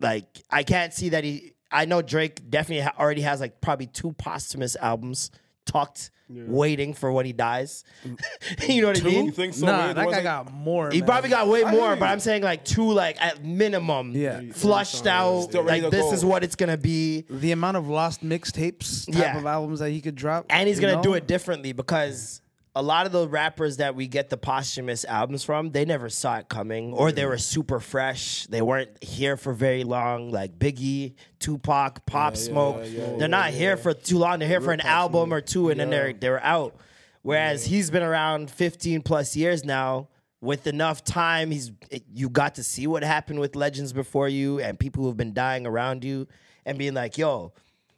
like 0.00 0.26
I 0.50 0.62
can't 0.62 0.92
see 0.92 1.10
that 1.10 1.24
he. 1.24 1.52
I 1.70 1.84
know 1.84 2.00
Drake 2.02 2.48
definitely 2.50 2.82
ha- 2.84 2.94
already 2.98 3.20
has 3.22 3.40
like 3.40 3.60
probably 3.60 3.86
two 3.86 4.12
posthumous 4.12 4.74
albums 4.76 5.30
tucked, 5.66 6.10
waiting 6.30 6.94
for 6.94 7.12
when 7.12 7.26
he 7.26 7.34
dies. 7.34 7.84
you 8.66 8.80
know 8.80 8.88
what 8.88 8.96
I 9.04 9.08
You 9.08 9.22
mean? 9.24 9.32
think 9.32 9.52
so? 9.52 9.66
nah, 9.66 9.92
that 9.92 10.10
guy 10.10 10.20
it- 10.20 10.22
got 10.22 10.50
more. 10.50 10.90
He 10.90 11.00
man. 11.00 11.06
probably 11.06 11.28
got 11.28 11.46
way 11.46 11.64
more, 11.64 11.94
but. 11.94 12.06
I'm 12.08 12.20
saying 12.20 12.42
like 12.42 12.64
two, 12.64 12.90
like 12.90 13.20
at 13.22 13.44
minimum, 13.44 14.12
Yeah. 14.12 14.40
flushed 14.54 15.06
out. 15.06 15.42
Still 15.42 15.62
Like 15.64 15.82
this 15.90 16.06
go. 16.06 16.12
is 16.12 16.24
what 16.24 16.42
it's 16.42 16.56
gonna 16.56 16.78
be, 16.78 17.26
the 17.28 17.52
amount 17.52 17.76
of 17.76 17.86
lost 17.88 18.24
mixtapes 18.24 19.04
type 19.12 19.20
Yeah. 19.20 19.36
of 19.38 19.44
albums 19.44 19.80
that 19.80 19.90
he 19.90 20.00
could 20.00 20.14
drop, 20.14 20.46
and 20.48 20.68
he's 20.68 20.80
gonna 20.80 20.94
know? 20.94 21.02
do 21.02 21.14
it 21.14 21.26
differently 21.26 21.72
because 21.72 22.40
a 22.78 22.82
lot 22.82 23.06
of 23.06 23.12
the 23.12 23.26
rappers 23.26 23.78
that 23.78 23.96
we 23.96 24.06
get 24.06 24.30
the 24.30 24.36
posthumous 24.36 25.04
albums 25.04 25.42
from, 25.42 25.72
they 25.72 25.84
never 25.84 26.08
saw 26.08 26.38
it 26.38 26.48
coming, 26.48 26.92
or 26.92 27.10
they 27.10 27.26
were 27.26 27.36
super 27.36 27.80
fresh. 27.80 28.46
They 28.46 28.62
weren't 28.62 29.02
here 29.02 29.36
for 29.36 29.52
very 29.52 29.82
long, 29.82 30.30
like 30.30 30.60
Biggie, 30.60 31.14
Tupac, 31.40 32.06
Pop 32.06 32.36
Smoke. 32.36 32.84
they're 33.18 33.26
not 33.26 33.50
here 33.50 33.76
for 33.76 33.94
too 33.94 34.18
long. 34.18 34.38
They're 34.38 34.46
here 34.46 34.60
for 34.60 34.72
an 34.72 34.80
album 34.82 35.34
or 35.34 35.40
two, 35.40 35.70
and 35.70 35.80
then 35.80 35.90
they're 35.90 36.12
they're 36.12 36.42
out. 36.44 36.76
Whereas 37.22 37.66
he's 37.66 37.90
been 37.90 38.04
around 38.04 38.48
15 38.48 39.02
plus 39.02 39.34
years 39.34 39.64
now. 39.64 40.06
With 40.40 40.68
enough 40.68 41.02
time, 41.02 41.50
he's 41.50 41.72
you 42.14 42.28
got 42.30 42.54
to 42.54 42.62
see 42.62 42.86
what 42.86 43.02
happened 43.02 43.40
with 43.40 43.56
legends 43.56 43.92
before 43.92 44.28
you 44.28 44.60
and 44.60 44.78
people 44.78 45.02
who've 45.02 45.16
been 45.16 45.34
dying 45.34 45.66
around 45.66 46.04
you, 46.04 46.28
and 46.64 46.78
being 46.78 46.94
like, 46.94 47.18
"Yo, 47.18 47.54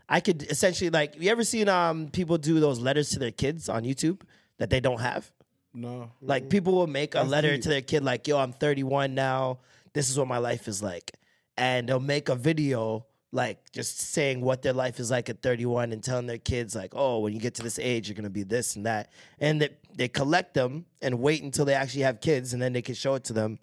I 0.08 0.20
could 0.20 0.44
essentially 0.44 0.88
like." 0.88 1.20
You 1.20 1.30
ever 1.30 1.44
seen 1.44 1.68
um 1.68 2.08
people 2.08 2.38
do 2.38 2.60
those 2.60 2.80
letters 2.80 3.10
to 3.10 3.18
their 3.18 3.30
kids 3.30 3.68
on 3.68 3.82
YouTube 3.82 4.22
that 4.60 4.70
they 4.70 4.78
don't 4.78 5.00
have? 5.00 5.32
No. 5.74 6.12
Like 6.20 6.48
people 6.48 6.74
will 6.74 6.86
make 6.86 7.14
a 7.14 7.22
letter 7.22 7.56
to 7.56 7.68
their 7.68 7.80
kid, 7.80 8.04
like, 8.04 8.28
"Yo, 8.28 8.38
I'm 8.38 8.52
31 8.52 9.14
now. 9.14 9.58
This 9.92 10.10
is 10.10 10.18
what 10.18 10.28
my 10.28 10.38
life 10.38 10.68
is 10.68 10.82
like," 10.82 11.12
and 11.56 11.88
they'll 11.88 11.98
make 11.98 12.28
a 12.28 12.36
video 12.36 13.06
like 13.32 13.70
just 13.72 14.00
saying 14.00 14.40
what 14.40 14.62
their 14.62 14.72
life 14.72 14.98
is 14.98 15.10
like 15.10 15.28
at 15.28 15.40
31 15.40 15.92
and 15.92 16.02
telling 16.02 16.26
their 16.26 16.38
kids 16.38 16.74
like, 16.74 16.92
"Oh, 16.94 17.20
when 17.20 17.32
you 17.32 17.40
get 17.40 17.54
to 17.54 17.62
this 17.62 17.78
age, 17.78 18.08
you're 18.08 18.16
gonna 18.16 18.28
be 18.28 18.42
this 18.42 18.76
and 18.76 18.86
that," 18.86 19.10
and 19.38 19.62
they 19.62 19.70
they 19.94 20.08
collect 20.08 20.54
them 20.54 20.86
and 21.00 21.20
wait 21.20 21.42
until 21.42 21.64
they 21.64 21.74
actually 21.74 22.02
have 22.02 22.20
kids, 22.20 22.52
and 22.52 22.60
then 22.60 22.72
they 22.72 22.82
can 22.82 22.94
show 22.94 23.14
it 23.14 23.24
to 23.24 23.32
them 23.32 23.58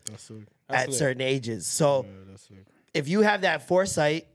at 0.70 0.90
lit. 0.90 0.98
certain 0.98 1.22
ages. 1.22 1.68
So 1.68 2.06
if 2.94 3.08
you 3.08 3.22
have 3.22 3.42
that 3.42 3.68
foresight 3.68 4.28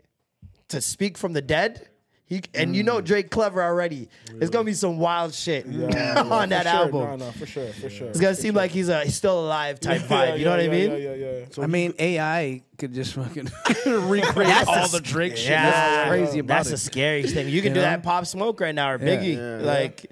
to 0.68 0.80
speak 0.80 1.18
from 1.18 1.32
the 1.32 1.42
dead. 1.42 1.88
He, 2.24 2.40
and 2.54 2.74
you 2.74 2.82
know 2.82 3.02
Drake 3.02 3.30
clever 3.30 3.62
already. 3.62 4.08
It's 4.40 4.48
gonna 4.48 4.64
be 4.64 4.72
some 4.72 4.98
wild 4.98 5.34
shit 5.34 5.66
on 5.66 6.48
that 6.48 6.62
for 6.64 6.70
sure. 6.70 6.78
album. 6.78 7.00
No, 7.00 7.16
no, 7.26 7.32
for 7.32 7.44
sure, 7.44 7.66
for 7.68 7.90
sure. 7.90 8.08
It's 8.08 8.20
gonna 8.20 8.34
seem 8.34 8.54
like 8.54 8.70
he's 8.70 8.88
a 8.88 9.04
he's 9.04 9.14
still 9.16 9.38
alive 9.44 9.80
type 9.80 10.00
vibe. 10.08 10.10
Yeah, 10.10 10.34
you 10.36 10.44
know 10.46 10.56
yeah, 10.56 10.56
what 10.56 10.60
I 10.64 10.68
mean? 10.68 10.90
Yeah, 10.90 10.96
yeah, 11.14 11.44
yeah. 11.56 11.62
I 11.64 11.66
mean, 11.66 11.92
AI 11.98 12.62
could 12.78 12.94
just 12.94 13.12
fucking 13.14 13.50
recreate 13.86 14.48
That's 14.48 14.68
all 14.68 14.88
the 14.88 14.98
the 14.98 15.00
Drake 15.04 15.36
shit. 15.36 15.50
Yeah, 15.50 15.70
That's 15.70 16.08
crazy 16.08 16.38
about 16.38 16.54
That's 16.56 16.68
it. 16.68 16.72
the 16.72 16.78
scariest 16.78 17.34
thing. 17.34 17.48
You 17.50 17.60
can 17.60 17.70
You 17.70 17.74
do 17.74 17.80
know? 17.80 17.86
that 17.86 18.02
Pop 18.02 18.24
Smoke 18.24 18.60
right 18.60 18.74
now 18.74 18.92
or 18.92 18.98
Yeah. 18.98 19.06
Biggie. 19.06 19.36
Yeah. 19.36 19.66
like 19.66 20.06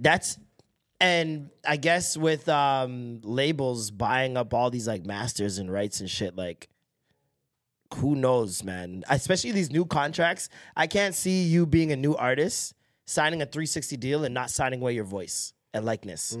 that's 0.00 0.38
and 1.00 1.50
I 1.66 1.76
guess 1.76 2.16
with 2.16 2.48
um 2.48 3.20
labels 3.22 3.92
buying 3.92 4.36
up 4.36 4.52
all 4.54 4.70
these 4.70 4.88
like 4.88 5.06
masters 5.06 5.58
and 5.58 5.70
rights 5.70 6.00
and 6.00 6.10
shit, 6.10 6.34
like 6.34 6.68
who 7.94 8.14
knows, 8.16 8.64
man? 8.64 9.04
Especially 9.08 9.52
these 9.52 9.70
new 9.70 9.84
contracts. 9.84 10.48
I 10.76 10.86
can't 10.86 11.14
see 11.14 11.42
you 11.44 11.66
being 11.66 11.92
a 11.92 11.96
new 11.96 12.14
artist 12.14 12.74
signing 13.06 13.42
a 13.42 13.46
360 13.46 13.96
deal 13.98 14.24
and 14.24 14.32
not 14.34 14.50
signing 14.50 14.80
away 14.80 14.94
your 14.94 15.04
voice 15.04 15.52
and 15.72 15.84
likeness. 15.84 16.36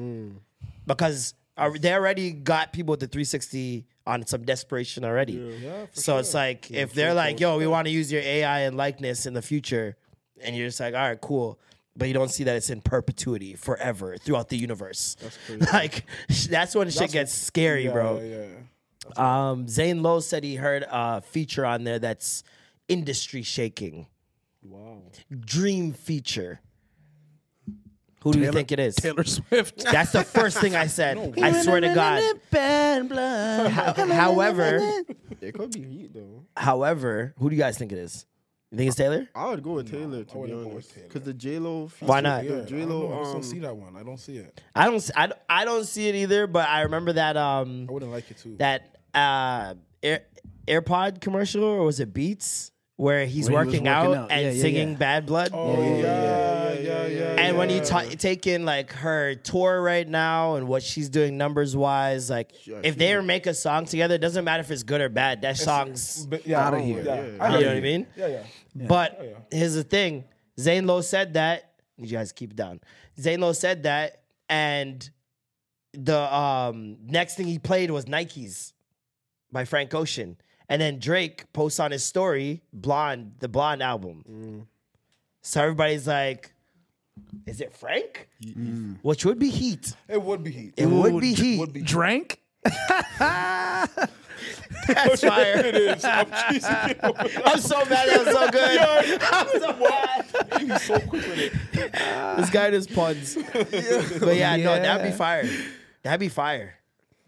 Because 0.86 1.34
uh, 1.56 1.70
they 1.78 1.92
already 1.92 2.32
got 2.32 2.72
people 2.72 2.92
with 2.92 3.00
the 3.00 3.06
360 3.06 3.86
on 4.06 4.26
some 4.26 4.42
desperation 4.44 5.04
already. 5.04 5.34
Yeah, 5.34 5.86
for 5.86 6.00
So 6.00 6.18
it's 6.18 6.34
like 6.34 6.70
if 6.70 6.92
they're 6.92 7.14
like, 7.14 7.40
"Yo, 7.40 7.56
we 7.58 7.66
want 7.66 7.86
to 7.86 7.92
use 7.92 8.10
your 8.12 8.20
AI 8.22 8.60
and 8.60 8.76
likeness 8.76 9.24
in 9.26 9.32
the 9.34 9.40
future," 9.42 9.96
and 10.42 10.54
you're 10.56 10.66
just 10.68 10.80
like, 10.80 10.94
"All 10.94 11.00
right, 11.08 11.18
cool," 11.20 11.58
but 11.96 12.08
you 12.08 12.12
don't 12.14 12.30
see 12.30 12.44
that 12.44 12.56
it's 12.56 12.68
in 12.70 12.80
perpetuity 12.82 13.54
forever 13.54 14.16
throughout 14.18 14.48
the 14.50 14.58
universe. 14.58 15.16
That's 15.48 15.72
like 15.72 16.04
that's 16.50 16.74
when 16.74 16.90
shit 16.90 16.98
That's 17.00 17.12
gets 17.12 17.32
what- 17.32 17.46
scary, 17.46 17.84
yeah, 17.86 17.92
bro. 17.92 18.48
Yeah, 19.16 19.50
Um, 19.50 19.68
Zane 19.68 20.02
Lowe 20.02 20.20
said 20.20 20.44
he 20.44 20.56
heard 20.56 20.84
a 20.90 21.20
feature 21.20 21.64
on 21.66 21.84
there 21.84 21.98
that's 21.98 22.42
industry 22.88 23.42
shaking. 23.42 24.06
Wow. 24.62 25.02
Dream 25.30 25.92
feature. 25.92 26.60
Who 28.22 28.32
do 28.32 28.38
you 28.38 28.50
think 28.52 28.72
it 28.72 28.78
is? 28.78 28.94
Taylor 28.94 29.24
Swift. 29.24 29.84
That's 29.92 30.12
the 30.12 30.24
first 30.24 30.56
thing 30.58 30.74
I 30.74 30.86
said. 30.86 31.34
I 31.42 31.52
swear 31.62 31.80
to 31.80 31.92
God. 31.94 32.22
Ho- 33.70 34.06
However, 34.12 34.80
It 35.42 35.52
could 35.52 35.72
be 35.72 35.82
heat 35.82 36.14
though. 36.14 36.44
however, 36.56 37.34
who 37.38 37.50
do 37.50 37.56
you 37.56 37.60
guys 37.60 37.76
think 37.76 37.92
it 37.92 37.98
is? 37.98 38.24
You 38.70 38.78
think 38.78 38.88
it's 38.88 38.96
Taylor? 38.96 39.28
I 39.34 39.48
would 39.50 39.62
go 39.62 39.72
with 39.72 39.90
Taylor 39.90 40.24
to 40.24 40.32
be 40.32 40.38
wouldn't 40.40 40.58
go 40.58 40.64
with 40.64 40.72
honest, 40.74 40.94
Taylor. 40.94 41.06
because 41.08 41.22
the 41.22 41.34
J 41.34 41.58
Lo. 41.58 41.90
Why 42.00 42.20
not? 42.22 42.44
Yeah, 42.44 42.50
The 42.52 42.62
I 42.62 42.64
J 42.64 42.78
don't, 42.80 42.88
know. 42.88 43.12
I 43.12 43.16
Lo. 43.16 43.18
just 43.20 43.32
don't 43.32 43.36
Um, 43.36 43.42
see 43.42 43.58
that 43.60 43.76
one. 43.76 43.96
I 43.96 44.02
don't 44.02 44.16
see 44.18 44.36
it. 44.38 44.60
I 44.74 44.84
don't. 44.86 44.94
s- 44.96 45.10
I, 45.14 45.26
don't- 45.26 45.40
I 45.48 45.64
don't 45.66 45.84
see 45.84 46.08
it 46.08 46.14
either. 46.14 46.46
But 46.46 46.68
I 46.68 46.80
remember 46.82 47.12
that 47.12 47.36
um 47.36 47.86
I 47.88 47.92
wouldn't 47.92 48.10
like 48.10 48.30
it 48.30 48.38
too. 48.38 48.56
that 48.56 48.93
uh 49.14 49.74
Air, 50.02 50.20
AirPod 50.66 51.20
commercial 51.20 51.64
or 51.64 51.84
was 51.84 52.00
it 52.00 52.12
Beats 52.12 52.70
where 52.96 53.26
he's 53.26 53.50
Where 53.50 53.64
he 53.64 53.66
was 53.66 53.66
working, 53.66 53.84
working 53.84 53.88
out, 53.88 54.16
out. 54.16 54.30
and 54.30 54.42
Yeah, 54.46 54.50
yeah, 54.52 54.60
singing 54.62 54.90
yeah. 54.90 54.96
Bad 54.96 55.26
Blood. 55.26 55.50
oh 55.52 55.82
yeah, 56.00 56.72
yeah, 56.74 56.78
yeah, 56.78 57.06
yeah. 57.06 57.24
And 57.38 57.58
when 57.58 57.68
you 57.70 57.76
yeah. 57.78 57.82
ta- 57.84 58.08
take 58.18 58.46
in 58.46 58.64
like 58.64 58.92
her 58.92 59.34
tour 59.34 59.82
right 59.82 60.06
now 60.08 60.54
and 60.56 60.68
what 60.68 60.82
she's 60.82 61.08
doing 61.08 61.36
numbers 61.36 61.74
wise, 61.76 62.30
like 62.30 62.52
Yeah, 62.66 62.80
if 62.84 62.96
they 62.96 63.12
did. 63.12 63.22
make 63.24 63.46
a 63.46 63.54
song 63.54 63.86
together, 63.86 64.14
it 64.14 64.20
doesn't 64.20 64.44
matter 64.44 64.60
if 64.60 64.70
it's 64.70 64.84
good 64.84 65.00
or 65.00 65.08
bad. 65.08 65.42
That 65.42 65.56
song's 65.56 66.24
But 66.26 66.46
yeah, 66.46 66.64
Outta 66.66 66.76
oh, 66.76 66.80
here. 66.82 67.02
Yeah, 67.02 67.14
Yeah. 67.26 67.44
I 67.44 67.48
you 67.48 67.56
hear 67.58 67.60
know 67.66 67.72
what 67.72 67.76
I 67.76 67.80
mean. 67.80 68.06
Yeah, 68.16 68.26
yeah. 68.28 68.86
But 68.86 69.46
here's 69.50 69.74
the 69.74 69.84
thing: 69.84 70.24
Zane 70.60 70.86
Lowe 70.86 71.00
said 71.00 71.34
that. 71.34 71.72
You 71.96 72.06
guys 72.16 72.30
keep 72.32 72.50
it 72.50 72.56
down. 72.56 72.80
Zane 73.18 73.40
Lowe 73.40 73.52
said 73.54 73.84
that, 73.84 74.22
and 74.48 75.08
the 75.94 76.18
um, 76.34 76.96
next 77.06 77.36
thing 77.36 77.46
he 77.46 77.58
played 77.58 77.90
was 77.90 78.04
Nikes 78.04 78.72
by 79.54 79.64
Frank 79.64 79.94
Ocean, 79.94 80.36
and 80.68 80.82
then 80.82 80.98
Drake 80.98 81.50
posts 81.54 81.80
on 81.80 81.92
his 81.92 82.04
story 82.04 82.60
Blonde, 82.74 83.36
the 83.38 83.48
Blonde 83.48 83.82
album. 83.82 84.66
So 85.40 85.62
everybody's 85.62 86.06
like, 86.06 86.52
"Is 87.46 87.62
it 87.62 87.72
Frank?" 87.72 88.28
Mm-hmm. 88.44 88.94
Which 89.00 89.24
would 89.24 89.38
be 89.38 89.48
heat. 89.48 89.94
It 90.08 90.20
would 90.20 90.44
be 90.44 90.50
heat. 90.50 90.74
It 90.76 90.86
would 90.86 91.18
be 91.20 91.32
heat. 91.32 91.58
Would 91.58 91.72
be 91.72 91.80
heat. 91.80 91.88
Drank? 91.88 92.42
That's 94.88 95.22
fire. 95.22 95.56
it 95.56 95.74
is. 95.76 96.04
I'm. 96.04 96.26
I'm 96.32 97.58
so 97.58 97.78
mad. 97.86 98.08
That 98.08 98.24
was 98.26 98.34
so 98.34 98.50
good. 98.50 99.22
I'm 99.32 99.48
so 99.60 99.72
mad. 99.78 100.60
He's 100.60 100.82
so 100.82 100.98
quick 101.00 101.26
with 101.26 101.38
it. 101.38 102.36
This 102.36 102.50
guy 102.50 102.70
does 102.70 102.86
puns. 102.86 103.38
But 103.52 104.36
yeah, 104.36 104.56
no, 104.56 104.74
that'd 104.74 105.10
be 105.10 105.16
fire. 105.16 105.48
That'd 106.02 106.20
be 106.20 106.28
fire. 106.28 106.74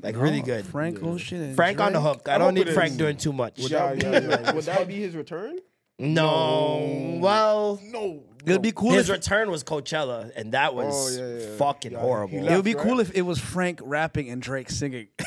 Like 0.01 0.17
really 0.17 0.43
good. 0.43 0.67
Frank 0.67 1.03
Ocean 1.03 1.41
and 1.43 1.57
Frank 1.57 1.81
on 1.81 1.93
the 1.95 2.01
Drake? 2.01 2.15
hook. 2.17 2.29
I 2.29 2.35
I 2.35 2.39
don't 2.39 2.55
need 2.55 2.69
Frank 2.71 2.93
is. 2.93 2.97
doing 2.99 3.17
too 3.17 3.33
much. 3.33 3.55
Yeah, 3.59 3.93
yeah, 3.95 4.21
yeah. 4.21 4.53
Would 4.53 4.65
that 4.65 4.87
be 4.87 5.01
his 5.01 5.17
return? 5.17 5.59
No. 5.99 7.19
Well, 7.23 7.81
No. 7.85 8.23
It 8.45 8.53
would 8.53 8.63
be 8.63 8.71
cool 8.73 8.93
his 8.93 9.09
if 9.09 9.15
return 9.17 9.51
was 9.51 9.65
Coachella, 9.65 10.31
and 10.37 10.53
that 10.53 10.73
was 10.75 11.19
Oh, 11.19 11.21
yeah, 11.21 11.39
yeah. 11.51 11.57
fucking 11.57 11.95
horrible. 11.95 12.39
he 12.39 12.47
it 12.47 12.55
would 12.55 12.65
be 12.65 12.75
left, 12.75 12.87
cool 12.87 12.99
right? 12.99 13.09
if 13.09 13.15
it 13.17 13.23
was 13.23 13.41
Frank 13.41 13.81
rapping 13.83 14.29
and 14.31 14.41
Drake 14.41 14.71
singing. 14.71 15.09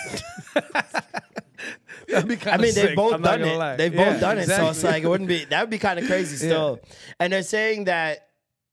That'd 2.07 2.28
be 2.28 2.36
I 2.36 2.38
kinda 2.38 2.57
mean, 2.59 2.74
they've 2.74 2.74
sick, 2.74 2.95
both 2.95 3.13
I'm 3.13 3.22
done 3.22 3.41
it. 3.41 3.55
lie. 3.57 3.76
They've 3.76 3.93
Yeah, 3.93 4.11
both 4.13 4.22
done 4.22 4.38
it. 4.39 4.47
So 4.47 4.70
it's 4.70 4.84
like 4.84 5.03
it 5.03 5.07
wouldn't 5.07 5.28
be. 5.28 5.45
That 5.45 5.61
would 5.61 5.70
be 5.70 5.78
kind 5.80 5.99
of 5.99 6.05
crazy 6.05 6.38
still. 6.47 6.80
And 7.20 7.34
they're 7.34 7.43
saying 7.43 7.84
that 7.86 8.28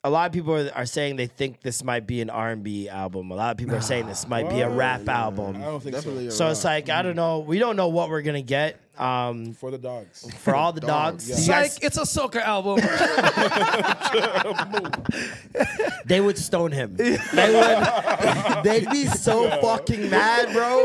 a 0.07 0.11
lot 0.11 0.27
of 0.27 0.33
people 0.33 0.55
are, 0.55 0.71
are 0.73 0.87
saying 0.87 1.17
they 1.17 1.27
think 1.27 1.63
this 1.63 1.83
might 1.83 2.07
be 2.07 2.21
an 2.21 2.31
R 2.31 2.51
and 2.51 2.63
B 2.63 2.89
album. 2.89 3.33
A 3.33 3.35
lot 3.35 3.51
of 3.51 3.57
people 3.57 3.75
are 3.75 3.81
saying 3.81 4.07
this 4.07 4.29
might 4.29 4.49
be 4.49 4.61
a 4.61 4.69
rap 4.69 5.09
album. 5.09 5.57
I 5.57 5.65
don't 5.65 5.83
think 5.83 5.97
Definitely. 5.97 6.31
so. 6.31 6.37
So 6.37 6.49
it's 6.51 6.65
like 6.65 6.89
I 6.89 7.03
don't 7.03 7.15
mm. 7.15 7.17
know. 7.17 7.39
We 7.41 7.59
don't 7.59 7.75
know 7.75 7.89
what 7.89 8.09
we're 8.09 8.23
gonna 8.23 8.41
get 8.41 8.79
um, 8.99 9.53
For 9.55 9.71
the 9.71 9.79
dogs. 9.79 10.29
for 10.39 10.55
all 10.55 10.73
the 10.73 10.81
dogs. 10.97 11.29
yeah. 11.29 11.37
Psych, 11.67 11.83
it's 11.83 11.97
a 11.97 12.03
soca 12.03 12.43
album. 12.43 12.79
they 16.07 16.21
would 16.21 16.39
stone 16.39 16.73
him. 16.73 16.97
They 16.97 17.55
would. 17.55 18.65
They'd 18.65 18.91
be 18.91 19.07
so 19.07 19.49
fucking 19.61 20.11
mad, 20.11 20.53
bro. 20.53 20.85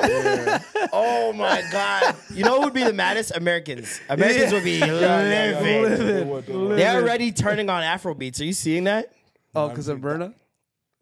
Oh 0.93 1.33
my 1.33 1.63
god. 1.71 2.15
You 2.33 2.43
know 2.43 2.57
who 2.57 2.65
would 2.65 2.73
be 2.73 2.83
the 2.83 2.93
maddest? 2.93 3.35
Americans. 3.35 3.99
Americans 4.09 4.53
would 4.53 4.63
be 4.63 4.79
Yeah, 4.79 4.85
yeah, 4.87 5.51
yeah. 5.51 5.59
livid. 5.59 5.99
They 5.99 6.23
would, 6.23 6.45
they 6.45 6.55
would. 6.55 6.77
They're 6.77 7.01
already 7.01 7.31
turning 7.31 7.69
on 7.69 7.83
Afro 7.83 8.13
beats. 8.13 8.39
Are 8.41 8.45
you 8.45 8.53
seeing 8.53 8.85
that? 8.85 9.11
oh, 9.55 9.69
because 9.69 9.87
of 9.87 9.99
Burna? 9.99 10.33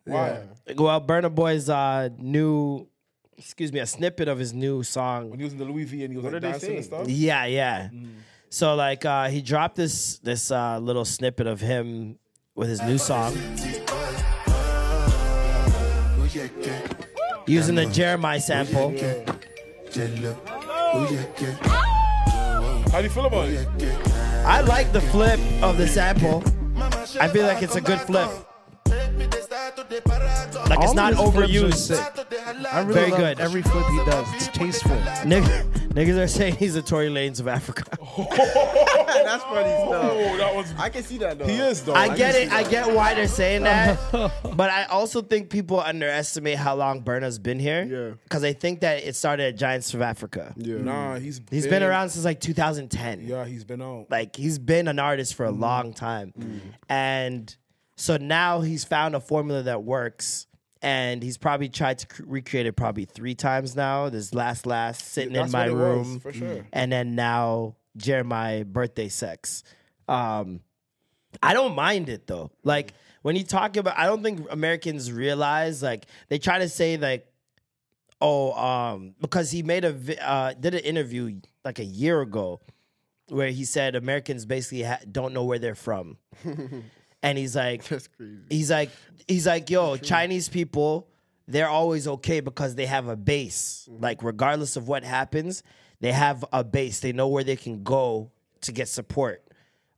Why? 0.05 0.43
Well, 0.75 1.01
Burna 1.01 1.33
Boy's 1.33 1.69
uh, 1.69 2.09
new, 2.17 2.87
excuse 3.39 3.71
me, 3.71 3.79
a 3.79 3.85
snippet 3.85 4.27
of 4.27 4.37
his 4.37 4.53
new 4.53 4.83
song. 4.83 5.29
When 5.29 5.39
he 5.39 5.45
was 5.45 5.53
in 5.53 5.59
the 5.59 5.65
Louis 5.65 5.85
V 5.85 6.03
and 6.03 6.11
he 6.11 6.17
was 6.17 6.25
What 6.25 6.33
like 6.33 6.41
dancing 6.41 6.75
and 6.75 6.85
stuff. 6.85 7.07
Yeah, 7.07 7.45
yeah. 7.45 7.89
So 8.49 8.75
like 8.75 9.05
uh, 9.05 9.29
he 9.29 9.41
dropped 9.41 9.75
this 9.75 10.19
this 10.19 10.51
uh, 10.51 10.79
little 10.79 11.05
snippet 11.05 11.47
of 11.47 11.61
him 11.61 12.19
with 12.55 12.67
his 12.69 12.81
new 12.81 12.97
song. 12.97 13.33
Using 17.47 17.75
the 17.75 17.85
Jeremiah 17.85 18.39
sample. 18.39 18.89
How 22.91 22.97
do 22.97 23.03
you 23.03 23.09
feel 23.09 23.25
about 23.25 23.49
it? 23.49 23.67
I 24.45 24.61
like 24.61 24.91
the 24.91 25.01
flip 25.01 25.39
of 25.63 25.77
the 25.77 25.87
sample. 25.87 26.43
I 27.19 27.27
feel 27.27 27.45
like 27.47 27.63
it's 27.63 27.75
a 27.75 27.81
good 27.81 27.99
flip. 28.01 28.29
Like 30.05 30.79
it's 30.83 30.93
not 30.93 31.13
his 31.13 31.19
flips 31.21 31.37
are 31.37 31.41
overused. 31.41 31.73
sick. 31.75 32.27
I 32.71 32.81
really 32.81 32.93
Very 32.93 33.11
love 33.11 33.19
good. 33.19 33.39
every 33.39 33.61
flip 33.61 33.85
he 33.87 33.97
does. 34.05 34.27
It's 34.35 34.47
tasteful. 34.49 34.95
Nigga, 35.23 35.63
Niggas 35.89 36.17
are 36.17 36.27
saying 36.27 36.55
he's 36.55 36.75
the 36.75 36.81
Tory 36.81 37.09
Lanez 37.09 37.39
of 37.39 37.47
Africa. 37.47 37.83
That's 37.89 39.43
funny 39.43 39.69
stuff. 39.69 40.11
Oh, 40.11 40.37
that 40.37 40.55
was. 40.55 40.73
I 40.77 40.89
can 40.89 41.03
see 41.03 41.17
that 41.19 41.39
though. 41.39 41.45
He 41.47 41.55
is 41.57 41.83
though. 41.83 41.93
I 41.93 42.07
can 42.09 42.17
get 42.17 42.35
it. 42.35 42.51
I 42.51 42.63
get 42.69 42.93
why 42.93 43.13
they're 43.13 43.27
saying 43.27 43.63
that, 43.63 43.97
but 44.55 44.69
I 44.69 44.85
also 44.85 45.21
think 45.21 45.49
people 45.49 45.79
underestimate 45.79 46.57
how 46.57 46.75
long 46.75 47.01
Burna's 47.01 47.39
been 47.39 47.59
here. 47.59 47.83
Yeah. 47.83 48.15
because 48.23 48.43
I 48.43 48.53
think 48.53 48.81
that 48.81 49.03
it 49.03 49.15
started 49.15 49.47
at 49.53 49.55
Giants 49.57 49.93
of 49.93 50.01
Africa. 50.01 50.53
Yeah. 50.57 50.77
Nah, 50.77 51.15
he's 51.19 51.41
He's 51.49 51.67
been 51.67 51.83
around 51.83 52.09
since 52.09 52.25
like 52.25 52.39
2010. 52.39 53.21
Yeah, 53.27 53.45
he's 53.45 53.63
been 53.63 53.81
out. 53.81 54.07
Like 54.09 54.35
he's 54.35 54.59
been 54.59 54.87
an 54.87 54.99
artist 54.99 55.35
for 55.35 55.45
a 55.45 55.49
Mm-hmm. 55.49 55.61
long 55.61 55.93
time, 55.93 56.33
and 56.87 57.55
so 57.99 58.17
now 58.17 58.61
he's 58.61 58.83
found 58.85 59.15
a 59.15 59.19
formula 59.19 59.63
that 59.63 59.83
works. 59.83 60.45
And 60.81 61.21
he's 61.21 61.37
probably 61.37 61.67
tried 61.67 61.99
to 61.99 62.07
cr- 62.07 62.23
recreate 62.25 62.65
it 62.65 62.71
probably 62.71 63.03
three 63.03 63.35
times 63.35 63.75
now. 63.75 64.07
This 64.07 64.33
last 64.33 64.65
last 64.65 65.05
sitting 65.05 65.35
in 65.35 65.51
my 65.51 65.63
what 65.63 65.67
it 65.67 65.73
was, 65.73 66.07
room, 66.07 66.19
for 66.21 66.31
sure. 66.31 66.65
and 66.71 66.89
then 66.89 67.15
now 67.15 67.75
Jeremiah 67.97 68.63
birthday 68.63 69.09
sex. 69.09 69.63
Um, 70.07 70.61
I 71.43 71.53
don't 71.53 71.75
mind 71.75 72.07
it 72.07 72.27
though. 72.27 72.51
Like 72.63 72.93
when 73.23 73.35
you 73.35 73.43
talk 73.43 73.75
about, 73.75 73.97
I 73.97 74.05
don't 74.05 74.23
think 74.23 74.47
Americans 74.49 75.11
realize 75.11 75.83
like 75.83 76.05
they 76.29 76.37
try 76.39 76.59
to 76.59 76.69
say 76.69 76.95
like, 76.95 77.27
oh, 78.21 78.53
um, 78.53 79.15
because 79.19 79.51
he 79.51 79.63
made 79.63 79.83
a 79.83 79.91
vi- 79.91 80.15
uh, 80.21 80.53
did 80.53 80.75
an 80.75 80.79
interview 80.85 81.41
like 81.65 81.79
a 81.79 81.83
year 81.85 82.21
ago 82.21 82.61
where 83.27 83.49
he 83.49 83.65
said 83.65 83.95
Americans 83.97 84.45
basically 84.45 84.83
ha- 84.83 84.99
don't 85.11 85.33
know 85.33 85.43
where 85.43 85.59
they're 85.59 85.75
from, 85.75 86.15
and 87.23 87.37
he's 87.37 87.55
like, 87.55 87.83
That's 87.87 88.07
crazy. 88.07 88.37
he's 88.49 88.71
like, 88.71 88.89
he's 89.27 89.47
like, 89.47 89.69
yo, 89.69 89.97
Chinese 89.97 90.49
people, 90.49 91.07
they're 91.47 91.69
always 91.69 92.07
okay 92.07 92.39
because 92.39 92.75
they 92.75 92.85
have 92.85 93.07
a 93.07 93.15
base. 93.15 93.87
Like 93.91 94.23
regardless 94.23 94.75
of 94.75 94.87
what 94.87 95.03
happens, 95.03 95.63
they 95.99 96.11
have 96.11 96.45
a 96.53 96.63
base. 96.63 96.99
They 96.99 97.11
know 97.11 97.27
where 97.27 97.43
they 97.43 97.55
can 97.55 97.83
go 97.83 98.31
to 98.61 98.71
get 98.71 98.87
support. 98.87 99.43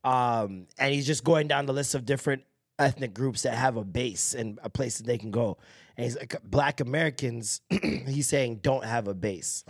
Um, 0.04 0.68
and 0.80 0.94
he's 0.94 1.06
just 1.06 1.24
going 1.24 1.48
down 1.48 1.66
the 1.66 1.74
list 1.74 1.94
of 1.94 2.06
different 2.06 2.44
ethnic 2.80 3.14
groups 3.14 3.44
that 3.44 3.54
have 3.54 3.78
a 3.78 3.84
base 3.84 4.34
and 4.34 4.60
a 4.64 4.70
place 4.70 4.98
that 4.98 5.06
they 5.06 5.18
can 5.18 5.30
go. 5.32 5.58
And 5.98 6.06
he's 6.06 6.16
like, 6.16 6.36
black 6.44 6.80
Americans, 6.80 7.62
he's 8.08 8.28
saying 8.28 8.62
don't 8.64 8.84
have 8.86 9.08
a 9.08 9.14
base. 9.14 9.64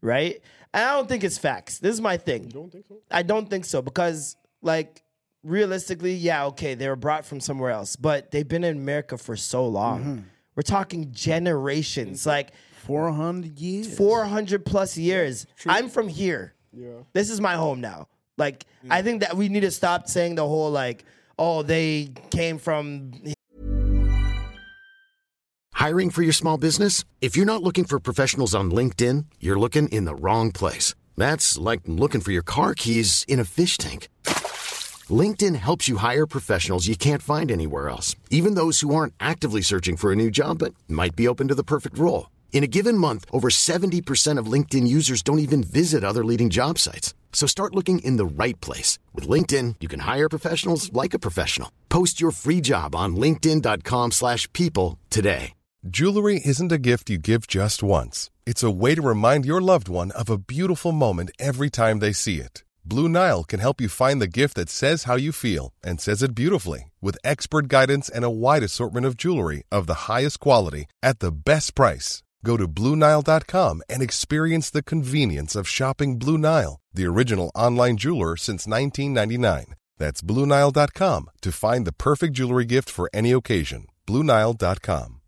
Right? 0.00 0.40
And 0.72 0.84
I 0.84 0.92
don't 0.92 1.08
think 1.08 1.24
it's 1.24 1.38
facts. 1.38 1.78
This 1.78 1.94
is 1.94 2.00
my 2.00 2.16
thing. 2.16 2.44
You 2.44 2.50
don't 2.50 2.70
think 2.70 2.86
so? 2.86 2.96
I 3.10 3.22
don't 3.22 3.48
think 3.48 3.64
so 3.64 3.82
because, 3.82 4.36
like, 4.62 5.02
realistically, 5.46 6.14
yeah, 6.14 6.46
okay, 6.46 6.74
they 6.74 6.88
were 6.88 6.96
brought 6.96 7.24
from 7.24 7.40
somewhere 7.40 7.70
else, 7.70 7.96
but 7.96 8.30
they've 8.30 8.46
been 8.46 8.64
in 8.64 8.76
America 8.76 9.16
for 9.16 9.36
so 9.36 9.66
long. 9.66 10.00
Mm-hmm. 10.00 10.18
We're 10.54 10.62
talking 10.62 11.12
generations, 11.12 12.26
like 12.26 12.50
400 12.84 13.58
years. 13.58 13.96
400 13.96 14.64
plus 14.64 14.96
years. 14.96 15.46
I'm 15.66 15.88
from 15.88 16.08
here. 16.08 16.54
Yeah. 16.72 17.02
This 17.12 17.30
is 17.30 17.40
my 17.40 17.54
home 17.54 17.80
now. 17.80 18.08
Like, 18.38 18.66
I 18.90 19.02
think 19.02 19.20
that 19.20 19.36
we 19.36 19.48
need 19.48 19.60
to 19.60 19.70
stop 19.70 20.08
saying 20.08 20.34
the 20.34 20.46
whole, 20.46 20.70
like, 20.70 21.04
oh, 21.38 21.62
they 21.62 22.10
came 22.30 22.58
from 22.58 23.12
Hiring 25.86 26.08
for 26.08 26.22
your 26.22 26.32
small 26.32 26.56
business? 26.56 27.04
If 27.20 27.36
you're 27.36 27.46
not 27.46 27.62
looking 27.62 27.84
for 27.84 28.00
professionals 28.00 28.54
on 28.54 28.70
LinkedIn, 28.70 29.26
you're 29.38 29.58
looking 29.58 29.88
in 29.88 30.06
the 30.06 30.14
wrong 30.14 30.50
place. 30.50 30.94
That's 31.18 31.58
like 31.58 31.82
looking 31.84 32.22
for 32.22 32.32
your 32.32 32.42
car 32.42 32.74
keys 32.74 33.24
in 33.28 33.38
a 33.38 33.44
fish 33.44 33.76
tank. 33.76 34.08
LinkedIn 35.10 35.56
helps 35.56 35.88
you 35.88 35.98
hire 35.98 36.26
professionals 36.26 36.88
you 36.88 36.96
can't 36.96 37.22
find 37.22 37.50
anywhere 37.50 37.88
else, 37.88 38.16
even 38.30 38.54
those 38.54 38.80
who 38.80 38.94
aren't 38.94 39.14
actively 39.20 39.60
searching 39.60 39.96
for 39.96 40.10
a 40.10 40.16
new 40.16 40.30
job 40.30 40.58
but 40.58 40.74
might 40.88 41.14
be 41.14 41.28
open 41.28 41.48
to 41.48 41.54
the 41.54 41.62
perfect 41.62 41.98
role. 41.98 42.30
In 42.52 42.64
a 42.64 42.66
given 42.78 42.96
month, 42.98 43.26
over 43.30 43.48
70% 43.48 44.38
of 44.38 44.50
LinkedIn 44.50 44.88
users 44.88 45.22
don't 45.22 45.38
even 45.38 45.62
visit 45.62 46.02
other 46.02 46.24
leading 46.24 46.50
job 46.50 46.78
sites. 46.78 47.14
So 47.32 47.46
start 47.46 47.74
looking 47.74 47.98
in 47.98 48.16
the 48.16 48.24
right 48.24 48.58
place. 48.60 48.98
With 49.14 49.28
LinkedIn, 49.28 49.76
you 49.80 49.88
can 49.88 50.00
hire 50.00 50.28
professionals 50.28 50.92
like 50.92 51.14
a 51.14 51.18
professional. 51.18 51.70
Post 51.90 52.18
your 52.20 52.32
free 52.32 52.62
job 52.62 52.94
on 52.94 53.14
linkedin.com/people 53.14 54.10
slash 54.10 54.50
people 54.54 54.98
today. 55.10 55.52
Jewelry 55.88 56.40
isn't 56.44 56.72
a 56.72 56.78
gift 56.78 57.10
you 57.10 57.18
give 57.18 57.46
just 57.46 57.82
once. 57.82 58.30
It's 58.44 58.64
a 58.64 58.70
way 58.70 58.96
to 58.96 59.02
remind 59.02 59.44
your 59.44 59.60
loved 59.60 59.88
one 59.88 60.10
of 60.12 60.28
a 60.28 60.38
beautiful 60.38 60.90
moment 60.92 61.30
every 61.38 61.70
time 61.70 62.00
they 62.00 62.12
see 62.12 62.40
it. 62.40 62.64
Blue 62.88 63.08
Nile 63.08 63.42
can 63.42 63.58
help 63.58 63.80
you 63.80 63.88
find 63.88 64.20
the 64.22 64.28
gift 64.28 64.54
that 64.54 64.68
says 64.68 65.04
how 65.04 65.16
you 65.16 65.32
feel 65.32 65.72
and 65.82 66.00
says 66.00 66.22
it 66.22 66.36
beautifully 66.36 66.92
with 67.02 67.18
expert 67.24 67.66
guidance 67.66 68.08
and 68.08 68.24
a 68.24 68.30
wide 68.30 68.62
assortment 68.62 69.04
of 69.04 69.16
jewelry 69.16 69.64
of 69.72 69.88
the 69.88 70.06
highest 70.06 70.38
quality 70.38 70.84
at 71.02 71.18
the 71.18 71.32
best 71.32 71.74
price. 71.74 72.22
Go 72.44 72.56
to 72.56 72.68
BlueNile.com 72.68 73.82
and 73.88 74.02
experience 74.02 74.70
the 74.70 74.84
convenience 74.84 75.56
of 75.56 75.66
shopping 75.66 76.16
Blue 76.16 76.38
Nile, 76.38 76.78
the 76.94 77.06
original 77.06 77.50
online 77.56 77.96
jeweler 77.96 78.36
since 78.36 78.68
1999. 78.68 79.74
That's 79.98 80.22
BlueNile.com 80.22 81.30
to 81.40 81.50
find 81.52 81.86
the 81.88 81.92
perfect 81.92 82.34
jewelry 82.34 82.66
gift 82.66 82.88
for 82.88 83.10
any 83.12 83.32
occasion. 83.32 83.86
BlueNile.com. 84.06 85.20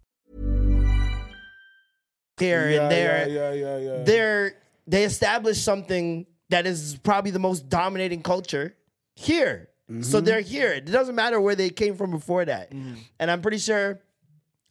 here 2.38 2.70
Yeah, 2.70 2.82
and 2.82 2.92
there. 2.92 3.28
yeah, 3.28 3.50
yeah, 3.52 3.76
yeah, 3.76 3.96
yeah. 3.96 4.04
They're 4.04 4.54
they 4.86 5.02
established 5.02 5.64
something 5.64 6.24
that 6.50 6.66
is 6.66 6.98
probably 7.02 7.30
the 7.30 7.38
most 7.38 7.68
dominating 7.68 8.22
culture 8.22 8.74
here. 9.14 9.68
Mm-hmm. 9.90 10.02
So 10.02 10.20
they're 10.20 10.40
here. 10.40 10.72
It 10.72 10.86
doesn't 10.86 11.14
matter 11.14 11.40
where 11.40 11.54
they 11.54 11.70
came 11.70 11.96
from 11.96 12.10
before 12.10 12.44
that. 12.44 12.72
And 12.72 13.30
I'm 13.30 13.40
pretty 13.40 13.58
sure 13.58 14.00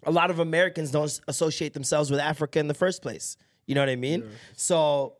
a 0.03 0.11
lot 0.11 0.29
of 0.29 0.39
Americans 0.39 0.91
don't 0.91 1.19
associate 1.27 1.73
themselves 1.73 2.11
with 2.11 2.19
Africa 2.19 2.59
in 2.59 2.67
the 2.67 2.73
first 2.73 3.01
place. 3.01 3.37
You 3.65 3.75
know 3.75 3.81
what 3.81 3.89
I 3.89 3.95
mean? 3.95 4.23
So 4.55 5.17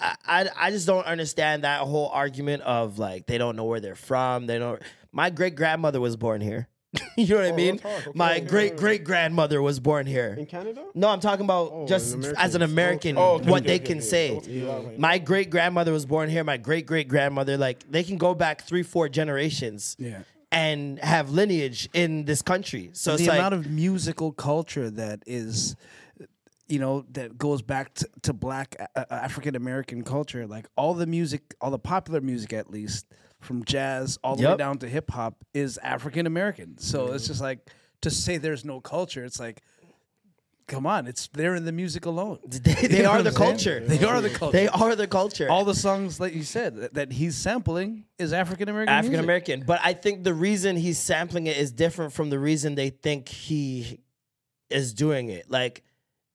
I 0.00 0.48
I 0.56 0.70
just 0.70 0.86
don't 0.86 1.06
understand 1.06 1.64
that 1.64 1.80
whole 1.80 2.08
argument 2.08 2.62
of 2.62 2.98
like 2.98 3.26
they 3.26 3.38
don't 3.38 3.56
know 3.56 3.64
where 3.64 3.80
they're 3.80 3.94
from. 3.94 4.46
They 4.46 4.58
don't. 4.58 4.80
My 5.10 5.30
great 5.30 5.56
grandmother 5.56 6.00
was 6.00 6.16
born 6.16 6.40
here. 6.40 6.68
you 7.16 7.26
know 7.28 7.36
what 7.36 7.46
I 7.46 7.52
mean? 7.52 7.80
Oh, 7.84 7.88
that's 7.88 7.94
hard. 7.94 8.08
Okay, 8.08 8.18
My 8.18 8.36
okay, 8.36 8.44
great 8.46 8.76
great 8.76 9.04
grandmother 9.04 9.62
was 9.62 9.80
born 9.80 10.06
here. 10.06 10.36
In 10.38 10.46
Canada? 10.46 10.84
No, 10.94 11.08
I'm 11.08 11.20
talking 11.20 11.44
about 11.44 11.88
just 11.88 12.14
an 12.14 12.24
as 12.36 12.54
an 12.54 12.62
American. 12.62 12.72
American, 12.72 13.18
Oh, 13.18 13.36
okay, 13.40 13.50
what 13.50 13.62
okay, 13.62 13.68
they 13.68 13.76
okay, 13.76 13.84
can 13.86 13.98
okay. 13.98 14.06
say. 14.06 14.40
Yeah. 14.46 14.80
My 14.98 15.18
great 15.18 15.48
grandmother 15.50 15.92
was 15.92 16.04
born 16.04 16.28
here. 16.28 16.44
My 16.44 16.58
great 16.58 16.84
great 16.86 17.08
grandmother, 17.08 17.56
like 17.56 17.90
they 17.90 18.02
can 18.02 18.18
go 18.18 18.34
back 18.34 18.62
three, 18.62 18.82
four 18.82 19.08
generations, 19.08 19.96
Yeah. 19.98 20.22
and 20.50 20.98
have 20.98 21.30
lineage 21.30 21.88
in 21.94 22.24
this 22.26 22.42
country. 22.42 22.90
So 22.92 23.12
the 23.16 23.22
it's 23.22 23.28
like, 23.28 23.38
amount 23.38 23.54
of 23.54 23.70
musical 23.70 24.32
culture 24.32 24.90
that 24.90 25.22
is 25.26 25.76
you 26.68 26.78
know 26.78 27.04
that 27.12 27.38
goes 27.38 27.62
back 27.62 27.94
to, 27.94 28.08
to 28.22 28.32
black 28.32 28.76
uh, 28.96 29.04
African 29.10 29.56
American 29.56 30.04
culture 30.04 30.46
like 30.46 30.66
all 30.76 30.94
the 30.94 31.06
music 31.06 31.54
all 31.60 31.70
the 31.70 31.78
popular 31.78 32.20
music 32.20 32.52
at 32.52 32.70
least 32.70 33.06
from 33.42 33.64
jazz 33.64 34.18
all 34.22 34.36
the 34.36 34.46
way 34.46 34.56
down 34.56 34.78
to 34.78 34.88
hip 34.88 35.10
hop 35.10 35.44
is 35.54 35.78
African 35.78 36.26
American 36.26 36.78
so 36.78 37.12
it's 37.12 37.24
mm. 37.24 37.28
just 37.28 37.40
like 37.40 37.70
to 38.02 38.10
say 38.10 38.36
there's 38.38 38.64
no 38.64 38.80
culture 38.80 39.24
it's 39.24 39.40
like 39.40 39.62
come 40.68 40.86
on 40.86 41.06
it's 41.06 41.28
there 41.34 41.54
in 41.54 41.64
the 41.64 41.72
music 41.72 42.06
alone 42.06 42.38
they, 42.46 42.82
You 42.82 42.88
they 42.88 43.02
know 43.02 43.10
are 43.10 43.22
the 43.22 43.32
culture. 43.32 43.80
they 43.80 44.02
are 44.04 44.20
the 44.20 44.30
culture 44.30 44.52
They 44.52 44.68
are 44.68 44.96
the 44.96 45.06
culture. 45.06 45.50
all 45.50 45.64
the 45.64 45.74
songs 45.74 46.18
like 46.20 46.34
you 46.34 46.44
said 46.44 46.76
that, 46.76 46.94
that 46.94 47.12
he's 47.12 47.36
sampling 47.36 48.04
is 48.18 48.32
African 48.32 48.68
American 48.68 48.94
African 48.94 49.20
American. 49.20 49.64
But 49.66 49.80
I 49.82 49.92
think 49.92 50.22
the 50.24 50.32
reason 50.34 50.76
he's 50.76 50.98
sampling 50.98 51.46
it 51.46 51.56
is 51.56 51.72
different 51.72 52.12
from 52.12 52.30
the 52.30 52.38
reason 52.38 52.74
they 52.76 52.90
think 52.90 53.28
he 53.28 54.00
is 54.70 54.94
doing 54.94 55.28
it. 55.28 55.50
Like 55.50 55.82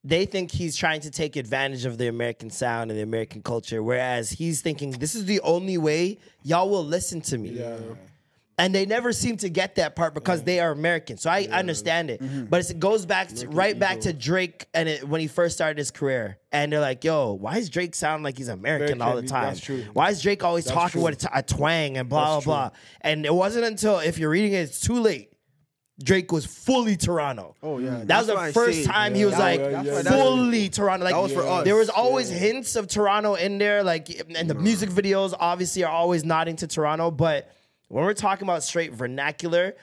they 0.07 0.25
think 0.25 0.51
he's 0.51 0.75
trying 0.75 1.01
to 1.01 1.11
take 1.11 1.35
advantage 1.35 1.85
of 1.85 1.97
the 1.97 2.07
American 2.07 2.49
sound 2.49 2.91
and 2.91 2.97
the 2.97 3.03
American 3.03 3.41
culture, 3.41 3.83
whereas 3.83 4.29
he's 4.29 4.61
thinking 4.61 4.91
this 4.91 5.15
is 5.15 5.25
the 5.25 5.41
only 5.41 5.77
way 5.77 6.17
y'all 6.43 6.69
will 6.69 6.85
listen 6.85 7.19
to 7.21 7.37
me. 7.37 7.61
And 8.59 8.73
they 8.73 8.87
never 8.87 9.13
seem 9.13 9.37
to 9.37 9.49
get 9.49 9.75
that 9.75 9.95
part 9.95 10.15
because 10.15 10.41
they 10.41 10.59
are 10.59 10.71
American. 10.71 11.17
So 11.17 11.29
I 11.29 11.43
understand 11.51 12.09
it. 12.09 12.19
Mm-hmm. 12.19 12.45
But 12.45 12.67
it 12.67 12.79
goes 12.79 13.05
back 13.05 13.27
to, 13.27 13.47
right 13.49 13.77
back 13.77 13.99
to 13.99 14.13
Drake 14.13 14.65
and 14.73 14.89
it, 14.89 15.07
when 15.07 15.21
he 15.21 15.27
first 15.27 15.55
started 15.55 15.77
his 15.77 15.91
career. 15.91 16.39
And 16.51 16.71
they're 16.71 16.79
like, 16.79 17.03
yo, 17.03 17.33
why 17.33 17.53
does 17.55 17.69
Drake 17.69 17.93
sound 17.93 18.23
like 18.23 18.35
he's 18.35 18.47
American 18.47 18.99
all 18.99 19.15
the 19.15 19.21
time? 19.21 19.43
that's 19.43 19.59
true. 19.59 19.85
Why 19.93 20.09
is 20.09 20.23
Drake 20.23 20.43
always 20.43 20.65
That's 20.65 20.73
talking 20.73 21.01
true. 21.01 21.03
with 21.03 21.23
a, 21.23 21.27
t- 21.27 21.33
a 21.35 21.43
twang 21.43 21.97
and 21.97 22.09
blah, 22.09 22.35
That's 22.35 22.45
blah, 22.45 22.69
blah? 22.69 22.77
And 23.01 23.27
it 23.27 23.33
wasn't 23.33 23.65
until, 23.65 23.99
if 23.99 24.17
you're 24.17 24.31
reading 24.31 24.53
it, 24.53 24.61
it's 24.61 24.79
too 24.79 25.01
late. 25.01 25.33
Drake 26.03 26.31
was 26.31 26.45
fully 26.45 26.95
Toronto. 26.95 27.55
Oh 27.63 27.79
yeah. 27.79 28.01
That 28.05 28.19
was 28.19 28.27
the 28.27 28.51
first 28.53 28.85
time 28.85 29.15
he 29.15 29.25
was 29.25 29.33
that 29.35 29.39
like 29.39 29.59
that's- 29.59 30.07
fully 30.07 30.69
Toronto. 30.69 31.03
Like 31.05 31.15
That 31.15 31.21
was 31.21 31.33
for 31.33 31.41
us. 31.45 31.63
there 31.65 31.75
was 31.75 31.89
always 31.89 32.29
hints 32.29 32.75
of 32.75 32.87
Toronto 32.87 33.33
in 33.33 33.57
there, 33.57 33.83
like 33.83 34.09
and 34.35 34.47
the 34.49 34.53
music 34.55 34.89
videos 34.91 35.33
obviously 35.39 35.83
are 35.83 35.91
always 35.91 36.23
nodding 36.23 36.55
to 36.57 36.67
Toronto. 36.67 37.09
But 37.09 37.51
when 37.87 38.03
we're 38.03 38.13
talking 38.13 38.47
about 38.47 38.61
straight 38.63 38.93
vernacular, 38.93 39.75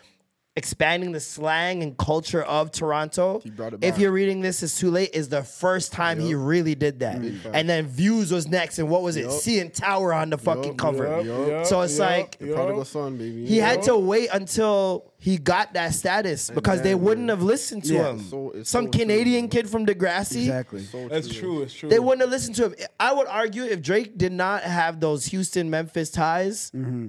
expanding 0.57 1.11
the 1.11 1.19
slang 1.19 1.83
and 1.83 1.97
culture 1.99 2.43
of 2.45 2.71
Toronto. 2.71 3.41
brought 3.57 3.75
it 3.75 3.83
If 3.83 3.99
you're 3.99 4.13
reading 4.13 4.41
this, 4.41 4.63
it's 4.63 4.79
too 4.79 4.91
late. 4.91 5.11
Is 5.13 5.29
the 5.29 5.43
first 5.43 5.93
time 5.93 6.21
he 6.21 6.35
really 6.35 6.75
did 6.77 7.01
that, 7.01 7.17
mm-hmm. 7.21 7.51
and 7.53 7.69
then 7.69 7.87
Views 7.87 8.31
was 8.31 8.47
next, 8.47 8.79
and 8.79 8.89
what 8.89 9.03
was 9.03 9.17
it? 9.17 9.23
Yup. 9.23 9.33
CN 9.33 9.73
Tower 9.75 10.13
on 10.13 10.31
the 10.31 10.39
fucking 10.39 10.65
Yup, 10.65 10.77
cover. 10.79 11.23
yup, 11.23 11.49
yup, 11.49 11.67
so 11.67 11.81
it's 11.81 11.99
yup, 11.99 12.09
like 12.11 12.39
The 12.39 12.53
prodigal 12.53 12.85
son, 12.85 13.17
baby. 13.17 13.47
he 13.47 13.59
had 13.59 13.83
to 13.83 13.97
wait 13.97 14.29
until 14.33 15.13
he 15.19 15.39
got 15.39 15.73
that 15.75 15.93
status 15.95 16.51
because 16.51 16.83
they 16.83 16.95
wouldn't 16.95 17.31
have 17.31 17.43
listened 17.43 17.83
to 17.85 17.95
Yeah. 17.95 18.11
him. 18.11 18.21
So- 18.31 18.51
it's 18.55 18.71
Some 18.71 18.85
so 18.87 18.91
true, 18.91 19.01
Canadian 19.01 19.49
kid 19.49 19.69
from 19.69 19.87
Degrassi. 19.87 20.43
Exactly. 20.43 20.87
That's 21.09 21.29
true. 21.29 21.63
It's 21.63 21.75
true. 21.75 21.89
They 21.89 21.99
wouldn't 21.99 22.21
have 22.21 22.31
listened 22.31 22.57
to 22.57 22.65
him. 22.67 22.75
I 23.01 23.13
would 23.13 23.27
argue 23.27 23.65
if 23.65 23.83
Drake 23.83 24.17
did 24.19 24.33
not 24.33 24.63
have 24.63 25.01
those 25.01 25.27
Houston 25.27 25.71
Memphis 25.71 26.11
ties, 26.11 26.71
mm-hmm. 26.73 27.09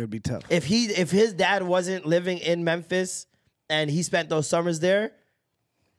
It 0.00 0.04
would 0.04 0.10
be 0.10 0.20
tough. 0.20 0.44
if 0.48 0.64
he 0.64 0.86
if 0.86 1.10
his 1.10 1.34
dad 1.34 1.62
wasn't 1.62 2.06
living 2.06 2.38
in 2.38 2.64
Memphis 2.64 3.26
and 3.68 3.90
he 3.90 4.02
spent 4.02 4.30
those 4.30 4.48
summers 4.48 4.80
there, 4.80 5.12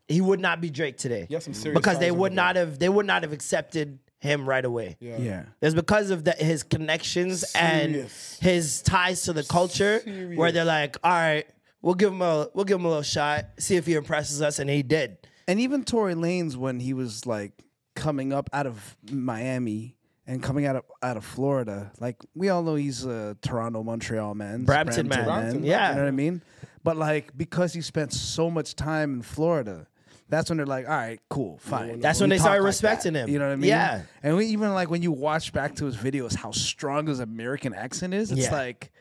he 0.08 0.22
would 0.22 0.40
not 0.40 0.60
be 0.60 0.72
Drake 0.72 0.98
today. 0.98 1.26
He 1.28 1.36
has 1.36 1.44
some 1.44 1.54
serious 1.54 1.78
because 1.80 2.00
they 2.00 2.10
would 2.12 2.34
not 2.34 2.56
have 2.56 2.80
they 2.80 2.90
would 2.90 3.06
not 3.06 3.22
have 3.22 3.32
accepted 3.32 4.00
him 4.18 4.50
right 4.50 4.66
away. 4.66 4.98
Yeah. 5.00 5.18
Yeah. 5.18 5.46
It's 5.62 5.76
because 5.76 6.10
of 6.10 6.24
the, 6.24 6.32
his 6.32 6.64
connections 6.64 7.44
and 7.56 8.08
his 8.42 8.82
ties 8.82 9.24
to 9.24 9.34
the 9.34 9.44
culture, 9.44 10.00
where 10.36 10.52
they're 10.52 10.66
like, 10.66 10.98
"All 11.04 11.12
right, 11.12 11.46
we'll 11.84 11.94
give 11.96 12.12
him 12.12 12.22
a 12.24 12.48
we'll 12.56 12.66
give 12.66 12.80
him 12.80 12.86
a 12.86 12.90
little 12.90 13.04
shot, 13.04 13.46
see 13.60 13.76
if 13.76 13.86
he 13.86 13.94
impresses 13.94 14.42
us," 14.42 14.58
and 14.58 14.68
he 14.70 14.82
did. 14.84 15.18
And 15.48 15.60
even 15.60 15.84
Tory 15.84 16.16
Lanez 16.16 16.56
when 16.56 16.80
he 16.80 16.94
was 16.94 17.28
like 17.28 17.52
coming 17.96 18.34
up 18.34 18.50
out 18.52 18.66
of 18.66 18.98
Miami 19.12 19.96
and 20.32 20.42
coming 20.42 20.66
out 20.66 20.78
of 20.78 20.84
out 21.04 21.18
of 21.18 21.26
Florida, 21.26 21.92
like 22.00 22.16
we 22.34 22.48
all 22.48 22.64
know 22.64 22.76
he's 22.76 23.06
a 23.06 23.36
Toronto, 23.42 23.84
Montreal 23.84 24.34
man, 24.34 24.64
Brampton 24.64 25.10
man. 25.10 25.26
Brampton, 25.26 25.64
yeah. 25.66 25.90
you 25.90 25.96
know 25.98 26.04
what 26.04 26.08
I 26.08 26.12
mean. 26.12 26.42
But 26.86 26.96
like 26.96 27.38
because 27.38 27.74
he 27.74 27.82
spent 27.82 28.14
so 28.14 28.50
much 28.50 28.78
time 28.78 29.16
in 29.16 29.22
Florida, 29.24 29.88
that's 30.30 30.50
when 30.50 30.56
they're 30.56 30.66
like, 30.66 30.88
all 30.88 30.96
right, 30.96 31.20
cool, 31.30 31.58
fine. 31.58 32.00
That's 32.00 32.22
when 32.22 32.30
they 32.30 32.38
started 32.38 32.62
like 32.62 32.68
respecting 32.68 33.12
that. 33.14 33.28
him. 33.28 33.30
You 33.34 33.40
know 33.40 33.48
what 33.48 33.54
I 33.54 33.58
mean? 33.58 33.68
Yeah. 33.68 34.04
And 34.24 34.38
we, 34.38 34.46
even 34.46 34.74
like 34.74 34.90
when 34.90 35.02
you 35.02 35.12
watch 35.12 35.52
back 35.52 35.76
to 35.76 35.86
his 35.86 35.98
videos, 35.98 36.34
how 36.34 36.52
strong 36.52 37.08
his 37.08 37.20
American 37.20 37.74
accent 37.74 38.14
is. 38.14 38.32
It's 38.32 38.44
Yeah. 38.44 38.54
like. 38.54 38.92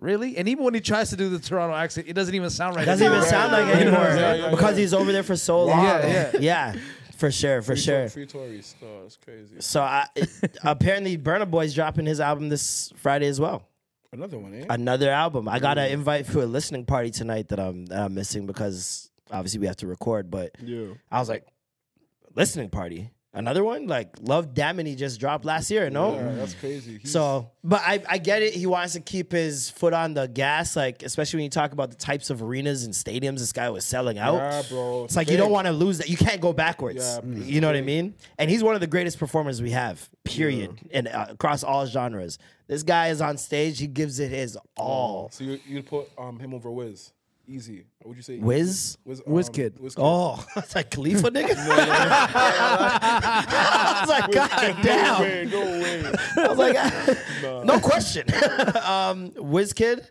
Really? 0.00 0.38
And 0.38 0.48
even 0.48 0.64
when 0.64 0.72
he 0.72 0.80
tries 0.80 1.10
to 1.10 1.16
do 1.16 1.28
the 1.28 1.38
Toronto 1.38 1.76
accent, 1.76 2.08
it 2.08 2.14
doesn't 2.14 2.34
even 2.34 2.48
sound 2.48 2.74
right. 2.74 2.86
Doesn't 2.86 3.04
even 3.04 3.18
anymore. 3.18 3.30
sound 3.30 3.52
like 3.52 3.66
it 3.76 3.82
anymore 3.82 4.04
yeah, 4.06 4.34
yeah. 4.34 4.50
because 4.50 4.78
he's 4.78 4.94
over 4.94 5.12
there 5.12 5.22
for 5.22 5.36
so 5.36 5.64
long. 5.64 5.84
Yeah, 5.84 6.30
yeah. 6.40 6.74
For 7.20 7.30
sure, 7.30 7.62
for 7.62 7.74
Free 7.74 7.76
sure. 7.80 8.00
Tor- 8.00 8.08
Free 8.08 8.26
Tories. 8.26 8.74
Oh, 8.82 9.04
it's 9.06 9.16
crazy. 9.16 9.56
So 9.60 9.80
I, 9.82 10.06
apparently, 10.64 11.16
Burna 11.18 11.48
Boy's 11.48 11.74
dropping 11.74 12.06
his 12.06 12.18
album 12.20 12.48
this 12.48 12.92
Friday 12.96 13.26
as 13.28 13.38
well. 13.40 13.68
Another 14.12 14.38
one, 14.38 14.54
eh? 14.54 14.66
Another 14.68 15.10
album. 15.10 15.48
I 15.48 15.60
got 15.60 15.78
an 15.78 15.92
invite 15.92 16.26
for 16.26 16.40
a 16.42 16.46
listening 16.46 16.84
party 16.84 17.10
tonight 17.10 17.48
that 17.48 17.60
I'm 17.60 17.86
that 17.86 18.00
I'm 18.06 18.14
missing 18.14 18.46
because 18.46 19.08
obviously 19.30 19.60
we 19.60 19.66
have 19.68 19.76
to 19.76 19.86
record. 19.86 20.30
But 20.30 20.56
Yeah. 20.60 20.94
I 21.12 21.20
was 21.20 21.28
like, 21.28 21.46
listening 22.34 22.70
party, 22.70 23.10
another 23.32 23.62
one. 23.64 23.86
Like 23.86 24.16
Love 24.20 24.54
Damini 24.54 24.96
just 24.96 25.20
dropped 25.20 25.44
last 25.44 25.70
year. 25.70 25.90
No, 25.90 26.14
Yeah, 26.14 26.32
that's 26.32 26.54
crazy. 26.54 26.98
He's- 26.98 27.10
So, 27.10 27.50
but 27.62 27.80
I, 27.84 28.02
I 28.08 28.18
get 28.18 28.42
it. 28.42 28.54
He 28.54 28.66
wants 28.66 28.94
to 28.94 29.00
keep 29.00 29.32
his 29.32 29.70
foot 29.70 29.92
on 29.92 30.14
the 30.14 30.26
gas, 30.28 30.76
like 30.76 31.02
especially 31.02 31.38
when 31.38 31.44
you 31.44 31.50
talk 31.50 31.72
about 31.72 31.90
the 31.90 31.96
types 31.96 32.30
of 32.30 32.42
arenas 32.42 32.84
and 32.84 32.94
stadiums 32.94 33.38
this 33.38 33.52
guy 33.52 33.68
was 33.70 33.84
selling 33.84 34.18
out. 34.18 34.34
Yeah, 34.36 34.62
bro. 34.68 35.04
It's 35.04 35.16
like 35.16 35.30
you 35.30 35.36
don't 35.36 35.50
want 35.52 35.66
to 35.66 35.72
lose 35.72 35.98
that. 35.98 36.08
You 36.08 36.16
can't 36.16 36.40
go 36.40 36.52
backwards. 36.52 36.98
Yeah, 36.98 37.20
you 37.44 37.60
know 37.60 37.66
what 37.68 37.76
I 37.76 37.82
mean? 37.82 38.14
And 38.38 38.50
he's 38.50 38.62
one 38.64 38.74
of 38.74 38.80
the 38.80 38.86
greatest 38.86 39.18
performers 39.18 39.60
we 39.62 39.70
have. 39.72 40.08
Period. 40.24 40.78
And 40.92 41.08
uh, 41.08 41.26
across 41.30 41.62
all 41.64 41.86
genres, 41.86 42.38
this 42.66 42.82
guy 42.82 43.08
is 43.08 43.20
on 43.20 43.36
stage. 43.36 43.78
He 43.80 43.86
gives 43.88 44.20
it 44.20 44.30
his 44.30 44.56
all. 44.76 45.28
So 45.32 45.44
you 45.44 45.58
you 45.66 45.82
put 45.82 46.08
um 46.18 46.38
him 46.38 46.54
over 46.54 46.70
Wiz, 46.70 47.12
easy. 47.50 47.84
Would 48.04 48.16
you 48.16 48.22
say 48.22 48.34
easy? 48.34 48.42
Wiz? 48.42 48.98
Wiz, 49.04 49.20
Wizkid. 49.22 49.76
Um, 49.76 49.82
Wizkid. 49.84 49.94
Oh, 49.98 50.44
it's 50.56 50.74
like 50.74 50.90
Khalifa 50.90 51.30
nigga. 51.32 51.54
I 52.82 53.98
was 54.00 54.08
like, 54.08 54.30
God 54.32 54.76
no 54.76 54.82
damn. 54.82 55.20
way, 55.20 55.44
no 55.50 55.60
way. 55.60 56.04
I 56.36 56.48
was 56.48 56.58
like, 56.58 57.64
no 57.64 57.80
question. 57.80 58.26
um, 58.84 59.30
Wizkid, 59.32 60.08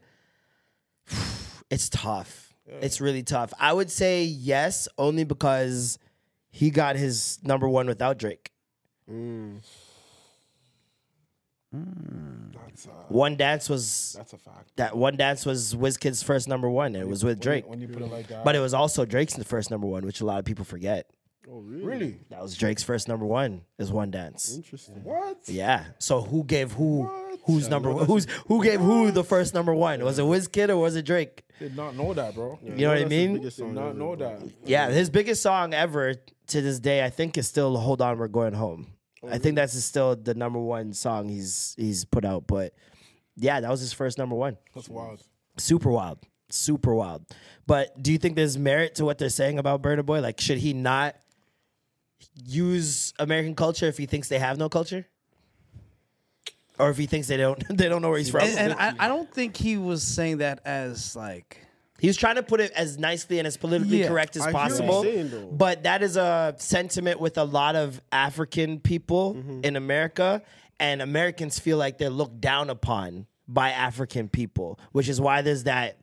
it's 1.69 1.89
tough. 1.89 2.53
It's 2.81 3.01
really 3.01 3.23
tough. 3.23 3.51
I 3.59 3.73
would 3.73 3.89
say 3.89 4.23
yes, 4.23 4.87
only 4.97 5.23
because 5.23 5.97
he 6.51 6.69
got 6.69 6.95
his 6.97 7.39
number 7.41 7.67
one 7.67 7.87
without 7.87 8.19
Drake. 8.19 8.51
Mm. 9.09 9.61
Mm. 11.75 12.38
That's, 12.69 12.87
uh, 12.87 12.91
One 13.09 13.35
dance 13.35 13.69
was 13.69 14.13
that's 14.17 14.33
a 14.33 14.37
fact. 14.37 14.71
that 14.77 14.95
one 14.97 15.17
dance 15.17 15.45
was 15.45 15.73
Wizkid's 15.75 16.23
first 16.23 16.47
number 16.47 16.69
one. 16.69 16.95
and 16.95 17.03
It 17.03 17.07
was 17.07 17.23
with 17.23 17.39
Drake, 17.39 17.67
When 17.67 17.81
you 17.81 17.87
put 17.87 18.01
it 18.01 18.11
like 18.11 18.27
that. 18.27 18.43
but 18.45 18.55
it 18.55 18.59
was 18.59 18.73
also 18.73 19.05
Drake's 19.05 19.35
first 19.43 19.71
number 19.71 19.87
one, 19.87 20.05
which 20.05 20.21
a 20.21 20.25
lot 20.25 20.39
of 20.39 20.45
people 20.45 20.65
forget. 20.65 21.09
Oh, 21.51 21.61
really? 21.61 21.83
really? 21.83 22.19
That 22.29 22.43
was 22.43 22.55
Drake's 22.55 22.83
first 22.83 23.07
number 23.07 23.25
one. 23.25 23.61
Is 23.79 23.91
one 23.91 24.11
dance. 24.11 24.55
Interesting. 24.55 25.03
What? 25.03 25.37
Yeah. 25.47 25.85
So 25.97 26.21
who 26.21 26.43
gave 26.43 26.73
who? 26.73 27.09
Who's 27.45 27.67
number? 27.69 27.91
Who's 27.91 28.27
who 28.47 28.63
gave 28.63 28.79
who 28.79 29.09
the 29.09 29.23
first 29.23 29.55
number 29.55 29.73
one? 29.73 30.03
Was 30.03 30.19
it 30.19 30.23
Wizkid 30.23 30.69
or 30.69 30.77
was 30.77 30.95
it 30.95 31.05
Drake? 31.05 31.43
Did 31.57 31.75
not 31.75 31.95
know 31.95 32.13
that, 32.13 32.35
bro. 32.35 32.59
You 32.63 32.71
know 32.75 32.89
what 32.89 32.99
I 32.99 33.05
mean? 33.05 33.41
Did 33.41 33.59
not 33.59 33.87
ever, 33.89 33.93
know 33.95 34.15
bro. 34.15 34.37
that. 34.37 34.51
Yeah, 34.65 34.89
his 34.91 35.09
biggest 35.09 35.41
song 35.41 35.73
ever 35.73 36.13
to 36.47 36.61
this 36.61 36.79
day, 36.79 37.03
I 37.03 37.09
think, 37.09 37.35
is 37.37 37.47
still 37.47 37.77
"Hold 37.77 38.01
On, 38.03 38.19
We're 38.19 38.27
Going 38.27 38.53
Home." 38.53 38.93
I 39.27 39.37
think 39.37 39.55
that's 39.55 39.73
still 39.83 40.15
the 40.15 40.33
number 40.33 40.59
one 40.59 40.93
song 40.93 41.27
he's 41.27 41.75
he's 41.77 42.05
put 42.05 42.25
out. 42.25 42.47
But 42.47 42.73
yeah, 43.35 43.59
that 43.59 43.69
was 43.69 43.79
his 43.79 43.93
first 43.93 44.17
number 44.17 44.35
one. 44.35 44.57
That's 44.73 44.89
wild. 44.89 45.21
Super 45.57 45.89
wild, 45.89 46.19
super 46.49 46.93
wild. 46.93 47.25
But 47.67 48.01
do 48.01 48.11
you 48.11 48.17
think 48.17 48.35
there's 48.35 48.57
merit 48.57 48.95
to 48.95 49.05
what 49.05 49.17
they're 49.17 49.29
saying 49.29 49.59
about 49.59 49.81
Burna 49.81 50.05
Boy? 50.05 50.21
Like, 50.21 50.39
should 50.39 50.57
he 50.57 50.73
not 50.73 51.15
use 52.45 53.13
American 53.19 53.55
culture 53.55 53.87
if 53.87 53.97
he 53.97 54.05
thinks 54.05 54.29
they 54.29 54.39
have 54.39 54.57
no 54.57 54.69
culture, 54.69 55.05
or 56.77 56.89
if 56.89 56.97
he 56.97 57.05
thinks 57.05 57.27
they 57.27 57.37
don't 57.37 57.61
they 57.77 57.89
don't 57.89 58.01
know 58.01 58.09
where 58.09 58.19
he's 58.19 58.29
from? 58.29 58.41
And, 58.41 58.57
and 58.57 58.73
I, 58.73 59.05
I 59.05 59.07
don't 59.07 59.31
think 59.33 59.57
he 59.57 59.77
was 59.77 60.03
saying 60.03 60.37
that 60.37 60.61
as 60.65 61.15
like 61.15 61.65
He 61.99 62.07
was 62.07 62.17
trying 62.17 62.35
to 62.35 62.43
put 62.43 62.59
it 62.61 62.71
as 62.71 62.97
nicely 62.97 63.39
and 63.39 63.47
as 63.47 63.57
politically 63.57 64.01
Yeah, 64.01 64.07
correct 64.07 64.35
as 64.35 64.43
I 64.43 64.45
hear 64.47 64.53
what 64.53 64.63
he's 64.71 64.71
possible. 64.79 65.03
saying, 65.03 65.29
though. 65.29 65.47
but 65.51 65.83
that 65.83 66.01
is 66.03 66.17
a 66.17 66.55
sentiment 66.57 67.19
with 67.19 67.37
a 67.37 67.43
lot 67.43 67.75
of 67.75 68.01
African 68.11 68.79
people 68.79 69.35
Mm-hmm. 69.35 69.61
in 69.63 69.75
America, 69.75 70.41
and 70.79 71.01
Americans 71.01 71.59
feel 71.59 71.77
like 71.77 71.97
they're 71.97 72.09
looked 72.09 72.39
down 72.41 72.69
upon 72.69 73.25
by 73.47 73.69
African 73.71 74.29
people, 74.29 74.79
which 74.91 75.09
is 75.09 75.19
why 75.19 75.41
there's 75.41 75.63
that 75.65 75.97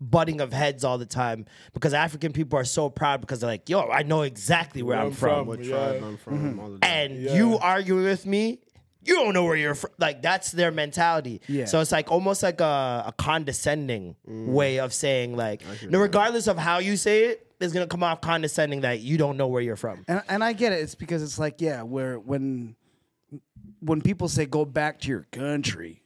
butting 0.00 0.40
of 0.40 0.52
heads 0.52 0.84
all 0.84 0.98
the 0.98 1.06
time 1.06 1.46
because 1.72 1.94
African 1.94 2.32
people 2.32 2.58
are 2.58 2.64
so 2.64 2.90
proud 2.90 3.20
because 3.20 3.40
they're 3.40 3.48
like, 3.50 3.68
yo, 3.70 3.88
I 3.88 4.02
know 4.02 4.22
exactly 4.22 4.82
where, 4.82 4.98
I'm, 4.98 5.06
I'm 5.06 5.12
from. 5.12 5.38
from. 5.40 5.46
What 5.46 5.64
Yeah. 5.64 5.70
tribe 5.70 6.02
I'm 6.02 6.16
from, 6.18 6.60
all 6.60 6.74
of 6.74 6.80
that. 6.80 6.86
And 6.86 7.16
you 7.22 7.58
arguing 7.58 8.04
with 8.04 8.26
me, 8.26 8.58
you 9.04 9.14
don't 9.14 9.34
know 9.34 9.44
where 9.44 9.56
you're 9.56 9.74
from. 9.74 9.90
Like 9.98 10.22
that's 10.22 10.52
their 10.52 10.70
mentality. 10.70 11.40
Yeah. 11.48 11.66
So 11.66 11.80
it's 11.80 11.92
like 11.92 12.10
almost 12.10 12.42
like 12.42 12.60
a, 12.60 13.04
a 13.06 13.14
condescending 13.16 14.16
mm. 14.28 14.46
way 14.46 14.78
of 14.78 14.92
saying 14.92 15.36
like, 15.36 15.62
no, 15.88 15.98
regardless 15.98 16.46
of 16.46 16.58
how 16.58 16.78
you 16.78 16.96
say 16.96 17.24
it, 17.24 17.46
it's 17.60 17.72
gonna 17.72 17.86
come 17.86 18.02
off 18.02 18.20
condescending 18.20 18.82
that 18.82 19.00
you 19.00 19.16
don't 19.16 19.36
know 19.36 19.48
where 19.48 19.62
you're 19.62 19.76
from. 19.76 20.04
and 20.08 20.22
and 20.28 20.44
I 20.44 20.52
get 20.52 20.72
it. 20.72 20.80
It's 20.80 20.94
because 20.94 21.22
it's 21.22 21.38
like 21.38 21.60
yeah, 21.60 21.82
where 21.82 22.18
when 22.18 22.76
when 23.80 24.00
people 24.00 24.28
say 24.28 24.46
go 24.46 24.64
back 24.64 25.00
to 25.00 25.08
your 25.08 25.26
country, 25.32 26.02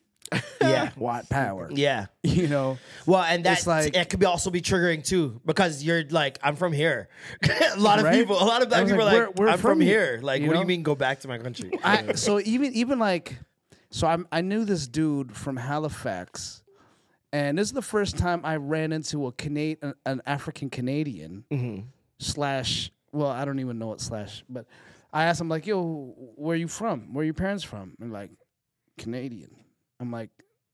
Yeah. 0.60 0.90
watt 0.96 1.28
power. 1.28 1.68
Yeah. 1.72 2.06
You 2.22 2.46
know, 2.46 2.78
Well, 3.06 3.22
and 3.22 3.42
that's 3.44 3.66
like- 3.66 3.96
it 3.96 4.10
could 4.10 4.20
be 4.20 4.26
also 4.26 4.50
be 4.50 4.60
triggering 4.60 5.02
too 5.04 5.40
because 5.46 5.82
you're 5.82 6.04
like, 6.10 6.38
I'm 6.42 6.56
from 6.56 6.72
here. 6.72 7.08
a 7.74 7.78
lot 7.80 7.98
of 7.98 8.04
Right? 8.04 8.14
people, 8.14 8.36
a 8.36 8.44
lot 8.44 8.62
of 8.62 8.68
black 8.68 8.86
people 8.86 9.04
like, 9.04 9.14
are 9.14 9.26
like, 9.26 9.36
we're- 9.38 9.46
we're 9.46 9.48
I'm 9.52 9.58
from, 9.58 9.78
from 9.78 9.80
here. 9.80 10.20
Like, 10.22 10.42
what 10.42 10.52
do 10.52 10.58
you 10.58 10.66
mean 10.66 10.82
go 10.82 10.94
back 10.94 11.20
to 11.20 11.28
my 11.28 11.38
country? 11.38 11.70
I, 11.82 12.12
so 12.14 12.38
even 12.40 12.72
even 12.74 12.98
like 12.98 13.36
so 13.90 14.06
I 14.06 14.18
I 14.30 14.40
knew 14.42 14.64
this 14.66 14.86
dude 14.86 15.34
from 15.34 15.56
Halifax, 15.56 16.62
and 17.32 17.56
this 17.58 17.68
is 17.68 17.72
the 17.72 17.82
first 17.82 18.18
time 18.18 18.42
I 18.44 18.56
ran 18.56 18.92
into 18.92 19.26
a 19.26 19.32
Canadian, 19.32 19.94
an 20.04 20.20
African 20.26 20.68
Canadian 20.70 21.44
Mm-hmm. 21.50 21.86
slash. 22.18 22.90
Well, 23.12 23.30
I 23.30 23.46
don't 23.46 23.58
even 23.60 23.78
know 23.78 23.86
what 23.88 24.02
slash, 24.02 24.44
but 24.50 24.66
I 25.12 25.24
asked 25.24 25.40
him 25.40 25.48
like, 25.48 25.66
"Yo, 25.66 26.14
where 26.36 26.56
you 26.56 26.68
from? 26.68 27.14
Where 27.14 27.22
are 27.22 27.24
your 27.24 27.32
parents 27.34 27.64
from?" 27.64 27.96
And 28.00 28.12
like, 28.12 28.30
Canadian. 28.98 29.50
I'm 30.00 30.10
like, 30.10 30.30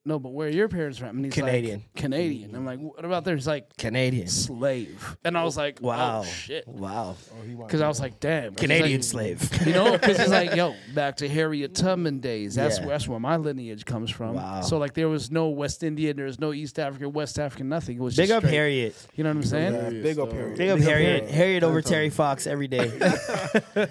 no, 0.06 0.18
but 0.18 0.32
where 0.34 0.48
are 0.48 0.50
your 0.50 0.68
parents 0.68 0.98
from? 0.98 1.16
And 1.16 1.24
he's 1.24 1.32
Canadian. 1.32 1.76
Like, 1.80 1.94
Canadian. 1.94 2.54
I'm 2.54 2.66
like, 2.66 2.78
what 2.78 3.02
about 3.06 3.24
there? 3.24 3.34
He's 3.36 3.46
like, 3.46 3.74
Canadian. 3.78 4.26
slave. 4.28 5.16
And 5.24 5.34
I 5.38 5.44
was 5.44 5.56
like, 5.56 5.80
Wow. 5.80 6.20
oh 6.20 6.24
shit. 6.26 6.68
Wow. 6.68 7.16
Because 7.56 7.80
I 7.80 7.88
was 7.88 8.00
like, 8.00 8.20
damn. 8.20 8.54
Canadian 8.54 9.00
like- 9.00 9.02
slave. 9.02 9.66
You 9.66 9.72
know, 9.72 9.92
because 9.92 10.18
he's 10.18 10.28
like, 10.28 10.54
yo, 10.56 10.74
back 10.94 11.16
to 11.16 11.26
Harriet 11.28 11.74
Tubman 11.74 12.20
days. 12.20 12.54
That's 12.54 12.78
Yeah. 12.80 12.84
that's 12.84 13.08
where 13.08 13.18
my 13.18 13.36
lineage 13.38 13.86
comes 13.86 14.10
from. 14.10 14.34
Wow. 14.34 14.60
So 14.60 14.76
like, 14.76 14.92
there 14.92 15.08
was 15.08 15.30
no 15.30 15.48
West 15.48 15.82
Indian, 15.82 16.18
there 16.18 16.26
was 16.26 16.38
no 16.38 16.52
East 16.52 16.78
African, 16.78 17.10
West 17.14 17.38
African, 17.38 17.70
nothing. 17.70 17.96
It 17.96 18.02
was 18.02 18.14
Big 18.14 18.28
just 18.28 18.36
up 18.36 18.42
straight- 18.42 18.52
Harriet. 18.56 19.06
You 19.14 19.24
know 19.24 19.30
what 19.30 19.36
I'm 19.36 19.42
saying? 19.44 19.72
Yeah, 19.72 20.02
big 20.02 20.18
up 20.18 20.30
Harriet. 20.32 20.58
Big 20.58 20.68
up 20.68 20.80
Harriet. 20.80 21.30
Harriet 21.30 21.62
over 21.62 21.80
Terry 21.80 22.10
Fox 22.10 22.46
every 22.46 22.68
day. 22.68 22.92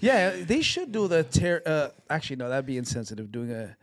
Yeah, 0.00 0.30
they 0.44 0.62
should 0.62 0.90
do 0.90 1.06
the 1.06 1.22
ter- 1.22 1.62
uh 1.64 1.88
Actually, 2.10 2.36
no, 2.36 2.48
that'd 2.48 2.66
be 2.66 2.76
insensitive. 2.76 3.30
Doing 3.30 3.52
a 3.52 3.76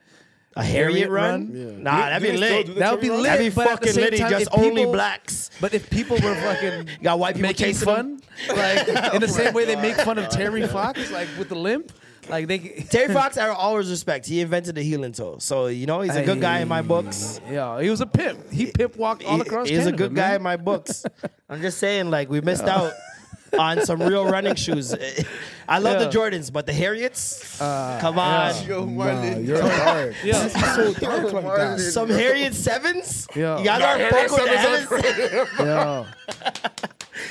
A 0.56 0.64
Harriet 0.64 1.10
run? 1.10 1.52
run? 1.54 1.84
Nah, 1.84 2.10
that'd 2.10 2.24
be 2.24 2.32
do 2.32 2.38
still 2.43 2.58
lit. 2.58 2.66
do 2.68 2.74
the 2.74 2.80
That 2.80 2.91
would 2.91 3.02
be 3.02 3.08
Cherry 3.08 3.18
lit. 3.22 3.26
That'd 3.30 3.45
be 3.52 3.56
but 3.56 3.62
at 3.68 3.70
the 3.70 3.76
fucking 3.88 3.93
same 3.93 4.04
lit. 4.12 4.20
time, 4.20 4.30
Just 4.32 4.47
if 4.47 4.54
only 4.58 4.70
people- 4.82 4.91
blacks. 4.93 5.50
But 5.62 5.74
if 5.74 5.89
people 5.89 6.18
were 6.18 6.36
fucking 6.41 6.89
Got 7.04 7.20
white 7.20 7.36
people 7.36 7.50
making 7.50 7.66
chasing 7.68 7.86
fun, 7.86 8.20
like 8.50 8.88
in 9.14 9.22
the 9.22 9.28
same 9.28 9.54
way 9.54 9.66
they 9.66 9.76
make 9.76 9.95
fun 9.97 10.18
of 10.18 10.30
Terry 10.30 10.66
Fox, 10.68 11.12
like 11.12 11.28
with 11.38 11.50
the 11.50 11.56
limp, 11.56 11.91
like 12.30 12.47
they. 12.47 12.58
Terry 12.89 13.14
Fox, 13.14 13.38
I 13.38 13.50
always 13.50 13.89
respect. 13.89 14.26
He 14.26 14.41
invented 14.41 14.76
the 14.76 14.82
healing 14.82 15.12
toe. 15.14 15.38
So, 15.39 15.68
you 15.68 15.86
know, 15.86 16.02
he's 16.02 16.16
a 16.16 16.24
good 16.24 16.41
guy 16.41 16.60
in 16.60 16.68
my 16.68 16.82
books. 16.82 17.39
Yeah, 17.50 17.82
he 17.82 17.89
was 17.89 18.02
a 18.02 18.06
pimp. 18.08 18.52
He 18.52 18.66
pimp 18.68 18.97
walked 18.97 19.24
all 19.26 19.39
across. 19.41 19.45
He- 19.45 19.50
across. 19.50 19.70
He's 19.70 19.78
a 19.80 19.84
Canada, 19.91 19.97
good 19.97 20.16
guy 20.16 20.28
man. 20.30 20.36
in 20.38 20.41
my 20.43 20.58
books. 20.58 21.06
I'm 21.50 21.62
just 21.62 21.78
saying, 21.80 22.10
like, 22.10 22.30
we 22.30 22.41
missed 22.41 22.64
out 22.66 22.91
on 23.58 23.86
some 23.86 24.02
real 24.02 24.26
running 24.26 24.56
shoes. 24.56 24.95
I 25.68 25.80
love 25.80 26.00
the 26.00 26.08
Jordans, 26.18 26.52
but 26.52 26.66
the 26.66 26.74
Harriets, 26.74 27.62
uh, 27.62 28.00
come 28.02 28.18
on. 28.18 28.56
Yo, 28.66 28.86
Nah, 28.86 29.06
Marlon. 29.06 29.45
you're 29.45 29.62
dark. 29.62 30.16
Yeah. 30.24 30.47
So 30.47 30.93
dark 30.93 31.32
like 31.32 31.45
that. 31.45 31.80
Some 31.80 32.10
Harriet 32.10 32.54
sevens? 32.56 33.28
Yeah. 33.36 33.60
You 33.60 33.66
guys 33.66 33.82
aren't 33.82 34.02
Harriet 34.02 34.30
fuck 34.30 34.41
with 34.41 34.50
Evans? 34.50 35.50
Yeah. 35.60 36.06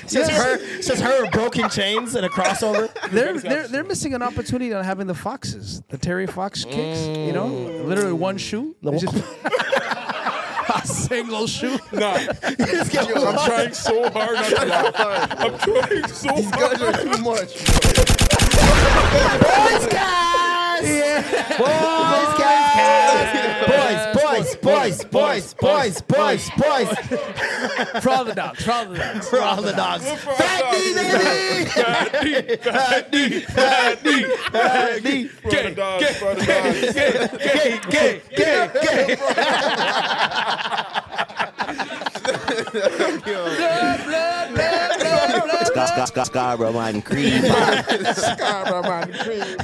It's 0.02 0.12
just 0.12 0.30
her, 0.30 0.58
it's 0.60 0.86
just 0.86 1.02
her 1.02 1.30
broken 1.30 1.68
chains 1.70 2.14
and 2.14 2.24
a 2.24 2.28
crossover. 2.28 2.92
They're, 3.10 3.38
they're 3.38 3.68
they're 3.68 3.84
missing 3.84 4.14
an 4.14 4.22
opportunity 4.22 4.72
on 4.72 4.84
having 4.84 5.06
the 5.06 5.14
foxes, 5.14 5.82
the 5.88 5.98
Terry 5.98 6.26
Fox 6.26 6.64
kicks. 6.64 7.06
You 7.06 7.32
know, 7.32 7.48
mm. 7.48 7.86
literally 7.86 8.12
one 8.12 8.36
shoe. 8.36 8.76
It's 8.82 9.02
just 9.02 9.14
a 10.74 10.86
single 10.86 11.46
shoe. 11.46 11.78
Nah, 11.92 12.18
I'm 12.42 12.56
trying 13.46 13.72
so 13.72 14.10
hard 14.10 14.34
not 14.34 14.48
to 14.50 14.66
laugh. 14.66 14.94
I'm 15.38 15.58
trying 15.58 16.08
so 16.08 16.34
These 16.36 16.50
hard. 16.50 16.78
guys 16.78 16.82
are 16.82 16.92
too 17.02 17.22
much. 17.22 17.54
Boys, 19.38 19.86
guys! 19.92 20.84
Yeah. 20.84 21.22
Boys, 21.58 22.38
guys! 22.38 23.66
Boys, 23.66 24.07
boys, 24.68 25.04
boys, 25.04 25.54
boys, 25.54 26.02
boys, 26.02 26.50
boys. 26.56 26.88
For 28.02 28.10
all 28.10 28.24
the 28.24 28.34
dogs. 28.34 28.64
For 28.64 28.72
all 28.72 28.86
the 28.86 28.96
dogs. 28.96 29.28
For 29.28 29.40
all 29.40 29.62
the 29.62 29.72
dogs. 29.72 30.04
Fat 30.04 30.72
D, 30.72 30.94
baby! 30.94 31.64
Fat 31.70 32.22
D, 32.22 32.26
fat 32.60 33.12
D, 33.12 33.40
fat 33.40 34.02
D, 34.04 34.24
fat 34.50 35.02
D. 35.02 35.28
For 35.28 35.50
the 35.50 35.70
dogs, 35.74 36.16
for 36.18 36.34
the 36.34 36.44
dogs. 36.46 36.94
Gay, 37.38 37.80
gay, 37.90 38.20
gay, 38.36 38.70
gay. 38.82 39.16
Scott, 45.64 45.88
Scott, 45.88 46.08
Scott, 46.08 46.26
Scarborough 46.26 46.72
man, 46.72 47.02
creep. 47.02 47.42
Scarborough 48.14 48.82
man, 48.82 49.12
cream. 49.24 49.56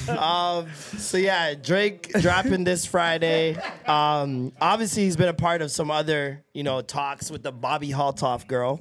Um, 0.08 0.68
so 0.74 1.16
yeah, 1.18 1.54
Drake 1.54 2.12
dropping 2.20 2.64
this 2.64 2.84
Friday. 2.86 3.56
Um, 3.86 4.52
obviously 4.60 5.04
he's 5.04 5.16
been 5.16 5.28
a 5.28 5.34
part 5.34 5.62
of 5.62 5.70
some 5.70 5.90
other, 5.90 6.42
you 6.52 6.62
know, 6.62 6.80
talks 6.80 7.30
with 7.30 7.42
the 7.42 7.52
Bobbi 7.52 7.90
Althoff 7.92 8.46
girl, 8.46 8.76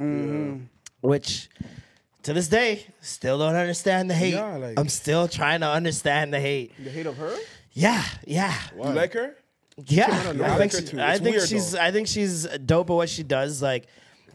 which 1.01 1.49
to 2.23 2.33
this 2.33 2.47
day 2.47 2.85
still 3.01 3.37
don't 3.39 3.55
understand 3.55 4.09
the 4.09 4.13
hate. 4.15 4.33
Yeah, 4.33 4.55
like- 4.57 4.79
I'm 4.79 4.89
still 4.89 5.27
trying 5.27 5.61
to 5.61 5.69
understand 5.69 6.33
the 6.33 6.39
hate. 6.39 6.73
The 6.83 6.89
hate 6.89 7.05
of 7.05 7.17
her? 7.17 7.35
Yeah, 7.73 8.03
yeah, 8.25 8.55
You 8.75 8.83
like 8.89 9.13
her? 9.13 9.35
yeah. 9.85 10.07
know. 10.33 10.43
I 10.43 10.47
I 10.47 10.57
like 10.57 10.59
think, 10.59 10.73
her 10.73 10.79
she- 10.81 10.85
too. 10.87 11.01
I 11.01 11.17
think 11.19 11.39
she's 11.41 11.71
though. 11.73 11.79
I 11.79 11.91
think 11.91 12.07
she's 12.07 12.43
dope 12.65 12.89
at 12.89 12.93
what 12.93 13.09
she 13.09 13.23
does. 13.23 13.61
Like 13.61 13.87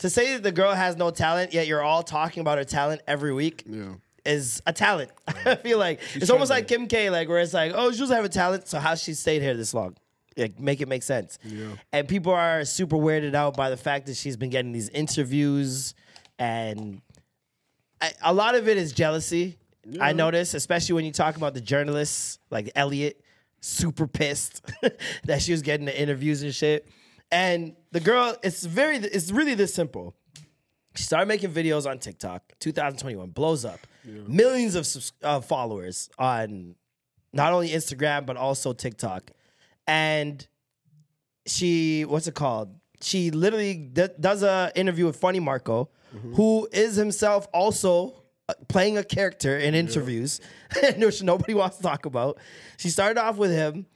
to 0.03 0.11
say 0.11 0.35
that 0.35 0.43
the 0.43 0.53
girl 0.53 0.75
has 0.75 0.97
no 0.97 1.11
talent, 1.11 1.55
yet 1.55 1.67
you're 1.67 1.83
all 1.83 2.03
talking 2.03 2.41
about 2.41 2.59
her 2.59 2.65
talent 2.65 3.03
every 3.07 3.33
week. 3.33 3.65
Yeah. 3.67 3.95
Is 4.25 4.63
a 4.67 4.73
talent. 4.73 5.11
I 5.27 5.57
feel 5.57 5.79
like 5.79 6.01
it's 6.15 6.31
almost 6.31 6.51
like 6.51 6.69
Kim 6.69 6.87
K, 6.87 7.09
like 7.11 7.29
where 7.29 7.39
it's 7.39 7.55
like, 7.55 7.73
oh, 7.75 7.91
she 7.91 7.99
doesn't 7.99 8.15
have 8.15 8.25
a 8.25 8.29
talent, 8.29 8.69
so 8.69 8.79
how 8.79 8.95
she 8.95 9.15
stayed 9.15 9.43
here 9.43 9.55
this 9.55 9.75
long? 9.75 9.97
Like, 10.37 10.61
make 10.61 10.81
it 10.81 10.87
make 10.87 11.03
sense. 11.03 11.39
And 11.93 12.07
people 12.07 12.33
are 12.33 12.65
super 12.65 12.97
weirded 12.97 13.35
out 13.35 13.57
by 13.57 13.69
the 13.71 13.77
fact 13.77 14.07
that 14.07 14.17
she's 14.17 14.37
been 14.37 14.51
getting 14.51 14.71
these 14.73 14.89
interviews, 14.91 15.95
and 16.39 17.01
I, 18.01 18.13
a 18.23 18.33
lot 18.33 18.55
of 18.55 18.69
it 18.69 18.77
is 18.77 18.93
jealousy. 18.93 19.59
I 20.01 20.13
notice, 20.13 20.55
especially 20.55 20.95
when 20.95 21.05
you 21.05 21.13
talk 21.13 21.37
about 21.37 21.55
the 21.55 21.61
journalists 21.61 22.39
like 22.51 22.71
Elliot, 22.77 23.21
super 23.61 24.07
pissed 24.07 24.63
that 25.25 25.43
she 25.43 25.51
was 25.53 25.63
getting 25.63 25.87
the 25.87 26.01
interviews 26.01 26.43
and 26.45 26.55
shit. 26.55 26.87
And 27.33 27.75
the 27.91 27.99
girl, 28.01 28.37
it's 28.45 28.65
very, 28.65 28.97
it's 28.99 29.33
really 29.33 29.55
this 29.55 29.75
simple. 29.75 30.15
She 30.95 31.03
started 31.05 31.27
making 31.27 31.51
videos 31.53 31.91
on 31.91 31.99
TikTok, 31.99 32.43
2021, 32.61 33.31
blows 33.31 33.65
up, 33.65 33.81
millions 34.29 34.75
of 34.75 34.87
subs- 34.87 35.13
uh, 35.23 35.41
followers 35.41 36.11
on 36.19 36.75
not 37.33 37.53
only 37.55 37.71
Instagram 37.71 38.27
but 38.27 38.37
also 38.37 38.75
TikTok, 38.75 39.31
and 39.87 40.47
she, 41.47 42.05
what's 42.05 42.27
it 42.27 42.35
called? 42.35 42.75
She 43.01 43.31
literally 43.31 43.75
d- 43.75 44.09
does 44.21 44.43
a 44.43 44.71
interview 44.77 45.07
with 45.07 45.17
Funny 45.17 45.41
Marco, 45.41 45.89
who 46.35 46.69
is 46.73 46.95
himself 46.97 47.49
also 47.55 48.23
uh, 48.49 48.53
playing 48.69 48.99
a 48.99 49.03
character 49.05 49.57
in 49.57 49.75
interviews, 49.75 50.41
which 50.99 51.23
nobody 51.23 51.55
wants 51.55 51.79
to 51.79 51.83
talk 51.83 52.05
about. 52.05 52.37
She 52.77 52.91
started 52.91 53.19
off 53.19 53.39
with 53.39 53.51
him. 53.51 53.87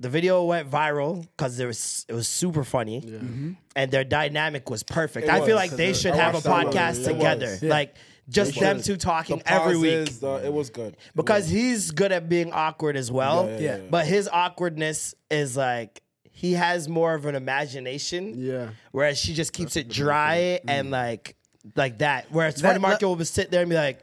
The 0.00 0.08
video 0.08 0.44
went 0.44 0.70
viral 0.70 1.22
because 1.36 1.60
it 1.60 1.66
was 1.66 2.06
it 2.08 2.14
was 2.14 2.26
super 2.26 2.64
funny, 2.64 3.02
mm-hmm. 3.02 3.16
Mm-hmm. 3.16 3.52
and 3.76 3.90
their 3.90 4.02
dynamic 4.02 4.70
was 4.70 4.82
perfect. 4.82 5.26
It 5.28 5.30
I 5.32 5.44
feel 5.44 5.56
like 5.56 5.70
they 5.72 5.92
should 5.92 6.12
I 6.14 6.16
have 6.16 6.32
a 6.34 6.36
watched 6.36 6.44
that 6.44 6.64
one. 6.64 6.72
podcast 6.74 7.00
It 7.00 7.12
together, 7.12 7.46
was. 7.50 7.62
like 7.62 7.96
just 8.28 8.54
They 8.54 8.60
them 8.60 8.78
should. 8.78 8.84
two 8.86 8.96
talking 8.96 9.38
The 9.38 9.52
every 9.52 9.76
week 9.76 9.98
pauses, 10.06 10.20
the- 10.20 10.46
it 10.46 10.52
was 10.52 10.70
good. 10.70 10.96
because 11.14 11.48
he's 11.48 11.90
good 11.90 12.12
at 12.12 12.28
being 12.30 12.50
awkward 12.52 12.96
as 12.96 13.12
well. 13.12 13.44
Yeah, 13.46 13.52
yeah, 13.52 13.60
yeah, 13.60 13.76
yeah. 13.76 13.82
But 13.90 14.06
his 14.06 14.26
awkwardness 14.32 15.14
is 15.30 15.56
like 15.56 16.02
he 16.30 16.52
has 16.54 16.88
more 16.88 17.12
of 17.14 17.26
an 17.26 17.34
imagination. 17.34 18.34
Yeah. 18.36 18.70
Whereas 18.92 19.18
she 19.18 19.34
just 19.34 19.52
keeps 19.52 19.76
it 19.76 19.88
dry 19.88 20.60
and 20.66 20.88
mm. 20.88 20.92
like 20.92 21.36
like 21.76 21.98
that. 21.98 22.26
Whereas 22.30 22.54
That- 22.54 22.68
Funny 22.68 22.78
Marco 22.80 23.12
will 23.12 23.24
sit 23.26 23.50
there 23.50 23.60
and 23.60 23.68
be 23.68 23.76
like, 23.76 24.00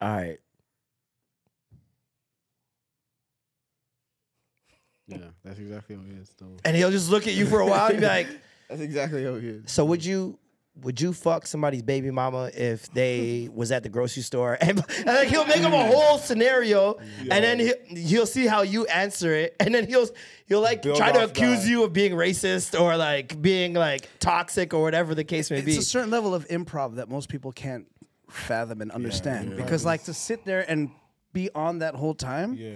"All 0.00 0.08
right, 0.08 0.38
Yeah, 5.10 5.26
that's 5.44 5.58
exactly 5.58 5.96
how 5.96 6.02
he 6.02 6.12
is, 6.12 6.30
though. 6.38 6.56
and 6.64 6.76
he'll 6.76 6.90
just 6.90 7.10
look 7.10 7.26
at 7.26 7.34
you 7.34 7.46
for 7.46 7.60
a 7.60 7.66
while 7.66 7.88
and 7.88 8.00
be 8.00 8.06
like, 8.06 8.28
That's 8.68 8.82
exactly 8.82 9.24
how 9.24 9.34
he 9.34 9.48
is. 9.48 9.70
"So 9.70 9.84
would 9.84 10.04
you?" 10.04 10.38
Would 10.82 10.98
you 11.00 11.12
fuck 11.12 11.46
somebody's 11.46 11.82
baby 11.82 12.10
mama 12.12 12.48
if 12.54 12.90
they 12.92 13.50
was 13.54 13.70
at 13.72 13.82
the 13.82 13.88
grocery 13.90 14.22
store? 14.22 14.56
And, 14.60 14.78
and 14.98 15.06
like 15.06 15.28
he'll 15.28 15.44
make 15.44 15.56
him 15.58 15.74
a 15.74 15.86
whole 15.86 16.16
scenario, 16.16 16.94
and 17.20 17.44
then 17.44 17.58
he'll, 17.58 17.74
he'll 18.06 18.24
see 18.26 18.46
how 18.46 18.62
you 18.62 18.86
answer 18.86 19.34
it, 19.34 19.56
and 19.60 19.74
then 19.74 19.86
he'll 19.88 20.06
he'll 20.46 20.60
like 20.62 20.82
Build 20.82 20.96
try 20.96 21.10
to 21.12 21.24
accuse 21.24 21.64
that. 21.64 21.68
you 21.68 21.82
of 21.84 21.92
being 21.92 22.12
racist 22.12 22.80
or 22.80 22.96
like 22.96 23.42
being 23.42 23.74
like 23.74 24.08
toxic 24.20 24.72
or 24.72 24.80
whatever 24.82 25.14
the 25.14 25.24
case 25.24 25.50
may 25.50 25.56
It's 25.58 25.66
be. 25.66 25.72
It's 25.76 25.86
a 25.86 25.90
certain 25.90 26.10
level 26.10 26.34
of 26.34 26.46
improv 26.48 26.94
that 26.94 27.10
most 27.10 27.28
people 27.28 27.50
can't 27.52 27.86
fathom 28.30 28.80
and 28.80 28.90
understand 28.92 29.56
because 29.56 29.84
like 29.84 30.04
to 30.04 30.14
sit 30.14 30.44
there 30.44 30.64
and 30.70 30.90
be 31.32 31.50
on 31.54 31.78
that 31.78 31.94
whole 31.94 32.14
time 32.14 32.54
Yeah. 32.54 32.74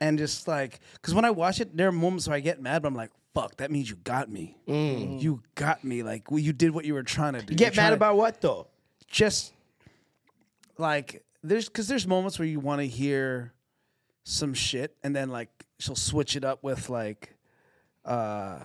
and 0.00 0.18
just 0.18 0.46
like 0.48 0.80
because 0.94 1.14
when 1.14 1.24
I 1.24 1.30
watch 1.30 1.60
it, 1.60 1.76
there 1.76 1.88
are 1.88 1.92
moments 1.92 2.26
where 2.28 2.36
I 2.36 2.40
get 2.40 2.60
mad, 2.60 2.82
but 2.82 2.88
I'm 2.88 2.94
like, 2.94 3.10
"Fuck, 3.34 3.56
that 3.56 3.70
means 3.70 3.88
you 3.90 3.96
got 3.96 4.30
me. 4.30 4.56
You 4.66 5.42
got 5.54 5.82
me. 5.84 6.02
Like 6.02 6.30
well, 6.30 6.38
you 6.40 6.52
did 6.52 6.70
what 6.72 6.84
you 6.84 6.94
were 6.94 7.02
trying 7.02 7.32
to 7.34 7.40
do. 7.40 7.46
Mm. 7.46 7.50
you 7.50 7.56
get 7.56 7.72
mad 7.76 7.82
trying 7.82 7.90
to- 7.90 7.94
about 7.96 8.16
what 8.16 8.40
though? 8.40 8.68
just 9.08 9.52
like 10.78 11.24
there's 11.42 11.68
because 11.68 11.88
there's 11.88 12.06
moments 12.06 12.38
where 12.38 12.48
you 12.48 12.60
want 12.60 12.80
to 12.80 12.86
hear 12.86 13.52
some 14.24 14.52
shit 14.54 14.96
and 15.04 15.14
then 15.14 15.28
like 15.30 15.48
she'll 15.78 15.94
switch 15.94 16.34
it 16.36 16.44
up 16.44 16.62
with 16.64 16.90
like 16.90 17.34
uh 18.04 18.58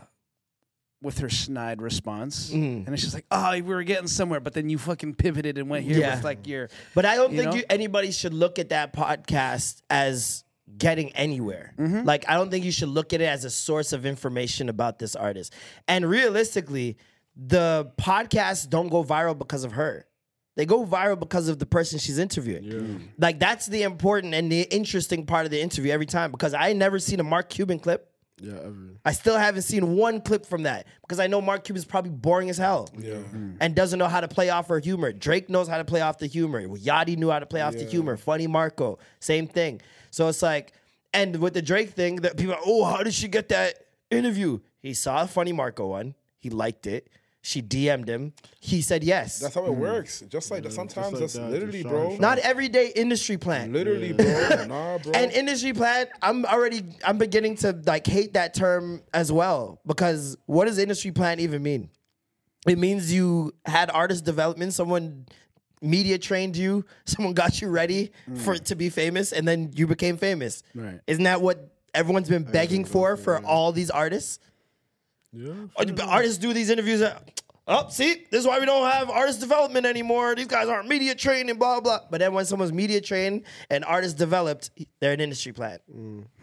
with 1.01 1.17
her 1.19 1.29
snide 1.29 1.81
response 1.81 2.51
and 2.51 2.87
it's 2.89 3.01
just 3.01 3.13
like 3.15 3.25
oh 3.31 3.51
we 3.53 3.61
were 3.63 3.81
getting 3.83 4.07
somewhere 4.07 4.39
but 4.39 4.53
then 4.53 4.69
you 4.69 4.77
fucking 4.77 5.15
pivoted 5.15 5.57
and 5.57 5.67
went 5.69 5.83
here 5.83 5.97
Yeah. 5.99 6.15
with 6.15 6.23
like 6.23 6.45
your 6.45 6.69
But 6.93 7.05
I 7.05 7.15
don't 7.15 7.31
You 7.33 7.41
think 7.41 7.55
you, 7.55 7.63
anybody 7.69 8.11
should 8.11 8.33
look 8.33 8.59
at 8.59 8.69
that 8.69 8.93
podcast 8.93 9.81
as 9.89 10.43
getting 10.77 11.11
anywhere. 11.13 11.73
Mm-hmm. 11.77 12.05
Like 12.05 12.29
I 12.29 12.35
don't 12.35 12.49
think 12.51 12.63
you 12.65 12.71
should 12.71 12.89
look 12.89 13.13
at 13.13 13.21
it 13.21 13.25
as 13.25 13.45
a 13.45 13.49
source 13.49 13.93
of 13.93 14.05
information 14.05 14.69
about 14.69 14.99
this 14.99 15.15
artist. 15.15 15.53
And 15.87 16.07
realistically, 16.09 16.97
the 17.35 17.91
podcasts 17.97 18.69
don't 18.69 18.89
go 18.89 19.03
viral 19.03 19.37
because 19.37 19.63
of 19.63 19.71
her. 19.73 20.05
They 20.55 20.65
go 20.65 20.85
viral 20.85 21.17
because 21.19 21.47
of 21.47 21.59
the 21.59 21.65
person 21.65 21.97
she's 21.97 22.19
interviewing. 22.19 23.09
Like 23.17 23.39
that's 23.39 23.65
the 23.65 23.83
important 23.83 24.33
and 24.33 24.51
the 24.51 24.61
interesting 24.63 25.25
part 25.25 25.45
of 25.45 25.51
the 25.51 25.61
interview 25.61 25.91
every 25.91 26.05
time 26.05 26.29
because 26.31 26.53
I 26.53 26.73
never 26.73 26.99
seen 26.99 27.19
a 27.19 27.23
Mark 27.23 27.49
Cuban 27.49 27.79
clip. 27.79 28.10
Yeah, 28.41 28.53
ever. 28.55 28.75
I 29.05 29.11
still 29.11 29.37
haven't 29.37 29.61
seen 29.61 29.95
one 29.95 30.19
clip 30.19 30.45
from 30.47 30.63
that 30.63 30.87
because 31.01 31.19
I 31.19 31.27
know 31.27 31.41
Mark 31.41 31.63
Cuban's 31.63 31.85
probably 31.85 32.09
boring 32.11 32.49
as 32.49 32.57
hell 32.57 32.89
Yeah. 32.97 33.13
Mm-hmm. 33.13 33.57
and 33.61 33.75
doesn't 33.75 33.99
know 33.99 34.07
how 34.07 34.19
to 34.19 34.27
play 34.27 34.49
off 34.49 34.67
her 34.69 34.79
humor. 34.79 35.11
Drake 35.13 35.49
knows 35.49 35.67
how 35.67 35.77
to 35.77 35.85
play 35.85 36.01
off 36.01 36.17
the 36.17 36.25
humor. 36.27 36.67
Yachty 36.67 37.17
knew 37.17 37.29
how 37.29 37.39
to 37.39 37.45
play 37.45 37.61
off 37.61 37.73
the 37.75 37.85
humor. 37.85 38.17
Funny 38.17 38.47
Marco, 38.47 38.97
same 39.19 39.47
thing. 39.47 39.79
So 40.09 40.27
it's 40.27 40.41
like, 40.41 40.73
and 41.13 41.35
with 41.37 41.53
the 41.53 41.61
Drake 41.61 41.91
thing, 41.91 42.17
that 42.17 42.35
people, 42.37 42.55
are, 42.55 42.61
oh, 42.65 42.83
how 42.85 43.03
did 43.03 43.13
she 43.13 43.27
get 43.27 43.49
that 43.49 43.75
interview? 44.09 44.59
He 44.81 44.93
saw 44.95 45.21
a 45.23 45.27
Funny 45.27 45.51
Marco 45.53 45.87
one. 45.87 46.15
He 46.39 46.49
liked 46.49 46.87
it. 46.87 47.07
She 47.43 47.61
DM'd 47.61 48.07
him. 48.07 48.33
He 48.59 48.81
said 48.81 49.03
yes. 49.03 49.39
That's 49.39 49.55
how 49.55 49.65
it 49.65 49.73
works. 49.73 50.23
Just 50.29 50.51
like 50.51 50.61
that. 50.63 50.73
Sometimes 50.73 51.19
that's 51.19 51.35
literally, 51.35 51.81
bro. 51.81 52.15
Not 52.17 52.37
everyday 52.37 52.91
industry 52.95 53.37
plan. 53.37 53.73
Literally, 53.73 54.13
bro. 54.13 54.25
Nah, 54.67 54.99
bro. 54.99 55.11
And 55.13 55.31
industry 55.31 55.73
plan, 55.73 56.07
I'm 56.21 56.45
already 56.45 56.83
I'm 57.03 57.17
beginning 57.17 57.55
to 57.57 57.79
like 57.85 58.05
hate 58.05 58.33
that 58.33 58.53
term 58.53 59.01
as 59.13 59.31
well 59.31 59.81
because 59.87 60.37
what 60.45 60.65
does 60.65 60.77
industry 60.77 61.11
plan 61.11 61.39
even 61.39 61.63
mean? 61.63 61.89
It 62.67 62.77
means 62.77 63.11
you 63.11 63.53
had 63.65 63.89
artist 63.89 64.23
development, 64.23 64.73
someone 64.73 65.25
media 65.81 66.19
trained 66.19 66.55
you, 66.55 66.85
someone 67.05 67.33
got 67.33 67.59
you 67.59 67.69
ready 67.69 68.11
mm. 68.29 68.37
for 68.37 68.55
to 68.55 68.75
be 68.75 68.89
famous, 68.89 69.31
and 69.31 69.47
then 69.47 69.71
you 69.73 69.87
became 69.87 70.17
famous. 70.17 70.61
Right. 70.75 70.99
Isn't 71.07 71.23
that 71.23 71.41
what 71.41 71.75
everyone's 71.93 72.29
been 72.29 72.43
begging 72.43 72.85
for 72.85 73.17
for 73.17 73.43
all 73.43 73.71
these 73.71 73.89
artists? 73.89 74.39
Yeah. 75.33 75.53
Artists 76.07 76.37
do 76.37 76.53
these 76.53 76.69
interviews. 76.69 77.01
uh, 77.01 77.19
Oh, 77.67 77.87
see, 77.89 78.25
this 78.31 78.41
is 78.41 78.47
why 78.47 78.59
we 78.59 78.65
don't 78.65 78.89
have 78.91 79.09
artist 79.09 79.39
development 79.39 79.85
anymore. 79.85 80.35
These 80.35 80.47
guys 80.47 80.67
aren't 80.67 80.89
media 80.89 81.13
trained 81.15 81.49
and 81.49 81.59
blah 81.59 81.79
blah. 81.79 81.99
But 82.09 82.17
then 82.19 82.33
when 82.33 82.43
someone's 82.45 82.73
media 82.73 82.99
trained 82.99 83.43
and 83.69 83.85
artist 83.85 84.17
developed, 84.17 84.71
they're 84.99 85.13
an 85.13 85.21
industry 85.21 85.53
plan. 85.53 85.79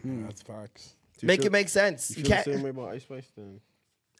That's 0.03 0.41
facts. 0.41 0.95
Do 1.17 1.25
you 1.25 1.27
Make 1.27 1.41
feel- 1.41 1.47
it 1.47 1.51
make 1.51 1.69
sense. 1.69 2.11
You 2.11 2.17
You 2.17 2.23
feel 2.23 2.31
can't. 2.31 2.45
the 2.45 2.53
same 2.53 2.63
way 2.63 2.69
about 2.69 2.89
Ice 2.93 3.03
Spice 3.03 3.27
then? 3.35 3.59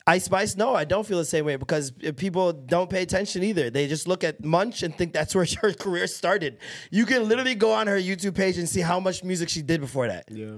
Ice 0.08 0.26
Spice, 0.26 0.56
no, 0.58 0.76
I 0.76 0.84
don't 0.86 1.06
feel 1.08 1.18
the 1.20 1.26
same 1.26 1.46
way 1.46 1.56
because 1.56 1.92
people 2.18 2.52
don't 2.52 2.90
pay 2.90 3.02
attention 3.02 3.44
either. 3.44 3.70
They 3.70 3.88
just 3.88 4.08
look 4.08 4.24
at 4.24 4.44
Munch 4.44 4.84
and 4.84 4.94
think 4.96 5.14
that's 5.14 5.34
where 5.34 5.46
her 5.62 5.72
career 5.74 6.06
started. 6.08 6.58
You 6.92 7.06
can 7.06 7.28
literally 7.30 7.56
go 7.56 7.72
on 7.72 7.88
her 7.88 7.98
YouTube 7.98 8.36
page 8.36 8.58
and 8.58 8.68
see 8.68 8.82
how 8.82 9.00
much 9.00 9.24
music 9.24 9.50
she 9.50 9.62
did 9.62 9.80
before 9.82 10.08
that. 10.10 10.26
Yeah. 10.30 10.58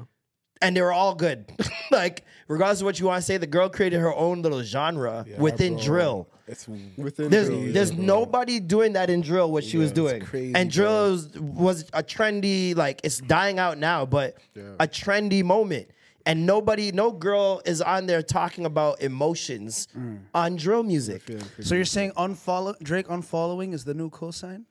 And 0.61 0.75
they 0.75 0.81
were 0.81 0.93
all 0.93 1.15
good. 1.15 1.51
like, 1.91 2.25
regardless 2.47 2.81
of 2.81 2.85
what 2.85 2.99
you 2.99 3.07
want 3.07 3.21
to 3.21 3.25
say, 3.25 3.38
the 3.38 3.47
girl 3.47 3.69
created 3.69 3.99
her 3.99 4.13
own 4.13 4.41
little 4.41 4.61
genre 4.61 5.25
within 5.38 5.75
bro. 5.75 5.83
drill. 5.83 6.27
It's 6.47 6.67
Within 6.67 7.29
There's 7.29 7.47
drill, 7.47 7.73
there's 7.73 7.91
bro. 7.91 8.03
nobody 8.03 8.59
doing 8.59 8.93
that 8.93 9.09
in 9.09 9.21
drill 9.21 9.51
what 9.51 9.63
she 9.63 9.77
was 9.77 9.91
doing. 9.91 10.21
crazy, 10.21 10.53
and 10.53 10.69
drill 10.69 11.11
was, 11.11 11.39
was 11.39 11.81
a 11.93 12.03
trendy 12.03 12.75
like 12.75 12.99
it's 13.03 13.19
dying 13.19 13.57
out 13.57 13.77
now, 13.77 14.05
but 14.05 14.35
a 14.55 14.88
trendy 14.88 15.43
moment. 15.43 15.89
And 16.25 16.45
nobody, 16.45 16.91
no 16.91 17.11
girl 17.11 17.63
is 17.65 17.81
on 17.81 18.05
there 18.05 18.21
talking 18.21 18.65
about 18.65 19.01
emotions 19.01 19.88
mm. 19.97 20.19
on 20.35 20.55
drill 20.55 20.83
music. 20.83 21.23
So 21.61 21.73
you're 21.73 21.85
saying 21.85 22.11
unfollow 22.11 22.77
Drake 22.79 23.07
unfollowing 23.07 23.73
is 23.73 23.85
the 23.85 23.95
new 23.95 24.09
cosign? 24.11 24.65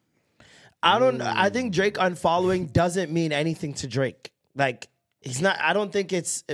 I 0.82 0.98
don't. 0.98 1.20
I 1.20 1.50
think 1.50 1.72
mm. 1.72 1.74
Drake 1.76 1.94
unfollowing 1.94 2.72
doesn't 2.72 3.10
mean 3.10 3.32
anything 3.32 3.74
to 3.74 3.86
Drake. 3.86 4.32
Like 4.54 4.88
he's 5.20 5.40
not. 5.40 5.58
I 5.60 5.72
don't 5.72 5.92
think 5.92 6.12
it's. 6.12 6.44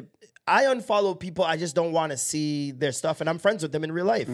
I 0.47 0.65
unfollow 0.65 1.19
people. 1.19 1.45
I 1.45 1.57
just 1.57 1.75
don't 1.75 1.93
want 1.93 2.13
to 2.13 2.17
see 2.17 2.71
their 2.71 2.93
stuff, 2.93 3.21
and 3.21 3.29
I'm 3.29 3.39
friends 3.39 3.63
with 3.63 3.73
them 3.73 3.85
in 3.85 3.93
real 3.93 4.07
life. 4.07 4.29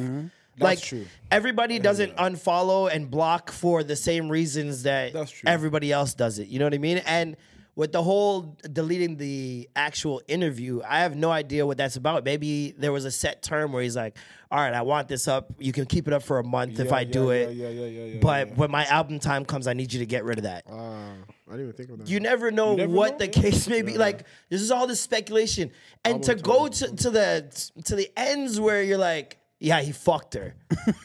Like 0.59 0.83
true. 0.83 1.07
everybody 1.31 1.79
doesn't 1.79 2.15
unfollow 2.17 2.95
and 2.95 3.11
block 3.11 3.51
for 3.51 3.83
the 3.83 3.97
same 3.97 4.29
reasons 4.29 4.83
that 4.83 5.15
everybody 5.47 5.91
else 5.91 6.13
does 6.13 6.39
it. 6.39 6.49
You 6.49 6.59
know 6.59 6.67
what 6.67 6.75
I 6.75 6.79
mean? 6.79 6.99
And 6.99 7.37
with 7.75 7.93
the 7.93 8.03
whole 8.03 8.57
deleting 8.71 9.17
the 9.17 9.69
actual 9.75 10.21
interview, 10.29 10.83
I 10.87 11.01
have 11.01 11.17
no 11.17 11.31
idea 11.31 11.67
what 11.67 11.79
that's 11.79 11.97
about. 11.97 12.25
Maybe 12.25 12.73
there 12.77 12.93
was 12.93 13.05
a 13.07 13.11
set 13.11 13.43
term 13.43 13.73
where 13.73 13.83
he's 13.83 13.97
like, 13.97 14.19
"All 14.51 14.59
right, 14.61 14.75
I 14.75 14.83
want 14.83 15.09
this 15.09 15.27
up. 15.27 15.53
You 15.59 15.73
can 15.73 15.87
keep 15.87 16.07
it 16.07 16.13
up 16.13 16.23
for 16.23 16.39
a 16.39 16.45
month 16.45 16.79
if 16.79 16.89
Yeah, 16.89 16.95
I 16.95 17.01
yeah, 17.01 17.11
do 17.13 17.31
it." 17.31 17.55
yeah, 17.55 17.69
yeah, 17.69 17.87
yeah, 17.87 18.05
yeah, 18.05 18.21
but 18.21 18.57
when 18.57 18.71
my 18.71 18.85
album 18.87 19.19
time 19.19 19.45
comes, 19.47 19.67
I 19.67 19.73
need 19.73 19.93
you 19.93 20.01
to 20.01 20.07
get 20.07 20.25
rid 20.25 20.39
of 20.39 20.45
that. 20.45 20.65
Ah, 20.71 21.13
I 21.49 21.53
didn't 21.53 21.61
even 21.63 21.73
think 21.73 21.91
of 21.91 21.99
that. 21.99 22.09
You 22.09 22.21
never 22.21 22.51
know 22.51 22.77
never 22.77 22.93
what 22.93 23.13
know, 23.13 23.19
the 23.19 23.29
case 23.29 23.67
may 23.69 23.81
be. 23.83 23.97
Like 23.97 24.27
this 24.51 24.61
is 24.61 24.71
all 24.71 24.87
this 24.87 25.01
speculation, 25.01 25.71
and 26.05 26.23
to 26.25 26.35
go 26.35 26.69
to, 26.69 26.95
to 26.97 27.11
the 27.11 27.71
to 27.85 27.97
the 27.97 28.11
ends 28.17 28.61
where 28.61 28.83
you're 28.83 28.99
like, 28.99 29.39
yeah, 29.63 29.81
he 29.81 29.93
fucked 29.93 30.35
her. 30.35 30.55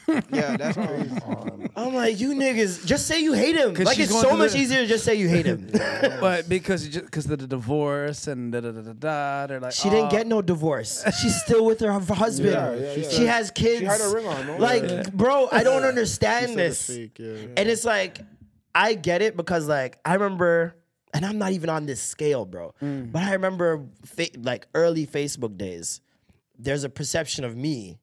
yeah, 0.31 0.57
that's 0.57 0.75
crazy. 0.75 1.15
I'm 1.75 1.93
like, 1.93 2.19
you 2.19 2.29
niggas, 2.33 2.85
just 2.85 3.05
say 3.05 3.21
you 3.21 3.33
hate 3.33 3.55
him. 3.55 3.75
'Cause 3.75 3.85
Like 3.85 3.95
she's 3.97 4.05
it's 4.05 4.13
going 4.13 4.23
so 4.23 4.29
through 4.29 4.37
much 4.39 4.51
the- 4.53 4.57
easier 4.59 4.79
to 4.81 4.87
just 4.87 5.05
say 5.05 5.13
you 5.15 5.29
hate 5.29 5.45
him. 5.45 5.69
But 6.19 6.49
because 6.49 6.87
because 6.89 7.29
of 7.29 7.37
the 7.39 7.45
divorce 7.47 8.27
and 8.27 8.51
da 8.51 8.59
da 8.61 8.71
da 8.71 8.81
da 8.81 8.93
da, 8.93 9.47
they're 9.47 9.59
like 9.59 9.73
She 9.73 9.89
didn't 9.89 10.07
"Oh, 10.07 10.17
get 10.17 10.25
no 10.25 10.41
divorce. 10.41 11.03
She's 11.21 11.39
still 11.41 11.65
with 11.65 11.79
her 11.81 11.91
husband. 11.91 12.51
Yeah, 12.53 12.73
yeah, 12.75 12.93
yeah. 12.95 13.09
She 13.09 13.25
has 13.25 13.51
kids. 13.51 13.79
She 13.79 13.85
had 13.85 14.01
a 14.01 14.09
ring 14.09 14.25
on, 14.27 14.47
no? 14.47 14.57
Like, 14.57 14.83
Yeah. 14.83 15.03
bro, 15.13 15.47
I 15.51 15.61
don't 15.63 15.83
understand 15.83 16.49
said 16.51 16.59
it's 16.59 16.87
this. 16.87 16.97
fake, 16.97 17.17
yeah. 17.19 17.53
And 17.57 17.69
it's 17.69 17.85
like, 17.85 18.19
I 18.73 18.95
get 18.95 19.21
it 19.21 19.37
because 19.37 19.67
like 19.67 19.99
I 20.03 20.13
remember, 20.15 20.75
and 21.13 21.23
I'm 21.25 21.37
not 21.37 21.51
even 21.51 21.69
on 21.69 21.85
this 21.85 22.01
scale, 22.01 22.45
bro. 22.45 22.73
Mm. 22.81 23.11
But 23.11 23.21
I 23.23 23.33
remember 23.33 23.85
fa- 24.03 24.33
like 24.41 24.65
early 24.73 25.05
Facebook 25.05 25.57
days. 25.57 26.01
There's 26.59 26.83
a 26.83 26.89
perception 26.89 27.43
of 27.45 27.55
me, 27.55 27.99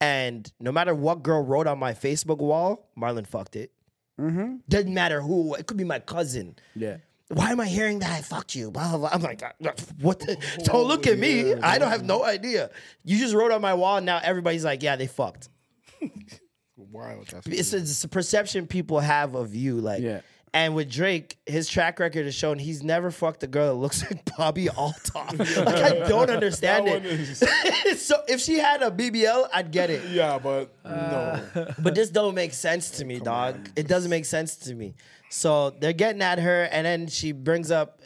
and 0.00 0.50
no 0.60 0.72
matter 0.72 0.94
what 0.94 1.22
girl 1.22 1.42
wrote 1.42 1.66
on 1.66 1.78
my 1.78 1.92
Facebook 1.92 2.38
wall, 2.38 2.88
Marlon 2.96 3.26
fucked 3.26 3.56
it. 3.56 3.72
Mm-hmm. 4.20 4.56
Doesn't 4.68 4.92
matter 4.94 5.20
who. 5.20 5.54
It 5.54 5.66
could 5.66 5.76
be 5.76 5.84
my 5.84 5.98
cousin. 6.00 6.56
Yeah. 6.74 6.98
Why 7.28 7.50
am 7.50 7.60
I 7.60 7.66
hearing 7.66 7.98
that 7.98 8.10
I 8.10 8.22
fucked 8.22 8.54
you? 8.54 8.70
Blah, 8.70 8.88
blah, 8.90 8.98
blah. 8.98 9.10
I'm 9.12 9.22
like, 9.22 9.42
"Uh, 9.42 9.52
what? 10.00 10.18
The? 10.20 10.36
Don't 10.64 10.88
look 10.88 11.06
at 11.06 11.18
me. 11.18 11.54
I 11.54 11.78
don't 11.78 11.90
have 11.90 12.04
no 12.04 12.24
idea. 12.24 12.70
You 13.04 13.18
just 13.18 13.34
wrote 13.34 13.52
on 13.52 13.60
my 13.60 13.74
wall. 13.74 13.98
And 13.98 14.06
now 14.06 14.18
everybody's 14.22 14.64
like, 14.64 14.82
yeah, 14.82 14.96
they 14.96 15.06
fucked. 15.06 15.48
Wild. 16.76 17.28
It's 17.46 17.72
a, 17.72 17.78
it's 17.78 18.04
a 18.04 18.08
perception 18.08 18.66
people 18.66 19.00
have 19.00 19.34
of 19.34 19.54
you. 19.54 19.78
Like, 19.80 20.02
Yeah. 20.02 20.20
And 20.54 20.74
with 20.74 20.90
Drake, 20.90 21.36
his 21.46 21.68
track 21.68 21.98
record 22.00 22.24
has 22.24 22.34
shown 22.34 22.58
he's 22.58 22.82
never 22.82 23.10
fucked 23.10 23.42
a 23.42 23.46
girl 23.46 23.66
that 23.68 23.74
looks 23.74 24.02
like 24.10 24.24
Bobbi 24.24 24.68
Althoff. 24.68 25.38
like, 25.66 25.74
I 26.04 26.08
don't 26.08 26.30
understand 26.30 26.86
That 26.88 27.04
it. 27.04 27.96
so 27.98 28.22
if 28.28 28.40
she 28.40 28.58
had 28.58 28.82
a 28.82 28.90
BBL, 28.90 29.48
I'd 29.52 29.70
get 29.70 29.90
it. 29.90 30.08
yeah, 30.10 30.38
but 30.38 30.72
no. 30.84 30.90
Uh. 30.90 31.74
But 31.78 31.94
this 31.94 32.10
don't 32.10 32.34
make 32.34 32.54
sense 32.54 32.90
to 32.92 33.04
me, 33.04 33.20
dog. 33.20 33.68
It 33.76 33.88
doesn't 33.88 34.10
make 34.10 34.24
sense 34.24 34.56
to 34.56 34.74
me. 34.74 34.94
So 35.30 35.70
they're 35.70 35.92
getting 35.92 36.22
at 36.22 36.38
her, 36.38 36.64
and 36.64 36.86
then 36.86 37.06
she 37.08 37.32
brings 37.32 37.70
up, 37.70 38.00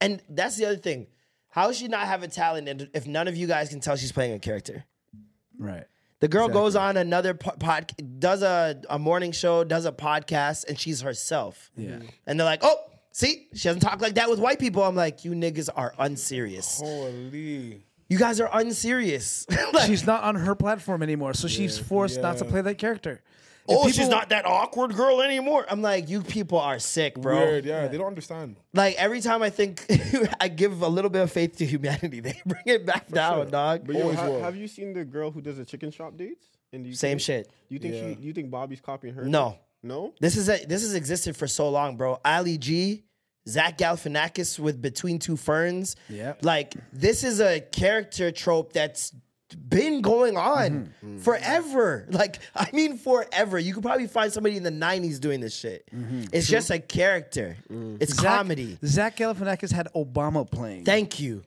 and 0.00 0.22
that's 0.28 0.56
the 0.56 0.66
other 0.66 0.76
thing. 0.76 1.06
How 1.48 1.68
does 1.68 1.78
she 1.78 1.88
not 1.88 2.06
have 2.06 2.22
a 2.22 2.28
talent 2.28 2.68
and- 2.68 2.90
if 2.92 3.06
none 3.06 3.28
of 3.28 3.36
you 3.36 3.46
guys 3.46 3.70
can 3.70 3.80
tell 3.80 3.96
she's 3.96 4.12
playing 4.12 4.34
a 4.34 4.38
character? 4.38 4.84
Right. 5.58 5.86
The 6.20 6.28
girl 6.28 6.48
goes 6.48 6.76
on 6.76 6.96
another 6.96 7.34
po- 7.34 7.56
pod, 7.58 7.92
does 8.18 8.42
a, 8.42 8.80
a 8.88 8.98
morning 8.98 9.32
show, 9.32 9.64
does 9.64 9.84
a 9.84 9.92
podcast, 9.92 10.64
and 10.66 10.78
she's 10.78 11.02
herself. 11.02 11.70
Yeah. 11.76 11.90
Mm-hmm. 11.90 12.06
And 12.26 12.40
they're 12.40 12.46
like, 12.46 12.60
oh, 12.62 12.76
see, 13.12 13.48
she 13.54 13.68
doesn't 13.68 13.80
talk 13.80 14.00
like 14.00 14.14
that 14.14 14.30
with 14.30 14.38
white 14.38 14.58
people. 14.58 14.82
I'm 14.82 14.96
like, 14.96 15.24
you 15.24 15.32
niggas 15.32 15.68
are 15.74 15.92
unserious. 15.98 16.80
Holy. 16.80 17.82
You 18.08 18.18
guys 18.18 18.40
are 18.40 18.48
unserious. 18.52 19.46
Like, 19.72 19.88
She's 19.88 20.06
not 20.06 20.22
on 20.22 20.36
her 20.36 20.54
platform 20.54 21.02
anymore, 21.02 21.34
so 21.34 21.48
she's 21.48 21.76
forced 21.78 22.20
not 22.22 22.38
to 22.38 22.44
play 22.46 22.62
that 22.62 22.78
character. 22.78 23.22
Oh, 23.68 23.88
If 23.88 23.94
she's 23.94 24.08
not 24.08 24.28
that 24.30 24.46
awkward 24.46 24.94
girl 24.94 25.20
anymore. 25.22 25.66
I'm 25.68 25.82
like, 25.82 26.08
you 26.08 26.22
people 26.22 26.58
are 26.58 26.78
sick, 26.78 27.14
bro. 27.20 27.36
Weird. 27.38 27.64
Yeah, 27.64 27.88
they 27.88 27.96
don't 27.98 28.06
understand. 28.06 28.56
Like 28.74 28.94
every 28.96 29.20
time 29.20 29.42
I 29.42 29.50
think 29.50 29.84
I 30.40 30.48
give 30.48 30.82
a 30.82 30.88
little 30.88 31.10
bit 31.10 31.22
of 31.22 31.32
faith 31.32 31.56
to 31.58 31.66
humanity, 31.66 32.20
they 32.26 32.40
bring 32.46 32.62
it 32.66 32.86
back 32.86 33.08
down, 33.08 33.50
dog. 33.50 33.86
But 33.86 33.96
yo, 33.96 34.02
Always 34.02 34.18
ha- 34.18 34.38
have 34.40 34.56
you 34.56 34.68
seen 34.68 34.92
the 34.92 35.04
girl 35.04 35.30
who 35.30 35.40
does 35.40 35.56
the 35.56 35.64
chicken 35.64 35.90
shop 35.90 36.16
dates? 36.16 36.46
And 36.72 36.84
do 36.84 36.90
you 36.90 36.96
Same 36.96 37.12
think- 37.18 37.20
shit. 37.22 37.48
Do 37.68 37.74
you 37.74 37.78
think 37.78 37.94
Yeah. 37.94 38.14
she? 38.14 38.26
You 38.26 38.32
think 38.32 38.50
Bobbi's 38.50 38.80
copying 38.80 39.14
her? 39.14 39.24
No. 39.24 39.58
No. 39.82 40.14
This 40.20 40.36
is 40.36 40.48
a, 40.48 40.64
this 40.64 40.82
has 40.82 40.94
existed 40.94 41.36
for 41.36 41.46
so 41.46 41.68
long, 41.68 41.96
bro. 41.96 42.18
Ali 42.24 42.58
G, 42.58 43.04
Zach 43.48 43.78
Galifianakis 43.78 44.58
with 44.58 44.82
Between 44.82 45.18
Two 45.20 45.36
Ferns. 45.36 45.94
Yeah. 46.08 46.34
Like 46.42 46.74
this 46.92 47.22
is 47.22 47.40
a 47.40 47.60
character 47.60 48.32
trope 48.32 48.72
that's 48.72 49.12
been 49.54 50.00
going 50.00 50.36
on 50.36 50.92
Mm-hmm. 51.04 51.18
forever. 51.18 52.06
Like 52.10 52.38
I 52.54 52.68
mean 52.72 52.98
forever. 52.98 53.58
You 53.58 53.74
could 53.74 53.82
probably 53.82 54.06
find 54.06 54.32
somebody 54.32 54.56
in 54.56 54.62
the 54.62 54.70
90s 54.70 55.20
doing 55.20 55.40
this 55.40 55.54
shit. 55.56 55.88
It's 56.32 56.48
just 56.48 56.70
a 56.70 56.78
character. 56.78 57.56
It's 57.68 57.70
Mm-hmm. 57.72 58.04
Zach- 58.22 58.36
comedy. 58.38 58.78
Zach 58.84 59.16
Galifianakis 59.16 59.72
had 59.72 59.88
Obama 59.94 60.50
playing. 60.50 60.84
Thank 60.84 61.20
you. 61.20 61.42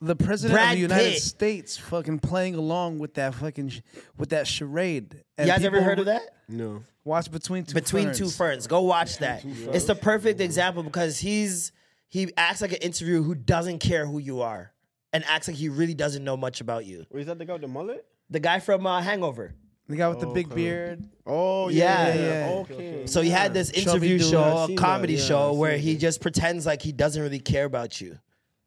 the 0.00 0.16
president 0.16 0.58
of 0.60 0.70
the 0.70 0.78
United 0.78 1.12
Pitt. 1.14 1.22
States 1.22 1.76
fucking 1.76 2.18
playing 2.20 2.54
along 2.56 2.98
with 2.98 3.14
that 3.14 3.34
fucking 3.34 3.68
sh- 3.68 3.80
with 4.16 4.30
that 4.30 4.46
charade. 4.46 5.22
And 5.38 5.46
You 5.46 5.52
guys 5.54 5.64
ever 5.64 5.80
heard 5.82 5.98
of 6.00 6.06
that? 6.06 6.22
No. 6.48 6.82
Watch 7.04 7.30
between 7.30 7.64
two 7.64 7.74
Between 7.74 8.06
ferns. 8.06 8.18
Two 8.18 8.28
Ferns. 8.28 8.66
Go 8.66 8.80
watch 8.82 9.18
that. 9.18 9.44
It's 9.44 9.84
the 9.86 9.94
perfect 9.94 10.40
example 10.40 10.82
because 10.82 11.18
he's 11.18 11.70
he 12.08 12.32
acts 12.36 12.60
like 12.62 12.72
an 12.72 12.78
interviewer 12.78 13.22
who 13.22 13.34
doesn't 13.34 13.78
care 13.78 14.06
who 14.06 14.18
you 14.18 14.40
are 14.42 14.71
and 15.12 15.24
acts 15.26 15.48
like 15.48 15.56
he 15.56 15.68
really 15.68 15.94
doesn't 15.94 16.24
know 16.24 16.36
much 16.36 16.60
about 16.60 16.86
you. 16.86 17.04
Wait, 17.10 17.20
is 17.22 17.26
that 17.26 17.38
the 17.38 17.44
guy 17.44 17.52
with 17.54 17.62
the 17.62 17.68
mullet? 17.68 18.06
The 18.30 18.40
guy 18.40 18.60
from 18.60 18.86
uh, 18.86 19.00
Hangover. 19.02 19.54
The 19.88 19.96
guy 19.96 20.08
with 20.08 20.20
the 20.20 20.26
big 20.28 20.54
beard. 20.54 21.04
Oh 21.26 21.68
Yeah. 21.68 22.14
yeah. 22.14 22.20
Yeah. 22.48 22.52
Okay. 22.60 23.06
So 23.06 23.20
he 23.20 23.28
had 23.30 23.52
this 23.52 23.70
interview 23.70 24.18
dude. 24.18 24.26
show, 24.28 24.42
I've 24.42 24.70
a 24.70 24.74
comedy 24.76 25.14
yeah, 25.14 25.24
show 25.24 25.52
where 25.54 25.76
he 25.76 25.92
it. 25.92 25.98
just 25.98 26.20
pretends 26.22 26.64
like 26.64 26.80
he 26.80 26.92
doesn't 26.92 27.20
really 27.20 27.40
care 27.40 27.64
about 27.66 28.00
you. 28.00 28.18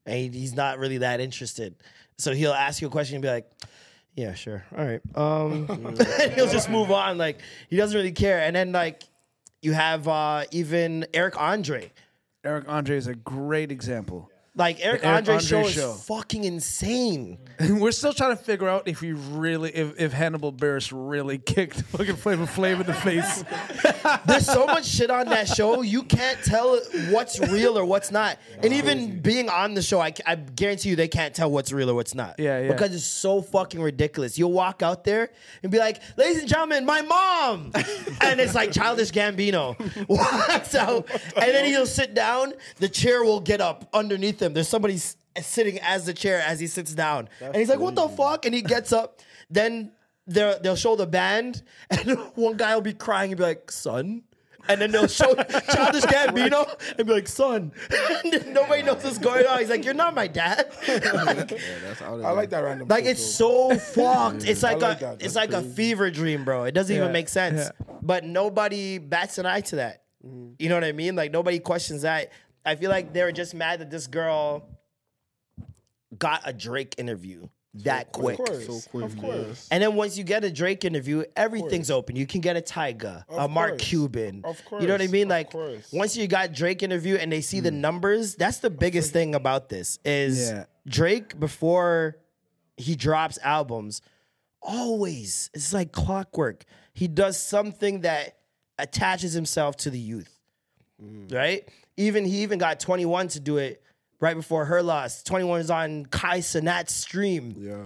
And 0.06 0.34
he- 0.34 0.40
he's 0.40 0.54
not 0.54 0.78
really 0.78 1.00
that 1.00 1.20
interested. 1.22 1.76
So 2.18 2.34
he'll 2.34 2.54
ask 2.54 2.82
you 2.82 2.88
a 2.88 2.92
question 2.92 3.16
and 3.16 3.22
be 3.24 3.30
like, 3.30 3.50
yeah, 4.16 4.34
sure. 4.36 4.64
All 4.78 4.86
right. 4.86 5.02
Um, 5.16 5.66
and 5.70 6.02
he'll 6.36 6.50
just 6.52 6.70
move 6.70 6.92
on. 6.92 7.18
Like 7.18 7.40
he 7.70 7.76
doesn't 7.78 7.96
really 7.98 8.12
care. 8.12 8.42
And 8.42 8.56
then 8.56 8.72
like 8.72 9.04
you 9.62 9.74
have 9.74 10.08
uh, 10.08 10.44
even 10.52 11.08
Eric 11.14 11.42
Andre. 11.42 11.92
Eric 12.44 12.66
Andre 12.68 12.98
is 12.98 13.08
a 13.08 13.16
great 13.16 13.72
example. 13.72 14.30
Like 14.58 14.80
Eric, 14.80 15.02
The 15.02 15.08
Eric 15.08 15.18
Andre, 15.18 15.36
Andre 15.36 15.48
show, 15.48 15.68
show. 15.68 15.92
is 15.92 16.06
fucking 16.06 16.46
insane. 16.46 17.38
We're 17.70 17.92
still 17.92 18.14
trying 18.14 18.38
to 18.38 18.42
figure 18.42 18.70
out 18.70 18.88
if 18.88 19.02
he 19.02 19.12
really, 19.12 19.70
if, 19.76 20.00
if 20.00 20.14
Hannibal 20.14 20.54
Buress 20.54 20.94
really 20.94 21.38
kicked 21.38 21.82
fucking 21.92 22.16
Flavor 22.16 22.46
Flav 22.46 22.80
in 22.80 22.88
the 22.88 22.94
face. 22.94 23.44
There's 24.26 24.46
so 24.46 24.66
much 24.66 24.86
shit 24.86 25.10
on 25.10 25.28
that 25.28 25.50
show. 25.50 25.82
You 25.82 26.04
can't 26.04 26.42
tell 26.44 26.80
what's 27.10 27.38
real 27.40 27.78
or 27.78 27.84
what's 27.86 28.12
not. 28.12 28.38
And 28.64 28.72
even 28.72 29.20
being 29.20 29.50
on 29.50 29.74
the 29.74 29.82
show, 29.82 30.00
I, 30.00 30.14
I 30.26 30.36
guarantee 30.36 30.90
you 30.90 30.96
they 30.96 31.10
can't 31.10 31.36
tell 31.36 31.52
what's 31.52 31.74
real 31.74 31.90
or 31.90 31.94
what's 31.94 32.16
not. 32.16 32.36
Yeah, 32.40 32.62
yeah. 32.62 32.72
Because 32.72 32.96
it's 32.96 33.04
so 33.04 33.42
fucking 33.42 33.82
ridiculous. 33.82 34.38
You'll 34.38 34.54
walk 34.54 34.82
out 34.82 35.04
there 35.04 35.32
and 35.64 35.72
be 35.72 35.80
like, 35.80 36.02
ladies 36.16 36.40
and 36.40 36.48
gentlemen, 36.48 36.86
my 36.86 37.02
mom. 37.02 37.72
and 38.22 38.40
it's 38.40 38.56
like 38.56 38.72
childish 38.72 39.12
Gambino 39.12 39.76
walks 40.08 40.76
out. 40.76 41.10
And 41.36 41.52
then 41.52 41.66
he'll 41.66 41.86
sit 41.86 42.14
down. 42.14 42.54
The 42.78 42.88
chair 42.88 43.24
will 43.24 43.42
get 43.42 43.60
up 43.60 43.90
underneath 43.94 44.45
him. 44.46 44.54
There's 44.54 44.68
somebody 44.70 44.96
s- 44.96 45.18
sitting 45.42 45.80
as 45.80 46.06
the 46.06 46.14
chair 46.14 46.42
as 46.46 46.60
he 46.60 46.68
sits 46.68 46.94
down. 46.94 47.28
and 47.42 47.56
he's 47.56 47.70
like, 47.70 47.80
what 47.80 47.96
the 47.96 48.08
fuck? 48.08 48.46
And 48.46 48.54
he 48.56 48.62
gets 48.62 48.94
up. 48.94 49.20
Then 49.50 49.92
they'll, 50.28 50.60
they'll 50.60 50.76
show 50.76 50.96
the 50.96 51.08
band. 51.08 51.64
And 51.90 52.18
one 52.36 52.58
guy 52.58 52.74
will 52.76 52.82
be 52.82 52.94
crying 52.94 53.32
and 53.32 53.38
be 53.38 53.44
like, 53.44 53.72
son. 53.72 54.24
And 54.68 54.82
then 54.82 54.90
they'll 54.92 55.08
show 55.08 55.32
Childish 55.74 56.06
Gambino 56.06 56.68
and 56.98 57.06
be 57.08 57.14
like, 57.14 57.28
son. 57.28 57.72
And 58.24 58.34
then 58.34 58.54
nobody 58.54 58.82
knows 58.82 59.04
what's 59.04 59.20
going 59.20 59.46
on. 59.46 59.60
He's 59.60 59.70
like, 59.70 59.86
you're 59.86 59.94
not 59.94 60.16
my 60.16 60.26
dad. 60.28 60.72
I 60.88 62.32
like 62.32 62.50
that 62.50 62.64
random. 62.64 62.88
Like 62.88 63.06
it's 63.06 63.24
so 63.24 63.76
fucked. 63.78 64.46
It's 64.48 64.64
like, 64.64 64.82
like 64.82 64.98
a 64.98 65.06
that. 65.06 65.14
it's 65.22 65.34
That's 65.34 65.36
like 65.36 65.50
a 65.50 65.62
crazy. 65.62 65.76
fever 65.76 66.10
dream, 66.12 66.44
bro. 66.46 66.64
It 66.64 66.72
doesn't 66.74 66.96
Yeah, 66.96 67.04
even 67.04 67.14
make 67.14 67.30
sense. 67.30 67.70
yeah. 67.80 67.86
But 68.02 68.24
nobody 68.24 68.98
bats 68.98 69.38
an 69.38 69.46
eye 69.46 69.62
to 69.62 69.76
that. 69.78 70.04
Mm-hmm. 70.26 70.54
You 70.60 70.70
know 70.70 70.76
what 70.76 70.84
I 70.84 70.92
mean? 70.92 71.16
Like 71.16 71.32
nobody 71.32 71.60
questions 71.60 72.02
that. 72.04 72.32
I 72.66 72.76
feel 72.76 72.90
like 72.90 73.14
they 73.14 73.24
were 73.24 73.32
just 73.32 73.54
mad 73.54 73.80
that 73.80 73.90
this 73.90 74.08
girl 74.08 74.68
got 76.18 76.42
a 76.46 76.54
Drake 76.54 76.96
interview 76.98 77.48
that 77.84 78.12
quick. 78.12 78.40
Of 78.40 78.46
course, 78.46 78.88
of 78.94 79.18
course. 79.18 79.68
And 79.70 79.84
then 79.84 79.96
once 79.96 80.18
you 80.18 80.24
get 80.24 80.44
a 80.44 80.52
Drake 80.52 80.86
interview, 80.86 81.26
everything's 81.36 81.92
open. 81.92 82.16
You 82.16 82.26
can 82.26 82.42
get 82.42 82.56
a 82.56 82.62
Tyga, 82.62 83.26
a 83.30 83.34
Of 83.34 83.52
Mark 83.52 83.72
course. 83.72 83.82
Cuban. 83.82 84.42
Of 84.46 84.64
course. 84.66 84.82
You 84.82 84.88
know 84.88 84.94
what 84.94 85.02
I 85.02 85.08
mean? 85.08 85.24
of 85.24 85.30
Like 85.30 85.52
course. 85.52 85.92
once 85.92 86.16
you 86.16 86.28
got 86.28 86.54
Drake 86.54 86.84
interview 86.84 87.16
and 87.16 87.32
they 87.32 87.42
see 87.42 87.60
the 87.60 87.72
hmm. 87.72 87.82
numbers, 87.82 88.36
that's 88.36 88.60
the 88.60 88.70
biggest 88.70 89.12
thing 89.12 89.36
about 89.36 89.70
this 89.70 90.00
is 90.06 90.52
Yeah. 90.52 90.66
Drake 90.88 91.40
before 91.40 92.18
he 92.78 92.96
drops 92.96 93.38
albums, 93.42 94.02
always 94.62 95.50
it's 95.54 95.74
like 95.74 95.92
clockwork. 95.92 96.64
He 96.94 97.08
does 97.08 97.38
something 97.38 98.02
that 98.02 98.38
attaches 98.80 99.34
himself 99.34 99.76
to 99.78 99.90
the 99.90 100.00
youth. 100.00 100.40
Hmm. 101.00 101.28
Right? 101.28 101.68
Even 101.98 102.26
he 102.26 102.44
even 102.44 102.60
got 102.60 102.80
21 102.80 103.30
to 103.30 103.40
do 103.40 103.58
it 103.58 103.82
right 104.20 104.36
before 104.36 104.66
her 104.66 104.82
loss. 104.82 105.24
21 105.24 105.62
is 105.62 105.70
on 105.70 106.06
Kai 106.08 106.40
Cenat's 106.40 106.94
stream 106.94 107.56
Yeah, 107.58 107.84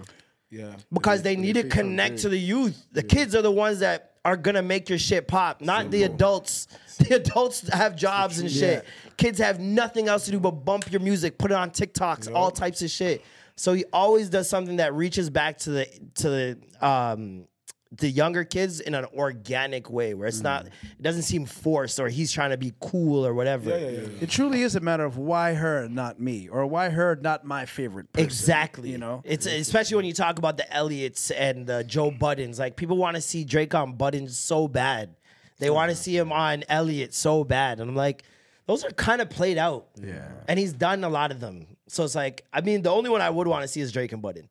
yeah. 0.49 0.75
because 0.91 1.21
they 1.21 1.35
need 1.35 1.53
to 1.53 1.63
connect 1.63 2.19
to 2.19 2.29
the 2.29 2.37
youth. 2.39 2.85
The 2.91 3.03
kids 3.03 3.35
are 3.35 3.41
the 3.41 3.51
ones 3.51 3.79
that 3.79 4.13
are 4.25 4.35
gonna 4.37 4.61
make 4.61 4.89
your 4.89 4.99
shit 4.99 5.27
pop, 5.27 5.61
not 5.61 5.91
the 5.91 6.03
adults. 6.03 6.67
The 6.99 7.15
adults 7.15 7.67
have 7.69 7.95
jobs 7.95 8.39
and 8.39 8.51
shit. 8.51 8.85
Kids 9.15 9.39
have 9.39 9.59
nothing 9.59 10.07
else 10.09 10.25
to 10.25 10.31
do 10.31 10.39
but 10.39 10.51
bump 10.51 10.91
your 10.91 10.99
music, 11.01 11.37
put 11.37 11.51
it 11.51 11.55
on 11.55 11.71
TikToks, 11.71 12.33
all 12.33 12.51
types 12.51 12.81
of 12.81 12.89
shit. 12.89 13.23
So 13.55 13.73
he 13.73 13.85
always 13.93 14.29
does 14.29 14.49
something 14.49 14.77
that 14.77 14.93
reaches 14.93 15.29
back 15.29 15.57
to 15.59 15.69
the 15.71 15.85
to 16.15 16.29
the 16.29 16.57
um 16.85 17.45
the 17.91 18.09
younger 18.09 18.43
kids 18.43 18.79
in 18.79 18.93
an 18.93 19.05
organic 19.15 19.89
way 19.89 20.13
where 20.13 20.27
it's 20.27 20.41
not 20.41 20.65
mm. 20.65 20.67
it 20.67 21.01
doesn't 21.01 21.23
seem 21.23 21.45
forced 21.45 21.99
or 21.99 22.07
he's 22.07 22.31
trying 22.31 22.51
to 22.51 22.57
be 22.57 22.71
cool 22.79 23.25
or 23.25 23.33
whatever. 23.33 23.71
It 23.71 24.29
truly 24.29 24.61
is 24.61 24.75
a 24.75 24.79
matter 24.79 25.05
of 25.05 25.17
why 25.17 25.55
her, 25.55 25.87
not 25.89 26.19
me, 26.19 26.47
or 26.49 26.67
why 26.67 26.89
her, 26.89 27.15
not 27.15 27.45
my 27.45 27.65
favorite 27.65 28.11
person. 28.13 28.25
Exactly. 28.25 28.91
You 28.91 28.99
know? 28.99 29.21
it's 29.25 29.47
especially 29.47 29.95
when 29.95 30.05
you 30.05 30.13
talk 30.13 30.37
about 30.37 30.57
the 30.57 30.71
Elliots 30.71 31.31
and 31.31 31.65
the 31.65 31.83
Joe 31.83 32.11
Buddens. 32.11 32.59
Like 32.59 32.75
people 32.75 32.97
want 32.97 33.15
to 33.15 33.21
see 33.21 33.43
Drake 33.43 33.73
on 33.73 33.93
Budden's 33.93 34.37
so 34.37 34.67
bad. 34.67 35.15
They 35.57 35.69
want 35.69 35.89
to 35.89 35.95
see 35.95 36.15
him 36.15 36.31
on 36.31 36.63
Elliott 36.69 37.13
so 37.13 37.43
bad, 37.43 37.81
and 37.81 37.89
I'm 37.89 37.95
like, 37.95 38.23
those 38.65 38.85
are 38.85 38.91
kind 38.91 39.19
of 39.19 39.29
played 39.29 39.57
out. 39.57 39.87
Yeah. 40.01 40.29
And 40.47 40.57
he's 40.59 40.73
done 40.73 41.03
a 41.03 41.09
lot 41.09 41.31
of 41.31 41.39
them. 41.39 41.65
So 41.87 42.03
it's 42.03 42.15
like, 42.15 42.45
I 42.53 42.61
mean, 42.61 42.83
the 42.83 42.91
only 42.91 43.09
one 43.09 43.19
I 43.19 43.29
would 43.29 43.47
want 43.47 43.63
to 43.63 43.67
see 43.67 43.81
is 43.81 43.91
Drake 43.91 44.13
and 44.13 44.21
Budden. 44.21 44.47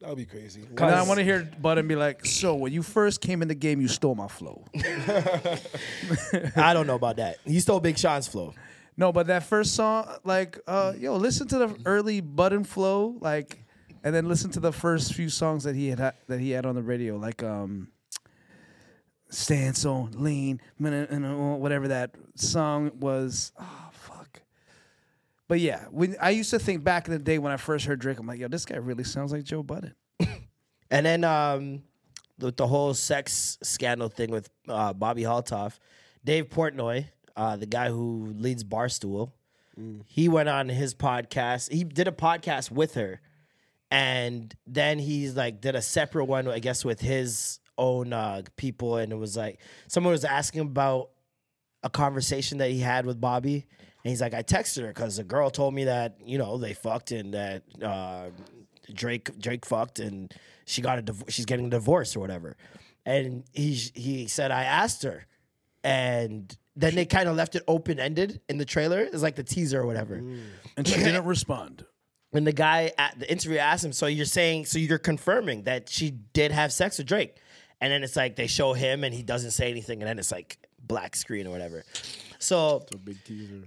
That 0.00 0.10
would 0.10 0.18
be 0.18 0.26
crazy. 0.26 0.62
And 0.62 0.78
then 0.78 0.94
I 0.94 1.02
want 1.02 1.18
to 1.18 1.24
hear 1.24 1.50
Budden 1.60 1.88
be 1.88 1.96
like, 1.96 2.24
so 2.24 2.54
when 2.54 2.72
you 2.72 2.82
first 2.84 3.20
came 3.20 3.42
in 3.42 3.48
the 3.48 3.54
game, 3.54 3.80
you 3.80 3.88
stole 3.88 4.14
my 4.14 4.28
flow. 4.28 4.64
I 4.76 6.72
don't 6.72 6.86
know 6.86 6.94
about 6.94 7.16
that. 7.16 7.38
He 7.44 7.58
stole 7.58 7.80
Big 7.80 7.98
Sean's 7.98 8.28
flow. 8.28 8.54
No, 8.96 9.12
but 9.12 9.26
that 9.28 9.44
first 9.44 9.74
song, 9.74 10.08
like, 10.24 10.58
uh, 10.66 10.92
yo, 10.96 11.16
listen 11.16 11.48
to 11.48 11.58
the 11.58 11.76
early 11.84 12.20
Budden 12.20 12.64
flow, 12.64 13.16
like, 13.20 13.64
and 14.04 14.14
then 14.14 14.28
listen 14.28 14.50
to 14.52 14.60
the 14.60 14.72
first 14.72 15.14
few 15.14 15.28
songs 15.28 15.64
that 15.64 15.74
he 15.74 15.88
had 15.88 15.98
ha- 15.98 16.12
that 16.28 16.40
he 16.40 16.50
had 16.50 16.64
on 16.66 16.74
the 16.76 16.82
radio, 16.82 17.16
like, 17.16 17.42
um, 17.42 17.88
"Stand 19.30 19.76
So 19.76 20.08
Lean," 20.14 20.60
whatever 20.78 21.88
that 21.88 22.12
song 22.36 22.92
was. 22.98 23.52
Oh 23.58 23.64
fuck. 23.64 23.87
But 25.48 25.60
yeah, 25.60 25.86
when 25.90 26.14
I 26.20 26.30
used 26.30 26.50
to 26.50 26.58
think 26.58 26.84
back 26.84 27.08
in 27.08 27.12
the 27.14 27.18
day 27.18 27.38
when 27.38 27.52
I 27.52 27.56
first 27.56 27.86
heard 27.86 27.98
Drake, 27.98 28.18
I'm 28.18 28.26
like, 28.26 28.38
yo, 28.38 28.48
this 28.48 28.66
guy 28.66 28.76
really 28.76 29.04
sounds 29.04 29.32
like 29.32 29.44
Joe 29.44 29.62
Budden. 29.62 29.94
And 30.90 31.04
then 31.04 31.22
um, 31.22 31.82
with 32.38 32.56
the 32.56 32.66
whole 32.66 32.94
sex 32.94 33.58
scandal 33.62 34.08
thing 34.08 34.30
with 34.30 34.48
uh, 34.68 34.94
Bobbi 34.94 35.24
Althoff, 35.24 35.78
Dave 36.24 36.48
Portnoy, 36.48 37.04
uh, 37.36 37.56
the 37.56 37.66
guy 37.66 37.90
who 37.90 38.34
leads 38.38 38.64
Barstool, 38.64 39.32
he 40.06 40.28
went 40.28 40.48
on 40.48 40.68
his 40.68 40.94
podcast. 40.94 41.70
He 41.70 41.84
did 41.84 42.08
a 42.08 42.12
podcast 42.12 42.70
with 42.70 42.94
her, 42.94 43.20
and 43.90 44.52
then 44.66 44.98
he's 44.98 45.36
like 45.36 45.60
did 45.60 45.76
a 45.76 45.82
separate 45.82 46.24
one, 46.24 46.48
I 46.48 46.58
guess, 46.58 46.84
with 46.84 47.00
his 47.00 47.60
own 47.76 48.12
uh, 48.12 48.42
people. 48.56 48.96
And 48.96 49.12
it 49.12 49.16
was 49.16 49.36
like 49.36 49.60
someone 49.86 50.12
was 50.12 50.24
asking 50.24 50.62
about 50.62 51.10
a 51.84 51.90
conversation 51.90 52.58
that 52.58 52.70
he 52.70 52.80
had 52.80 53.06
with 53.06 53.20
Bobbi. 53.20 53.66
And 54.08 54.12
he's 54.12 54.22
like, 54.22 54.32
I 54.32 54.42
texted 54.42 54.84
her 54.84 54.88
because 54.88 55.18
the 55.18 55.22
girl 55.22 55.50
told 55.50 55.74
me 55.74 55.84
that, 55.84 56.16
you 56.24 56.38
know, 56.38 56.56
they 56.56 56.72
fucked 56.72 57.12
and 57.12 57.34
that 57.34 57.62
uh, 57.82 58.30
Drake 58.90 59.38
Drake 59.38 59.66
fucked 59.66 59.98
and 59.98 60.32
she 60.64 60.80
got 60.80 60.98
a 60.98 61.02
div- 61.02 61.24
she's 61.28 61.44
getting 61.44 61.66
a 61.66 61.68
divorce 61.68 62.16
or 62.16 62.20
whatever. 62.20 62.56
And 63.04 63.44
he 63.52 63.74
he 63.74 64.26
said 64.26 64.50
I 64.50 64.64
asked 64.64 65.02
her, 65.02 65.26
and 65.84 66.56
then 66.74 66.94
they 66.94 67.04
kind 67.04 67.28
of 67.28 67.36
left 67.36 67.54
it 67.54 67.64
open 67.68 68.00
ended 68.00 68.40
in 68.48 68.56
the 68.56 68.64
trailer. 68.64 69.00
It's 69.00 69.22
like 69.22 69.36
the 69.36 69.44
teaser 69.44 69.82
or 69.82 69.86
whatever. 69.86 70.14
And 70.14 70.88
she 70.88 70.94
didn't 71.04 71.26
respond. 71.26 71.84
And 72.32 72.46
the 72.46 72.52
guy 72.54 72.92
at 72.96 73.18
the 73.18 73.30
interview 73.30 73.58
asked 73.58 73.84
him, 73.84 73.92
"So 73.92 74.06
you're 74.06 74.24
saying, 74.24 74.64
so 74.64 74.78
you're 74.78 74.96
confirming 74.96 75.64
that 75.64 75.90
she 75.90 76.12
did 76.32 76.50
have 76.50 76.72
sex 76.72 76.96
with 76.96 77.08
Drake?" 77.08 77.36
And 77.78 77.92
then 77.92 78.02
it's 78.02 78.16
like 78.16 78.36
they 78.36 78.46
show 78.46 78.72
him, 78.72 79.04
and 79.04 79.12
he 79.12 79.22
doesn't 79.22 79.50
say 79.50 79.70
anything, 79.70 80.00
and 80.00 80.08
then 80.08 80.18
it's 80.18 80.32
like 80.32 80.56
black 80.82 81.14
screen 81.14 81.46
or 81.46 81.50
whatever. 81.50 81.84
So 82.38 82.86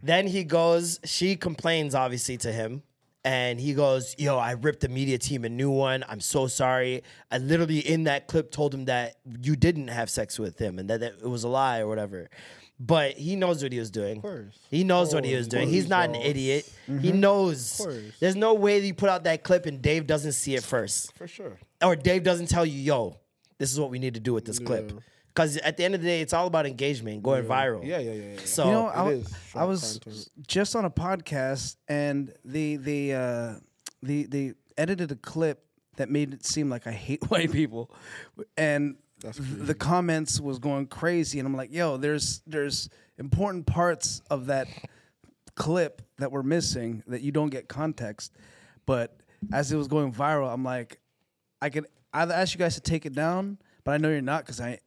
then 0.02 0.28
he 0.28 0.44
goes, 0.44 1.00
she 1.04 1.36
complains 1.36 1.94
obviously 1.96 2.38
to 2.38 2.52
him. 2.52 2.84
And 3.24 3.60
he 3.60 3.76
goes, 3.76 4.16
Yo, 4.18 4.38
I 4.38 4.54
ripped 4.54 4.80
the 4.80 4.90
media 4.90 5.20
team 5.20 5.46
a 5.46 5.50
new 5.50 5.70
one. 5.70 6.04
I'm 6.10 6.20
so 6.22 6.48
sorry. 6.48 7.04
I 7.30 7.38
literally 7.38 7.78
in 7.78 8.06
that 8.06 8.26
clip 8.28 8.52
told 8.52 8.74
him 8.74 8.86
that 8.86 9.18
you 9.44 9.56
didn't 9.56 9.90
have 9.90 10.10
sex 10.10 10.40
with 10.40 10.58
him 10.58 10.80
and 10.80 10.90
that, 10.90 11.02
that 11.02 11.14
it 11.22 11.28
was 11.30 11.44
a 11.44 11.48
lie 11.48 11.82
or 11.82 11.88
whatever. 11.88 12.30
But 12.80 13.14
he 13.18 13.36
knows 13.36 13.62
what 13.62 13.72
he 13.72 13.78
was 13.78 13.92
doing. 13.92 14.22
He 14.72 14.84
knows 14.84 15.14
what 15.14 15.24
he 15.24 15.36
was 15.36 15.48
doing. 15.48 15.70
He's 15.70 15.88
not 15.88 16.10
an 16.10 16.16
idiot. 16.16 16.68
He 17.00 17.12
knows. 17.12 17.78
There's 18.20 18.36
no 18.36 18.56
way 18.56 18.80
that 18.80 18.88
you 18.88 18.96
put 18.96 19.08
out 19.10 19.24
that 19.26 19.44
clip 19.44 19.68
and 19.68 19.84
Dave 19.84 20.08
doesn't 20.08 20.32
see 20.32 20.56
it 20.56 20.64
first. 20.64 21.16
For 21.16 21.28
sure. 21.28 21.60
Or 21.84 21.96
Dave 21.96 22.24
doesn't 22.24 22.48
tell 22.48 22.66
you, 22.66 22.80
yo, 22.80 23.18
this 23.60 23.72
is 23.72 23.80
what 23.80 23.92
we 23.92 24.00
need 24.00 24.16
to 24.16 24.20
do 24.20 24.34
with 24.34 24.46
this 24.46 24.58
clip. 24.58 24.94
Because 25.34 25.56
at 25.58 25.78
the 25.78 25.86
end 25.86 25.96
of 25.96 26.02
the 26.02 26.08
day, 26.08 26.22
it's 26.22 26.34
all 26.34 26.48
about 26.48 26.66
engagement, 26.66 27.24
going 27.24 27.46
viral. 27.46 27.86
Yeah, 27.86 28.00
yeah, 28.00 28.12
yeah, 28.12 28.32
yeah. 28.34 28.40
So 28.44 28.66
you 28.66 28.72
know, 28.72 28.88
I, 28.88 29.10
it 29.12 29.28
I 29.56 29.64
was 29.64 30.00
content. 30.04 30.30
just 30.46 30.76
on 30.76 30.84
a 30.84 30.90
podcast 30.90 31.78
and 31.88 32.34
the 32.44 32.76
they 32.76 33.14
uh 33.14 33.56
they 34.04 34.24
they 34.24 34.54
edited 34.78 35.12
a 35.12 35.16
clip 35.16 35.66
that 35.96 36.10
made 36.10 36.34
it 36.34 36.46
seem 36.46 36.70
like 36.70 36.86
I 36.86 36.92
hate 36.92 37.24
white 37.32 37.52
people, 37.52 37.94
and 38.58 38.98
the 39.40 39.76
comments 39.76 40.40
was 40.42 40.60
going 40.60 40.88
crazy, 40.88 41.40
and 41.40 41.48
I'm 41.48 41.56
like, 41.56 41.72
yo, 41.72 41.96
there's 41.98 42.42
there's 42.46 42.90
important 43.18 43.68
parts 43.68 44.22
of 44.30 44.48
that 44.48 44.68
clip 45.56 46.02
that 46.18 46.32
we're 46.32 46.44
missing 46.44 47.04
that 47.08 47.22
you 47.22 47.32
don't 47.32 47.50
get 47.50 47.68
context, 47.68 48.36
but 48.86 49.18
as 49.54 49.72
it 49.72 49.78
was 49.78 49.88
going 49.88 50.12
viral, 50.12 50.52
I'm 50.52 50.64
like, 50.64 51.00
I 51.62 51.70
could 51.70 51.86
either 52.14 52.34
ask 52.34 52.54
you 52.54 52.60
guys 52.60 52.76
to 52.76 52.82
take 52.82 53.06
it 53.06 53.14
down, 53.14 53.58
but 53.84 53.92
I 53.92 53.98
know 53.98 54.10
you're 54.10 54.22
not 54.22 54.44
because 54.44 54.60
I, 54.60 54.80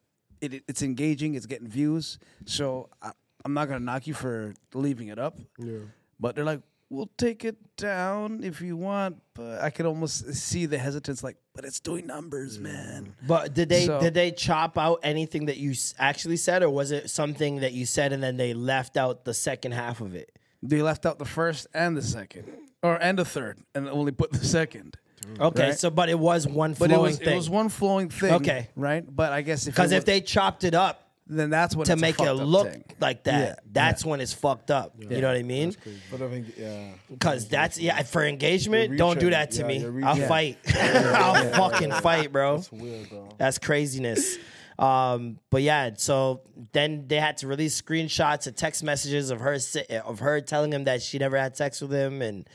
it, 0.53 0.65
it's 0.69 0.83
engaging, 0.83 1.35
it's 1.35 1.47
getting 1.47 1.69
views, 1.69 2.19
so 2.45 2.91
I, 3.01 3.13
I'm 3.45 3.55
not 3.55 3.69
gonna 3.69 3.81
knock 3.81 4.07
you 4.07 4.15
for 4.15 4.55
leaving 4.75 5.09
it 5.09 5.19
up. 5.19 5.39
Yeah. 5.59 5.79
But 6.21 6.35
they're 6.37 6.45
like, 6.45 6.61
we'll 6.91 7.11
take 7.17 7.45
it 7.45 7.57
down 7.77 8.43
if 8.45 8.61
you 8.61 8.77
want, 8.77 9.17
but 9.35 9.61
I 9.61 9.71
could 9.71 9.87
almost 9.87 10.33
see 10.35 10.67
the 10.67 10.79
hesitance, 10.79 11.25
like, 11.25 11.37
but 11.55 11.65
it's 11.65 11.81
doing 11.81 12.07
numbers, 12.07 12.59
man. 12.59 13.15
But 13.27 13.55
did 13.55 13.69
they 13.69 13.87
So- 13.87 14.01
did 14.01 14.15
they 14.15 14.31
chop 14.33 14.77
out 14.79 15.01
anything 15.03 15.47
that 15.47 15.57
you 15.57 15.71
s- 15.73 15.95
actually 15.99 16.37
said, 16.37 16.63
or 16.63 16.71
was 16.71 16.91
it 16.91 17.11
something 17.11 17.61
that 17.61 17.73
you 17.73 17.87
said 17.87 18.13
and 18.13 18.23
then 18.23 18.37
they 18.37 18.55
left 18.55 18.97
out 18.97 19.25
the 19.25 19.35
second 19.35 19.73
half 19.73 20.01
of 20.01 20.15
it? 20.15 20.31
They 20.63 20.83
left 20.83 21.05
out 21.07 21.19
the 21.19 21.25
first 21.27 21.67
and 21.75 21.97
the 21.97 22.03
second, 22.03 22.45
or 22.83 22.97
and 22.97 23.19
the 23.19 23.25
third, 23.25 23.59
and 23.75 23.89
only 23.89 24.13
put 24.13 24.33
the 24.33 24.45
second. 24.45 24.97
Okay, 25.41 25.69
Right? 25.71 25.79
so 25.79 25.91
but 25.91 26.09
it 26.09 26.19
was 26.19 26.47
one 26.47 26.73
But 26.75 26.91
flowing 26.91 26.93
it 26.93 26.99
was 27.03 27.19
thing. 27.19 27.29
it 27.33 27.37
was 27.37 27.51
one 27.51 27.69
flowing 27.69 28.09
thing. 28.11 28.33
Okay. 28.35 28.69
right. 28.77 29.05
But 29.09 29.33
I 29.33 29.43
guess 29.43 29.67
if 29.67 29.75
Because 29.75 29.93
it 29.93 29.97
if 29.97 30.05
they 30.05 30.21
chopped 30.21 30.65
it 30.65 30.75
up 30.75 31.01
then 31.27 31.49
that's 31.49 31.75
when 31.75 31.87
to 31.87 31.93
it's 31.95 32.03
a 32.03 32.05
make 32.05 32.21
it 32.21 32.33
look 32.35 32.71
thing. 32.71 32.85
like 33.01 33.25
that, 33.25 33.41
Yeah, 33.41 33.55
that's 33.73 34.05
when 34.05 34.21
it's 34.21 34.35
fucked 34.35 34.71
up. 34.71 34.93
You 34.99 35.23
know 35.23 35.29
what 35.29 35.37
I 35.39 35.43
mean? 35.43 35.75
But 36.11 36.21
I 36.21 36.29
think, 36.29 36.49
yeah. 36.59 36.89
Because 37.11 37.49
that's 37.49 37.79
yeah 37.81 38.03
for 38.03 38.27
engagement. 38.27 38.99
Don't 38.99 39.19
do 39.19 39.31
that 39.31 39.51
to 39.53 39.63
Yeah, 39.63 39.67
me. 39.67 39.79
you're 39.79 40.05
I'll 40.05 40.13
reaching. 40.17 40.29
fight. 40.29 40.59
I'll 40.77 41.51
fucking 41.71 41.93
fight, 41.93 42.31
bro. 42.31 42.57
That's 42.57 42.71
weird, 42.73 43.09
bro. 43.09 43.29
That's 43.39 43.57
craziness. 43.59 44.37
Um, 44.79 45.39
but 45.49 45.63
yeah, 45.63 45.91
so 45.97 46.43
then 46.73 47.07
they 47.07 47.21
had 47.21 47.39
to 47.39 47.47
release 47.47 47.81
screenshots 47.81 48.47
and 48.47 48.55
text 48.55 48.83
messages 48.85 49.31
of 49.31 49.41
her 49.41 49.57
of 50.05 50.19
her 50.19 50.41
telling 50.43 50.73
him 50.75 50.85
that 50.85 51.01
she 51.01 51.17
never 51.19 51.39
had 51.39 51.57
sex 51.57 51.81
with 51.81 51.93
him 51.93 52.21
and 52.21 52.47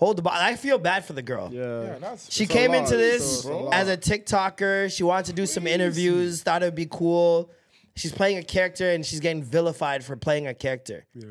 hold 0.00 0.18
the. 0.18 0.22
bo- 0.22 0.30
I 0.32 0.56
feel 0.56 0.78
bad 0.78 1.04
for 1.04 1.12
the 1.12 1.22
girl. 1.22 1.50
Yeah. 1.52 1.98
that's, 2.00 2.32
She 2.32 2.46
came 2.46 2.72
lot. 2.72 2.78
into 2.78 2.96
this 2.96 3.44
It's 3.44 3.46
a 3.46 3.68
as 3.72 3.88
a 3.88 3.96
TikToker. 3.96 4.92
She 4.94 5.04
wanted 5.04 5.26
to 5.26 5.32
do 5.34 5.46
some 5.46 5.68
interviews, 5.68 6.42
thought 6.42 6.62
it 6.62 6.66
would 6.66 6.74
be 6.74 6.88
cool. 6.90 7.52
She's 7.94 8.12
playing 8.12 8.38
a 8.38 8.42
character 8.42 8.90
and 8.90 9.06
she's 9.06 9.20
getting 9.20 9.44
vilified 9.44 10.02
for 10.04 10.16
playing 10.16 10.46
a 10.48 10.54
character. 10.54 11.06
Yeah. 11.14 11.26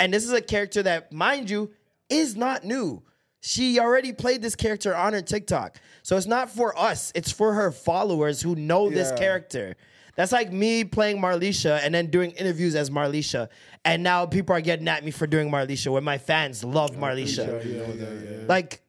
And 0.00 0.14
this 0.14 0.24
is 0.24 0.32
a 0.32 0.40
character 0.40 0.82
that, 0.84 1.12
mind 1.12 1.50
you, 1.50 1.70
is 2.08 2.36
not 2.36 2.64
new. 2.64 3.02
She 3.40 3.78
already 3.80 4.12
played 4.12 4.42
this 4.42 4.54
character 4.56 4.94
on 4.94 5.12
her 5.12 5.22
TikTok. 5.22 5.76
So 6.02 6.16
it's 6.16 6.26
not 6.26 6.50
for 6.50 6.78
us, 6.78 7.12
it's 7.14 7.32
for 7.32 7.54
her 7.54 7.70
followers 7.72 8.40
who 8.42 8.54
know 8.56 8.88
this 8.90 9.12
character. 9.12 9.74
That's 10.16 10.32
like 10.32 10.50
me 10.50 10.84
playing 10.84 11.18
Marlisha 11.18 11.78
and 11.82 11.94
then 11.94 12.10
doing 12.10 12.32
interviews 12.32 12.74
as 12.74 12.90
Marlisha. 12.90 13.48
And 13.84 14.02
now 14.02 14.24
people 14.26 14.56
are 14.56 14.62
getting 14.62 14.88
at 14.88 15.04
me 15.04 15.10
for 15.10 15.26
doing 15.26 15.50
Marlisha 15.50 15.92
when 15.92 16.04
my 16.04 16.18
fans 16.18 16.64
love 16.64 16.92
Marlisha. 16.92 18.48
Like, 18.48 18.82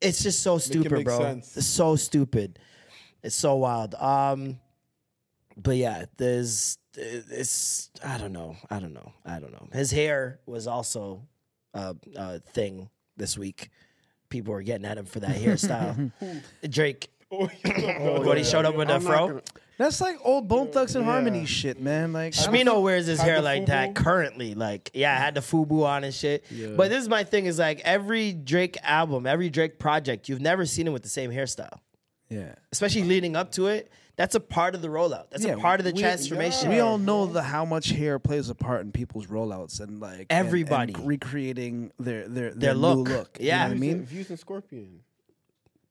it's 0.00 0.22
just 0.22 0.42
so 0.42 0.58
stupid, 0.58 0.92
make 0.92 1.04
bro. 1.04 1.18
sense. 1.18 1.56
It's 1.56 1.66
so 1.66 1.96
stupid. 1.96 2.58
It's 3.22 3.36
so 3.36 3.54
wild. 3.56 3.94
Um, 3.94 4.58
but 5.56 5.76
yeah, 5.76 6.06
there's 6.16 6.78
it's 6.96 7.90
I 8.04 8.18
don't 8.18 8.32
know. 8.32 8.56
I 8.70 8.80
don't 8.80 8.92
know. 8.92 9.12
I 9.24 9.38
don't 9.38 9.52
know. 9.52 9.68
His 9.72 9.90
hair 9.90 10.40
was 10.46 10.66
also 10.66 11.22
a, 11.72 11.96
a 12.16 12.40
thing 12.40 12.90
this 13.16 13.38
week. 13.38 13.70
People 14.28 14.52
were 14.52 14.62
getting 14.62 14.84
at 14.86 14.98
him 14.98 15.06
for 15.06 15.20
that 15.20 15.36
hairstyle. 15.36 16.12
Drake. 16.68 17.10
what 17.28 18.36
he 18.38 18.44
showed 18.44 18.64
up 18.64 18.76
with 18.76 18.90
a 18.90 19.00
fro. 19.00 19.40
That's 19.76 20.00
like 20.00 20.16
old 20.22 20.46
Bone 20.48 20.70
Thugs 20.70 20.94
and 20.94 21.04
Harmony 21.04 21.46
shit, 21.46 21.80
man. 21.80 22.12
Like 22.12 22.34
I 22.38 22.78
wears 22.78 23.06
his 23.06 23.20
hair 23.20 23.40
like 23.42 23.66
that 23.66 23.94
currently. 23.94 24.54
Like, 24.54 24.90
yeah, 24.94 25.12
I 25.14 25.16
had 25.18 25.34
the 25.34 25.40
FUBU 25.40 25.84
on 25.84 26.04
and 26.04 26.14
shit. 26.14 26.44
But 26.76 26.90
this 26.90 27.02
is 27.02 27.08
my 27.08 27.24
thing 27.24 27.46
is 27.46 27.58
like 27.58 27.80
every 27.80 28.32
Drake 28.32 28.76
album, 28.82 29.26
every 29.26 29.50
Drake 29.50 29.78
project, 29.78 30.28
you've 30.28 30.40
never 30.40 30.64
seen 30.66 30.86
him 30.86 30.92
with 30.92 31.02
the 31.02 31.08
same 31.08 31.30
hairstyle. 31.30 31.78
yeah. 32.28 32.54
Especially 32.72 33.02
leading 33.02 33.34
up 33.36 33.52
to 33.52 33.66
it. 33.68 33.90
That's 34.16 34.36
a 34.36 34.40
part 34.40 34.76
of 34.76 34.82
the 34.82 34.86
rollout. 34.86 35.30
That's 35.30 35.44
Yeah, 35.44 35.54
a 35.54 35.58
part 35.58 35.80
of 35.80 35.84
the 35.86 35.92
we- 35.92 36.00
transformation. 36.00 36.68
We 36.68 36.78
all 36.78 36.98
know 36.98 37.26
the 37.26 37.42
how 37.42 37.64
much 37.64 37.88
hair 37.90 38.20
plays 38.20 38.48
a 38.48 38.54
part 38.54 38.82
in 38.82 38.92
people's 38.92 39.26
rollouts 39.26 39.80
and 39.80 39.98
like 39.98 40.26
and- 40.30 40.38
and 40.38 40.46
Everybody. 40.46 40.94
recreating 40.96 41.90
their 41.98 42.28
their 42.28 42.50
their, 42.50 42.54
Their 42.54 42.74
new 42.74 42.80
look. 42.80 43.08
look. 43.08 43.38
Yeah. 43.40 43.44
you 43.44 43.50
know 43.62 43.68
what 43.70 43.76
I 43.76 43.80
mean. 43.80 43.90
and- 43.98 44.06
Views 44.06 44.30
and 44.30 44.38
Scorpion. 44.38 45.00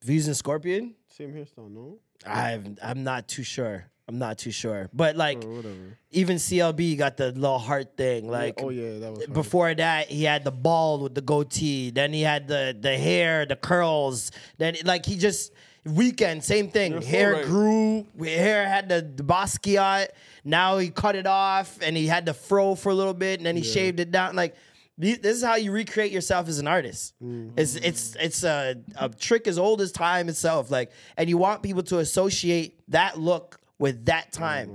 Views 0.01 0.27
and 0.27 0.37
Scorpion? 0.37 0.95
Same 1.09 1.33
hairstyle, 1.33 1.69
no? 1.69 1.97
I've, 2.25 2.77
I'm 2.81 3.03
not 3.03 3.27
too 3.27 3.43
sure. 3.43 3.85
I'm 4.07 4.19
not 4.19 4.37
too 4.37 4.51
sure. 4.51 4.89
But 4.93 5.15
like, 5.15 5.43
whatever. 5.43 5.97
even 6.11 6.35
CLB 6.35 6.97
got 6.97 7.15
the 7.15 7.31
little 7.31 7.57
heart 7.57 7.95
thing. 7.95 8.29
Like, 8.29 8.55
oh 8.61 8.69
yeah, 8.69 8.99
that 8.99 9.11
was 9.11 9.19
hard. 9.19 9.33
before 9.33 9.73
that, 9.73 10.07
he 10.07 10.25
had 10.25 10.43
the 10.43 10.51
bald 10.51 11.03
with 11.03 11.15
the 11.15 11.21
goatee. 11.21 11.89
Then 11.89 12.11
he 12.11 12.21
had 12.21 12.47
the 12.47 12.77
the 12.77 12.97
hair, 12.97 13.45
the 13.45 13.55
curls. 13.55 14.31
Then 14.57 14.75
like 14.83 15.05
he 15.05 15.15
just 15.17 15.53
weekend 15.85 16.43
same 16.43 16.69
thing. 16.69 16.91
You're 16.93 17.01
hair 17.01 17.33
right. 17.33 17.45
grew. 17.45 18.07
Hair 18.19 18.67
had 18.67 18.89
the, 18.89 19.01
the 19.01 19.23
Basquiat. 19.23 20.09
Now 20.43 20.77
he 20.77 20.89
cut 20.89 21.15
it 21.15 21.25
off 21.27 21.79
and 21.81 21.95
he 21.95 22.07
had 22.07 22.25
the 22.25 22.33
fro 22.33 22.75
for 22.75 22.89
a 22.89 22.95
little 22.95 23.13
bit 23.13 23.39
and 23.39 23.45
then 23.45 23.55
he 23.55 23.63
shaved 23.63 23.99
it 23.99 24.11
down. 24.11 24.35
Like 24.35 24.55
this 24.97 25.37
is 25.37 25.43
how 25.43 25.55
you 25.55 25.71
recreate 25.71 26.11
yourself 26.11 26.47
as 26.47 26.59
an 26.59 26.67
artist. 26.67 27.15
Mm-hmm. 27.23 27.57
It's 27.57 27.75
it's 27.75 28.15
it's 28.19 28.43
a, 28.43 28.75
a 28.95 29.09
trick 29.09 29.47
as 29.47 29.57
old 29.57 29.81
as 29.81 29.91
time 29.91 30.29
itself. 30.29 30.69
Like 30.69 30.91
and 31.17 31.29
you 31.29 31.37
want 31.37 31.63
people 31.63 31.83
to 31.83 31.99
associate 31.99 32.79
that 32.89 33.19
look 33.19 33.59
with 33.79 34.05
that 34.05 34.31
time. 34.31 34.69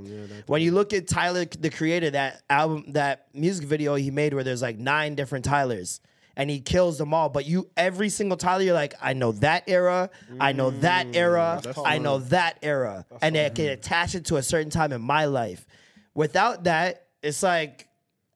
when 0.47 0.61
you 0.61 0.73
look 0.73 0.93
at 0.93 1.09
Tyler 1.09 1.45
the 1.45 1.71
creator, 1.71 2.11
that 2.11 2.43
album, 2.51 2.85
that 2.93 3.29
music 3.33 3.67
video 3.67 3.95
he 3.95 4.11
made 4.11 4.35
where 4.35 4.45
there's 4.45 4.63
like 4.63 4.79
nine 4.79 5.15
different 5.15 5.45
Tylers 5.45 6.01
and 6.37 6.49
he 6.49 6.61
kills 6.61 6.99
them 6.99 7.13
all. 7.13 7.29
But 7.29 7.47
you, 7.47 7.69
every 7.77 8.09
single 8.09 8.37
Tyler, 8.37 8.63
you're 8.63 8.75
like, 8.75 8.95
I 9.03 9.13
know 9.13 9.33
that 9.33 9.65
era, 9.67 10.09
I 10.39 10.53
know 10.53 10.71
that 10.71 11.17
era, 11.17 11.61
I 11.85 11.99
know 11.99 12.19
that 12.19 12.59
era, 12.63 13.05
and 13.21 13.37
I 13.37 13.49
can 13.51 13.67
attach 13.67 14.15
it 14.15 14.27
to 14.27 14.37
a 14.37 14.43
certain 14.43 14.71
time 14.71 14.93
in 14.93 15.01
my 15.01 15.25
life. 15.25 15.67
Without 16.15 16.65
that, 16.65 17.07
it's 17.23 17.43
like 17.43 17.88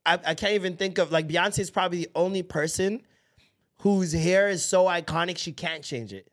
I, 0.04 0.14
I 0.14 0.34
can't 0.34 0.54
even 0.54 0.76
think 0.76 0.98
of 0.98 1.12
like 1.12 1.28
Beyonce 1.28 1.60
is 1.60 1.70
probably 1.70 1.98
the 1.98 2.10
only 2.14 2.42
person 2.42 3.02
whose 3.78 4.12
hair 4.12 4.48
is 4.48 4.64
so 4.64 4.84
iconic 4.84 5.38
she 5.38 5.52
can't 5.52 5.82
change 5.82 6.12
it. 6.12 6.28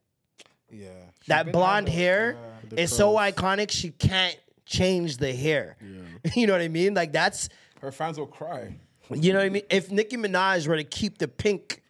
Yeah. 0.71 0.89
That 1.27 1.51
blonde 1.51 1.89
hair 1.89 2.37
is 2.71 2.95
so 2.95 3.13
iconic 3.13 3.71
she 3.71 3.89
can't 3.91 4.37
change 4.65 5.17
the 5.17 5.33
hair. 5.33 5.77
Yeah. 5.81 6.31
you 6.35 6.47
know 6.47 6.53
what 6.53 6.61
I 6.61 6.67
mean? 6.67 6.93
Like 6.93 7.11
that's 7.11 7.49
Her 7.81 7.91
fans 7.91 8.17
will 8.19 8.27
cry. 8.27 8.75
you 9.09 9.33
know 9.33 9.39
what 9.39 9.45
I 9.45 9.49
mean? 9.49 9.63
If 9.69 9.91
Nicki 9.91 10.17
Minaj 10.17 10.67
were 10.67 10.77
to 10.77 10.83
keep 10.83 11.17
the 11.17 11.27
pink 11.27 11.81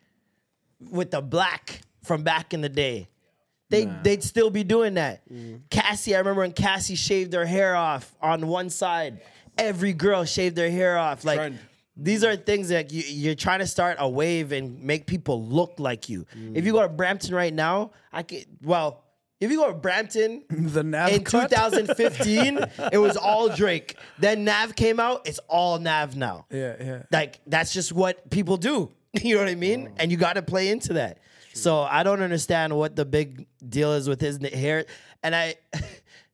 with 0.89 1.11
the 1.11 1.22
black 1.22 1.81
from 2.03 2.23
back 2.23 2.53
in 2.53 2.61
the 2.61 2.69
day, 2.69 3.10
they 3.69 3.85
they'd 4.03 4.23
still 4.23 4.49
be 4.49 4.64
doing 4.64 4.95
that. 4.95 5.22
Mm. 5.30 5.61
Cassie, 5.69 6.15
I 6.15 6.19
remember 6.19 6.41
when 6.41 6.53
Cassie 6.53 6.95
shaved 6.95 7.34
her 7.34 7.45
hair 7.45 7.76
off 7.76 8.15
on 8.22 8.47
one 8.47 8.69
side. 8.69 9.22
Every 9.57 9.91
girl 9.93 10.23
shaved 10.23 10.56
their 10.56 10.72
hair 10.72 10.97
off. 10.97 11.26
Like 11.26 11.38
Trend. 11.38 11.60
These 12.01 12.23
are 12.23 12.35
things 12.35 12.69
that 12.69 12.91
you, 12.91 13.03
you're 13.07 13.35
trying 13.35 13.59
to 13.59 13.67
start 13.67 13.97
a 13.99 14.09
wave 14.09 14.51
and 14.51 14.81
make 14.81 15.05
people 15.05 15.43
look 15.43 15.76
like 15.77 16.09
you. 16.09 16.26
If 16.53 16.65
you 16.65 16.71
go 16.71 16.81
to 16.81 16.89
Brampton 16.89 17.35
right 17.35 17.53
now, 17.53 17.91
I 18.11 18.23
could 18.23 18.45
well. 18.63 19.03
If 19.39 19.49
you 19.51 19.57
go 19.57 19.67
to 19.67 19.73
Brampton 19.73 20.43
The 20.49 20.84
Nav 20.84 21.11
in 21.11 21.23
cut? 21.23 21.49
2015, 21.49 22.59
it 22.91 22.97
was 22.97 23.15
all 23.15 23.47
Drake. 23.47 23.97
Then 24.17 24.43
Nav 24.43 24.76
came 24.76 24.99
out, 24.99 25.26
it's 25.26 25.39
all 25.47 25.80
Nav 25.80 26.17
now. 26.17 26.45
Yeah, 26.51 26.76
yeah. 26.80 27.03
Like 27.09 27.39
that's 27.47 27.71
just 27.71 27.93
what 27.93 28.30
people 28.30 28.57
do. 28.57 28.91
You 29.23 29.35
know 29.35 29.41
what 29.41 29.49
I 29.49 29.55
mean? 29.55 29.88
Mm. 29.88 29.93
And 29.97 30.11
you 30.11 30.17
got 30.17 30.34
to 30.34 30.43
play 30.43 30.69
into 30.69 30.93
that. 30.93 31.17
So 31.53 31.81
I 31.81 32.03
don't 32.03 32.21
understand 32.21 32.77
what 32.77 32.95
the 32.95 33.05
big 33.05 33.47
deal 33.67 33.93
is 33.93 34.07
with 34.07 34.21
his 34.21 34.38
hair. 34.53 34.85
And 35.23 35.35
I, 35.35 35.55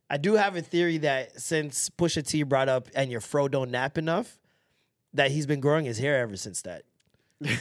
I 0.09 0.17
do 0.17 0.33
have 0.33 0.55
a 0.55 0.61
theory 0.61 0.97
that 0.99 1.39
since 1.39 1.89
Pusha 1.89 2.25
T 2.25 2.43
brought 2.43 2.67
up 2.67 2.89
and 2.93 3.09
your 3.09 3.21
fro 3.21 3.47
don't 3.47 3.71
nap 3.71 3.97
enough, 3.97 4.37
that 5.15 5.31
he's 5.31 5.45
been 5.45 5.59
growing 5.59 5.85
his 5.85 5.97
hair 5.97 6.19
ever 6.19 6.37
since 6.37 6.61
that. 6.63 6.83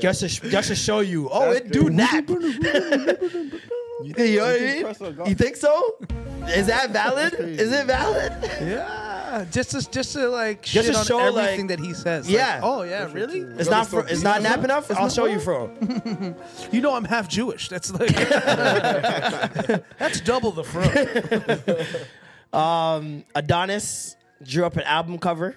Just 0.00 0.20
to 0.20 0.28
sh- 0.28 0.40
just 0.40 0.66
to 0.66 0.74
show 0.74 0.98
you, 0.98 1.28
oh, 1.30 1.52
it 1.52 1.70
do 1.70 1.88
nap. 1.88 2.28
You, 4.02 4.12
know 4.12 4.44
what 4.44 4.60
I 4.60 5.14
mean? 5.20 5.26
You 5.28 5.34
think 5.36 5.54
so? 5.54 5.94
Is 6.48 6.66
that 6.66 6.90
valid? 6.90 7.32
Is 7.34 7.70
it 7.72 7.86
valid? 7.86 8.32
Yeah, 8.60 9.44
just 9.52 9.70
to 9.70 9.88
just 9.88 10.12
to 10.14 10.28
like 10.28 10.62
Just 10.62 10.86
shit 10.86 10.94
to 10.94 10.98
on 10.98 11.06
show, 11.06 11.30
like- 11.30 11.68
that 11.68 11.78
he 11.78 11.94
says. 11.94 12.26
Like, 12.26 12.34
Yeah. 12.34 12.60
oh 12.64 12.82
yeah, 12.82 13.10
really? 13.12 13.40
It's 13.40 13.70
not 13.70 13.86
for, 13.86 14.04
it's 14.08 14.22
not 14.22 14.42
nap 14.42 14.64
enough. 14.64 14.90
I'll 14.90 15.08
show 15.08 15.26
you, 15.26 15.38
fro. 15.38 15.70
You 16.72 16.80
know 16.80 16.92
I'm 16.96 17.04
half 17.04 17.28
Jewish. 17.28 17.68
That's 17.68 17.92
like 17.92 18.12
that's 19.98 20.20
double 20.22 20.50
the 20.50 20.64
fro. 20.64 20.82
Um, 22.58 23.24
Adonis 23.36 24.16
drew 24.42 24.64
up 24.64 24.76
an 24.76 24.82
album 24.82 25.18
cover. 25.18 25.56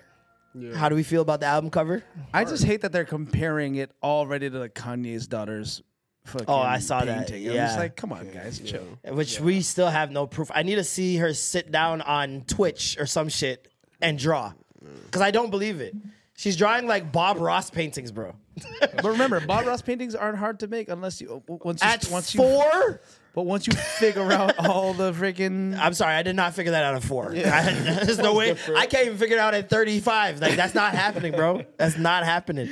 How 0.76 0.90
do 0.90 0.96
we 0.96 1.04
feel 1.04 1.22
about 1.22 1.40
the 1.40 1.46
album 1.46 1.70
cover? 1.70 2.04
I 2.34 2.44
just 2.44 2.64
hate 2.64 2.82
that 2.82 2.92
they're 2.92 3.06
comparing 3.06 3.76
it 3.76 3.92
already 4.04 4.50
to 4.50 4.60
like 4.60 4.74
Kanye's 4.76 5.28
daughter's. 5.28 5.82
Fucking 6.26 6.46
Oh, 6.50 6.58
I 6.60 6.80
saw 6.80 7.06
that. 7.06 7.28
painting. 7.28 7.48
I'm 7.48 7.56
Yeah. 7.56 7.68
just 7.68 7.78
like, 7.78 7.96
come 7.96 8.12
on, 8.12 8.30
guys, 8.32 8.60
chill. 8.60 8.84
Which 9.06 9.40
we 9.40 9.62
still 9.62 9.88
have 9.88 10.12
no 10.12 10.28
proof. 10.28 10.52
I 10.54 10.64
need 10.64 10.76
to 10.76 10.84
see 10.84 11.16
her 11.18 11.34
sit 11.34 11.72
down 11.72 12.02
on 12.02 12.42
Twitch 12.48 12.98
or 13.00 13.06
some 13.06 13.30
shit 13.30 13.70
and 14.02 14.20
draw, 14.20 14.52
mm. 14.84 15.06
because 15.06 15.22
I 15.22 15.32
don't 15.32 15.52
believe 15.52 15.80
it. 15.80 15.96
She's 16.36 16.58
drawing 16.58 16.86
like 16.86 17.12
Bob 17.14 17.38
Ross 17.40 17.70
paintings, 17.70 18.12
bro. 18.12 18.36
But 18.82 19.06
remember, 19.06 19.40
Bob 19.48 19.66
Ross 19.66 19.82
paintings 19.82 20.16
aren't 20.16 20.38
hard 20.38 20.60
to 20.60 20.68
make 20.68 20.90
unless 20.90 21.22
you 21.22 21.42
once 21.48 21.82
you, 21.82 21.88
At 21.88 22.08
once 22.12 22.36
you 22.36 22.42
four, 22.42 23.02
but 23.38 23.46
once 23.46 23.68
you 23.68 23.74
figure 23.74 24.32
out 24.32 24.56
all 24.68 24.96
the 24.96 25.12
freaking 25.12 25.78
I'm 25.80 25.94
sorry, 25.94 26.16
I 26.16 26.24
did 26.24 26.36
not 26.36 26.56
figure 26.56 26.72
that 26.72 26.84
out 26.84 26.96
at 26.96 27.04
four. 27.04 27.30
I- 27.34 27.72
there's 28.04 28.18
no 28.18 28.34
way. 28.34 28.58
I 28.76 28.88
can't 28.88 29.06
even 29.06 29.20
figure 29.20 29.38
it 29.38 29.40
out 29.40 29.54
at 29.54 29.70
35. 29.70 30.40
Like 30.42 30.56
that's 30.56 30.74
not 30.74 30.96
happening, 30.96 31.34
bro. 31.34 31.64
That's 31.78 32.00
not 32.00 32.24
happening. 32.24 32.68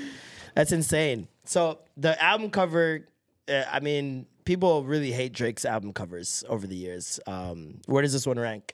That's 0.55 0.71
insane. 0.71 1.27
So 1.43 1.81
the 1.97 2.19
album 2.19 2.49
cover, 2.49 3.07
uh, 3.47 3.61
I 3.71 3.79
mean, 3.79 4.25
people 4.43 4.83
really 4.83 5.11
hate 5.11 5.33
Drake's 5.33 5.65
album 5.65 5.93
covers 5.93 6.43
over 6.49 6.65
the 6.65 6.75
years. 6.75 7.19
Um, 7.27 7.81
where 7.85 8.01
does 8.01 8.13
this 8.13 8.25
one 8.25 8.39
rank? 8.39 8.73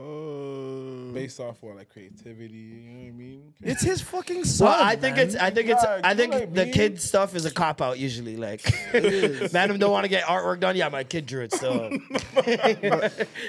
Uh, 0.00 1.12
Based 1.12 1.40
off 1.40 1.56
what, 1.60 1.76
like 1.76 1.90
creativity, 1.90 2.54
you 2.54 2.80
know 2.90 3.00
what 3.00 3.08
I 3.08 3.10
mean? 3.10 3.52
It's 3.60 3.82
his 3.82 4.00
fucking 4.00 4.44
son. 4.44 4.68
Well, 4.68 4.82
I 4.82 4.96
think 4.96 5.16
man. 5.16 5.26
it's. 5.26 5.36
I 5.36 5.50
think 5.50 5.68
it's. 5.68 5.82
Yeah, 5.82 6.00
I 6.04 6.14
think 6.14 6.32
know 6.32 6.38
what 6.40 6.48
I 6.48 6.52
the 6.52 6.64
mean? 6.64 6.72
kid 6.72 7.00
stuff 7.02 7.34
is 7.34 7.44
a 7.44 7.50
cop 7.50 7.82
out 7.82 7.98
usually. 7.98 8.36
Like, 8.36 8.62
madam 9.52 9.78
don't 9.78 9.90
want 9.90 10.04
to 10.04 10.08
get 10.08 10.24
artwork 10.24 10.60
done. 10.60 10.76
Yeah, 10.76 10.88
my 10.88 11.04
kid 11.04 11.26
drew 11.26 11.42
it. 11.42 11.52
So, 11.52 11.90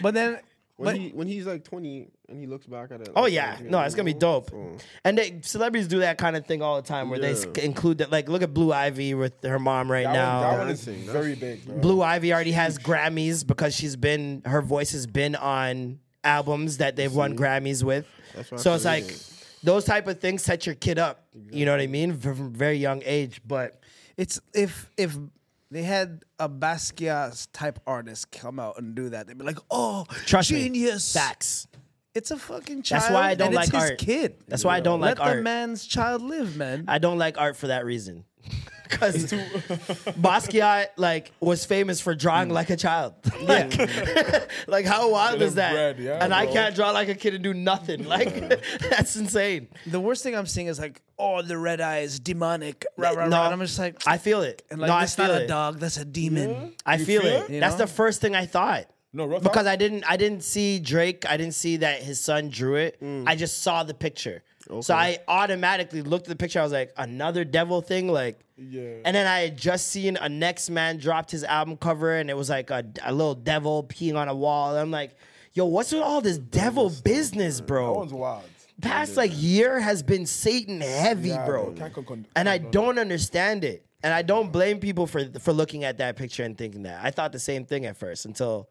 But 0.01 0.13
then, 0.13 0.39
When 0.77 0.85
but 0.85 0.95
he 0.97 1.09
when 1.09 1.27
he's 1.27 1.45
like 1.45 1.63
20 1.63 2.07
and 2.29 2.39
he 2.39 2.47
looks 2.47 2.65
back 2.65 2.91
at 2.91 3.01
it. 3.01 3.09
oh 3.15 3.27
yeah, 3.27 3.57
like, 3.59 3.69
no, 3.69 3.79
it's 3.81 3.93
gonna 3.93 4.05
be 4.05 4.13
dope. 4.15 4.49
so- 4.49 4.77
And 5.05 5.17
they, 5.17 5.39
celebrities 5.43 5.87
do 5.87 5.99
that 5.99 6.17
kind 6.17 6.35
of 6.35 6.45
thing 6.47 6.61
all 6.63 6.81
the 6.81 6.87
time, 6.87 7.09
where 7.09 7.19
they 7.19 7.35
include 7.63 7.99
that. 7.99 8.11
Like, 8.11 8.27
look 8.27 8.41
at 8.41 8.53
Blue 8.53 8.73
Ivy 8.73 9.13
with 9.13 9.43
her 9.43 9.59
mom 9.59 9.91
right 9.91 10.05
That 10.05 10.13
now. 10.13 10.41
one, 10.41 10.51
that 10.51 10.59
one 10.59 10.69
is 10.69 10.83
very 10.85 11.35
big, 11.35 11.65
bro. 11.65 11.77
Blue 11.77 12.01
Ivy 12.01 12.33
already 12.33 12.53
has 12.53 12.79
Grammys 12.79 13.45
because 13.45 13.75
she's 13.75 13.95
been 13.95 14.41
her 14.45 14.61
voice 14.61 14.91
has 14.93 15.05
been 15.05 15.35
on 15.35 15.99
albums 16.23 16.77
that 16.77 16.95
they've 16.95 17.14
won 17.14 17.38
Grammys 17.38 17.84
with. 17.84 18.07
That's 18.35 18.52
what 18.52 18.60
I 18.60 18.64
So 18.64 18.73
it's 18.76 18.85
like 18.85 19.07
yeah. 19.10 19.15
those 19.64 19.85
type 19.85 20.07
of 20.07 20.19
things 20.19 20.41
set 20.43 20.65
your 20.65 20.76
kid 20.76 20.99
up. 20.99 21.27
You 21.52 21.65
know 21.65 21.72
what 21.72 21.81
I 21.81 21.88
mean? 21.88 22.18
From 22.18 22.35
from 22.35 22.45
a 22.48 22.49
very 22.49 22.77
young 22.77 23.02
age. 23.06 23.41
But 23.45 23.80
it's 24.18 24.39
if 24.53 24.89
if 24.98 25.18
they 25.69 25.84
had 25.84 26.23
a 26.39 26.49
Basquiat 26.49 27.48
type 27.53 27.80
artist 27.88 28.31
come 28.31 28.60
out 28.60 28.77
and 28.77 28.93
do 28.95 29.10
that, 29.10 29.27
they'd 29.27 29.38
be 29.38 29.45
like, 29.45 29.60
"Oh, 29.69 30.06
trust 30.26 30.52
me, 30.52 30.64
genius!" 30.64 31.14
facts. 31.14 31.68
It's 32.14 32.30
a 32.30 32.38
fucking 32.38 32.81
child. 32.81 33.03
That's 33.03 33.14
why 33.14 33.30
I 33.30 33.35
don't 33.35 33.48
and 33.48 33.56
like 33.56 33.68
it's 33.69 33.76
his 33.77 33.89
art. 33.91 33.98
kid. 33.99 34.35
That's 34.49 34.65
why 34.65 34.76
I 34.76 34.80
don't 34.81 34.99
Let 34.99 35.18
like 35.18 35.26
art. 35.27 35.38
the 35.38 35.43
man's 35.43 35.85
child 35.85 36.22
live, 36.22 36.57
man. 36.57 36.84
I 36.89 36.98
don't 36.98 37.18
like 37.18 37.38
art 37.38 37.56
for 37.56 37.68
that 37.68 37.85
reason. 37.85 38.26
Because 38.91 39.15
Basquiat 40.19 40.88
like 40.97 41.31
was 41.39 41.65
famous 41.65 42.01
for 42.01 42.13
drawing 42.15 42.49
like 42.49 42.69
a 42.69 42.76
child. 42.76 43.13
like, 43.41 43.77
like 44.68 44.85
how 44.85 45.09
wild 45.11 45.39
Get 45.39 45.47
is 45.47 45.55
that? 45.55 45.72
bread, 45.73 45.99
yeah, 45.99 46.23
and 46.23 46.34
I 46.34 46.45
can't 46.45 46.76
draw 46.76 46.91
like 46.91 47.09
a 47.09 47.15
kid 47.15 47.34
and 47.34 47.43
do 47.43 47.53
nothing. 47.53 48.05
Like 48.05 48.61
that's 48.89 49.15
insane. 49.15 49.68
the 49.88 49.99
worst 49.99 50.23
thing 50.23 50.35
I'm 50.35 50.45
seeing 50.45 50.68
is 50.68 50.80
like, 50.80 51.01
"Oh, 51.18 51.41
the 51.41 51.57
red 51.57 51.81
eye 51.81 51.99
is 51.99 52.19
demonic." 52.19 52.85
Eh, 52.85 52.88
rah, 53.01 53.11
rah, 53.11 53.27
No, 53.27 53.38
rah. 53.38 53.45
And 53.45 53.53
I'm 53.53 53.59
just 53.61 53.80
like, 53.80 54.05
I 54.05 54.18
feel 54.18 54.41
it. 54.41 54.63
and 54.69 54.80
like, 54.80 54.89
no, 54.89 54.95
I 54.95 55.05
feel 55.05 55.27
not 55.27 55.41
it. 55.41 55.43
a 55.45 55.47
dog. 55.47 55.80
That's 55.80 55.97
a 55.97 56.05
demon. 56.05 56.73
I 56.85 56.97
feel, 56.97 57.22
feel 57.22 57.31
it. 57.31 57.43
it? 57.49 57.53
You 57.53 57.59
That's 57.59 57.76
the 57.76 57.88
first 57.88 58.22
thing 58.22 58.35
I 58.35 58.45
thought. 58.45 58.85
No, 59.13 59.25
real 59.25 59.39
because 59.39 59.65
talk. 59.65 59.67
I 59.67 59.75
didn't 59.75 60.03
I 60.07 60.15
didn't 60.17 60.43
see 60.43 60.79
Drake. 60.79 61.25
I 61.29 61.35
didn't 61.38 61.53
see 61.55 61.77
that 61.77 62.01
his 62.01 62.21
son 62.21 62.49
drew 62.49 62.75
it. 62.75 63.01
Mm. 63.01 63.23
I 63.27 63.35
just 63.35 63.61
saw 63.61 63.83
the 63.83 63.93
picture. 63.93 64.41
So 64.81 64.93
I 64.93 65.17
automatically 65.27 66.01
looked 66.01 66.27
at 66.27 66.29
the 66.29 66.35
picture. 66.38 66.59
I 66.59 66.63
was 66.63 66.71
like, 66.71 66.93
another 66.97 67.43
devil 67.43 67.81
thing, 67.81 68.07
like. 68.07 68.39
Yeah. 68.55 68.97
And 69.03 69.15
then 69.15 69.25
I 69.27 69.39
had 69.39 69.57
just 69.57 69.88
seen 69.88 70.17
a 70.17 70.29
next 70.29 70.69
man 70.69 70.97
dropped 70.97 71.31
his 71.31 71.43
album 71.43 71.75
cover, 71.77 72.13
and 72.13 72.29
it 72.29 72.38
was 72.38 72.49
like 72.49 72.69
a, 72.69 72.85
a 73.03 73.11
little 73.11 73.33
devil 73.35 73.83
peeing 73.83 74.15
on 74.15 74.27
a 74.29 74.35
wall. 74.35 74.69
And 74.71 74.79
I'm 74.79 74.91
like, 74.91 75.15
yo, 75.53 75.65
what's 75.65 75.91
with 75.91 76.03
all 76.03 76.21
this 76.21 76.38
devil 76.38 76.91
business, 77.03 77.57
that 77.57 77.65
bro? 77.67 77.93
one's 77.93 78.13
wild. 78.13 78.43
Past 78.81 79.17
like 79.17 79.31
year 79.33 79.79
has 79.79 80.03
been 80.03 80.25
Satan 80.27 80.79
heavy, 80.79 81.29
Yeah, 81.29 81.45
bro. 81.45 81.71
bro. 81.71 81.89
Con- 81.89 82.05
con- 82.05 82.25
And 82.35 82.47
I 82.47 82.59
don't 82.59 82.97
understand 82.99 83.63
it. 83.63 83.83
And 84.03 84.13
I 84.13 84.21
don't 84.21 84.51
blame 84.51 84.79
people 84.79 85.05
for 85.07 85.25
for 85.39 85.51
looking 85.53 85.83
at 85.83 85.97
that 85.97 86.15
picture 86.15 86.43
and 86.43 86.57
thinking 86.57 86.83
that. 86.83 87.03
I 87.03 87.11
thought 87.11 87.31
the 87.31 87.39
same 87.39 87.65
thing 87.65 87.85
at 87.88 87.97
first 87.97 88.25
until 88.25 88.69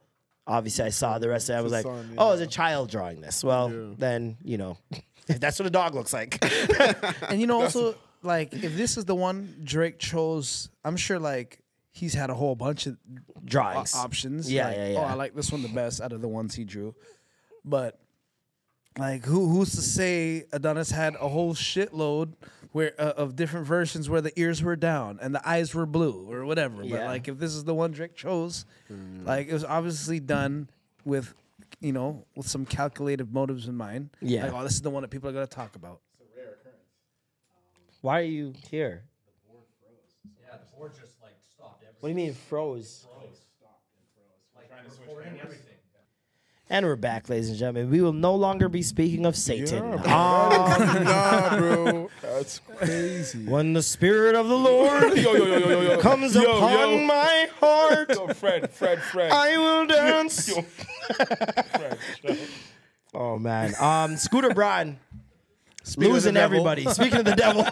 obviously 0.51 0.85
I 0.85 0.89
saw 0.91 1.19
the 1.19 1.29
rest 1.29 1.49
of 1.49 1.55
it. 1.55 1.59
I 1.59 1.63
was 1.63 1.73
like, 1.73 1.85
son, 1.85 2.15
oh, 2.19 2.29
yeah. 2.29 2.33
it's 2.35 2.43
a 2.43 2.47
child 2.47 2.91
drawing 2.91 3.21
this. 3.21 3.43
Well, 3.45 3.69
then, 3.97 4.37
you 4.43 4.59
know, 4.59 4.77
that's 5.27 5.59
what 5.59 5.67
a 5.67 5.71
dog 5.71 5.95
looks 5.95 6.13
like. 6.13 6.43
And 7.29 7.41
you 7.41 7.47
know, 7.47 7.63
also 7.63 7.95
like 8.23 8.53
if 8.53 8.77
this 8.77 8.97
is 8.97 9.05
the 9.05 9.15
one 9.15 9.55
Drake 9.65 9.99
chose, 9.99 10.69
I'm 10.85 10.97
sure 10.97 11.19
like 11.19 11.61
he's 11.93 12.15
had 12.15 12.31
a 12.31 12.35
whole 12.35 12.55
bunch 12.57 12.87
of 12.87 12.97
Drawings. 13.45 13.95
o- 13.95 13.99
options. 14.01 14.51
Yeah, 14.53 14.69
like, 14.69 14.77
yeah, 14.77 14.95
Oh. 14.99 15.03
I 15.03 15.15
like 15.15 15.35
this 15.35 15.51
one 15.53 15.63
the 15.63 15.69
best 15.69 16.01
out 16.01 16.13
of 16.13 16.21
the 16.21 16.29
ones 16.29 16.55
he 16.55 16.65
drew. 16.65 16.95
But 17.65 17.99
like, 18.99 19.25
who 19.25 19.49
who's 19.49 19.71
to 19.73 19.83
say 19.83 20.45
Adonis 20.53 20.91
had 20.91 21.15
a 21.15 21.29
whole 21.29 21.55
shitload 21.55 22.35
where 22.73 22.93
uh, 22.99 23.13
of 23.17 23.37
different 23.37 23.67
versions 23.67 24.09
where 24.09 24.21
the 24.21 24.33
ears 24.39 24.63
were 24.63 24.77
down 24.77 25.19
and 25.21 25.35
the 25.35 25.49
eyes 25.49 25.75
were 25.75 25.87
blue 25.87 26.31
or 26.31 26.45
whatever. 26.45 26.83
But 26.83 27.07
like, 27.07 27.29
if 27.29 27.39
this 27.39 27.53
is 27.55 27.65
the 27.65 27.75
one 27.75 27.91
Drake 27.93 28.15
chose, 28.15 28.65
like 29.25 29.49
it 29.49 29.53
was 29.53 29.65
obviously 29.65 30.21
done 30.21 30.69
with. 31.05 31.35
You 31.83 31.93
know, 31.93 32.27
with 32.37 32.47
some 32.49 32.67
calculated 32.67 33.33
motives 33.33 33.67
in 33.69 33.75
mind. 33.77 34.11
Yeah. 34.21 34.43
Like, 34.45 34.55
oh, 34.55 34.63
this 34.65 34.75
is 34.75 34.83
the 34.83 34.91
one 34.91 35.03
that 35.03 35.09
people 35.09 35.31
are 35.31 35.33
gonna 35.33 35.47
talk 35.47 35.77
about. 35.77 36.01
It's 36.13 36.21
a 36.21 36.37
rare 36.37 36.51
occurrence. 36.61 36.83
Um, 37.55 37.95
Why 38.03 38.21
are 38.21 38.25
you 38.25 38.53
here? 38.71 39.05
The 39.25 39.53
board 39.53 39.65
froze. 39.81 40.35
Yeah, 40.43 40.57
the 40.59 40.77
board 40.77 40.93
just 41.01 41.23
like 41.23 41.37
stopped. 41.55 41.83
Everything. 41.83 41.97
What 42.01 42.09
do 42.09 42.21
you 42.21 42.27
mean 42.27 42.35
froze? 42.35 43.07
And 45.25 45.70
we're 46.71 46.97
back, 46.97 47.29
ladies 47.29 47.49
and 47.51 47.59
gentlemen. 47.59 47.91
We 47.91 48.01
will 48.01 48.13
no 48.13 48.35
longer 48.35 48.69
be 48.69 48.83
speaking 48.83 49.27
of 49.27 49.37
Satan. 49.37 49.93
Yeah, 49.93 50.03
Ah, 50.07 51.51
nah, 51.51 51.59
bro. 51.59 52.11
That's 52.23 52.61
crazy. 52.77 53.45
when 53.47 53.73
the 53.73 53.83
Spirit 53.83 54.35
of 54.37 54.49
the 54.49 54.57
Lord 54.57 55.03
Yo, 55.17 55.35
yo, 55.35 55.45
yo, 55.47 55.59
yo, 55.59 55.69
yo, 55.69 55.81
yo. 55.83 55.99
comes 55.99 56.37
upon 56.37 57.07
my 57.07 57.49
heart, 57.61 58.37
Fred, 58.37 58.71
Fred, 58.71 59.01
Fred. 59.03 59.33
I 59.33 59.59
will 59.59 59.87
dance. 59.87 60.51
Fred. 61.75 61.99
Oh 63.13 63.39
man, 63.39 63.75
um, 63.81 64.17
Scooter 64.17 64.55
Braun 64.55 64.99
the 65.97 66.09
losing 66.09 66.37
everybody. 66.37 66.85
Speaking 66.87 67.19
of 67.19 67.25
the 67.25 67.35
devil, 67.35 67.65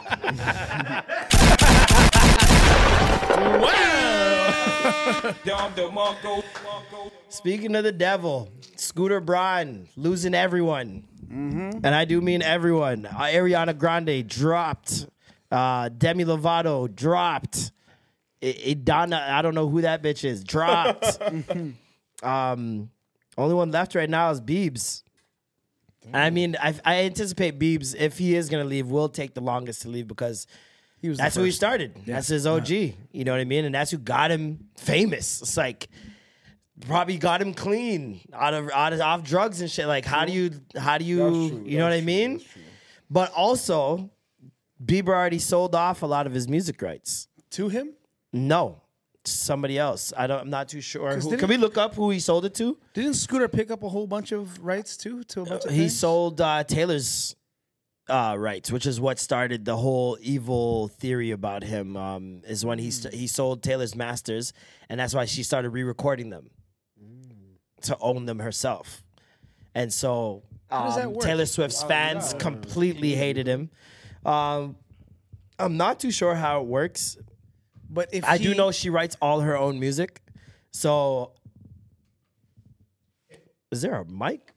speaking 7.29 7.75
of 7.77 7.85
the 7.85 7.93
devil, 7.93 8.51
Scooter 8.77 9.21
Braun 9.21 9.89
losing 9.97 10.35
everyone, 10.35 11.05
and 11.31 11.87
I 11.87 12.05
do 12.05 12.21
mean 12.21 12.43
everyone. 12.43 13.07
Uh, 13.07 13.11
Ariana 13.25 13.77
Grande 13.77 14.27
dropped. 14.27 15.07
Uh, 15.51 15.89
Demi 15.91 16.25
Lovato 16.25 16.93
dropped. 16.95 17.73
I- 18.43 18.55
Idina, 18.69 19.27
I 19.31 19.43
don't 19.43 19.55
know 19.55 19.69
who 19.69 19.81
that 19.83 20.03
bitch 20.03 20.25
is. 20.25 20.45
Dropped. 20.45 21.19
um, 22.23 22.91
only 23.37 23.55
one 23.55 23.71
left 23.71 23.95
right 23.95 24.09
now 24.11 24.31
is 24.31 24.41
Biebs. 24.41 25.03
I 26.15 26.31
mean, 26.31 26.57
I, 26.61 26.75
I 26.85 26.95
anticipate 27.05 27.59
Biebs, 27.59 27.95
if 27.99 28.17
he 28.19 28.35
is 28.35 28.49
going 28.49 28.63
to 28.63 28.69
leave, 28.69 28.87
will 28.89 29.09
take 29.11 29.35
the 29.35 29.43
longest 29.43 29.83
to 29.83 29.89
leave 29.89 30.09
because 30.09 30.47
He 31.01 31.09
was 31.09 31.19
that's 31.19 31.37
who 31.37 31.45
he 31.45 31.51
started. 31.53 31.95
That's 32.07 32.29
his 32.29 32.47
OG. 32.47 32.71
You 32.71 32.95
know 33.25 33.33
what 33.33 33.41
I 33.41 33.45
mean? 33.45 33.65
And 33.65 33.75
that's 33.75 33.91
who 33.91 33.99
got 33.99 34.31
him 34.31 34.69
famous. 34.77 35.41
It's 35.43 35.57
like 35.57 35.89
probably 36.87 37.19
got 37.19 37.41
him 37.41 37.55
clean 37.55 38.21
out 38.33 38.55
of 38.55 38.71
out 38.71 38.93
of 38.93 39.01
off 39.01 39.23
drugs 39.23 39.61
and 39.61 39.71
shit. 39.71 39.87
Like 39.87 40.05
how 40.05 40.25
do 40.25 40.33
you 40.33 40.51
how 40.77 40.99
do 40.99 41.05
you 41.05 41.63
you 41.65 41.79
know 41.79 41.85
what 41.85 41.93
I 41.93 42.01
mean? 42.01 42.41
But 43.11 43.33
also, 43.33 44.11
Bieber 44.85 45.09
already 45.09 45.39
sold 45.39 45.75
off 45.75 46.03
a 46.03 46.07
lot 46.07 46.27
of 46.27 46.35
his 46.35 46.49
music 46.49 46.83
rights. 46.83 47.29
To 47.53 47.69
him? 47.69 47.95
No, 48.33 48.83
somebody 49.25 49.79
else. 49.79 50.13
I 50.17 50.27
don't. 50.27 50.41
I'm 50.41 50.51
not 50.51 50.69
too 50.69 50.81
sure. 50.83 51.17
Who, 51.17 51.37
can 51.37 51.49
we 51.49 51.57
look 51.57 51.79
up 51.79 51.95
who 51.95 52.11
he 52.11 52.21
sold 52.21 52.45
it 52.45 52.55
to? 52.57 52.77
Didn't 52.93 53.15
Scooter 53.15 53.49
pick 53.49 53.71
up 53.71 53.83
a 53.83 53.89
whole 53.89 54.07
bunch 54.07 54.33
of 54.33 54.63
rights 54.63 54.97
too? 54.97 55.25
To 55.25 55.43
a 55.43 55.45
bunch 55.47 55.65
of 55.65 55.71
He 55.71 55.79
things? 55.79 55.99
sold 55.99 56.41
uh, 56.41 56.65
Taylor's 56.65 57.35
uh, 58.09 58.37
rights, 58.39 58.71
which 58.73 58.87
is 58.87 59.01
what 59.01 59.19
started 59.19 59.65
the 59.65 59.77
whole 59.77 60.19
evil 60.21 60.89
theory 60.89 61.31
about 61.31 61.63
him. 61.63 61.97
Um, 61.97 62.43
is 62.47 62.65
when 62.65 62.79
he 62.79 62.91
st- 62.91 63.15
he 63.15 63.27
sold 63.27 63.63
Taylor's 63.63 63.95
masters, 63.95 64.53
and 64.89 64.99
that's 64.99 65.15
why 65.15 65.25
she 65.25 65.43
started 65.43 65.71
re-recording 65.71 66.31
them 66.31 66.51
to 67.83 67.97
own 68.01 68.27
them 68.27 68.39
herself. 68.39 69.05
And 69.75 69.93
so 69.93 70.43
um. 70.71 71.17
Taylor 71.21 71.47
Swift's 71.47 71.83
fans 71.83 72.35
completely 72.35 73.15
hated 73.15 73.47
him. 73.47 73.71
Um, 74.25 74.77
I'm 75.59 75.77
not 75.77 76.01
too 76.01 76.11
sure 76.11 76.35
how 76.35 76.61
it 76.61 76.67
works. 76.67 77.17
But 77.91 78.13
if 78.13 78.25
I 78.25 78.37
do 78.39 78.55
know 78.55 78.71
she 78.71 78.91
writes 78.91 79.17
all 79.23 79.41
her 79.41 79.57
own 79.57 79.81
music. 79.81 80.21
So 80.71 81.33
is 83.71 83.83
there 83.83 83.95
a 83.95 84.05
mic 84.05 84.53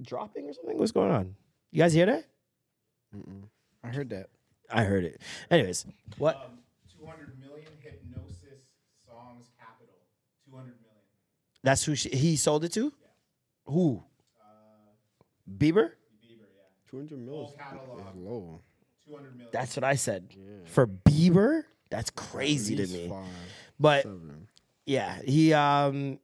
dropping 0.00 0.48
or 0.48 0.52
something? 0.52 0.78
What's 0.78 0.92
going 0.92 1.10
on? 1.10 1.34
You 1.72 1.82
guys 1.82 1.92
hear 1.92 2.06
that? 2.06 2.29
I 3.84 3.88
heard 3.88 4.10
that. 4.10 4.28
I 4.70 4.84
heard 4.84 5.04
it. 5.04 5.20
Anyways, 5.50 5.84
what? 6.18 6.50
200 6.98 7.38
million 7.40 7.66
Hipgnosis 7.84 8.60
songs 9.06 9.46
capital. 9.58 9.94
200 10.48 10.64
million. 10.66 10.76
That's 11.62 11.84
who 11.84 11.94
she, 11.94 12.08
he 12.10 12.36
sold 12.36 12.64
it 12.64 12.72
to? 12.74 12.92
Who? 13.66 14.02
Bieber? 15.50 15.90
Bieber. 15.90 15.90
200 16.90 17.18
mils. 17.18 17.54
catalog. 17.58 17.98
is 17.98 18.04
low. 18.16 18.60
200 19.06 19.32
million. 19.32 19.48
That's 19.52 19.76
what 19.76 19.84
I 19.84 19.94
said. 19.96 20.32
For 20.66 20.86
Bieber? 20.86 21.62
That's 21.90 22.10
crazy 22.10 22.76
to 22.76 22.86
me. 22.86 23.08
five, 23.08 23.24
But 23.80 24.02
seven. 24.04 24.46
yeah, 24.86 25.20
he 25.22 25.52
um 25.52 26.20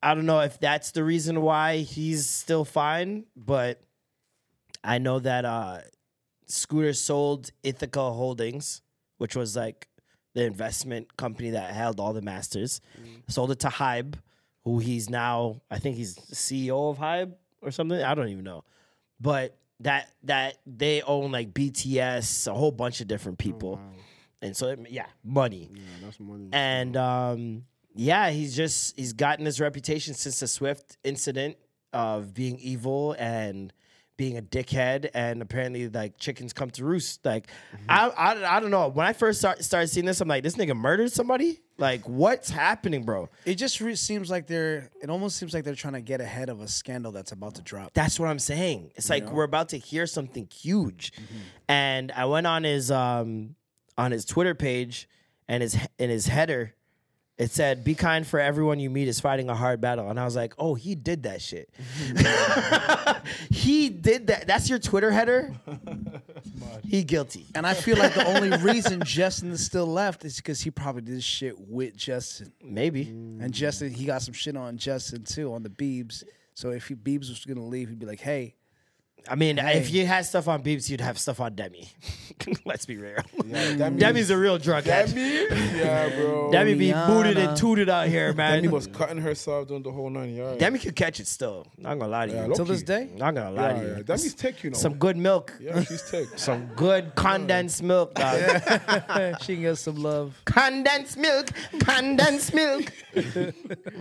I 0.00 0.14
don't 0.14 0.26
know 0.26 0.40
if 0.40 0.60
that's 0.60 0.92
the 0.92 1.02
reason 1.02 1.40
why 1.42 1.78
he's 1.78 2.26
still 2.28 2.64
fine, 2.64 3.24
but 3.36 3.80
I 4.84 4.98
know 4.98 5.18
that 5.18 5.44
uh 5.44 5.78
Scooter 6.46 6.92
sold 6.92 7.50
Ithaca 7.62 8.10
Holdings, 8.12 8.82
which 9.18 9.36
was 9.36 9.56
like 9.56 9.88
the 10.34 10.44
investment 10.44 11.16
company 11.16 11.50
that 11.50 11.72
held 11.72 12.00
all 12.00 12.12
the 12.12 12.22
masters. 12.22 12.80
Sold 13.28 13.50
it 13.50 13.60
to 13.60 13.68
Hybe, 13.68 14.14
who 14.64 14.78
he's 14.78 15.08
now 15.10 15.60
I 15.70 15.78
think 15.78 15.96
he's 15.96 16.16
CEO 16.16 16.90
of 16.90 16.98
Hybe 16.98 17.34
or 17.60 17.70
something. 17.70 18.02
I 18.02 18.14
don't 18.14 18.28
even 18.28 18.44
know, 18.44 18.64
but 19.20 19.56
that 19.80 20.08
that 20.24 20.58
they 20.66 21.02
own 21.02 21.32
like 21.32 21.52
BTS, 21.52 22.46
a 22.46 22.54
whole 22.54 22.70
bunch 22.72 23.00
of 23.00 23.08
different 23.08 23.38
people, 23.38 23.80
and 24.40 24.56
so 24.56 24.68
it, 24.68 24.80
yeah, 24.90 25.06
money. 25.24 25.70
Yeah, 25.72 25.80
that's 26.02 26.20
money. 26.20 26.48
And 26.52 26.96
um, 26.96 27.64
yeah, 27.94 28.30
he's 28.30 28.56
just 28.56 28.96
he's 28.96 29.12
gotten 29.12 29.44
his 29.44 29.60
reputation 29.60 30.14
since 30.14 30.40
the 30.40 30.48
Swift 30.48 30.98
incident 31.04 31.56
of 31.92 32.32
being 32.32 32.58
evil 32.58 33.14
and 33.18 33.72
being 34.22 34.38
a 34.38 34.42
dickhead, 34.42 35.10
and 35.14 35.42
apparently 35.42 35.88
like 35.88 36.16
chickens 36.16 36.52
come 36.52 36.70
to 36.70 36.84
roost. 36.84 37.24
Like 37.26 37.48
I, 37.88 38.08
I 38.08 38.56
I 38.56 38.60
don't 38.60 38.70
know. 38.70 38.86
When 38.86 39.04
I 39.04 39.12
first 39.12 39.40
start, 39.40 39.64
started 39.64 39.88
seeing 39.88 40.06
this, 40.06 40.20
I'm 40.20 40.28
like, 40.28 40.44
this 40.44 40.54
nigga 40.54 40.76
murdered 40.76 41.10
somebody. 41.10 41.60
Like 41.76 42.08
what's 42.08 42.48
happening, 42.48 43.02
bro? 43.02 43.28
It 43.44 43.56
just 43.56 43.80
re- 43.80 43.96
seems 43.96 44.30
like 44.30 44.46
they're. 44.46 44.90
It 45.02 45.10
almost 45.10 45.38
seems 45.38 45.54
like 45.54 45.64
they're 45.64 45.74
trying 45.74 45.94
to 45.94 46.00
get 46.00 46.20
ahead 46.20 46.50
of 46.50 46.60
a 46.60 46.68
scandal 46.68 47.10
that's 47.10 47.32
about 47.32 47.56
to 47.56 47.62
drop. 47.62 47.94
That's 47.94 48.20
what 48.20 48.28
I'm 48.28 48.38
saying. 48.38 48.92
It's 48.94 49.10
like 49.10 49.28
we're 49.28 49.42
about 49.42 49.70
to 49.70 49.76
hear 49.78 50.06
something 50.06 50.46
huge. 50.54 51.12
And 51.68 52.12
I 52.12 52.26
went 52.26 52.46
on 52.46 52.62
his 52.62 52.92
um 52.92 53.56
on 53.98 54.12
his 54.12 54.24
Twitter 54.24 54.54
page 54.54 55.08
and 55.48 55.64
his 55.64 55.76
and 55.98 56.12
his 56.12 56.28
header 56.28 56.76
it 57.42 57.50
said 57.50 57.82
be 57.82 57.96
kind 57.96 58.24
for 58.24 58.38
everyone 58.38 58.78
you 58.78 58.88
meet 58.88 59.08
is 59.08 59.18
fighting 59.18 59.48
a 59.48 59.54
hard 59.54 59.80
battle 59.80 60.08
and 60.08 60.20
I 60.20 60.24
was 60.24 60.36
like, 60.36 60.54
"Oh, 60.58 60.74
he 60.74 60.94
did 60.94 61.24
that 61.24 61.42
shit." 61.42 61.68
he 63.50 63.88
did 63.88 64.28
that. 64.28 64.46
That's 64.46 64.70
your 64.70 64.78
Twitter 64.78 65.10
header? 65.10 65.52
he 66.84 67.02
guilty. 67.02 67.46
And 67.56 67.66
I 67.66 67.74
feel 67.74 67.96
like 67.96 68.14
the 68.14 68.26
only 68.26 68.56
reason 68.58 69.02
Justin 69.04 69.50
is 69.50 69.66
still 69.66 69.86
left 69.86 70.24
is 70.24 70.36
because 70.36 70.60
he 70.60 70.70
probably 70.70 71.02
did 71.02 71.24
shit 71.24 71.58
with 71.58 71.96
Justin. 71.96 72.52
Maybe. 72.62 73.08
And 73.08 73.52
Justin, 73.52 73.92
he 73.92 74.04
got 74.04 74.22
some 74.22 74.34
shit 74.34 74.56
on 74.56 74.76
Justin 74.76 75.24
too, 75.24 75.52
on 75.52 75.64
the 75.64 75.70
Beebs. 75.70 76.22
So 76.54 76.70
if 76.70 76.86
he 76.86 76.94
Beebs 76.94 77.28
was 77.28 77.44
gonna 77.44 77.66
leave, 77.66 77.88
he'd 77.88 77.98
be 77.98 78.06
like, 78.06 78.20
"Hey, 78.20 78.54
I 79.28 79.34
mean, 79.36 79.56
Hey. 79.56 79.78
if 79.78 79.90
you 79.92 80.04
had 80.06 80.26
stuff 80.26 80.48
on 80.48 80.62
Beebs, 80.62 80.90
you'd 80.90 81.00
have 81.00 81.18
stuff 81.18 81.38
on 81.40 81.54
Demi. 81.54 81.88
Let's 82.64 82.86
be 82.86 82.96
real. 82.96 83.18
Demi- 83.48 83.98
Demi's 83.98 84.30
a 84.30 84.36
real 84.36 84.58
drug 84.58 84.84
head. 84.84 85.08
Demi? 85.14 85.78
Yeah, 85.78 86.08
bro. 86.16 86.50
Demi 86.50 86.74
be 86.74 86.92
booted 86.92 87.38
and 87.38 87.50
Rihanna. 87.50 87.56
tooted 87.58 87.88
out 87.88 88.08
here, 88.08 88.32
man. 88.32 88.56
Demi 88.62 88.68
was 88.68 88.88
cutting 88.88 89.18
herself 89.18 89.68
doing 89.68 89.82
the 89.84 89.92
whole 89.92 90.10
nine 90.10 90.34
yards. 90.34 90.58
Demi 90.58 90.78
could 90.80 90.96
catch 90.96 91.20
it 91.20 91.28
still. 91.28 91.66
Not 91.78 91.98
gonna 92.00 92.10
lie 92.10 92.26
to 92.26 92.32
Yeah, 92.32 92.42
you. 92.42 92.48
low 92.48 92.54
till 92.56 92.64
this 92.64 92.80
key. 92.80 92.86
day." 92.86 93.10
Not 93.16 93.34
gonna 93.34 93.52
lie 93.52 93.70
Yeah, 93.70 93.72
to 93.80 93.86
you. 93.86 93.94
yeah. 93.98 94.02
Demi's 94.02 94.32
thick, 94.34 94.64
you 94.64 94.70
know. 94.70 94.78
Some 94.78 94.94
good 94.94 95.16
milk. 95.16 95.52
Yeah, 95.60 95.82
she's 95.84 96.02
thick. 96.02 96.28
Some 96.36 96.66
good 96.74 97.14
condensed 97.14 97.82
milk, 97.82 98.14
dog. 98.14 98.40
she 99.42 99.54
can 99.54 99.62
get 99.62 99.76
some 99.78 100.02
love." 100.02 100.40
condensed 100.44 101.16
milk, 101.16 101.48
condensed 101.80 102.54
milk. 102.54 102.92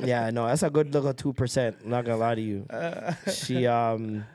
yeah, 0.03 0.29
no, 0.31 0.47
that's 0.47 0.63
a 0.63 0.69
good 0.69 0.91
little 0.93 1.13
two 1.13 1.33
percent. 1.33 1.85
Not 1.85 2.05
gonna 2.05 2.17
lie 2.17 2.35
to 2.35 2.41
you. 2.41 2.65
She 3.31 3.67
um 3.67 4.25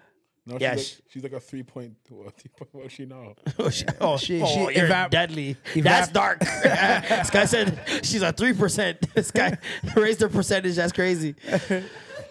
No, 0.48 0.58
Yeah, 0.60 0.76
she's, 0.76 0.94
like, 0.94 1.02
she's 1.10 1.22
like 1.24 1.32
a 1.32 1.40
three 1.40 1.62
point. 1.64 1.94
What, 2.10 2.34
what 2.72 2.90
she 2.92 3.04
now? 3.04 3.34
oh, 3.58 3.68
she, 3.70 3.84
oh, 4.00 4.16
She- 4.18 4.40
oh, 4.42 4.46
she 4.46 4.60
you're 4.78 4.88
evap- 4.88 5.10
deadly. 5.10 5.56
evap- 5.74 5.82
That's 5.82 6.08
dark. 6.08 6.38
this 6.40 7.30
guy 7.30 7.44
said 7.46 7.78
she's 8.02 8.22
a 8.22 8.32
three 8.32 8.52
percent. 8.52 9.12
This 9.14 9.30
guy 9.30 9.58
raised 9.96 10.20
her 10.20 10.28
percentage. 10.28 10.76
That's 10.76 10.92
crazy. 10.92 11.34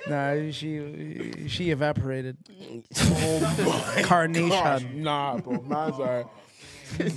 Nah, 0.07 0.51
she 0.51 1.47
she 1.47 1.71
evaporated. 1.71 2.37
Oh, 2.95 3.55
gosh, 3.57 4.05
Carnation. 4.05 5.03
nah, 5.03 5.37
bro. 5.37 5.61
Man's 5.63 5.97
like, 5.97 6.27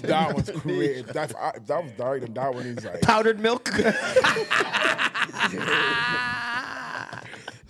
that 0.03 0.35
one's 0.35 0.51
crazy. 0.51 1.01
If, 1.01 1.07
that's, 1.09 1.35
if 1.57 1.67
that 1.67 1.83
was 1.85 1.93
dark, 1.93 2.23
then 2.23 2.33
that 2.35 2.55
one 2.55 2.65
is 2.67 2.85
like. 2.85 3.03
Powdered 3.03 3.39
milk. 3.41 3.69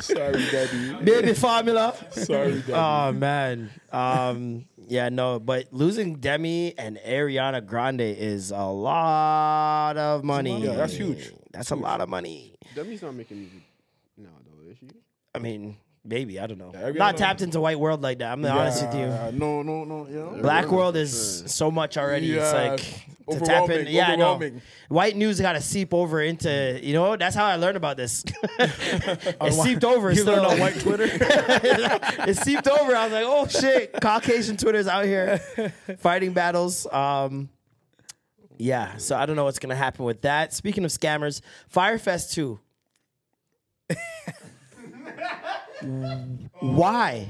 Sorry, 0.01 0.45
Debbie. 0.51 1.05
Baby 1.05 1.35
formula. 1.35 1.95
Sorry, 2.11 2.61
Debbie. 2.61 2.73
Oh 2.73 3.13
man. 3.13 3.71
Um 3.93 4.67
yeah, 4.87 5.09
no, 5.11 5.39
but 5.39 5.67
losing 5.73 6.17
Demi 6.17 6.77
and 6.79 6.99
Ariana 7.07 7.65
Grande 7.65 8.01
is 8.01 8.51
a 8.51 8.65
lot 8.65 9.97
of 9.99 10.25
money. 10.25 10.63
Yeah, 10.65 10.75
that's 10.75 10.95
huge. 10.95 11.33
That's 11.53 11.71
a 11.71 11.77
lot 11.77 12.01
of 12.01 12.09
money. 12.09 12.55
Demi's 12.75 13.03
not 13.03 13.15
making 13.15 13.39
music 13.39 13.63
now, 14.17 14.31
though, 14.47 14.71
is 14.71 14.79
she? 14.79 14.89
I 15.35 15.39
mean, 15.41 15.77
maybe, 16.09 16.41
I 16.41 16.47
don't 16.47 16.59
know. 16.59 16.73
Ariana- 16.73 16.97
Not 16.97 17.17
tapped 17.17 17.43
into 17.43 17.61
white 17.61 17.79
world 17.79 18.03
like 18.03 18.19
that. 18.19 18.33
I'm 18.33 18.43
gonna 18.43 18.59
honest 18.59 18.85
with 18.87 18.95
you. 18.95 19.07
No, 19.39 19.63
no, 19.63 19.85
no. 19.85 20.09
Yeah. 20.09 20.41
Black 20.43 20.71
world 20.71 20.97
is 20.97 21.45
so 21.47 21.71
much 21.71 21.97
already. 21.97 22.33
It's 22.33 22.53
like 22.53 22.81
to 23.31 23.41
tap 23.45 23.69
in. 23.71 23.87
Yeah, 23.89 24.09
I 24.09 24.17
know. 24.17 24.41
White 24.89 25.17
news 25.17 25.41
got 25.41 25.53
to 25.53 25.61
seep 25.61 25.93
over 25.93 26.23
into. 26.23 26.81
You 26.83 26.95
know, 26.95 27.17
that's 27.17 27.37
how 27.37 27.45
I 27.45 27.57
learned 27.57 27.77
about 27.77 27.97
this. 27.97 28.25
it 28.59 29.53
seeped 29.53 29.85
over. 29.85 30.11
You 30.19 30.25
learned 30.25 30.47
on 30.47 30.59
white 30.59 30.81
Twitter. 30.81 31.07
it 31.11 32.37
seeped 32.37 32.67
over. 32.67 32.97
I 32.97 33.05
was 33.05 33.13
like, 33.13 33.25
oh 33.27 33.47
shit, 33.47 33.93
Caucasian 34.01 34.57
Twitter's 34.57 34.87
out 34.89 35.05
here 35.05 35.39
fighting 35.99 36.33
battles. 36.33 36.87
Um, 36.91 37.51
yeah, 38.57 38.97
so 38.97 39.17
I 39.17 39.27
don't 39.27 39.37
know 39.37 39.45
what's 39.45 39.59
gonna 39.61 39.77
happen 39.77 40.05
with 40.05 40.23
that. 40.23 40.53
Speaking 40.53 40.85
of 40.85 40.91
scammers, 40.91 41.41
Fyre 41.69 41.99
Fest 41.99 42.33
2. 42.35 42.59
Why? 46.61 47.25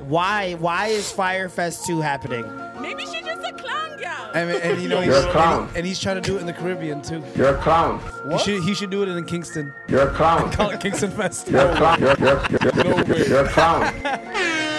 Why? 0.00 0.54
Why 0.54 0.86
is 0.88 1.10
Fyre 1.10 1.48
Fest 1.48 1.86
2 1.86 2.00
happening? 2.00 2.44
Maybe 2.80 3.04
she's 3.06 3.24
just 3.24 3.42
a 3.46 3.52
clown 3.52 3.96
girl. 3.98 4.30
And, 4.34 4.50
and 4.50 4.82
you 4.82 4.88
know, 4.88 5.00
You're 5.02 5.14
he's, 5.14 5.24
a 5.24 5.30
clown. 5.30 5.68
And, 5.68 5.78
and 5.78 5.86
he's 5.86 5.98
trying 5.98 6.16
to 6.16 6.20
do 6.20 6.36
it 6.36 6.40
in 6.40 6.46
the 6.46 6.52
Caribbean 6.52 7.02
too. 7.02 7.22
You're 7.34 7.56
a 7.56 7.62
clown. 7.62 8.00
He 8.30 8.38
should 8.38 8.62
he 8.62 8.74
should 8.74 8.90
do 8.90 9.02
it 9.02 9.08
in 9.08 9.24
Kingston. 9.24 9.72
You're 9.88 10.08
a 10.08 10.14
clown. 10.14 10.52
Call 10.52 10.70
it 10.70 10.80
Kingston 10.80 11.10
Fest. 11.10 11.48
You're 11.48 11.70
a 11.70 11.76
clown. 11.76 12.00
You're, 12.00 12.16
you're, 12.18 13.04
you're, 13.04 13.28
you're 13.28 13.44
a 13.44 13.48
clown. 13.48 14.72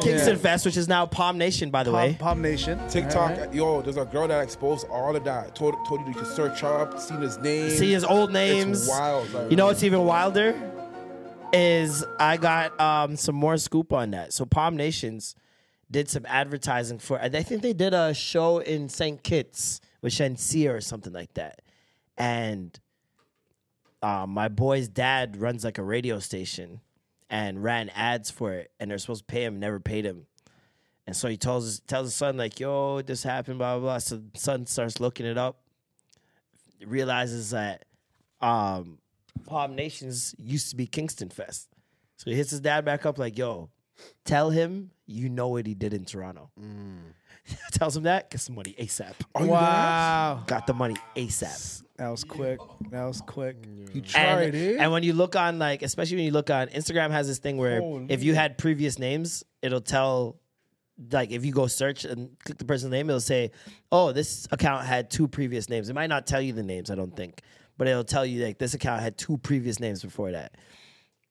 Kingston 0.00 0.38
Fest, 0.38 0.64
which 0.64 0.76
is 0.76 0.88
now 0.88 1.06
Palm 1.06 1.38
Nation, 1.38 1.70
by 1.70 1.82
the 1.82 1.92
way. 1.92 2.16
Palm 2.18 2.42
Nation. 2.42 2.80
TikTok, 2.88 3.54
yo, 3.54 3.82
there's 3.82 3.96
a 3.96 4.04
girl 4.04 4.28
that 4.28 4.42
exposed 4.42 4.86
all 4.88 5.14
of 5.14 5.24
that. 5.24 5.54
Told, 5.54 5.74
told 5.86 6.00
you 6.00 6.08
you 6.08 6.14
could 6.14 6.26
search 6.26 6.60
her 6.60 6.78
up, 6.78 6.98
see 6.98 7.14
his 7.14 7.38
name, 7.38 7.70
See 7.70 7.92
his 7.92 8.04
old 8.04 8.32
names. 8.32 8.82
It's 8.82 8.88
wild. 8.88 9.32
Like, 9.32 9.50
You 9.50 9.56
know 9.56 9.66
what's 9.66 9.82
even 9.82 10.04
wilder? 10.04 10.58
Is 11.52 12.04
I 12.18 12.38
got 12.38 12.80
um, 12.80 13.16
some 13.16 13.34
more 13.34 13.58
scoop 13.58 13.92
on 13.92 14.12
that. 14.12 14.32
So 14.32 14.46
Palm 14.46 14.76
Nations 14.76 15.36
did 15.90 16.08
some 16.08 16.24
advertising 16.26 16.98
for. 16.98 17.20
I 17.20 17.28
think 17.28 17.60
they 17.60 17.74
did 17.74 17.92
a 17.92 18.14
show 18.14 18.58
in 18.58 18.88
St. 18.88 19.22
Kitts 19.22 19.80
with 20.00 20.14
Shenseea 20.14 20.72
or 20.74 20.80
something 20.80 21.12
like 21.12 21.34
that, 21.34 21.60
and 22.16 22.78
uh, 24.02 24.26
my 24.26 24.48
boy's 24.48 24.88
dad 24.88 25.36
runs 25.36 25.62
like 25.62 25.76
a 25.78 25.82
radio 25.82 26.18
station 26.18 26.80
and 27.32 27.64
ran 27.64 27.88
ads 27.88 28.30
for 28.30 28.52
it, 28.52 28.70
and 28.78 28.90
they're 28.90 28.98
supposed 28.98 29.26
to 29.26 29.32
pay 29.32 29.42
him, 29.42 29.58
never 29.58 29.80
paid 29.80 30.04
him. 30.04 30.26
And 31.06 31.16
so 31.16 31.28
he 31.28 31.38
tells 31.38 31.64
his, 31.64 31.80
tells 31.80 32.08
his 32.08 32.14
son 32.14 32.36
like, 32.36 32.60
"Yo, 32.60 33.00
this 33.02 33.24
happened." 33.24 33.58
Blah 33.58 33.78
blah. 33.78 33.80
blah. 33.80 33.98
So 33.98 34.16
the 34.18 34.38
son 34.38 34.66
starts 34.66 35.00
looking 35.00 35.26
it 35.26 35.38
up, 35.38 35.62
realizes 36.86 37.50
that 37.50 37.86
um, 38.40 38.98
Palm 39.46 39.74
Nations 39.74 40.34
used 40.38 40.70
to 40.70 40.76
be 40.76 40.86
Kingston 40.86 41.30
Fest. 41.30 41.68
So 42.18 42.30
he 42.30 42.36
hits 42.36 42.50
his 42.50 42.60
dad 42.60 42.84
back 42.84 43.06
up 43.06 43.18
like, 43.18 43.36
"Yo, 43.38 43.70
tell 44.24 44.50
him 44.50 44.90
you 45.06 45.28
know 45.28 45.48
what 45.48 45.66
he 45.66 45.74
did 45.74 45.94
in 45.94 46.04
Toronto." 46.04 46.50
Tells 47.72 47.96
him 47.96 48.04
that, 48.04 48.30
get 48.30 48.40
some 48.40 48.54
money 48.54 48.74
ASAP. 48.78 49.14
Wow. 49.34 50.44
Got 50.46 50.66
the 50.66 50.74
money 50.74 50.96
ASAP. 51.16 51.82
That 51.96 52.08
was 52.08 52.24
quick. 52.24 52.58
That 52.90 53.04
was 53.04 53.20
quick. 53.20 53.56
You 53.92 54.00
tried 54.00 54.42
and, 54.46 54.54
it. 54.54 54.80
and 54.80 54.90
when 54.92 55.02
you 55.02 55.12
look 55.12 55.36
on 55.36 55.58
like, 55.58 55.82
especially 55.82 56.16
when 56.16 56.24
you 56.24 56.32
look 56.32 56.50
on 56.50 56.68
Instagram, 56.68 57.10
has 57.10 57.28
this 57.28 57.38
thing 57.38 57.58
where 57.58 57.80
Holy. 57.80 58.06
if 58.08 58.24
you 58.24 58.34
had 58.34 58.58
previous 58.58 58.98
names, 58.98 59.44
it'll 59.60 59.80
tell, 59.80 60.40
like, 61.12 61.30
if 61.30 61.44
you 61.44 61.52
go 61.52 61.66
search 61.66 62.04
and 62.04 62.36
click 62.44 62.58
the 62.58 62.64
person's 62.64 62.90
name, 62.90 63.08
it'll 63.08 63.20
say, 63.20 63.50
"Oh, 63.92 64.12
this 64.12 64.48
account 64.50 64.84
had 64.84 65.10
two 65.10 65.28
previous 65.28 65.68
names." 65.68 65.88
It 65.90 65.94
might 65.94 66.08
not 66.08 66.26
tell 66.26 66.40
you 66.40 66.52
the 66.52 66.62
names, 66.62 66.90
I 66.90 66.94
don't 66.94 67.14
think, 67.14 67.40
but 67.76 67.86
it'll 67.86 68.04
tell 68.04 68.26
you 68.26 68.44
like 68.44 68.58
this 68.58 68.74
account 68.74 69.02
had 69.02 69.16
two 69.16 69.36
previous 69.38 69.78
names 69.78 70.02
before 70.02 70.32
that. 70.32 70.56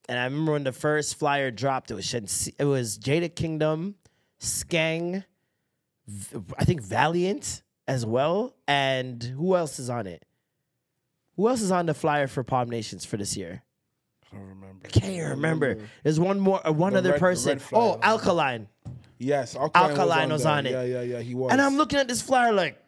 And 0.08 0.18
I 0.18 0.24
remember 0.24 0.52
when 0.52 0.64
the 0.64 0.72
first 0.72 1.18
flyer 1.18 1.50
dropped, 1.50 1.90
it 1.90 1.94
was 1.94 2.06
Shensi- 2.06 2.54
it 2.58 2.64
was 2.64 2.98
Jada 2.98 3.34
Kingdom, 3.34 3.96
Skeng, 4.40 5.12
V- 5.14 5.24
I 6.58 6.64
think 6.64 6.82
Valiant 6.82 7.62
as 7.86 8.04
well, 8.04 8.54
and 8.66 9.22
who 9.22 9.56
else 9.56 9.78
is 9.78 9.88
on 9.90 10.06
it? 10.06 10.24
Who 11.36 11.48
else 11.48 11.60
is 11.62 11.70
on 11.70 11.86
the 11.86 11.94
flyer 11.94 12.26
for 12.26 12.42
Palm 12.44 12.68
Nations 12.68 13.04
for 13.04 13.16
this 13.16 13.36
year? 13.36 13.62
I 14.30 14.36
don't 14.36 14.48
remember. 14.48 14.86
I 14.86 14.88
can't 14.88 15.30
remember. 15.30 15.78
There's 16.02 16.20
one 16.20 16.40
more, 16.40 16.66
uh, 16.66 16.72
one 16.72 16.92
The 16.92 16.98
other 17.00 17.10
red- 17.12 17.20
person. 17.20 17.60
Oh, 17.72 17.98
Alkaline. 18.02 18.68
Yes, 19.18 19.54
Alkaline, 19.54 19.90
Alkaline 19.90 20.28
was 20.30 20.40
was 20.40 20.46
on, 20.46 20.58
on 20.58 20.66
it. 20.66 20.72
Yeah, 20.72 20.82
yeah, 20.82 21.02
yeah. 21.02 21.20
He 21.20 21.34
was. 21.34 21.52
And 21.52 21.60
I'm 21.60 21.76
looking 21.76 21.98
at 21.98 22.08
this 22.08 22.20
flyer 22.20 22.52
like, 22.52 22.78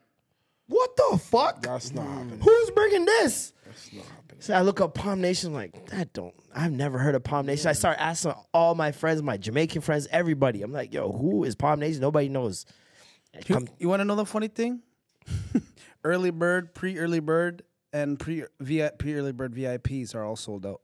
what 0.67 0.97
the 0.97 1.19
fuck? 1.19 1.63
That's 1.63 1.93
not 1.93 2.07
happening. 2.07 2.41
Who's 2.41 2.71
bringing 2.71 3.05
this? 3.05 3.53
That's 3.65 3.93
not 3.93 4.05
happening. 4.07 4.41
So 4.41 4.55
I 4.55 4.63
look 4.63 4.81
up 4.81 4.95
Palm 4.95 5.21
Nation, 5.21 5.53
like, 5.53 5.87
that 5.91 6.13
don't, 6.13 6.35
I've 6.55 6.73
never 6.73 6.99
heard 6.99 7.15
of 7.15 7.23
Palm 7.23 7.47
Nation. 7.47 7.69
I 7.69 7.73
start 7.73 7.97
asking 8.01 8.35
all 8.53 8.75
my 8.75 8.91
friends, 8.93 9.23
my 9.23 9.37
Jamaican 9.37 9.83
friends, 9.83 10.09
everybody. 10.11 10.63
I'm 10.63 10.73
like, 10.73 10.93
yo, 10.93 11.13
who 11.13 11.45
is 11.45 11.55
Palm 11.55 11.81
Nation? 11.81 12.01
Nobody 12.01 12.29
knows. 12.29 12.67
You, 13.47 13.67
you 13.79 13.89
want 13.89 14.01
to 14.01 14.05
know 14.05 14.17
the 14.17 14.27
funny 14.27 14.49
thing? 14.49 14.81
early 16.05 16.31
bird, 16.31 16.75
pre 16.75 16.99
early 16.99 17.21
bird, 17.21 17.63
and 17.93 18.19
pre 18.19 18.45
pre 18.99 19.15
early 19.15 19.33
bird 19.33 19.55
VIPs 19.55 20.15
are 20.15 20.25
all 20.25 20.37
sold 20.37 20.67
out. 20.67 20.81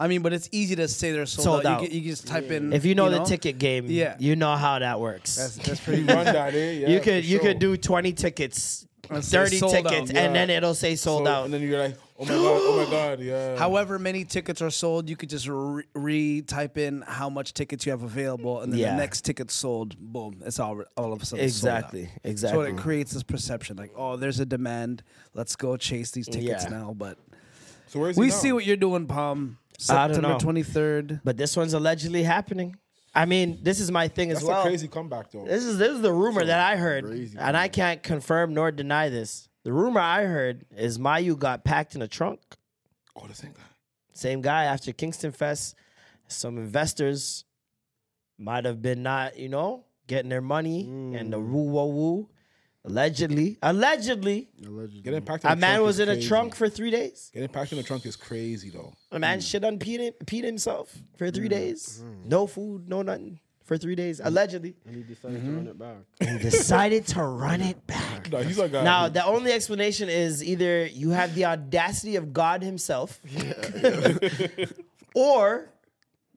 I 0.00 0.06
mean, 0.06 0.22
but 0.22 0.32
it's 0.32 0.48
easy 0.52 0.76
to 0.76 0.86
say 0.86 1.10
they're 1.10 1.26
sold, 1.26 1.44
Sold 1.44 1.66
out. 1.66 1.78
out. 1.78 1.82
You, 1.82 1.88
can, 1.88 1.96
you 1.96 2.02
can 2.02 2.10
just 2.10 2.26
type 2.28 2.50
in. 2.52 2.72
If 2.72 2.84
you 2.84 2.94
know, 2.94 3.10
the 3.10 3.24
ticket 3.24 3.58
game, 3.58 3.86
Yeah. 3.88 4.14
you 4.20 4.36
know 4.36 4.54
how 4.54 4.78
that 4.78 5.00
works. 5.00 5.34
That's 5.36 5.56
that's 5.56 5.80
pretty. 5.84 6.04
Run 6.04 6.24
that, 6.24 6.54
eh? 6.54 6.72
Yeah, 6.72 6.88
you 6.88 7.00
could 7.00 7.24
for 7.24 7.28
you 7.30 7.38
sure. 7.38 7.40
could 7.40 7.58
do 7.58 7.76
twenty 7.76 8.12
tickets, 8.12 8.86
And 9.10 9.24
say 9.24 9.38
thirty 9.38 9.56
sold 9.56 9.74
out. 9.74 9.82
tickets, 9.90 10.12
Yeah. 10.12 10.20
and 10.20 10.34
then 10.36 10.50
it'll 10.50 10.74
say 10.74 10.94
sold 10.94 11.26
So- 11.26 11.30
out. 11.32 11.44
And 11.46 11.54
then 11.54 11.62
you're 11.62 11.80
like, 11.80 11.96
oh 12.18 12.24
my 12.24 12.30
god, 12.30 12.38
oh 12.40 12.84
my 12.84 12.90
god, 12.90 13.20
yeah. 13.20 13.56
However 13.56 13.98
many 13.98 14.24
tickets 14.24 14.60
are 14.60 14.70
sold, 14.70 15.08
you 15.08 15.16
could 15.16 15.28
just 15.30 15.46
re- 15.48 15.84
re-type 15.94 16.76
in 16.78 17.02
how 17.06 17.28
much 17.30 17.54
tickets 17.54 17.86
you 17.86 17.90
have 17.92 18.02
available, 18.02 18.60
and 18.60 18.72
then 18.72 18.80
Yeah. 18.80 18.90
the 18.92 18.96
next 18.98 19.24
ticket 19.24 19.50
sold. 19.50 19.96
Boom! 19.98 20.42
It's 20.44 20.58
all 20.58 20.82
all 20.96 21.12
of 21.12 21.22
a 21.22 21.26
sudden 21.26 21.48
sold 21.50 21.70
out. 21.72 21.78
Exactly, 21.94 22.04
So 22.06 22.20
exactly. 22.28 22.70
it 22.70 22.76
creates 22.76 23.12
this 23.12 23.22
perception 23.22 23.76
like, 23.76 23.92
oh, 23.96 24.16
there's 24.16 24.40
a 24.40 24.46
demand. 24.46 25.02
Let's 25.34 25.56
go 25.56 25.76
chase 25.76 26.10
these 26.10 26.26
tickets 26.26 26.64
Yeah. 26.64 26.70
now. 26.70 26.94
But 26.96 27.18
so 27.86 28.00
where's 28.00 28.16
we 28.16 28.30
see 28.30 28.52
what 28.52 28.64
you're 28.66 28.76
doing, 28.76 29.06
Palm. 29.06 29.58
I 29.88 30.08
don't 30.08 30.14
September 30.14 30.28
know. 30.34 30.38
twenty 30.38 30.62
third. 30.64 31.20
But 31.24 31.36
this 31.36 31.56
one's 31.56 31.72
allegedly 31.72 32.24
happening. 32.24 32.76
I 33.14 33.24
mean, 33.24 33.58
this 33.62 33.80
is 33.80 33.90
my 33.90 34.06
thing 34.08 34.30
as 34.30 34.38
That's 34.38 34.48
well. 34.48 34.60
a 34.60 34.64
crazy 34.64 34.86
comeback 34.86 35.30
though. 35.30 35.44
This 35.44 35.64
is 35.64 35.78
this 35.78 35.92
is 35.92 36.02
the 36.02 36.12
rumor 36.12 36.44
that 36.44 36.60
I 36.60 36.76
heard, 36.76 37.04
crazy 37.04 37.36
and 37.38 37.56
I 37.56 37.68
can't 37.68 38.02
confirm 38.02 38.54
nor 38.54 38.70
deny 38.70 39.08
this. 39.08 39.47
The 39.68 39.74
rumor 39.74 40.00
I 40.00 40.24
heard 40.24 40.64
is 40.74 40.96
Mayu 40.96 41.38
got 41.38 41.62
packed 41.62 41.94
in 41.94 42.00
a 42.00 42.08
trunk. 42.08 42.40
oh, 43.14 43.26
the 43.26 43.34
same 43.34 43.52
guy. 43.52 43.60
Same 44.14 44.40
guy 44.40 44.64
after 44.64 44.94
Kingston 44.94 45.30
Fest. 45.30 45.74
Some 46.26 46.56
investors 46.56 47.44
might 48.38 48.64
have 48.64 48.80
been 48.80 49.02
not, 49.02 49.38
you 49.38 49.50
know, 49.50 49.84
getting 50.06 50.30
their 50.30 50.40
money 50.40 50.88
and 51.14 51.30
the 51.30 51.38
woo 51.38 51.64
woo 51.64 51.84
woo. 51.84 52.28
Allegedly, 52.86 53.58
allegedly, 53.60 54.48
Getting 55.02 55.20
packed 55.20 55.44
in 55.44 55.50
a 55.50 55.54
the 55.54 55.60
man 55.60 55.74
trunk 55.74 55.86
was 55.86 56.00
is 56.00 56.08
in 56.08 56.16
a 56.16 56.22
trunk 56.22 56.54
for 56.54 56.70
three 56.70 56.90
days. 56.90 57.30
Getting 57.34 57.50
packed 57.50 57.74
in 57.74 57.78
a 57.78 57.82
trunk 57.82 58.06
is 58.06 58.16
crazy 58.16 58.70
though. 58.70 58.94
A 59.12 59.18
man 59.18 59.38
mm. 59.38 59.50
shit 59.50 59.64
on 59.66 59.78
peed, 59.78 60.14
peed 60.24 60.44
himself 60.44 60.96
for 61.18 61.30
three 61.30 61.48
mm. 61.48 61.50
days. 61.50 62.02
Mm. 62.02 62.24
No 62.30 62.46
food, 62.46 62.88
no 62.88 63.02
nothing 63.02 63.38
for 63.68 63.76
three 63.76 63.94
days. 63.94 64.18
Allegedly, 64.24 64.74
And 64.86 64.96
he 64.96 65.02
decided 65.02 65.36
to 65.36 65.46
mm-hmm. 65.46 65.56
run 65.56 65.66
it 65.66 65.78
back. 65.78 65.96
he 66.20 66.38
decided 66.38 67.06
to 67.08 67.22
run 67.22 67.60
it 67.60 67.86
back. 67.86 68.32
No, 68.32 68.38
he's 68.38 68.58
like 68.58 68.72
a, 68.72 68.82
Now, 68.82 69.10
the 69.10 69.24
only 69.24 69.52
explanation 69.52 70.08
is 70.08 70.42
either 70.42 70.86
you 70.86 71.10
have 71.10 71.34
the 71.34 71.44
audacity 71.44 72.16
of 72.16 72.32
God 72.32 72.62
Himself, 72.62 73.20
or 75.14 75.68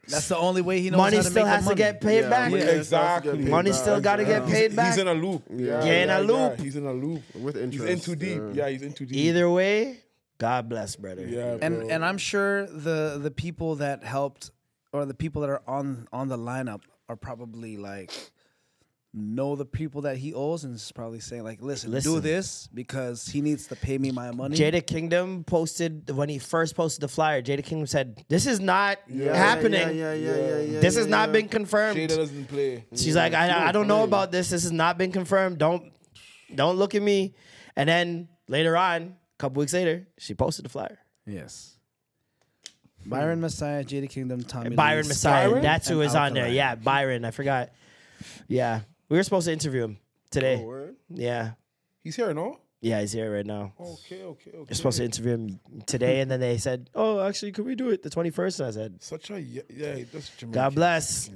That's 0.07 0.27
the 0.27 0.37
only 0.37 0.61
way 0.61 0.81
he 0.81 0.89
knows 0.89 0.97
money 0.97 1.15
how 1.17 1.23
to 1.23 1.29
still 1.29 1.45
make 1.45 1.53
has 1.53 1.63
the 1.63 1.69
to 1.71 1.75
get 1.77 2.01
paid 2.01 2.21
Yeah, 2.23 2.29
back. 2.29 2.51
Yeah, 2.51 2.57
exactly. 2.59 3.37
Money 3.45 3.71
still 3.71 4.01
got 4.01 4.17
to 4.17 4.25
get 4.25 4.45
paid 4.45 4.75
back. 4.75 4.87
He's 4.87 4.97
in 4.97 5.07
a 5.07 5.13
loop. 5.13 5.43
Yeah. 5.49 5.85
You're 5.85 5.95
in 5.95 6.09
a 6.09 6.19
yeah, 6.19 6.19
loop. 6.19 6.59
He's 6.59 6.75
in 6.75 6.85
a 6.85 6.93
loop. 6.93 7.21
With 7.33 7.55
He's 7.55 7.63
interest. 7.63 7.87
in 7.87 7.99
too 8.01 8.15
deep. 8.15 8.41
yeah. 8.53 8.65
Yeah, 8.65 8.69
he's 8.71 8.81
in 8.81 8.91
too 8.91 9.05
deep. 9.05 9.15
Either 9.15 9.49
way, 9.49 10.01
God 10.37 10.67
bless, 10.67 10.97
brother. 10.97 11.25
Yeah, 11.25 11.57
and 11.61 11.79
bro. 11.79 11.87
and 11.87 12.03
I'm 12.03 12.17
sure 12.17 12.65
the 12.65 13.19
the 13.21 13.31
people 13.31 13.75
that 13.75 14.03
helped 14.03 14.51
or 14.91 15.05
the 15.05 15.13
people 15.13 15.41
that 15.43 15.49
are 15.49 15.61
on 15.65 16.09
on 16.11 16.27
the 16.27 16.37
lineup 16.37 16.81
are 17.11 17.15
probably 17.17 17.75
like 17.75 18.11
know 19.13 19.57
the 19.57 19.65
people 19.65 20.03
that 20.03 20.15
he 20.15 20.33
owes 20.33 20.63
and 20.63 20.73
is 20.73 20.89
probably 20.93 21.19
saying 21.19 21.43
like 21.43 21.61
listen, 21.61 21.91
do 21.99 22.21
this 22.21 22.69
because 22.73 23.27
he 23.27 23.41
needs 23.41 23.67
to 23.67 23.75
pay 23.75 23.97
me 23.97 24.09
my 24.09 24.31
money. 24.31 24.55
Jada 24.55 24.85
Kingdom 24.85 25.43
posted 25.43 26.09
when 26.09 26.29
he 26.29 26.39
first 26.39 26.73
posted 26.75 27.01
the 27.01 27.09
flyer. 27.09 27.41
Jada 27.41 27.61
Kingdom 27.63 27.87
said, 27.87 28.23
"This 28.29 28.47
is 28.47 28.61
not 28.61 28.99
Yeah, 29.09 29.35
happening. 29.35 29.97
Yeah, 29.97 30.13
yeah, 30.13 30.13
yeah, 30.13 30.35
yeah, 30.35 30.59
yeah. 30.61 30.79
this 30.79 30.95
yeah, 30.95 31.01
has 31.01 31.07
not 31.07 31.27
yeah. 31.29 31.33
been 31.33 31.49
confirmed." 31.49 31.97
Jada 31.99 32.15
doesn't 32.15 32.45
play. 32.45 32.85
She's 32.95 33.17
like, 33.17 33.33
I, 33.33 33.67
I 33.67 33.71
don't 33.73 33.87
know 33.87 34.03
about 34.03 34.31
this. 34.31 34.49
This 34.49 34.63
has 34.63 34.71
not 34.71 34.97
been 34.97 35.11
confirmed. 35.11 35.57
Don't 35.57 35.91
don't 36.55 36.77
look 36.77 36.95
at 36.95 37.01
me. 37.01 37.35
And 37.75 37.89
then 37.89 38.29
later 38.47 38.77
on, 38.77 39.01
a 39.01 39.37
couple 39.37 39.59
weeks 39.59 39.73
later, 39.73 40.07
she 40.17 40.33
posted 40.35 40.63
the 40.63 40.69
flyer. 40.69 40.99
Yes. 41.25 41.77
Byron 43.05 43.41
Messiah, 43.41 43.83
Jada 43.83 44.09
Kingdom, 44.09 44.43
Tommy 44.43 44.75
Byron 44.75 45.03
Lee, 45.03 45.09
Messiah. 45.09 45.49
Byron? 45.49 45.61
That's 45.63 45.87
who 45.87 46.01
and 46.01 46.09
is 46.09 46.15
on 46.15 46.33
there. 46.33 46.43
Alkaline. 46.43 46.55
Yeah, 46.55 46.75
Byron. 46.75 47.25
I 47.25 47.31
forgot. 47.31 47.69
Yeah. 48.47 48.81
We 49.09 49.17
were 49.17 49.23
supposed 49.23 49.47
to 49.47 49.53
interview 49.53 49.83
him 49.83 49.97
today. 50.29 50.59
Oh, 50.61 50.65
word? 50.67 50.95
yeah. 51.09 51.51
He's 52.03 52.15
here, 52.15 52.33
no? 52.33 52.59
Yeah, 52.79 52.99
he's 53.01 53.11
here 53.11 53.31
right 53.31 53.45
now. 53.45 53.73
Okay, 53.79 54.23
okay, 54.23 54.49
okay. 54.49 54.65
You're 54.69 54.75
supposed 54.75 54.97
to 54.97 55.05
interview 55.05 55.33
him 55.33 55.59
today, 55.85 56.21
and 56.21 56.31
then 56.31 56.39
they 56.39 56.57
said, 56.57 56.89
"Oh, 56.95 57.19
actually, 57.19 57.51
could 57.51 57.65
we 57.65 57.75
do 57.75 57.89
it 57.91 58.01
the 58.01 58.09
21st?" 58.09 58.59
And 58.59 58.67
I 58.67 58.71
said, 58.71 59.03
Such 59.03 59.29
a 59.29 59.39
yeah, 59.39 59.61
yeah 59.69 60.03
that's 60.11 60.29
Jamaican. 60.35 60.51
"God 60.51 60.73
bless." 60.73 61.29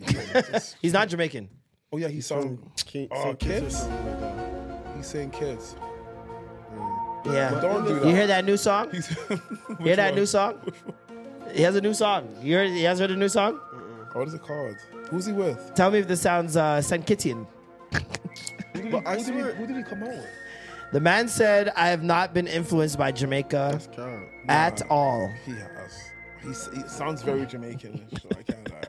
he's 0.81 0.93
not 0.93 1.07
Jamaican. 1.07 1.49
Oh 1.93 1.97
yeah, 1.97 2.07
he's 2.07 2.31
on. 2.31 2.57
King, 2.87 3.09
Oh, 3.11 3.23
Saint 3.25 3.39
Kitts 3.39 3.53
or 3.53 3.61
kids? 3.61 3.77
something 3.77 4.05
like 4.07 4.19
that. 4.21 4.95
He's 4.97 5.05
saying 5.05 5.29
kids. 5.29 5.75
Yeah. 7.25 7.59
Don't 7.61 7.85
do 7.85 7.99
that. 7.99 8.07
You 8.07 8.15
hear 8.15 8.27
that 8.27 8.43
new 8.43 8.57
song? 8.57 8.89
He's 8.91 9.07
Hear 9.79 9.95
that 9.97 10.15
new 10.15 10.25
song? 10.25 10.59
He 11.53 11.61
has 11.61 11.75
a 11.75 11.81
new 11.81 11.93
song. 11.93 12.35
You 12.41 12.55
heard? 12.55 12.69
He 12.69 12.83
has 12.83 12.99
heard 12.99 13.11
a 13.11 13.15
new 13.15 13.29
song? 13.29 13.59
What 14.13 14.27
is 14.27 14.33
it 14.33 14.41
called? 14.41 14.75
Who's 15.09 15.25
he 15.25 15.33
with? 15.33 15.73
Tell 15.75 15.91
me 15.91 15.99
if 15.99 16.07
this 16.07 16.21
sounds 16.21 16.55
uh, 16.57 16.77
Sankitian. 16.79 17.45
Who 18.73 18.81
did, 18.81 18.91
But 18.91 19.05
I 19.07 19.17
he, 19.17 19.23
who, 19.23 19.31
did 19.31 19.41
swear- 19.41 19.51
he, 19.55 19.61
who 19.61 19.67
did 19.67 19.75
he 19.77 19.83
come 19.83 20.03
out 20.03 20.09
with? 20.09 20.25
The 20.91 20.99
man 20.99 21.27
said, 21.27 21.69
"I 21.75 21.87
have 21.89 22.03
not 22.03 22.33
been 22.33 22.47
influenced 22.47 22.97
by 22.97 23.11
Jamaica 23.11 23.69
That's 23.71 23.87
cap. 23.87 24.19
at 24.47 24.81
all." 24.89 25.29
He 25.45 25.51
has. 25.51 26.09
He's, 26.43 26.69
he 26.73 26.87
sounds 26.87 27.21
very 27.23 27.45
Jamaican. 27.45 28.05
so 28.21 28.29
I 28.37 28.43
can't 28.43 28.71
lie. 28.71 28.83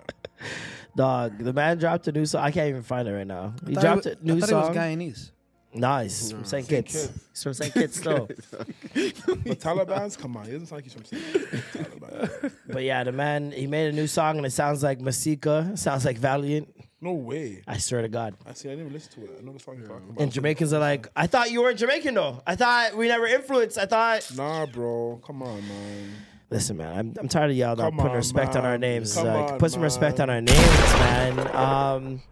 Dog, 0.96 1.38
the 1.38 1.52
man 1.52 1.78
dropped 1.78 2.06
a 2.08 2.12
new 2.12 2.24
song. 2.26 2.42
I 2.44 2.50
can't 2.50 2.68
even 2.68 2.82
find 2.82 3.08
it 3.08 3.12
right 3.12 3.26
now. 3.26 3.54
He 3.66 3.74
dropped 3.74 4.04
he 4.04 4.10
a 4.10 4.16
new 4.22 4.36
I 4.36 4.40
thought 4.40 4.48
song. 4.48 4.62
He 4.62 4.68
was 4.68 4.76
Guyanese. 4.76 5.30
Nice 5.76 6.30
from 6.32 6.44
St. 6.44 6.68
Kitts. 6.68 7.10
He's 7.32 7.42
from 7.42 7.54
St. 7.54 7.72
Kitts 7.72 8.00
though. 8.00 8.26
But 8.26 9.60
Taliban's, 9.60 10.16
come 10.16 10.36
on, 10.36 10.46
he 10.46 10.52
doesn't 10.52 10.66
sound 10.66 10.78
like 10.78 10.84
he's 10.84 10.92
from 10.94 11.02
Taliban. 11.04 12.52
but 12.68 12.82
yeah, 12.82 13.04
the 13.04 13.12
man 13.12 13.52
he 13.52 13.66
made 13.66 13.88
a 13.88 13.92
new 13.92 14.06
song 14.06 14.36
and 14.38 14.46
it 14.46 14.52
sounds 14.52 14.82
like 14.82 14.98
Masicka. 15.00 15.78
Sounds 15.78 16.04
like 16.04 16.18
Valiant. 16.18 16.68
No 17.00 17.12
way. 17.12 17.62
I 17.66 17.76
swear 17.76 18.02
to 18.02 18.08
God. 18.08 18.34
I 18.46 18.54
see. 18.54 18.68
I 18.68 18.72
didn't 18.72 18.86
even 18.86 18.92
listen 18.94 19.12
to 19.22 19.24
it. 19.30 19.38
I 19.38 19.44
know 19.44 19.52
the 19.52 19.58
song 19.60 19.76
you're 19.78 19.86
talking 19.86 20.08
about. 20.08 20.20
And 20.22 20.32
Jamaicans 20.32 20.72
are 20.72 20.80
like, 20.80 21.08
I 21.14 21.26
thought 21.26 21.50
you 21.50 21.62
were 21.62 21.74
Jamaican 21.74 22.14
though. 22.14 22.42
I 22.46 22.56
thought 22.56 22.96
we 22.96 23.08
never 23.08 23.26
influenced. 23.26 23.76
I 23.78 23.84
thought. 23.86 24.26
Nah, 24.34 24.66
bro. 24.66 25.20
Come 25.24 25.42
on, 25.42 25.60
man. 25.68 26.10
Listen, 26.48 26.76
man, 26.76 26.96
I'm, 26.96 27.14
I'm 27.18 27.28
tired 27.28 27.50
of 27.50 27.56
y'all 27.56 27.74
not 27.74 27.90
Come 27.90 27.96
putting 27.96 28.12
on, 28.12 28.16
respect 28.18 28.54
on 28.56 28.64
our 28.64 28.78
names. 28.78 29.14
Come 29.14 29.26
Like, 29.26 29.52
on, 29.52 29.58
put 29.58 29.72
some 29.72 29.82
respect 29.82 30.20
on 30.20 30.30
our 30.30 30.40
names, 30.40 30.58
man. 30.58 31.38
Um, 31.56 32.22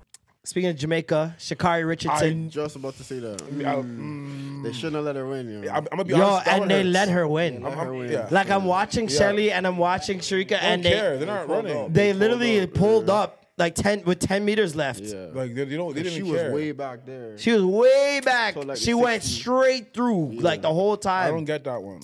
speaking 0.45 0.71
of 0.71 0.77
Jamaica, 0.77 1.35
Sha'Carri 1.39 1.87
Richardson. 1.87 2.47
I 2.47 2.49
just 2.49 2.77
about 2.77 2.97
to 2.99 3.05
say 3.05 3.19
that. 3.19 3.39
Mm, 3.39 4.63
They 4.63 4.73
shouldn't 4.73 4.97
have 4.97 5.05
let 5.05 5.17
her 5.17 5.27
win, 5.27 5.63
yo. 5.65 5.71
I'm, 5.71 5.77
I'm 5.79 5.85
gonna 5.99 6.05
be 6.05 6.11
Yo, 6.15 6.23
honest. 6.25 6.45
that 6.47 6.63
and 6.63 6.71
they 6.71 6.83
hurts. 6.83 6.89
let 6.91 7.09
her 7.09 7.27
win. 7.29 7.63
Let 7.63 7.75
her 7.79 7.93
win. 7.95 8.11
yeah. 8.13 8.29
Like 8.31 8.51
I'm 8.51 8.65
watching 8.65 9.09
Yeah. 9.09 9.19
Shelly 9.19 9.51
and 9.53 9.67
I'm 9.67 9.77
watching 9.79 10.19
Shericka, 10.21 10.49
They 10.49 10.57
don't 10.57 10.65
and 10.65 10.85
they 10.85 10.91
care. 10.91 11.19
They're 11.19 11.27
not 11.27 11.47
pulled 11.47 11.65
running. 11.65 11.83
up. 11.85 11.93
they 11.93 12.11
pulled 12.13 12.21
literally 12.21 12.61
up, 12.61 12.75
pulled 12.75 13.09
yeah. 13.09 13.15
up 13.15 13.47
like 13.57 13.75
ten 13.75 14.03
with 14.05 14.19
ten 14.19 14.45
meters 14.45 14.75
left. 14.75 15.01
Yeah. 15.01 15.27
Like 15.33 15.55
they, 15.55 15.65
they 15.65 15.77
don't. 15.77 15.95
They 15.95 16.03
didn't 16.03 16.15
she 16.15 16.19
even 16.21 16.33
was 16.33 16.41
care. 16.41 16.53
way 16.53 16.73
back 16.73 17.07
there. 17.07 17.39
She 17.39 17.53
was 17.53 17.63
way 17.65 18.21
back. 18.25 18.55
So, 18.55 18.61
like, 18.61 18.77
she 18.79 18.91
the 18.93 18.99
went 18.99 19.23
60 19.23 19.41
straight 19.41 19.95
through 19.95 20.33
like 20.41 20.63
the 20.63 20.73
whole 20.73 20.97
time. 20.97 21.27
I 21.29 21.31
don't 21.31 21.45
get 21.45 21.65
that 21.65 21.83
one. 21.83 22.01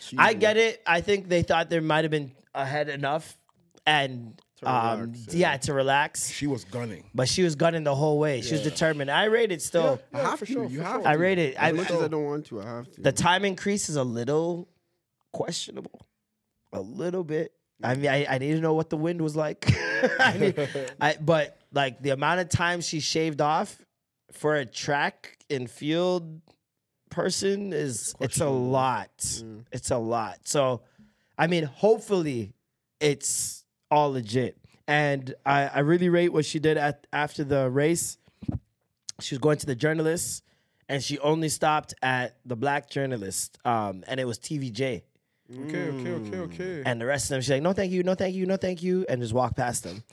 She 0.00 0.16
I 0.18 0.32
get 0.32 0.56
it. 0.56 0.82
I 0.86 1.00
think 1.00 1.28
they 1.28 1.42
thought 1.42 1.70
there 1.70 1.80
might 1.80 2.02
have 2.04 2.10
been 2.10 2.32
ahead 2.54 2.88
enough, 2.88 3.36
and 3.86 4.36
To 4.36 4.42
um, 4.62 5.00
relax, 5.00 5.34
yeah. 5.34 5.52
yeah. 5.52 5.56
to 5.58 5.74
relax. 5.74 6.30
She 6.30 6.46
was 6.46 6.64
gunning. 6.64 7.04
But 7.14 7.28
she 7.28 7.42
was 7.42 7.54
gunning 7.54 7.84
the 7.84 7.94
whole 7.94 8.18
way. 8.18 8.42
She 8.42 8.52
was 8.52 8.62
determined. 8.62 9.10
I 9.10 9.24
rate 9.24 9.52
it 9.52 9.62
still. 9.62 10.00
I 10.12 10.18
have 10.18 10.38
for 10.38 10.46
to. 10.46 10.52
sure, 10.52 10.64
you 10.66 10.80
have 10.80 11.06
I 11.06 11.14
rate 11.14 11.38
it. 11.38 11.56
I, 11.58 11.70
As 11.70 11.76
much 11.76 11.90
as 11.90 12.02
I 12.02 12.08
don't 12.08 12.24
want 12.24 12.46
to, 12.46 12.60
I 12.60 12.64
have 12.64 12.92
to. 12.92 13.00
the 13.00 13.12
time 13.12 13.44
increase 13.44 13.88
is 13.88 13.96
a 13.96 14.04
little 14.04 14.68
questionable, 15.32 16.06
a 16.72 16.80
little 16.80 17.24
bit. 17.24 17.52
I 17.82 17.94
mean, 17.94 18.10
I, 18.10 18.26
I 18.28 18.38
need 18.38 18.52
to 18.52 18.60
know 18.60 18.74
what 18.74 18.90
the 18.90 18.98
wind 18.98 19.22
was 19.22 19.34
like. 19.36 19.72
I 20.20 20.36
need, 20.36 20.68
I, 21.00 21.16
but 21.20 21.56
like 21.72 22.02
the 22.02 22.10
amount 22.10 22.40
of 22.40 22.48
time 22.48 22.80
she 22.80 23.00
shaved 23.00 23.40
off 23.40 23.80
for 24.32 24.56
a 24.56 24.66
track 24.66 25.38
and 25.48 25.70
field 25.70 26.42
person 27.10 27.72
is 27.72 28.14
it's 28.20 28.40
a 28.40 28.48
lot. 28.48 29.10
It's 29.72 29.90
a 29.90 29.98
lot. 29.98 30.40
So, 30.44 30.82
I 31.36 31.46
mean, 31.46 31.64
hopefully, 31.64 32.54
it's 33.00 33.59
all 33.90 34.12
legit. 34.12 34.56
And 34.86 35.34
I, 35.46 35.66
I 35.68 35.78
really 35.80 36.08
rate 36.08 36.32
what 36.32 36.44
she 36.44 36.58
did 36.58 36.76
at 36.76 37.06
after 37.12 37.44
the 37.44 37.70
race. 37.70 38.18
She 39.20 39.34
was 39.34 39.38
going 39.40 39.58
to 39.58 39.66
the 39.66 39.74
journalists, 39.74 40.42
and 40.88 41.02
she 41.02 41.18
only 41.18 41.48
stopped 41.48 41.94
at 42.02 42.36
the 42.44 42.56
black 42.56 42.88
journalist, 42.90 43.58
um, 43.64 44.02
and 44.08 44.18
it 44.18 44.24
was 44.24 44.38
TVJ. 44.38 45.02
Okay, 45.52 45.88
okay, 45.88 46.10
okay, 46.10 46.36
okay. 46.38 46.82
And 46.86 47.00
the 47.00 47.06
rest 47.06 47.26
of 47.26 47.30
them, 47.30 47.40
she's 47.40 47.50
like, 47.50 47.62
no, 47.62 47.72
thank 47.72 47.92
you, 47.92 48.02
no, 48.02 48.14
thank 48.14 48.34
you, 48.34 48.46
no, 48.46 48.56
thank 48.56 48.82
you, 48.82 49.04
and 49.08 49.20
just 49.20 49.34
walk 49.34 49.56
past 49.56 49.84
them. 49.84 50.04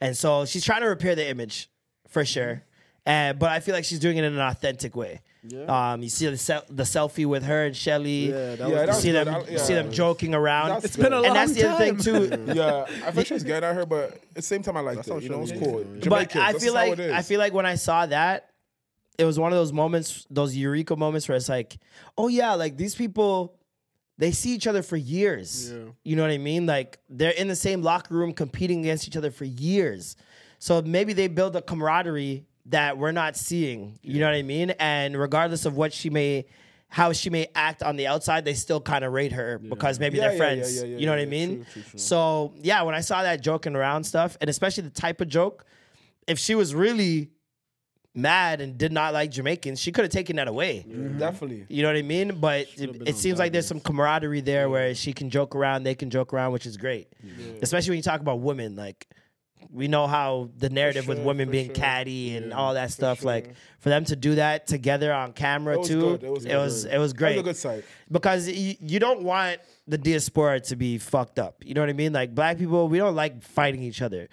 And 0.00 0.16
so 0.16 0.44
she's 0.44 0.64
trying 0.64 0.82
to 0.82 0.86
repair 0.88 1.14
the 1.14 1.28
image 1.28 1.68
for 2.08 2.24
sure. 2.24 2.62
And 3.06 3.38
but 3.38 3.50
I 3.50 3.60
feel 3.60 3.74
like 3.74 3.84
she's 3.84 3.98
doing 3.98 4.16
it 4.16 4.24
in 4.24 4.32
an 4.32 4.40
authentic 4.40 4.96
way. 4.96 5.20
Yeah. 5.46 5.92
Um, 5.92 6.02
you 6.02 6.08
see 6.08 6.26
the 6.26 6.38
sel- 6.38 6.64
the 6.70 6.84
selfie 6.84 7.26
with 7.26 7.42
her 7.44 7.66
and 7.66 7.76
Shelly. 7.76 8.30
Yeah, 8.30 8.54
that 8.56 8.58
Yeah, 8.68 8.86
was 8.86 8.96
you 8.96 9.02
see 9.02 9.12
good. 9.12 9.26
them, 9.26 9.34
I- 9.34 9.50
you 9.50 9.58
see 9.58 9.74
them 9.74 9.92
joking 9.92 10.34
around. 10.34 10.70
That's 10.70 10.84
It's 10.86 10.96
been 10.96 11.06
a 11.06 11.10
good. 11.10 11.16
long 11.16 11.26
and 11.26 11.36
that's 11.36 11.52
the 11.52 11.68
other 11.68 11.84
thing 11.84 11.96
too. 11.98 12.54
Yeah, 12.54 12.86
I 13.06 13.10
thought 13.10 13.26
she 13.26 13.34
was 13.34 13.44
getting 13.44 13.68
at 13.68 13.74
her, 13.76 13.84
but 13.84 14.12
at 14.14 14.34
the 14.36 14.42
same 14.42 14.62
time, 14.62 14.76
I 14.76 14.80
liked 14.80 14.96
That's 15.06 15.08
it. 15.10 15.22
You 15.24 15.28
know, 15.28 15.42
it's 15.42 15.50
she 15.52 15.58
cool. 15.58 15.78
is. 15.80 16.06
but 16.08 16.34
I 16.36 16.52
feel 16.54 16.72
like 16.72 16.98
I 16.98 17.22
feel 17.22 17.38
like 17.38 17.52
when 17.52 17.66
I 17.66 17.74
saw 17.74 18.06
that, 18.06 18.50
it 19.18 19.24
was 19.24 19.38
one 19.38 19.52
of 19.52 19.58
those 19.58 19.72
moments, 19.72 20.26
those 20.30 20.56
eureka 20.56 20.96
moments 20.96 21.28
where 21.28 21.36
it's 21.36 21.48
like, 21.48 21.76
oh 22.16 22.28
yeah, 22.28 22.54
like 22.54 22.76
these 22.76 22.94
people, 22.94 23.54
they 24.18 24.32
see 24.32 24.54
each 24.54 24.66
other 24.66 24.82
for 24.82 24.96
years. 24.96 25.70
Yeah. 25.70 25.78
You 26.04 26.16
know 26.16 26.22
what 26.22 26.30
I 26.32 26.38
mean? 26.38 26.64
Like 26.66 26.98
they're 27.10 27.30
in 27.32 27.48
the 27.48 27.56
same 27.56 27.82
locker 27.82 28.14
room 28.14 28.32
competing 28.32 28.80
against 28.80 29.06
each 29.08 29.16
other 29.16 29.30
for 29.30 29.44
years. 29.44 30.16
So 30.58 30.80
maybe 30.80 31.12
they 31.12 31.28
build 31.28 31.54
a 31.54 31.60
camaraderie 31.62 32.46
that 32.66 32.96
we're 32.98 33.12
not 33.12 33.36
seeing. 33.36 33.98
You 34.02 34.20
know 34.20 34.26
what 34.26 34.34
I 34.34 34.42
mean? 34.42 34.70
And 34.78 35.18
regardless 35.18 35.66
of 35.66 35.76
what 35.76 35.92
she 35.92 36.10
may 36.10 36.46
how 36.88 37.12
she 37.12 37.28
may 37.28 37.48
act 37.56 37.82
on 37.82 37.96
the 37.96 38.06
outside, 38.06 38.44
they 38.44 38.54
still 38.54 38.80
kind 38.80 39.04
of 39.04 39.12
rate 39.12 39.32
her 39.32 39.58
because 39.58 39.98
maybe 39.98 40.16
Yeah, 40.16 40.24
they're 40.28 40.32
yeah, 40.32 40.38
friends. 40.38 40.76
yeah, 40.76 40.82
yeah, 40.82 40.88
yeah, 40.92 40.98
you 40.98 41.06
know 41.06 41.12
what 41.12 41.18
I 41.18 41.26
mean? 41.26 41.64
true, 41.64 41.64
true, 41.72 41.82
true. 41.90 41.98
So 41.98 42.54
yeah, 42.62 42.82
when 42.82 42.94
I 42.94 43.00
saw 43.00 43.22
that 43.24 43.40
joking 43.42 43.74
around 43.74 44.04
stuff, 44.04 44.36
and 44.40 44.48
especially 44.48 44.84
the 44.84 44.90
type 44.90 45.20
of 45.20 45.28
joke, 45.28 45.64
if 46.28 46.38
she 46.38 46.54
was 46.54 46.72
really 46.72 47.30
mad 48.14 48.60
and 48.60 48.78
did 48.78 48.92
not 48.92 49.12
like 49.12 49.32
Jamaicans, 49.32 49.80
she 49.80 49.90
could 49.90 50.04
have 50.04 50.12
taken 50.12 50.36
that 50.36 50.46
away. 50.46 50.86
Mm-hmm. 50.88 51.18
Definitely. 51.18 51.66
You 51.68 51.82
know 51.82 51.88
what 51.88 51.96
I 51.96 52.02
mean? 52.02 52.38
But 52.38 52.68
it, 52.76 53.08
it 53.08 53.16
seems 53.16 53.40
like 53.40 53.50
there's 53.50 53.66
some 53.66 53.80
camaraderie 53.80 54.40
there 54.40 54.70
where 54.70 54.94
she 54.94 55.12
can 55.12 55.30
joke 55.30 55.56
around, 55.56 55.82
they 55.82 55.96
can 55.96 56.10
joke 56.10 56.32
around, 56.32 56.52
which 56.52 56.64
is 56.64 56.76
great. 56.76 57.08
Especially 57.60 57.90
when 57.90 57.96
you 57.96 58.02
talk 58.04 58.20
about 58.20 58.38
women, 58.38 58.76
like 58.76 59.08
we 59.74 59.88
know 59.88 60.06
how 60.06 60.48
the 60.56 60.70
narrative 60.70 61.08
with 61.08 61.18
women 61.18 61.50
being 61.50 61.66
sure. 61.66 61.74
catty 61.74 62.36
and 62.36 62.50
Yeah, 62.50 62.56
all 62.56 62.74
that 62.74 62.92
stuff. 62.92 63.20
sure. 63.20 63.26
Like 63.32 63.54
for 63.80 63.88
them 63.88 64.04
to 64.06 64.16
do 64.16 64.36
that 64.36 64.66
together 64.68 65.12
on 65.12 65.32
camera 65.32 65.82
too. 65.82 66.14
It 66.14 66.30
was 66.30 66.44
it 66.46 66.56
was 66.56 66.84
it 66.84 66.98
was 66.98 67.12
great 67.12 67.32
was 67.36 67.40
a 67.40 67.42
good 67.42 67.56
sight. 67.56 67.84
because 68.10 68.48
you, 68.48 68.76
you 68.80 68.98
don't 69.00 69.22
want 69.22 69.58
the 69.86 69.98
diaspora 69.98 70.60
to 70.60 70.76
be 70.76 70.96
fucked 70.96 71.38
up. 71.38 71.62
You 71.66 71.74
know 71.74 71.82
what 71.82 71.90
I 71.90 71.92
mean? 71.92 72.12
Like 72.12 72.34
black 72.34 72.56
people, 72.56 72.88
we 72.88 72.96
don't 72.98 73.16
like 73.16 73.42
fighting 73.42 73.82
each 73.82 74.00
other, 74.00 74.28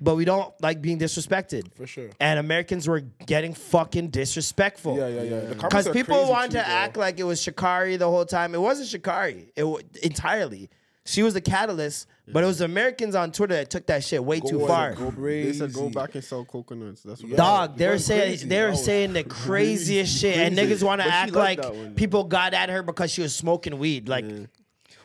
but 0.00 0.14
we 0.14 0.24
don't 0.24 0.54
like 0.62 0.80
being 0.80 0.98
disrespected. 0.98 1.74
For 1.74 1.86
sure. 1.86 2.08
And 2.20 2.38
Americans 2.38 2.86
were 2.88 3.00
getting 3.26 3.52
fucking 3.52 4.08
disrespectful. 4.10 4.96
Yeah, 4.96 5.08
yeah, 5.08 5.22
yeah. 5.22 5.40
Because 5.54 5.88
people 5.88 6.28
wanted 6.30 6.52
to 6.52 6.66
act 6.66 6.96
like 6.96 7.18
it 7.18 7.24
was 7.24 7.40
Sha'Carri 7.40 7.98
the 7.98 8.08
whole 8.08 8.24
time. 8.24 8.54
It 8.54 8.60
wasn't 8.60 8.88
Sha'Carri. 8.88 9.48
It 9.56 9.64
wa- 9.64 9.80
entirely. 10.02 10.70
She 11.06 11.22
was 11.22 11.34
the 11.34 11.40
catalyst, 11.42 12.06
but 12.26 12.42
it 12.42 12.46
was 12.46 12.58
the 12.58 12.64
Americans 12.64 13.14
on 13.14 13.30
Twitter 13.30 13.54
that 13.54 13.68
took 13.68 13.86
that 13.86 14.02
shit 14.02 14.24
way 14.24 14.40
too 14.40 14.66
far. 14.66 14.94
Go 14.94 15.10
They 15.10 15.52
said 15.52 15.72
go 15.74 15.90
back 15.90 16.14
and 16.14 16.24
sell 16.24 16.44
coconuts. 16.46 17.02
That's 17.02 17.22
what 17.22 17.36
Dog, 17.36 17.76
They're 17.76 17.98
saying 17.98 18.38
they 18.40 18.46
That 18.46 18.64
were 18.64 18.70
was 18.70 18.80
oh, 18.80 18.82
saying 18.84 19.12
the 19.12 19.24
craziest 19.24 20.18
shit, 20.18 20.38
and 20.38 20.56
niggas 20.56 20.82
want 20.82 21.02
to 21.02 21.06
But 21.06 21.12
act 21.12 21.32
like 21.32 21.60
that 21.60 21.74
one, 21.74 21.88
though. 21.90 21.94
people 21.94 22.24
got 22.24 22.54
at 22.54 22.70
her 22.70 22.82
because 22.82 23.10
she 23.10 23.20
was 23.20 23.36
smoking 23.36 23.78
weed. 23.78 24.08
Like, 24.08 24.24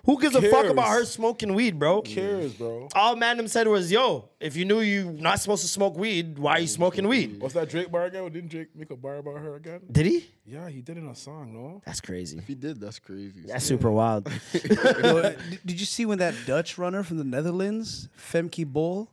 who 0.06 0.20
gives 0.20 0.36
a 0.36 0.42
fuck 0.42 0.66
about 0.66 0.90
her 0.90 1.06
smoking 1.06 1.54
weed, 1.54 1.78
bro? 1.80 1.98
Who 1.98 2.02
cares, 2.04 2.54
bro? 2.54 2.88
All 2.94 3.16
Mandem 3.16 3.50
said 3.50 3.68
was, 3.68 3.92
"Yo, 3.92 4.30
if 4.40 4.56
you 4.56 4.66
knew 4.66 4.80
you 4.80 5.12
not 5.14 5.40
supposed 5.40 5.62
to 5.64 5.68
smoke 5.68 5.98
weed, 5.98 6.40
why 6.40 6.54
are 6.54 6.60
you 6.60 6.68
smoking 6.68 7.08
weed?" 7.08 7.42
What's 7.42 7.54
that 7.54 7.70
Drake 7.70 7.92
bar 7.92 8.06
again? 8.06 8.24
Didn't 8.32 8.50
Drake 8.50 8.70
make 8.76 8.92
a 8.92 8.96
bar 8.96 9.18
about 9.18 9.38
her 9.40 9.56
again? 9.56 9.82
Did 9.92 10.06
he? 10.06 10.30
Yeah, 10.46 10.68
he 10.70 10.82
did 10.82 10.98
in 10.98 11.08
a 11.08 11.16
song, 11.16 11.54
no? 11.54 11.82
That's 11.86 12.02
crazy. 12.02 12.38
If 12.38 12.48
he 12.48 12.56
did, 12.56 12.80
that's 12.80 13.00
crazy. 13.00 13.44
That's 13.46 13.66
super 13.66 13.92
wild. 13.92 14.28
Yo, 14.54 15.22
did, 15.22 15.60
did 15.66 15.80
you 15.80 15.86
see 15.86 16.06
when 16.06 16.18
that 16.20 16.34
Dutch 16.48 16.78
runner 16.78 17.04
from 17.04 17.18
the 17.18 17.24
Netherlands, 17.24 18.10
Femke 18.18 18.66
Bol, 18.66 19.10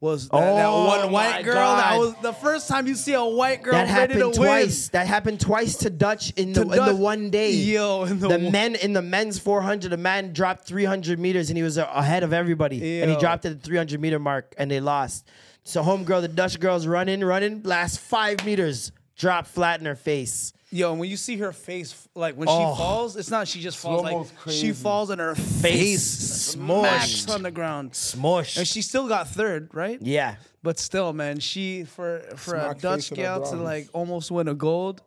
was 0.00 0.28
that, 0.28 0.38
that 0.38 0.66
Oh 0.66 0.86
one 0.86 1.00
my 1.00 1.06
white 1.06 1.44
girl? 1.44 1.54
That 1.54 1.98
was 1.98 2.14
the 2.22 2.32
first 2.32 2.68
time 2.68 2.86
you 2.86 2.94
see 2.94 3.14
a 3.14 3.24
white 3.24 3.62
girl 3.62 3.72
that 3.72 3.82
ready 3.82 3.90
happened 4.14 4.20
to 4.20 4.26
win. 4.40 4.48
twice. 4.48 4.88
That 4.90 5.06
happened 5.06 5.40
twice 5.40 5.76
to 5.78 5.90
Dutch 5.90 6.30
in 6.36 6.52
the 6.52 6.64
To 6.64 6.70
in 6.70 6.84
the 6.86 6.94
one 6.96 7.30
day. 7.30 7.50
Yo, 7.52 8.04
in 8.04 8.20
the 8.20 8.28
the 8.28 8.38
one- 8.38 8.52
men 8.52 8.74
in 8.76 8.92
the 8.92 9.02
men's 9.02 9.38
400, 9.38 9.90
the 9.90 9.96
man 9.96 10.32
dropped 10.32 10.66
300 10.66 11.18
meters 11.18 11.50
and 11.50 11.56
he 11.56 11.62
was 11.62 11.76
ahead 11.78 12.22
of 12.22 12.32
everybody. 12.32 13.00
And 13.02 13.10
he 13.10 13.16
dropped 13.18 13.44
at 13.44 13.60
the 13.60 13.66
300 13.66 14.00
meter 14.00 14.18
mark 14.18 14.54
and 14.56 14.70
they 14.70 14.80
lost. 14.80 15.26
So 15.64 15.82
homegirl, 15.82 16.22
the 16.22 16.28
Dutch 16.28 16.60
girl's 16.60 16.86
running, 16.86 17.20
running, 17.22 17.62
last 17.64 17.98
five 18.00 18.44
meters, 18.46 18.92
drop 19.16 19.46
flat 19.46 19.80
in 19.80 19.86
her 19.86 19.96
face. 19.96 20.52
Yo, 20.70 20.90
and 20.90 21.00
when 21.00 21.08
you 21.08 21.16
see 21.16 21.38
her 21.38 21.50
face, 21.50 22.08
like 22.14 22.34
when 22.36 22.46
Oh. 22.48 22.74
she 22.74 22.78
falls, 22.78 23.16
it's 23.16 23.30
not 23.30 23.48
she 23.48 23.60
just 23.60 23.78
falls. 23.78 24.02
Slow-mo's 24.02 24.26
Like 24.30 24.54
she 24.54 24.60
crazy. 24.68 24.72
falls 24.72 25.08
and 25.10 25.18
her 25.20 25.34
Face 25.34 25.62
face 25.62 26.56
smushed. 26.56 26.82
smacks 26.82 27.30
on 27.30 27.42
the 27.42 27.50
ground. 27.50 27.94
Smush. 27.94 28.58
And 28.58 28.68
she 28.68 28.82
still 28.82 29.08
got 29.08 29.28
third, 29.28 29.70
right? 29.72 29.98
Yeah. 30.02 30.36
But 30.62 30.78
still, 30.78 31.12
man, 31.14 31.40
she 31.40 31.84
for 31.84 32.20
for 32.36 32.56
a 32.56 32.60
Smack 32.64 32.80
Dutch 32.80 32.96
face 33.08 33.10
in 33.12 33.16
her 33.16 33.22
gal 33.22 33.42
to 33.44 33.50
bronze. 33.52 33.62
like 33.62 33.88
almost 33.94 34.30
win 34.30 34.46
a 34.48 34.54
gold 34.54 35.00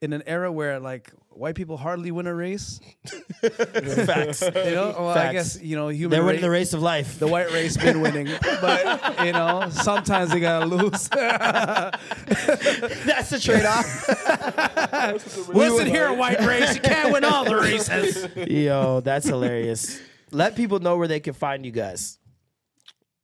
in 0.00 0.12
an 0.12 0.22
era 0.26 0.50
where 0.52 0.78
like 0.78 1.10
white 1.30 1.54
people 1.54 1.76
hardly 1.76 2.10
win 2.10 2.26
a 2.26 2.34
race. 2.34 2.80
Facts. 3.42 4.42
You 4.68 4.74
know, 4.74 4.94
well, 4.98 5.08
I 5.08 5.32
guess 5.32 5.60
you 5.60 5.76
know 5.76 5.88
human. 5.88 6.10
They're 6.10 6.24
winning 6.24 6.42
ra- 6.42 6.46
the 6.46 6.50
race 6.50 6.72
of 6.72 6.82
life. 6.82 7.18
The 7.18 7.26
white 7.26 7.50
race 7.52 7.76
been 7.76 8.00
winning, 8.00 8.26
but 8.60 9.24
you 9.24 9.32
know 9.32 9.68
sometimes 9.70 10.30
they 10.30 10.40
gotta 10.40 10.66
lose. 10.66 11.08
That's 11.08 13.30
the 13.30 13.38
trade 13.40 13.64
off. 13.64 15.48
Listen 15.48 15.86
here, 15.86 16.12
white 16.12 16.40
race, 16.40 16.74
you 16.74 16.80
can't 16.80 17.12
win 17.12 17.24
all 17.24 17.44
the 17.44 17.56
races. 17.56 18.28
Yo, 18.50 19.00
that's 19.00 19.26
hilarious. 19.26 20.00
Let 20.30 20.56
people 20.56 20.78
know 20.80 20.96
where 20.98 21.08
they 21.08 21.20
can 21.20 21.34
find 21.34 21.64
you 21.64 21.72
guys. 21.72 22.18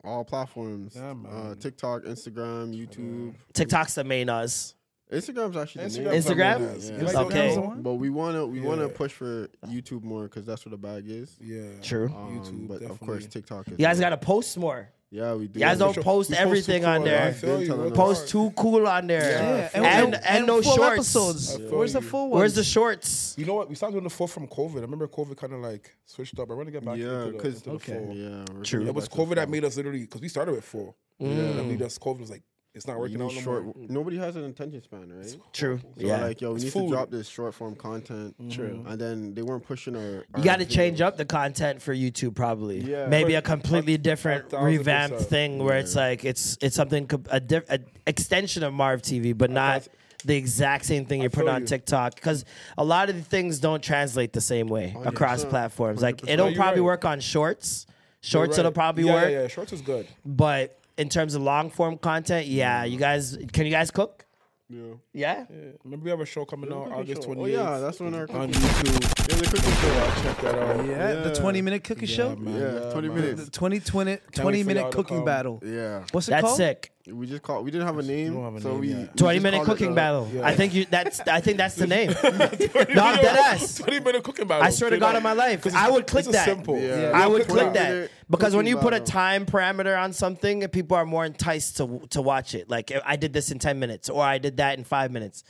All 0.02 0.24
platforms. 0.24 0.94
Yeah, 0.96 1.14
man. 1.14 1.32
uh, 1.32 1.54
TikTok, 1.54 2.04
Instagram, 2.04 2.74
YouTube. 2.74 3.34
TikTok's 3.52 3.94
the 3.94 4.04
main 4.04 4.28
us. 4.28 4.73
Instagram's 5.12 5.56
actually 5.56 5.84
the 5.88 5.90
Instagram's 5.90 6.04
main. 6.28 6.36
Instagram? 6.38 6.60
what 6.60 6.70
it 6.70 6.76
is. 6.78 6.90
Yeah. 6.90 6.96
You 6.98 7.04
like 7.04 7.16
Okay. 7.16 7.48
Instagram? 7.56 7.82
But 7.82 7.94
we 7.94 8.10
wanna 8.10 8.46
we 8.46 8.60
wanna 8.60 8.86
Yeah. 8.88 8.92
push 8.94 9.12
for 9.12 9.48
YouTube 9.66 10.02
more 10.02 10.24
because 10.24 10.44
that's 10.46 10.64
where 10.64 10.70
the 10.70 10.76
bag 10.78 11.04
is. 11.08 11.36
Yeah. 11.40 11.62
True. 11.82 12.06
Um, 12.06 12.40
YouTube, 12.40 12.68
but 12.68 12.82
of 12.82 12.98
course 13.00 13.24
definitely. 13.24 13.28
TikTok. 13.28 13.66
Is 13.68 13.72
You 13.78 13.84
guys 13.86 13.98
the- 13.98 14.02
got 14.02 14.10
to 14.10 14.16
post 14.16 14.56
more. 14.58 14.88
Yeah, 15.10 15.34
we 15.34 15.46
do. 15.46 15.60
You 15.60 15.66
guys 15.66 15.78
don't 15.78 15.96
post 16.00 16.30
We 16.30 16.36
everything 16.36 16.82
too 16.82 16.88
on 16.88 17.00
cool, 17.02 17.06
I 17.06 17.10
there. 17.10 17.32
feel 17.34 17.60
you, 17.60 17.66
Telling 17.68 17.88
bro. 17.90 17.96
Post 17.96 18.28
too 18.30 18.50
cool 18.56 18.88
on 18.88 19.06
there. 19.06 19.30
Yeah, 19.30 19.70
And, 20.02 20.14
and, 20.16 20.44
no 20.46 20.60
full 20.60 20.74
shorts. 20.74 20.92
episodes. 20.94 21.54
I 21.54 21.58
feel 21.58 21.78
Where's 21.78 21.92
the 21.92 22.00
you. 22.00 22.06
full 22.08 22.30
ones? 22.30 22.38
Where's 22.40 22.54
the 22.54 22.64
shorts? 22.64 23.34
You 23.38 23.44
know 23.44 23.54
what? 23.54 23.68
We 23.68 23.76
started 23.76 23.92
doing 23.92 24.02
the 24.04 24.10
full 24.10 24.26
from 24.26 24.48
COVID. 24.48 24.78
I 24.78 24.80
remember 24.80 25.06
COVID 25.06 25.36
kind 25.36 25.52
of 25.52 25.60
like 25.60 25.94
switched 26.04 26.36
up. 26.40 26.50
I 26.50 26.54
want 26.54 26.66
to 26.66 26.72
get 26.72 26.84
back 26.84 26.98
Yeah, 26.98 27.04
into 27.04 27.26
the, 27.26 27.32
because 27.32 27.54
into 27.64 27.70
the 27.70 27.78
full. 27.78 28.12
yeah, 28.16 28.44
we're 28.52 28.62
True. 28.64 28.80
gonna 28.80 28.90
It 28.90 28.94
was 28.96 29.04
get 29.06 29.16
back 29.16 29.26
to 29.28 29.32
COVID 29.32 29.34
that 29.36 29.48
made 29.50 29.64
us 29.64 29.76
literally 29.76 30.00
because 30.00 30.20
we 30.20 30.26
started 30.28 30.52
with 30.56 30.64
full. 30.64 30.96
And 31.20 31.58
then 31.58 31.68
we 31.68 31.76
just 31.76 32.00
COVID 32.00 32.18
was 32.18 32.30
like 32.30 32.42
it's 32.74 32.86
not 32.88 32.98
working 32.98 33.18
need 33.18 33.24
out 33.24 33.34
no 33.34 33.40
short. 33.40 33.64
more. 33.64 33.74
Nobody 33.88 34.16
has 34.16 34.34
an 34.36 34.44
attention 34.44 34.82
span, 34.82 35.12
right? 35.16 35.36
True. 35.52 35.78
So 35.96 36.06
Yeah. 36.06 36.22
like, 36.24 36.40
yo, 36.40 36.50
we 36.50 36.56
It's 36.56 36.64
need 36.64 36.72
food. 36.72 36.86
to 36.88 36.92
drop 36.92 37.10
this 37.10 37.28
short 37.28 37.54
form 37.54 37.76
content. 37.76 38.34
Mm-hmm. 38.40 38.50
True. 38.50 38.84
And 38.88 39.00
then 39.00 39.34
they 39.34 39.42
weren't 39.42 39.64
pushing 39.64 39.94
our. 39.94 40.24
You 40.36 40.42
got 40.42 40.58
to 40.58 40.66
change 40.66 41.00
up 41.00 41.16
the 41.16 41.24
content 41.24 41.80
for 41.80 41.94
YouTube, 41.94 42.34
probably. 42.34 42.80
Yeah. 42.80 43.06
Maybe 43.06 43.34
a 43.34 43.42
completely 43.42 43.94
a- 43.94 43.98
different, 43.98 44.52
a 44.52 44.58
revamped 44.58 45.14
percent. 45.14 45.30
thing 45.30 45.58
where 45.58 45.78
it's 45.78 45.94
like 45.94 46.24
it's 46.24 46.58
it's 46.60 46.74
something 46.74 47.06
co- 47.06 47.22
a, 47.30 47.38
diff, 47.40 47.64
a 47.70 47.78
extension 48.06 48.64
of 48.64 48.72
Marv 48.74 49.02
TV, 49.02 49.36
but 49.36 49.50
not 49.50 49.82
thousand- 49.82 49.92
the 50.26 50.36
exact 50.36 50.84
same 50.86 51.04
thing 51.06 51.20
you're 51.20 51.30
putting 51.30 51.46
feel 51.48 51.54
on 51.54 51.60
you. 51.60 51.66
TikTok. 51.68 52.14
Because 52.16 52.44
a 52.78 52.84
lot 52.84 53.08
of 53.10 53.14
the 53.16 53.22
things 53.22 53.60
don't 53.60 53.82
translate 53.82 54.32
the 54.32 54.40
same 54.40 54.66
way 54.68 54.94
oh, 54.96 55.02
across 55.02 55.44
100%. 55.44 55.50
platforms. 55.50 56.02
Like 56.02 56.16
100%. 56.22 56.28
it'll 56.30 56.48
you're 56.50 56.56
probably 56.56 56.80
right. 56.80 56.86
work 56.86 57.04
on 57.04 57.20
shorts. 57.20 57.86
Shorts, 58.22 58.56
You're 58.56 58.60
it'll 58.60 58.72
probably 58.72 59.04
yeah, 59.04 59.12
work. 59.12 59.30
Yeah, 59.30 59.40
yeah, 59.42 59.48
shorts 59.48 59.74
is 59.74 59.82
good. 59.82 60.06
But 60.24 60.78
in 60.96 61.08
terms 61.08 61.34
of 61.34 61.42
long 61.42 61.70
form 61.70 61.98
content, 61.98 62.46
yeah, 62.46 62.84
you 62.84 62.98
guys 62.98 63.36
can 63.52 63.66
you 63.66 63.72
guys 63.72 63.90
cook? 63.90 64.24
Yeah. 64.70 64.80
Yeah. 65.12 65.44
Yeah. 65.50 65.56
Remember 65.84 66.04
we 66.04 66.10
have 66.10 66.20
a 66.20 66.26
show 66.26 66.44
coming 66.46 66.72
out 66.72 66.90
August 66.90 67.26
Oh 67.28 67.44
yeah, 67.44 67.78
that's 67.78 68.00
when 68.00 68.14
our 68.14 68.22
on 68.22 68.26
cooking- 68.26 68.52
YouTube. 68.52 69.28
Yeah, 69.28 69.36
the 69.36 69.46
cooking 69.56 69.72
show. 69.72 69.86
Yeah, 69.88 70.22
check 70.22 70.40
that 70.40 70.54
out. 70.54 70.86
Yeah, 70.86 71.14
the 71.22 71.34
20 71.34 71.62
minute 71.62 71.84
cookie 71.84 72.06
show. 72.06 72.34
man. 72.36 72.54
Yeah, 72.60 72.90
20 72.92 73.08
man. 73.08 73.16
minutes. 73.16 73.44
The 73.44 73.50
20, 73.50 73.80
20, 73.80 74.18
20 74.32 74.62
minute 74.64 74.90
cooking 74.90 75.24
battle. 75.24 75.60
Yeah. 75.64 76.04
What's 76.12 76.28
it 76.28 76.30
That's 76.32 76.42
called? 76.44 76.56
sick. 76.56 76.92
We 77.06 77.26
just 77.26 77.42
called. 77.42 77.66
We 77.66 77.70
didn't 77.70 77.86
have 77.86 77.98
a 77.98 78.02
name, 78.02 78.42
have 78.42 78.54
a 78.54 78.60
so 78.62 78.70
name 78.70 78.80
we 78.80 78.94
we 78.94 79.08
20 79.16 79.38
minute 79.40 79.56
called 79.58 79.68
it 79.68 79.70
cooking 79.72 79.94
battle. 79.94 80.26
yeah. 80.32 80.46
I 80.46 80.54
think 80.54 80.72
you 80.72 80.86
that's 80.86 81.20
I 81.20 81.40
think 81.40 81.58
that's 81.58 81.74
the 81.74 81.86
name. 81.86 82.10
no, 82.22 82.30
I'm 82.32 83.16
dead 83.16 83.36
ass. 83.38 83.76
20 83.76 84.00
minute 84.00 84.24
cooking 84.24 84.46
battle. 84.46 84.64
I 84.64 84.70
swear 84.70 84.88
to 84.88 84.98
God 84.98 85.10
up. 85.10 85.16
in 85.18 85.22
my 85.22 85.34
life, 85.34 85.66
I 85.74 85.90
would 85.90 86.06
click 86.06 86.24
that. 86.26 86.46
Simple. 86.46 86.80
Yeah. 86.80 87.12
I 87.14 87.26
would 87.26 87.46
click 87.46 87.58
click 87.58 87.74
that. 87.74 87.88
that 87.90 88.10
because 88.30 88.56
when 88.56 88.66
you 88.66 88.76
cooking 88.76 88.90
put 88.90 89.02
a 89.02 89.04
time 89.04 89.44
parameter 89.44 90.00
on 90.00 90.14
something, 90.14 90.66
people 90.68 90.96
are 90.96 91.04
more 91.04 91.26
enticed 91.26 91.76
to 91.76 92.06
to 92.10 92.22
watch 92.22 92.54
it. 92.54 92.70
Like 92.70 92.90
I 93.04 93.16
did 93.16 93.34
this 93.34 93.50
in 93.50 93.58
10 93.58 93.78
minutes 93.78 94.08
or 94.08 94.22
I 94.22 94.38
did 94.38 94.56
that 94.56 94.78
in 94.78 94.84
5 94.84 95.12
minutes. 95.12 95.44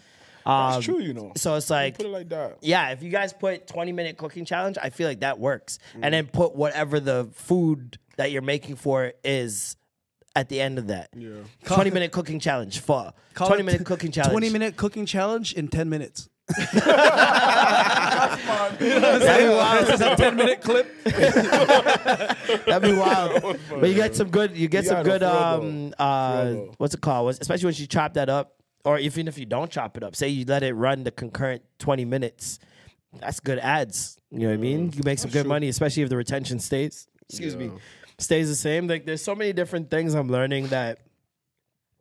Um, 0.47 0.73
That's 0.73 0.85
true, 0.85 1.01
you 1.01 1.15
know. 1.15 1.33
So 1.37 1.55
it's 1.55 1.71
You 1.71 1.77
like 1.77 1.97
put 1.97 2.07
it 2.07 2.11
like 2.11 2.29
that. 2.31 2.59
yeah, 2.61 2.91
if 2.91 3.03
you 3.03 3.11
guys 3.11 3.33
put 3.33 3.67
20 3.67 3.93
minute 3.93 4.19
cooking 4.19 4.45
challenge, 4.45 4.77
I 4.83 4.91
feel 4.91 5.09
like 5.09 5.21
that 5.21 5.39
works. 5.39 5.79
Mm. 5.95 6.01
And 6.03 6.15
then 6.15 6.27
put 6.27 6.55
whatever 6.55 7.01
the 7.01 7.29
food 7.33 7.99
that 8.17 8.31
you're 8.31 8.43
making 8.43 8.77
for 8.77 9.13
is 9.23 9.77
at 10.37 10.49
the 10.49 10.61
end 10.61 10.79
of 10.79 10.87
that. 10.89 11.09
Yeah. 11.17 11.31
20 11.65 11.91
minute 11.91 12.13
cooking 12.13 12.41
challenge 12.41 12.81
for 12.81 13.13
20 13.35 13.63
minute 13.63 13.85
cooking 13.87 14.11
challenge. 14.13 14.33
20 14.33 14.51
minute 14.51 14.77
cooking 14.77 15.07
challenge 15.07 15.53
in 15.55 15.69
10 15.69 15.89
minutes. 15.89 16.29
That'd 18.79 18.79
be 18.79 19.49
wild. 19.55 19.87
This 19.87 20.01
a 20.01 20.17
10 20.17 20.37
minute 20.37 20.61
clip. 20.61 21.05
That'd 21.05 22.83
be 22.83 22.93
wild. 22.97 23.59
but 23.71 23.89
you 23.89 23.95
get 23.95 24.15
some 24.15 24.29
good. 24.31 24.57
You 24.57 24.69
get 24.69 24.85
Yeah, 24.85 24.91
some 24.91 24.99
no, 24.99 25.05
good. 25.05 25.21
for 25.23 25.27
real 25.27 25.35
though. 25.35 25.59
Um, 25.63 25.95
uh, 25.99 26.45
For 26.45 26.71
what's 26.79 26.95
it 26.95 27.01
called? 27.01 27.25
What's- 27.27 27.41
Especially 27.41 27.67
when 27.67 27.75
you 27.77 27.87
chop 27.87 28.15
that 28.15 28.29
up, 28.29 28.55
or 28.85 28.99
even 28.99 29.29
if 29.29 29.39
you 29.39 29.47
don't 29.47 29.71
chop 29.71 29.97
it 29.97 30.03
up. 30.03 30.15
Say 30.17 30.29
you 30.29 30.45
let 30.45 30.63
it 30.63 30.75
run 30.75 31.05
the 31.05 31.11
concurrent 31.11 31.63
twenty 31.79 32.05
minutes. 32.05 32.59
That's 33.21 33.41
good 33.41 33.59
ads. 33.59 34.19
You 34.31 34.41
know 34.41 34.47
what 34.49 34.55
I 34.55 34.57
mean? 34.57 34.93
You 34.93 35.03
make 35.05 35.19
some 35.21 35.31
good 35.31 35.47
money, 35.47 35.69
especially 35.69 36.03
if 36.03 36.09
the 36.09 36.17
retention 36.17 36.59
stays. 36.59 37.07
Excuse 37.31 37.57
me, 37.57 37.71
stays 38.19 38.49
the 38.49 38.55
same. 38.55 38.87
Like 38.87 39.07
there's 39.07 39.23
so 39.23 39.35
many 39.35 39.53
different 39.53 39.91
things 39.91 40.15
I'm 40.15 40.29
learning 40.29 40.69
that 40.69 40.99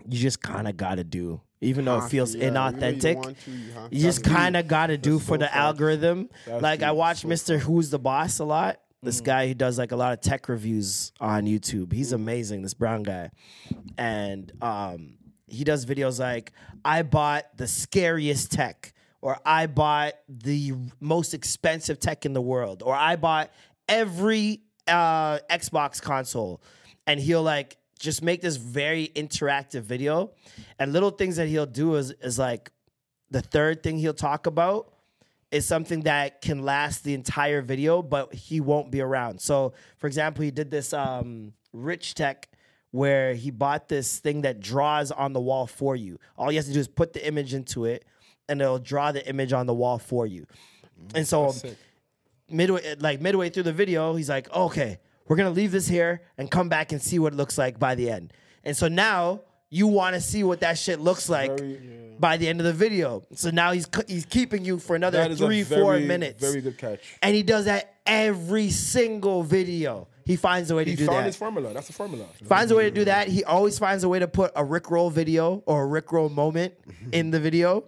you 0.08 0.20
just 0.20 0.42
kind 0.42 0.68
of 0.68 0.76
got 0.78 0.96
to 0.96 1.04
do, 1.04 1.42
even 1.62 1.86
though 1.86 1.98
it 2.00 2.10
feels 2.10 2.36
yeah. 2.36 2.50
Though 2.50 2.68
you 2.68 2.74
inauthentic. 2.76 3.24
to, 3.46 3.52
you 3.52 3.58
you 3.92 4.02
just 4.02 4.24
kind 4.24 4.58
of 4.58 4.68
got 4.68 4.88
to 4.88 4.98
do 4.98 5.18
for 5.20 5.36
so 5.36 5.38
the 5.38 5.46
facts. 5.46 5.56
algorithm. 5.56 6.30
That's 6.46 6.62
like 6.62 6.84
I 6.84 6.92
watch 6.92 7.22
So 7.22 7.28
Mr. 7.30 7.60
Who's 7.60 7.90
the 7.90 8.00
Boss 8.00 8.40
a 8.40 8.46
lot. 8.46 8.80
This 9.02 9.22
Mm. 9.22 9.26
guy 9.26 9.48
who 9.48 9.54
does 9.54 9.78
like 9.78 9.92
a 9.92 9.96
lot 9.98 10.14
of 10.14 10.22
tech 10.22 10.48
reviews 10.50 11.12
on 11.20 11.46
YouTube. 11.46 11.92
He's 11.94 12.12
Mm. 12.12 12.16
amazing. 12.16 12.62
This 12.64 12.74
brown 12.74 13.04
guy, 13.04 13.32
and 13.98 14.52
um, 14.62 15.16
he 15.48 15.64
does 15.64 15.86
videos 15.86 16.20
like 16.20 16.52
I 16.86 17.02
bought 17.04 17.46
the 17.58 17.68
scariest 17.68 18.52
tech, 18.52 18.94
or 19.22 19.38
I 19.46 19.68
bought 19.68 20.14
the 20.30 20.74
most 21.00 21.34
expensive 21.34 22.00
tech 22.00 22.26
in 22.26 22.34
the 22.34 22.42
world, 22.42 22.82
or 22.84 22.94
I 22.96 23.16
bought 23.16 23.52
every 23.88 24.62
uh, 24.88 25.40
Xbox 25.50 26.02
console, 26.02 26.62
and 27.08 27.20
he'll 27.20 27.44
like 27.44 27.78
just 28.00 28.22
make 28.22 28.42
this 28.42 28.58
very 28.58 29.10
interactive 29.16 29.82
video, 29.82 30.32
and 30.80 30.94
little 30.94 31.12
things 31.12 31.38
that 31.38 31.48
he'll 31.48 31.66
do 31.66 31.96
is 31.96 32.12
is 32.22 32.38
like 32.40 32.72
the 33.32 33.42
third 33.42 33.84
thing 33.84 33.98
he'll 33.98 34.14
talk 34.14 34.46
about 34.46 34.94
is 35.52 35.68
something 35.68 36.02
that 36.02 36.42
can 36.42 36.64
last 36.64 37.04
the 37.04 37.14
entire 37.14 37.62
video, 37.62 38.02
but 38.02 38.34
he 38.34 38.60
won't 38.60 38.92
be 38.92 39.02
around. 39.02 39.40
So, 39.40 39.74
for 39.98 40.08
example, 40.08 40.44
he 40.44 40.50
did 40.50 40.72
this 40.72 40.94
um, 40.94 41.54
rich 41.72 42.16
tech 42.16 42.50
where 42.90 43.34
he 43.36 43.52
bought 43.52 43.88
this 43.88 44.20
thing 44.20 44.42
that 44.42 44.60
draws 44.60 45.12
on 45.12 45.34
the 45.34 45.40
wall 45.40 45.68
for 45.68 45.96
you. 45.96 46.20
All 46.38 46.52
you 46.52 46.58
have 46.58 46.66
to 46.66 46.74
do 46.74 46.80
is 46.80 46.88
put 46.88 47.14
the 47.14 47.26
image 47.26 47.54
into 47.54 47.86
it, 47.86 48.06
and 48.50 48.62
it'll 48.62 48.80
draw 48.80 49.12
the 49.12 49.28
image 49.28 49.54
on 49.54 49.66
the 49.68 49.74
wall 49.74 50.00
for 50.00 50.26
you. 50.26 50.46
And 51.16 51.28
so, 51.28 51.54
midway, 52.54 52.96
like 53.00 53.22
midway 53.22 53.50
through 53.50 53.64
the 53.64 53.74
video, 53.74 54.16
he's 54.16 54.30
like, 54.30 54.52
"Okay, 54.54 55.00
we're 55.28 55.36
gonna 55.36 55.50
leave 55.50 55.72
this 55.72 55.88
here 55.88 56.22
and 56.38 56.50
come 56.50 56.70
back 56.70 56.92
and 56.92 57.02
see 57.02 57.20
what 57.20 57.34
it 57.34 57.36
looks 57.36 57.58
like 57.58 57.80
by 57.80 57.96
the 57.96 58.10
end." 58.10 58.34
And 58.64 58.76
so 58.78 58.88
now 58.88 59.42
you 59.70 59.88
want 59.88 60.14
to 60.16 60.22
see 60.22 60.44
what 60.44 60.60
that 60.62 60.78
shit 60.78 61.00
looks 61.00 61.30
like 61.30 61.52
by 62.20 62.38
the 62.38 62.48
end 62.48 62.60
of 62.60 62.66
the 62.66 62.74
video. 62.74 63.24
So 63.34 63.50
now 63.50 63.72
he's 63.72 63.88
he's 64.08 64.26
keeping 64.26 64.64
you 64.64 64.78
for 64.78 64.96
another 64.96 65.18
That 65.18 65.32
is 65.32 65.42
a 65.42 65.46
three, 65.46 65.64
four 65.64 65.94
very, 65.94 66.06
minutes. 66.06 66.40
Very 66.42 66.62
good 66.62 66.78
catch. 66.78 67.00
And 67.22 67.36
he 67.36 67.42
does 67.44 67.66
that 67.66 67.96
every 68.06 68.70
single 68.70 69.44
video. 69.44 70.08
He 70.26 70.36
finds 70.38 70.72
a 70.72 70.76
way 70.76 70.86
to 70.86 70.92
He 70.92 70.96
do 70.96 71.06
found 71.06 71.20
that. 71.20 71.26
his 71.26 71.36
formula. 71.36 71.74
That's 71.74 71.88
the 71.88 71.94
formula. 71.94 72.26
finds 72.46 72.72
a 72.72 72.76
way 72.76 72.86
to 72.86 72.92
do 72.92 73.06
that. 73.06 73.28
He 73.28 73.44
always 73.44 73.78
finds 73.78 74.04
a 74.04 74.10
way 74.10 74.20
to 74.20 74.28
put 74.28 74.52
a 74.56 74.64
Rickroll 74.64 75.12
video 75.12 75.64
or 75.66 75.84
a 75.84 76.02
Rickroll 76.02 76.32
moment 76.32 76.76
in 77.12 77.32
the 77.32 77.40
video. 77.40 77.84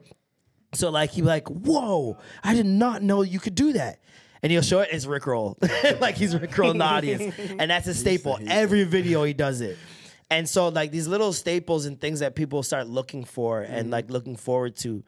So 0.74 0.90
like 0.90 1.12
he'd 1.12 1.22
like, 1.24 1.48
"Whoa, 1.48 2.18
I 2.44 2.54
did 2.54 2.66
not 2.66 3.02
know 3.04 3.22
you 3.22 3.40
could 3.40 3.56
do 3.56 3.74
that." 3.74 4.00
And 4.46 4.52
he'll 4.52 4.62
show 4.62 4.82
it 4.82 4.90
as 4.92 5.08
Rickroll, 5.08 5.56
like 6.00 6.14
he's 6.14 6.36
Rickrolling 6.36 6.78
the 6.78 6.84
audience, 6.84 7.34
and 7.58 7.72
that's 7.72 7.88
a 7.88 7.96
staple. 7.96 8.38
Every 8.48 8.84
video 8.84 9.24
he 9.24 9.34
does 9.34 9.60
it. 9.60 9.76
And 10.30 10.48
so 10.48 10.68
like 10.68 10.92
these 10.92 11.08
little 11.08 11.34
staples 11.34 11.88
and 11.88 12.00
things 12.00 12.20
that 12.20 12.36
people 12.36 12.62
start 12.62 12.86
looking 12.86 13.24
for 13.24 13.62
and 13.64 13.90
like 13.90 14.12
looking 14.12 14.36
forward 14.36 14.76
to, 14.82 15.04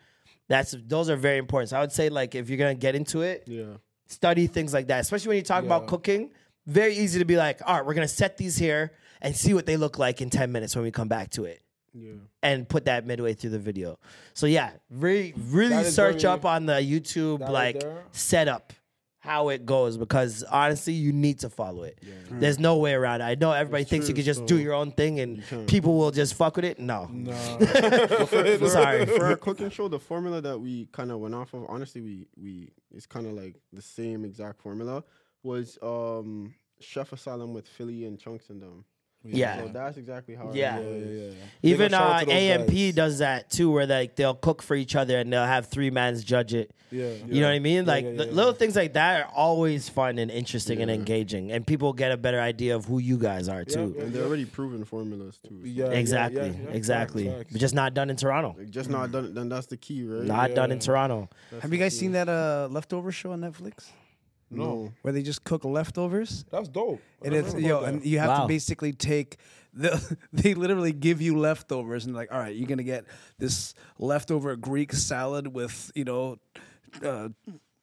that's 0.47 0.76
those 0.88 1.11
are 1.11 1.15
very 1.15 1.38
important. 1.38 1.69
So 1.69 1.77
I 1.77 1.81
would 1.81 1.91
say 1.91 2.09
like 2.09 2.34
if 2.34 2.49
you're 2.49 2.57
gonna 2.57 2.73
get 2.73 2.95
into 2.95 3.22
it, 3.22 3.43
Yeah. 3.45 3.76
study 4.07 4.47
things 4.47 4.73
like 4.73 4.88
that, 4.88 5.01
especially 5.01 5.27
when 5.27 5.38
you 5.38 5.43
talk 5.43 5.64
about 5.64 5.85
cooking. 5.85 6.31
Very 6.65 6.95
easy 6.95 7.19
to 7.19 7.26
be 7.26 7.38
like, 7.38 7.59
all 7.64 7.76
right, 7.76 7.85
we're 7.85 7.93
gonna 7.93 8.07
set 8.07 8.38
these 8.38 8.57
here 8.57 8.91
and 9.22 9.35
see 9.35 9.53
what 9.53 9.68
they 9.68 9.77
look 9.77 9.99
like 9.99 10.19
in 10.19 10.31
10 10.31 10.51
minutes 10.51 10.76
when 10.76 10.84
we 10.84 10.89
come 10.89 11.09
back 11.09 11.30
to 11.34 11.45
it. 11.45 11.61
Yeah. 11.93 12.14
And 12.41 12.68
put 12.68 12.85
that 12.85 13.05
midway 13.05 13.35
through 13.35 13.51
the 13.51 13.59
video. 13.59 13.99
So 14.34 14.47
yeah, 14.47 14.72
really, 14.89 15.35
really 15.38 15.84
search 15.84 16.23
very- 16.23 16.34
up 16.34 16.43
on 16.43 16.65
the 16.65 16.73
YouTube 16.81 17.38
that 17.41 17.51
like 17.51 17.84
setup 18.14 18.73
how 19.28 19.49
it 19.49 19.66
goes 19.66 19.98
because 19.98 20.44
honestly, 20.44 20.94
you 20.94 21.12
need 21.12 21.40
to 21.40 21.49
follow 21.49 21.84
it. 21.84 21.99
There's 22.32 22.60
no 22.60 22.78
way 22.78 22.94
around 22.94 23.22
it. 23.22 23.26
I 23.26 23.36
know 23.36 23.52
everybody 23.52 23.84
thinks 23.84 24.08
you 24.08 24.16
can 24.16 24.24
just 24.24 24.40
so 24.40 24.45
do 24.48 24.58
your 24.58 24.74
own 24.74 24.91
thing 24.91 25.20
and 25.20 25.68
people 25.68 25.98
will 25.98 26.12
just 26.12 26.34
fuck 26.34 26.56
with 26.56 26.66
it. 26.66 26.80
No. 26.80 27.08
for, 28.28 28.70
Sorry. 28.70 29.06
for 29.06 29.26
our 29.26 29.36
cooking 29.36 29.70
show, 29.70 29.88
the 29.88 29.99
formula 29.99 30.41
that 30.41 30.60
we 30.60 30.88
kind 30.94 31.12
of 31.12 31.20
went 31.20 31.36
off 31.36 31.54
of, 31.54 31.66
honestly, 31.68 32.02
we 32.02 32.28
we 32.41 32.72
it's 32.95 33.06
kind 33.06 33.28
of 33.28 33.34
like 33.34 33.56
the 33.74 33.82
same 33.82 34.24
exact 34.24 34.62
formula 34.62 35.04
was 35.44 35.78
um 35.82 36.54
Chef 36.80 37.12
Asylum 37.12 37.54
with 37.54 37.68
Filly 37.68 38.06
and 38.06 38.18
Chunkz 38.18 38.49
in 38.49 38.60
them. 38.60 38.86
Yeah. 39.23 39.57
so 39.64 39.68
that's 39.73 39.98
exactly 39.98 40.35
how. 40.35 40.52
Yeah. 40.53 40.76
I 40.77 40.80
Yeah, 40.80 40.84
do 40.84 40.89
yeah, 40.95 41.30
yeah. 41.31 41.34
Even 41.64 41.88
Big 41.89 41.94
up, 41.94 42.02
shout 42.19 42.22
out 42.23 42.27
uh, 42.30 42.31
AMP 42.31 42.69
guys. 42.69 42.94
does 42.95 43.18
that 43.19 43.49
too, 43.49 43.69
where 43.72 43.85
like 43.85 44.15
they'll 44.15 44.35
cook 44.35 44.61
for 44.61 44.76
each 44.76 44.95
other 44.95 45.18
and 45.18 45.34
they'll 45.34 45.44
have 45.45 45.65
three 45.68 45.89
mans 45.89 46.23
judge 46.23 46.53
it. 46.53 46.72
Yeah. 46.91 47.10
You 47.27 47.41
know 47.41 47.48
what 47.48 47.56
I 47.56 47.60
mean? 47.60 47.84
Yeah, 47.85 47.91
Like 47.91 48.06
yeah, 48.06 48.11
the 48.11 48.26
little 48.27 48.52
yeah. 48.53 48.57
things 48.57 48.76
like 48.77 48.94
that 48.94 49.22
are 49.26 49.30
always 49.35 49.89
fun 49.89 50.18
and 50.19 50.31
interesting 50.31 50.81
and 50.81 50.89
engaging, 50.89 51.52
and 51.52 51.68
people 51.68 51.91
get 51.91 52.14
a 52.14 52.18
better 52.18 52.39
idea 52.39 52.76
of 52.77 52.85
who 52.85 52.99
you 52.99 53.18
guys 53.18 53.49
are 53.49 53.65
too. 53.65 53.94
And 53.99 54.14
they're 54.14 54.23
already 54.23 54.45
proven 54.45 54.85
formulas 54.85 55.38
too. 55.45 55.60
so- 55.61 55.68
Yeah, 55.68 55.85
yeah, 55.88 55.91
exactly, 55.91 56.48
yeah, 56.48 56.69
yeah. 56.69 56.69
exactly. 56.72 57.26
Facts, 57.26 57.38
facts. 57.49 57.60
Just 57.60 57.76
not 57.76 57.94
done 57.94 58.10
in 58.10 58.15
Toronto. 58.15 58.56
Like, 58.57 58.69
just 58.69 58.89
not 58.89 59.11
done. 59.11 59.34
Then 59.34 59.49
that's 59.49 59.68
the 59.68 59.76
key, 59.77 60.06
right? 60.06 60.23
Not 60.23 60.56
done 60.56 60.72
in 60.72 60.80
Toronto. 60.80 61.27
That's 61.52 61.64
Have 61.64 61.73
you 61.73 61.80
guys 61.80 61.94
key. 61.94 61.99
seen 61.99 62.11
that 62.14 62.30
uh, 62.30 62.69
leftover 62.72 63.11
show 63.11 63.34
on 63.34 63.41
Netflix? 63.41 63.89
No. 64.49 64.94
Where 65.02 65.11
they 65.14 65.24
just 65.24 65.44
cook 65.44 65.65
leftovers? 65.65 66.45
That's 66.52 66.69
dope. 66.69 67.02
And 67.24 67.34
I 67.36 67.38
it's 67.40 67.53
yo, 67.56 67.80
heard 67.82 67.90
and 67.95 68.06
you 68.06 68.19
have 68.19 68.30
Wow. 68.30 68.41
to 68.44 68.48
basically 68.48 68.94
take 68.94 69.38
the. 69.74 70.18
They 70.34 70.53
literally 70.53 70.94
give 70.94 71.22
you 71.22 71.38
leftovers, 71.38 72.06
and 72.06 72.15
like, 72.15 72.32
all 72.32 72.40
right, 72.40 72.56
you're 72.56 72.68
gonna 72.68 72.84
get 72.84 73.06
this 73.40 73.74
leftover 73.99 74.56
Greek 74.56 74.94
salad 74.94 75.48
with 75.48 75.91
you 75.95 76.06
know, 76.06 76.38
uh, 77.03 77.30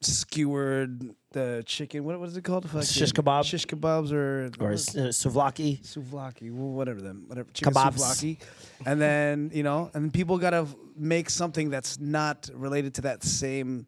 skewered 0.00 1.14
uh, 1.36 1.62
chicken. 1.62 2.04
What 2.04 2.18
what 2.20 2.28
is 2.28 2.36
it 2.36 2.44
called? 2.44 2.64
Fucking 2.68 2.82
Shish 2.82 3.12
kebab? 3.12 3.44
Shish 3.44 3.66
kebabs 3.66 4.12
or 4.12 4.50
Or 4.60 4.72
s- 4.72 4.96
uh, 4.96 5.08
souvlaki. 5.10 5.80
souvlaki, 5.82 6.50
wh- 6.50 6.74
whatever 6.76 7.00
them, 7.00 7.24
whatever 7.26 7.48
chicken 7.52 7.72
Kebabs. 7.74 7.98
souvlaki, 7.98 8.38
and 8.86 9.00
then 9.00 9.50
you 9.52 9.62
know, 9.62 9.90
and 9.94 10.12
people 10.12 10.38
gotta 10.38 10.66
make 10.96 11.28
something 11.30 11.70
that's 11.70 11.98
not 12.00 12.48
related 12.54 12.94
to 12.94 13.02
that 13.02 13.22
same 13.24 13.86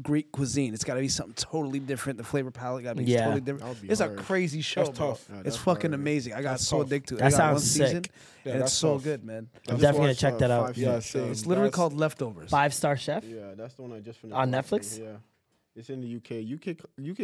Greek 0.00 0.32
cuisine. 0.32 0.72
It's 0.72 0.84
got 0.84 0.94
to 0.94 1.00
be 1.00 1.08
something 1.08 1.34
totally 1.34 1.78
different. 1.78 2.16
The 2.16 2.24
flavor 2.24 2.50
palette 2.50 2.84
got 2.84 2.96
to 2.96 3.02
be 3.02 3.10
Yeah. 3.10 3.24
totally 3.24 3.40
different. 3.42 3.82
be 3.82 3.88
It's 3.90 4.00
hard. 4.00 4.18
a 4.18 4.22
crazy 4.22 4.62
show, 4.62 4.84
That's 4.84 4.98
bro. 4.98 5.08
tough. 5.10 5.26
Yeah, 5.28 5.36
it's 5.40 5.44
that's 5.44 5.56
fucking 5.58 5.90
hard. 5.90 6.00
amazing. 6.00 6.32
I 6.32 6.36
got 6.42 6.52
That's 6.52 6.66
so 6.66 6.78
tough. 6.78 6.86
addicted 6.86 7.08
to 7.08 7.14
it. 7.16 7.18
That 7.18 7.26
I 7.26 7.30
got 7.30 7.52
one 7.52 7.60
sounds 7.60 7.70
season, 7.70 8.04
sick. 8.04 8.12
Yeah, 8.44 8.52
and 8.52 8.60
it's 8.62 8.70
that's 8.70 8.72
so 8.72 8.94
tough. 8.94 9.04
good, 9.04 9.24
man. 9.24 9.48
I 9.54 9.70
just 9.72 9.82
definitely 9.82 10.00
gonna 10.06 10.14
check 10.14 10.34
uh, 10.34 10.38
that 10.38 10.50
out. 10.50 10.76
Yeah, 10.78 10.98
same. 11.00 11.30
It's 11.30 11.44
literally 11.46 11.68
That's- 11.68 11.76
called 11.76 11.92
leftovers. 11.92 12.50
Five 12.50 12.72
star 12.72 12.96
chef. 12.96 13.22
Yeah, 13.24 13.52
that's 13.54 13.74
the 13.74 13.82
one 13.82 13.92
I 13.92 14.00
just 14.00 14.18
finished. 14.20 14.34
On 14.34 14.50
watching. 14.50 14.78
Netflix? 14.78 14.98
Yeah, 14.98 15.06
it's 15.76 15.90
in 15.90 16.00
the 16.00 16.16
UK. 16.16 16.42
UK 16.42 16.76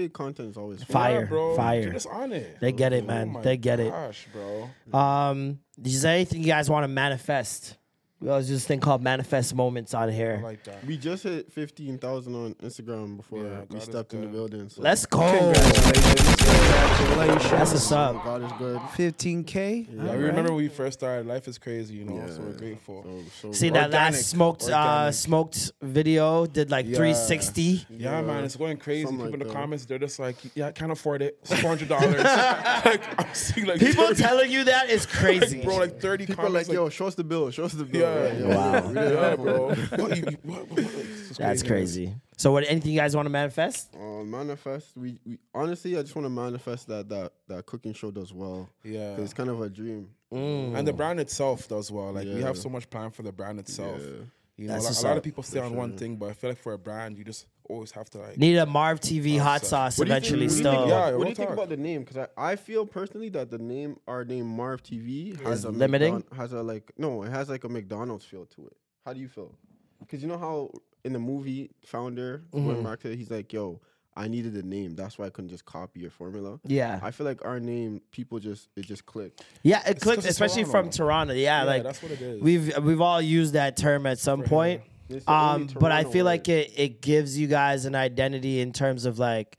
UK 0.05 0.12
content 0.12 0.51
is 0.51 0.57
always. 0.59 0.85
Fire, 0.85 1.20
Yeah, 1.20 1.24
bro. 1.27 1.57
fire. 1.57 1.81
You're 1.81 1.93
just 1.95 2.07
on 2.07 2.32
it. 2.32 2.61
They 2.61 2.73
get 2.73 2.93
it, 2.93 3.05
Oh 3.05 3.07
man. 3.07 3.31
my 3.32 3.40
they 3.40 3.57
get 3.57 3.81
it. 3.81 3.90
Gosh, 3.90 4.27
bro. 4.31 4.69
Um, 5.01 5.61
is 5.82 6.03
there 6.03 6.15
anything 6.16 6.40
you 6.43 6.47
guys 6.49 6.69
want 6.69 6.85
to 6.85 6.89
manifest? 6.89 7.77
We 8.20 8.28
always 8.31 8.49
do 8.49 8.55
this 8.55 8.66
thing 8.66 8.81
called 8.81 9.01
manifest 9.01 9.55
moments 9.55 9.95
on 9.95 10.09
I 10.09 10.12
here. 10.12 10.40
like 10.43 10.65
that. 10.65 10.85
We 10.85 10.97
just 10.97 11.23
hit 11.23 11.53
fifteen 11.53 11.99
thousand 11.99 12.35
on 12.35 12.55
Instagram 12.55 13.19
before 13.19 13.45
Yeah, 13.45 13.61
we 13.61 13.66
God 13.66 13.77
is 13.78 13.85
stepped 13.85 14.12
in 14.12 14.23
the 14.23 14.27
good. 14.27 14.32
building. 14.32 14.69
So 14.69 14.82
Let's 14.82 15.07
go. 15.07 15.19
Congratulations. 15.20 17.51
That's 17.51 17.73
what's 17.73 17.93
up. 17.93 18.24
God 18.24 18.43
is 18.43 18.53
good. 18.59 18.78
15k. 18.97 19.86
Yeah, 20.05 20.16
we 20.16 20.24
remember 20.24 20.51
when 20.53 20.65
we 20.65 20.69
first 20.69 20.99
started. 20.99 21.27
Life 21.27 21.47
is 21.47 21.59
crazy, 21.59 21.95
you 21.95 22.05
know. 22.05 22.16
Yeah. 22.16 22.28
So 22.35 22.40
we're 22.43 22.53
grateful. 22.53 23.05
So, 23.05 23.49
so 23.49 23.53
See 23.53 23.70
that 23.70 23.85
Organic, 23.86 24.12
last 24.15 24.27
smoked 24.28 24.62
uh 24.65 24.73
organic. 24.74 25.15
smoked 25.15 25.73
video 25.81 26.47
did 26.47 26.70
like 26.73 26.86
Yeah. 26.86 26.97
360. 26.97 27.86
Yeah, 27.90 28.20
man, 28.23 28.45
it's 28.45 28.57
going 28.57 28.78
crazy. 28.78 29.05
Something 29.05 29.19
People 29.19 29.35
in 29.35 29.40
like 29.40 29.49
the 29.49 29.55
that. 29.55 29.61
comments, 29.61 29.85
they're 29.85 29.99
just 29.99 30.19
like, 30.19 30.36
"Yeah, 30.57 30.66
I 30.66 30.73
can't 30.73 30.90
afford 30.93 31.23
it. 31.23 31.39
It's 31.43 31.61
four 31.61 31.70
hundred 31.70 31.89
dollars." 31.89 32.15
like 32.24 33.20
I'm 33.20 33.32
seeing 33.35 33.66
like 33.69 33.78
People 33.78 34.07
30 34.09 34.23
telling 34.23 34.51
you 34.51 34.65
that 34.65 34.90
is 34.90 35.07
crazy. 35.07 35.62
bro, 35.62 35.77
like 35.77 36.01
thirty 36.01 36.27
people 36.27 36.45
are 36.45 36.49
comments. 36.49 36.69
like, 36.69 36.74
"Yo, 36.74 36.89
show 36.89 37.07
us 37.07 37.15
the 37.15 37.24
bill. 37.24 37.51
Show 37.51 37.65
us 37.65 37.73
the 37.74 37.85
bill." 37.85 38.07
Yeah. 38.39 38.56
Wow. 38.56 38.93
Yeah, 38.93 39.36
bro. 39.36 39.68
What, 39.74 40.16
you, 40.16 40.24
you- 40.30 40.39
what, 40.43 40.70
what, 40.70 40.78
it's 40.78 41.28
just 41.28 41.39
That's 41.40 41.62
crazy. 41.62 42.14
So, 42.36 42.52
what? 42.52 42.64
Anything 42.68 42.93
you 42.93 42.98
guys 43.01 43.14
want 43.16 43.26
to 43.26 43.30
manifest? 43.30 43.94
Uh, 43.94 44.22
manifest. 44.24 44.97
We, 44.97 45.18
we 45.26 45.39
honestly, 45.55 45.97
I 45.98 46.02
just 46.02 46.14
want 46.14 46.26
to 46.26 46.30
manifest 46.30 46.86
that 46.89 47.09
that 47.09 47.32
that 47.48 47.66
cooking 47.66 47.93
show 47.93 48.10
does 48.10 48.32
well. 48.32 48.68
Yeah. 48.85 49.14
'Cause 49.14 49.24
it's 49.24 49.35
kind 49.35 49.51
of 49.51 49.60
a 49.60 49.68
dream. 49.68 50.09
And 50.30 50.86
the 50.86 50.93
brand 50.93 51.20
itself 51.20 51.66
does 51.68 51.90
well. 51.90 52.12
Like 52.12 52.26
we 52.26 52.35
Yeah. 52.40 52.47
have 52.47 52.59
so 52.59 52.68
much 52.68 52.89
plan 52.90 53.10
for 53.10 53.22
the 53.22 53.32
brand 53.32 53.59
itself. 53.59 54.01
Yeah. 54.01 54.24
You 54.56 54.66
know, 54.66 54.72
That's 54.74 54.86
a, 54.86 54.89
what's 54.89 55.05
lot 55.05 55.12
up. 55.12 55.18
of 55.18 55.22
people 55.22 55.43
stay 55.44 55.60
on 55.60 55.74
one 55.76 55.97
thing, 55.97 56.16
but 56.16 56.30
I 56.30 56.32
feel 56.32 56.51
like 56.51 56.59
for 56.59 56.72
a 56.72 56.78
brand, 56.78 57.16
you 57.16 57.22
just 57.24 57.47
always 57.69 57.90
have 57.93 58.09
to 58.11 58.19
like. 58.19 58.36
Need 58.39 58.57
a 58.57 58.66
Marv 58.66 59.01
TV 59.01 59.39
hot 59.39 59.65
sauce 59.65 59.99
What 59.99 60.09
do 60.09 60.15
you 60.15 60.20
think- 60.20 60.24
eventually. 60.27 60.47
what 60.47 60.51
do 60.51 60.55
you 60.55 60.61
Still, 60.61 60.73
think- 60.73 60.89
Yeah, 60.89 61.11
what 61.12 61.23
do 61.24 61.28
you 61.31 61.35
think 61.35 61.49
talk. 61.49 61.57
about 61.59 61.69
the 61.69 61.77
name? 61.77 62.01
Because 62.05 62.16
I, 62.36 62.53
I 62.53 62.57
feel 62.57 62.86
personally 62.86 63.28
that 63.31 63.51
the 63.51 63.59
name, 63.59 63.99
our 64.07 64.24
name 64.24 64.47
Marv 64.47 64.82
TV, 64.82 65.40
has 65.45 65.61
Is 65.61 65.65
a 65.65 65.70
limiting? 65.70 66.23
McDon- 66.23 66.36
has 66.36 66.53
a 66.53 66.62
like 66.62 66.93
no, 66.99 67.23
it 67.23 67.31
has 67.31 67.49
like 67.49 67.65
a 67.65 67.69
McDonald's 67.69 68.24
feel 68.24 68.47
to 68.47 68.66
it. 68.66 68.77
How 69.05 69.12
do 69.12 69.20
you 69.20 69.28
feel? 69.28 69.55
Because 70.01 70.23
you 70.23 70.28
know 70.28 70.39
how 70.39 70.70
in 71.05 71.12
the 71.12 71.19
movie 71.19 71.70
founder 71.85 72.43
Mm-hmm. 72.53 72.66
when 72.66 72.82
Mark 72.82 73.03
said 73.03 73.16
he's 73.16 73.31
like, 73.31 73.53
"Yo, 73.53 73.81
I 74.16 74.27
needed 74.28 74.55
a 74.55 74.62
name. 74.66 74.95
That's 74.97 75.16
why 75.19 75.27
I 75.27 75.31
couldn't 75.31 75.51
just 75.51 75.65
copy 75.65 76.01
your 76.01 76.11
formula." 76.11 76.59
yeah, 76.65 76.99
I 77.03 77.11
feel 77.11 77.27
like 77.27 77.45
our 77.45 77.61
name, 77.61 78.01
people 78.11 78.39
just 78.39 78.69
it 78.77 78.85
just 78.86 79.07
clicked. 79.07 79.43
yeah, 79.62 79.81
it 79.81 79.95
'cause 79.95 80.03
clicked, 80.03 80.19
it's 80.20 80.28
especially 80.31 80.65
from 80.65 80.90
Toronto. 80.90 81.35
Yeah, 81.35 81.61
Yeah, 81.61 81.65
like 81.65 81.82
that's 81.85 82.03
what 82.03 82.12
it 82.12 82.20
is. 82.20 82.43
we've 82.43 82.77
we've 82.78 83.01
all 83.01 83.20
used 83.23 83.53
that 83.55 83.77
term 83.77 84.07
at 84.07 84.19
some 84.19 84.43
point. 84.43 84.81
It's 84.81 84.85
the 84.85 84.90
only 84.90 84.97
Um, 85.26 85.68
but 85.78 85.90
I 85.93 86.02
Toronto 86.02 86.10
feel 86.10 86.24
like 86.24 86.48
it 86.48 86.72
it 86.76 87.01
gives 87.01 87.39
you 87.39 87.47
guys 87.47 87.85
an 87.85 87.94
identity 87.94 88.60
in 88.60 88.72
terms 88.72 89.05
of 89.06 89.18
like 89.18 89.56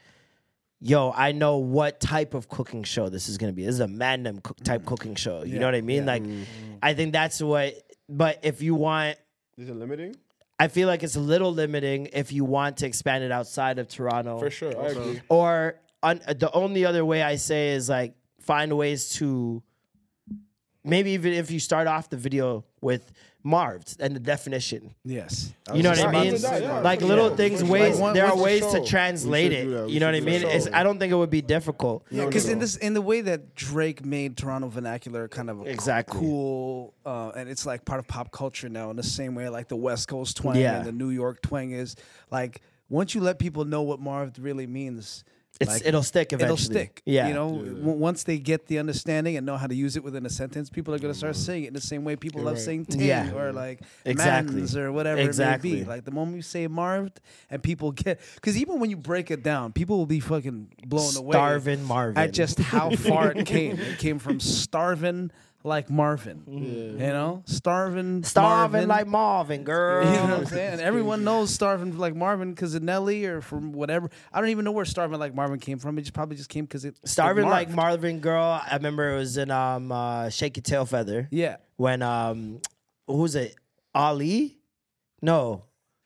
yo, 0.81 1.11
I 1.15 1.33
know 1.33 1.57
what 1.57 1.99
type 1.99 2.33
of 2.33 2.47
cooking 2.47 2.83
show 2.83 3.09
this 3.09 3.27
is 3.27 3.37
gonna 3.37 3.53
be. 3.53 3.65
This 3.65 3.75
is 3.75 3.79
a 3.81 3.87
Magnum 3.87 4.39
cook- 4.39 4.63
type 4.63 4.85
cooking 4.85 5.15
show. 5.15 5.43
You 5.43 5.59
know 5.59 5.65
what 5.65 5.75
I 5.75 5.81
mean? 5.81 6.05
Like, 6.05 6.23
I 6.81 6.93
think 6.93 7.13
that's 7.13 7.41
what. 7.41 7.73
But 8.07 8.39
if 8.43 8.61
you 8.61 8.75
want, 8.75 9.17
Is 9.57 9.69
it 9.69 9.75
limiting? 9.75 10.15
I 10.57 10.67
feel 10.67 10.87
like 10.87 11.03
it's 11.03 11.15
a 11.15 11.21
little 11.21 11.53
limiting 11.53 12.07
if 12.13 12.31
you 12.33 12.43
want 12.43 12.77
to 12.77 12.85
expand 12.85 13.23
it 13.23 13.31
outside 13.31 13.79
of 13.79 13.87
Toronto. 13.87 14.39
For 14.39 14.49
sure, 14.49 14.77
I 14.81 14.87
agree. 14.87 15.21
Or 15.29 15.79
un, 16.03 16.21
the 16.27 16.51
only 16.53 16.85
other 16.85 17.05
way 17.05 17.21
I 17.23 17.35
say 17.35 17.71
is 17.71 17.87
like 17.87 18.13
find 18.41 18.75
ways 18.75 19.09
to 19.15 19.61
maybe 20.83 21.11
even 21.11 21.33
if 21.33 21.51
you 21.51 21.59
start 21.59 21.87
off 21.87 22.09
the 22.09 22.17
video 22.17 22.65
with 22.81 23.11
Marved 23.41 23.95
and 24.01 24.13
the 24.13 24.19
definition. 24.19 24.93
Yes. 25.05 25.53
You 25.73 25.81
know 25.81 25.91
what 25.91 25.99
I 26.03 26.11
mean? 26.11 26.33
to 26.35 26.39
yeah, 26.41 26.81
like 26.81 26.99
little 27.01 27.29
sure, 27.29 27.37
things, 27.37 27.61
for 27.61 27.67
ways. 27.67 27.93
Like, 27.95 28.01
one- 28.01 28.13
there 28.13 28.25
are 28.25 28.35
what's 28.35 28.59
the 28.59 28.65
ways 28.65 28.73
to 28.73 28.85
translate 28.85 29.51
We 29.51 29.55
should 29.55 29.63
do 29.63 29.71
that. 29.75 29.83
it. 29.85 29.89
You 29.91 29.99
know 30.01 30.05
what 30.07 30.15
I 30.15 30.19
mean? 30.19 30.43
It's, 30.43 30.67
I 30.73 30.83
don't 30.83 30.99
think 30.99 31.13
it 31.13 31.15
would 31.15 31.29
be 31.29 31.41
difficult. 31.41 32.03
Yeah, 32.11 32.25
because 32.25 32.49
in 32.49 32.59
this 32.59 32.75
in 32.75 32.93
the 32.93 33.01
way 33.01 33.21
that 33.21 33.55
Drake 33.55 34.03
made 34.03 34.35
Toronto 34.35 34.67
vernacular 34.67 35.29
kind 35.29 35.49
of 35.49 35.61
a 35.61 35.69
Exactly. 35.69 36.19
cool, 36.19 36.93
uh, 37.05 37.29
and 37.35 37.47
it's 37.47 37.65
like 37.65 37.85
part 37.85 37.99
of 37.99 38.07
pop 38.07 38.31
culture 38.33 38.67
now. 38.67 38.89
In 38.89 38.97
the 38.97 39.03
same 39.03 39.35
way, 39.35 39.47
like 39.47 39.69
the 39.69 39.77
West 39.77 40.09
Coast 40.09 40.35
twang 40.35 40.57
Yeah. 40.57 40.77
and 40.79 40.85
the 40.85 40.91
New 40.91 41.09
York 41.09 41.41
twang 41.41 41.71
is 41.71 41.95
like 42.29 42.59
once 42.89 43.15
you 43.15 43.21
let 43.21 43.39
people 43.39 43.63
know 43.63 43.83
what 43.83 44.01
Marv 44.01 44.33
really 44.37 44.67
means. 44.67 45.23
It's- 45.59 45.77
like, 45.79 45.87
it'll 45.87 46.03
stick 46.03 46.31
It'll 46.31 46.55
stick. 46.55 47.01
Yeah. 47.05 47.27
You 47.27 47.33
know, 47.33 47.49
w- 47.57 47.75
once 47.97 48.23
they 48.23 48.39
get 48.39 48.67
the 48.67 48.79
understanding 48.79 49.35
and 49.35 49.45
know 49.45 49.57
how 49.57 49.67
to 49.67 49.75
use 49.75 49.97
it 49.97 50.03
within 50.05 50.25
a 50.25 50.29
sentence, 50.29 50.69
people 50.69 50.93
are 50.93 50.99
going 50.99 51.13
to 51.13 51.17
start 51.17 51.35
saying 51.35 51.65
it 51.65 51.67
in 51.67 51.73
the 51.73 51.81
same 51.81 52.05
way 52.05 52.15
people 52.15 52.41
love 52.41 52.53
right. 52.53 52.61
saying 52.63 52.85
ting 52.85 53.01
Yeah. 53.01 53.33
or 53.33 53.51
like 53.51 53.81
Exactly. 54.05 54.55
mans 54.55 54.77
or 54.77 54.91
whatever 54.93 55.19
it 55.19 55.37
may 55.37 55.57
be. 55.57 55.83
Like 55.83 56.05
the 56.05 56.11
moment 56.11 56.37
you 56.37 56.43
say 56.43 56.65
Marv 56.67 57.11
and 57.49 57.61
people 57.61 57.91
get, 57.91 58.21
because 58.35 58.57
even 58.57 58.79
when 58.79 58.89
you 58.89 58.95
break 58.97 59.31
it 59.31 59.43
down, 59.43 59.73
people 59.73 59.97
will 59.97 60.05
be 60.05 60.21
fucking 60.21 60.69
blown 60.85 61.15
away. 61.17 61.33
Starvin' 61.33 61.83
Marvin. 61.83 62.17
At 62.17 62.31
just 62.31 62.59
how 62.59 62.91
far 62.91 63.31
it 63.33 63.45
came. 63.45 63.77
It 63.89 63.97
came 63.99 64.17
from 64.19 64.39
starving 64.39 65.31
like 65.63 65.89
Marvin. 65.89 66.43
You 66.47 66.97
know? 66.97 67.43
Starving. 67.45 68.23
Starving 68.23 68.87
Marvin. 68.87 68.87
like 68.87 69.07
Marvin, 69.07 69.63
girl. 69.63 70.05
You 70.09 70.11
know 70.13 70.21
what 70.27 70.39
I'm 70.39 70.45
saying? 70.45 70.79
Everyone 70.79 71.23
knows 71.23 71.53
starving 71.53 71.97
like 71.97 72.15
Marvin 72.15 72.51
because 72.53 72.75
of 72.75 72.83
Nelly 72.83 73.25
or 73.25 73.41
from 73.41 73.73
whatever. 73.73 74.09
I 74.31 74.39
don't 74.39 74.49
even 74.49 74.63
know 74.65 74.71
where 74.71 74.85
starving 74.85 75.19
like 75.19 75.35
Marvin 75.35 75.59
came 75.59 75.77
from. 75.79 75.97
It 75.97 76.03
just 76.03 76.13
probably 76.13 76.37
just 76.37 76.49
came 76.49 76.65
because 76.65 76.85
it 76.85 76.95
Starving 77.03 77.45
it 77.45 77.49
like. 77.49 77.69
Marvin 77.69 78.19
Girl. 78.19 78.43
I 78.43 78.75
remember 78.75 79.13
it 79.13 79.17
was 79.17 79.37
in 79.37 79.51
um 79.51 79.91
uh, 79.91 80.29
Shake 80.29 80.55
Your 80.57 80.63
Tail 80.63 80.85
Feather. 80.85 81.27
Yeah. 81.31 81.57
When 81.75 82.01
um 82.01 82.61
who's 83.07 83.35
it? 83.35 83.55
Ali? 83.93 84.57
No. 85.21 85.63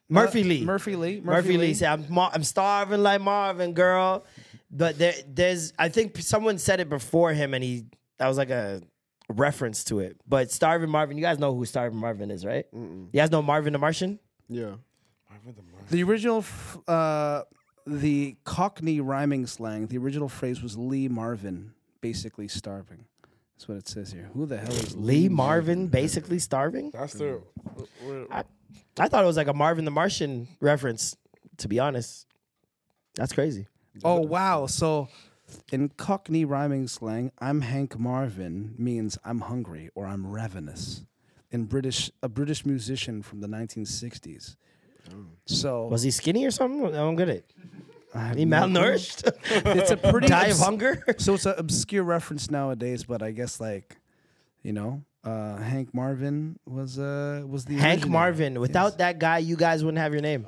Murphy 0.10 0.42
Uh, 0.42 0.46
Lee. 0.46 0.66
Murphy 0.66 0.96
Lee. 0.96 1.22
Murphy, 1.22 1.58
Lee 1.58 1.74
said, 1.74 1.88
I'm, 1.90 2.06
Mar- 2.10 2.32
I'm 2.34 2.44
starving 2.44 3.02
like 3.02 3.22
Marvin, 3.22 3.74
girl. 3.74 4.26
But 4.70 4.98
there, 4.98 5.14
there's, 5.28 5.74
I 5.78 5.90
think 5.90 6.18
someone 6.18 6.58
said 6.58 6.80
it 6.80 6.90
before 6.90 7.32
him 7.34 7.54
and 7.54 7.64
he, 7.64 7.86
that 8.20 8.28
was 8.28 8.38
like 8.38 8.50
a 8.50 8.82
reference 9.30 9.84
to 9.86 10.00
it. 10.00 10.18
But 10.28 10.52
Starving 10.52 10.90
Marvin, 10.90 11.18
you 11.18 11.24
guys 11.24 11.40
know 11.40 11.54
who 11.56 11.66
Starving 11.66 12.00
Marvin 12.00 12.32
is, 12.32 12.45
right? 12.45 12.66
You 12.74 13.10
guys 13.14 13.32
know 13.32 13.41
Marvin 13.41 13.74
the 13.74 13.80
Martian? 13.80 14.20
Yeah. 14.50 14.76
Marvin 15.30 15.56
The 15.90 16.04
original, 16.04 16.40
f- 16.40 16.78
uh, 16.88 17.44
the 17.88 18.36
Cockney 18.44 19.00
rhyming 19.02 19.48
slang, 19.48 19.88
the 19.88 19.98
original 19.98 20.30
phrase 20.30 20.62
was 20.62 20.78
Lee 20.78 21.08
Marvin, 21.08 21.74
basically 22.02 22.48
starving. 22.48 23.06
That's 23.56 23.68
what 23.68 23.78
it 23.78 23.88
says 23.88 24.12
here. 24.12 24.30
Who 24.34 24.45
the 24.45 24.58
hell 24.58 24.72
is 24.72 24.95
Lee 24.95 25.30
Marvin 25.30 25.88
basically 25.88 26.40
starving? 26.40 26.91
That's 26.91 27.14
the. 27.14 27.41
I, 28.32 28.44
I 29.00 29.08
thought 29.08 29.24
it 29.24 29.28
was 29.28 29.38
like 29.38 29.48
a 29.48 29.54
Marvin 29.54 29.86
the 29.86 29.91
Martian 29.91 30.48
reference, 30.60 31.16
to 31.58 31.68
be 31.68 31.80
honest. 31.80 32.26
That's 33.16 33.32
crazy. 33.32 33.68
Oh 34.04 34.22
wow! 34.22 34.66
So, 34.66 35.08
in 35.72 35.90
Cockney 35.90 36.46
rhyming 36.46 36.88
slang, 36.88 37.32
"I'm 37.40 37.62
Hank 37.62 37.98
Marvin" 38.00 38.74
means 38.78 39.18
I'm 39.26 39.42
hungry 39.42 39.90
or 39.96 40.06
I'm 40.06 40.26
ravenous. 40.28 41.06
In 41.52 41.66
British, 41.66 42.10
a 42.24 42.30
British 42.30 42.66
musician 42.66 43.22
from 43.22 43.42
the 43.42 43.48
1960s. 43.48 44.56
So 45.46 45.88
Was 45.88 46.02
he 46.04 46.12
skinny 46.12 46.46
or 46.46 46.52
something? 46.52 46.86
I 46.88 46.92
don't 46.98 47.16
get 47.16 47.30
it. 47.30 47.46
have 48.14 48.36
He 48.38 48.46
malnourished? 48.46 49.30
it's 49.46 49.92
a 49.92 49.98
pretty 49.98 50.28
Die 50.38 50.48
of 50.48 50.58
hunger? 50.58 51.04
So 51.18 51.36
it's 51.36 51.46
an 51.46 51.56
obscure 51.58 52.04
reference 52.04 52.50
nowadays, 52.50 53.04
but 53.04 53.22
I 53.22 53.32
guess 53.32 53.60
like, 53.60 53.98
you 54.64 54.74
know, 54.74 55.04
uh, 55.24 55.58
Hank 55.58 55.94
Marvin 55.94 56.58
was 56.66 56.98
uh 57.00 57.44
was 57.46 57.66
the 57.66 57.76
Hank 57.76 58.00
originator. 58.02 58.12
Marvin. 58.12 58.60
Without 58.60 58.98
that 58.98 59.20
guy, 59.20 59.38
you 59.38 59.56
guys 59.56 59.84
wouldn't 59.84 60.00
have 60.00 60.12
your 60.14 60.22
name. 60.22 60.46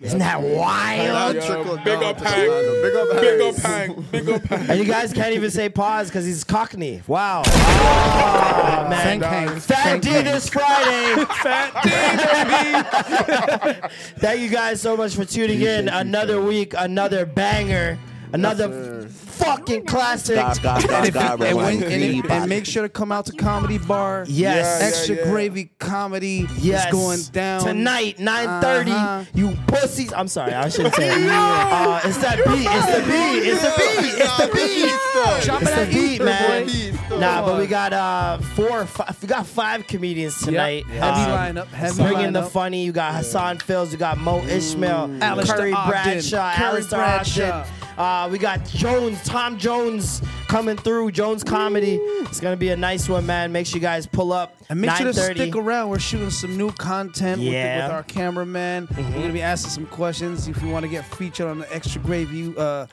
Isn't 0.00 0.18
that 0.20 0.40
wild? 0.42 1.36
Yo, 1.36 1.76
big 1.78 2.02
up 2.02 2.20
Hank. 2.20 2.50
Big 2.82 2.94
up 2.94 3.08
Big 3.20 3.40
Hank. 3.40 3.56
up 3.56 3.62
Hank. 3.62 4.10
Big 4.12 4.28
up 4.28 4.42
Hank. 4.44 4.68
And 4.70 4.78
you 4.78 4.84
guys 4.86 5.12
can't 5.12 5.32
even 5.34 5.50
say 5.50 5.68
pause 5.68 6.08
because 6.08 6.24
he's 6.24 6.44
Cockney. 6.44 7.02
Wow. 7.06 7.42
Oh, 8.68 8.88
man. 8.88 9.20
Thank 9.20 9.22
Hank. 9.24 9.50
Fat 9.62 9.82
Thank 9.84 10.02
D 10.02 10.08
Hank. 10.10 10.24
this 10.26 10.48
Friday. 10.48 11.24
Fat 11.42 11.72
D, 11.82 11.90
Thank 14.20 14.40
you 14.40 14.48
guys 14.48 14.80
so 14.80 14.96
much 14.96 15.14
for 15.14 15.24
tuning 15.24 15.60
in. 15.62 15.88
Another 15.88 16.40
week, 16.40 16.74
another 16.76 17.24
banger, 17.26 17.98
another 18.40 19.08
fucking 19.08 19.84
classic. 19.86 20.36
God, 20.36 20.62
God, 20.62 20.88
God, 20.88 21.12
God, 21.12 21.42
and, 21.42 21.56
when, 21.56 21.82
and, 21.82 21.92
it- 22.02 22.30
and 22.30 22.48
make 22.48 22.64
sure 22.64 22.82
to 22.82 22.88
come 22.88 23.12
out 23.12 23.26
to 23.26 23.32
Comedy 23.32 23.78
Bar. 23.78 24.24
Yes. 24.28 24.78
Yeah, 24.80 24.86
Extra 24.88 25.16
yeah, 25.16 25.22
yeah. 25.24 25.30
Gravy 25.30 25.70
Comedy 25.78 26.46
Yes. 26.58 26.86
is 26.86 26.92
going 26.92 27.20
down. 27.32 27.62
Tonight, 27.64 28.18
9.30. 28.18 28.88
Uh-huh. 28.90 29.24
You 29.34 29.56
pussies. 29.66 30.12
I'm 30.12 30.28
sorry, 30.28 30.52
I 30.54 30.68
shouldn't 30.68 30.94
say 30.94 31.08
it. 31.10 31.26
Uh, 31.36 32.00
it's 32.04 32.16
that 32.18 32.36
beat. 32.38 32.66
It's 32.68 32.86
the 32.86 33.02
beat. 33.10 33.48
It's 33.48 33.62
the 33.62 33.72
beat. 33.76 34.22
It's 34.22 34.36
the 34.36 34.46
beat. 34.54 35.44
Drop 35.44 35.62
It's 35.62 35.70
it 35.70 35.74
the 35.74 35.80
at 35.82 35.90
beat, 35.90 36.22
man. 36.22 36.66
boy. 37.10 37.18
Nah, 37.18 37.44
but 37.44 37.58
we 37.58 37.66
got 37.66 37.92
uh 37.92 38.38
four, 38.38 38.80
or 38.82 38.86
five, 38.86 39.16
we 39.22 39.28
got 39.28 39.46
five 39.46 39.86
comedians 39.86 40.38
tonight. 40.40 40.84
Heavy 40.86 41.00
Um, 41.30 41.56
lineup. 41.56 41.66
Heavy 41.68 42.02
Bringing 42.02 42.32
the 42.32 42.42
funny, 42.44 42.84
you 42.84 42.92
got 42.92 43.14
Hassan 43.14 43.58
Fields, 43.58 43.92
you 43.92 43.98
got 43.98 44.18
Mo 44.18 44.42
Ishmael, 44.44 45.18
Alistair 45.22 45.56
Curry 45.56 45.72
Ogden, 45.72 45.90
Bradshaw, 45.90 46.52
Curry 46.54 46.66
Alistair 46.66 46.98
Bradshaw. 46.98 47.60
Ogden. 47.60 47.72
Uh, 47.96 48.28
we 48.30 48.38
got 48.38 48.64
Jones, 48.66 49.22
Tom 49.24 49.58
Jones 49.58 50.20
coming 50.56 50.76
through, 50.78 51.10
Jones 51.12 51.44
Comedy. 51.44 51.96
It's 51.96 52.40
gonna 52.40 52.56
be 52.56 52.70
a 52.70 52.76
nice 52.76 53.10
one, 53.10 53.26
man. 53.26 53.52
Make 53.52 53.66
sure 53.66 53.76
you 53.76 53.82
guys 53.82 54.06
pull 54.06 54.32
up. 54.32 54.56
And 54.70 54.80
make 54.80 54.90
sure 54.92 55.12
to 55.12 55.12
9:30. 55.12 55.34
stick 55.34 55.54
around. 55.54 55.90
We're 55.90 55.98
shooting 55.98 56.30
some 56.30 56.56
new 56.56 56.72
content 56.72 57.40
with, 57.40 57.48
the- 57.48 57.52
Yeah. 57.52 57.84
with 57.84 57.92
our 57.94 58.02
cameraman. 58.04 58.88
We're 58.96 59.02
gonna 59.20 59.32
be 59.34 59.42
asking 59.42 59.70
some 59.72 59.84
questions. 59.86 60.48
If 60.48 60.62
you 60.62 60.70
want 60.70 60.84
to 60.84 60.88
get 60.88 61.04
featured 61.04 61.46
on 61.48 61.58
the 61.58 61.70
Extra 61.74 62.00
Gravy, 62.00 62.54
uh, 62.56 62.86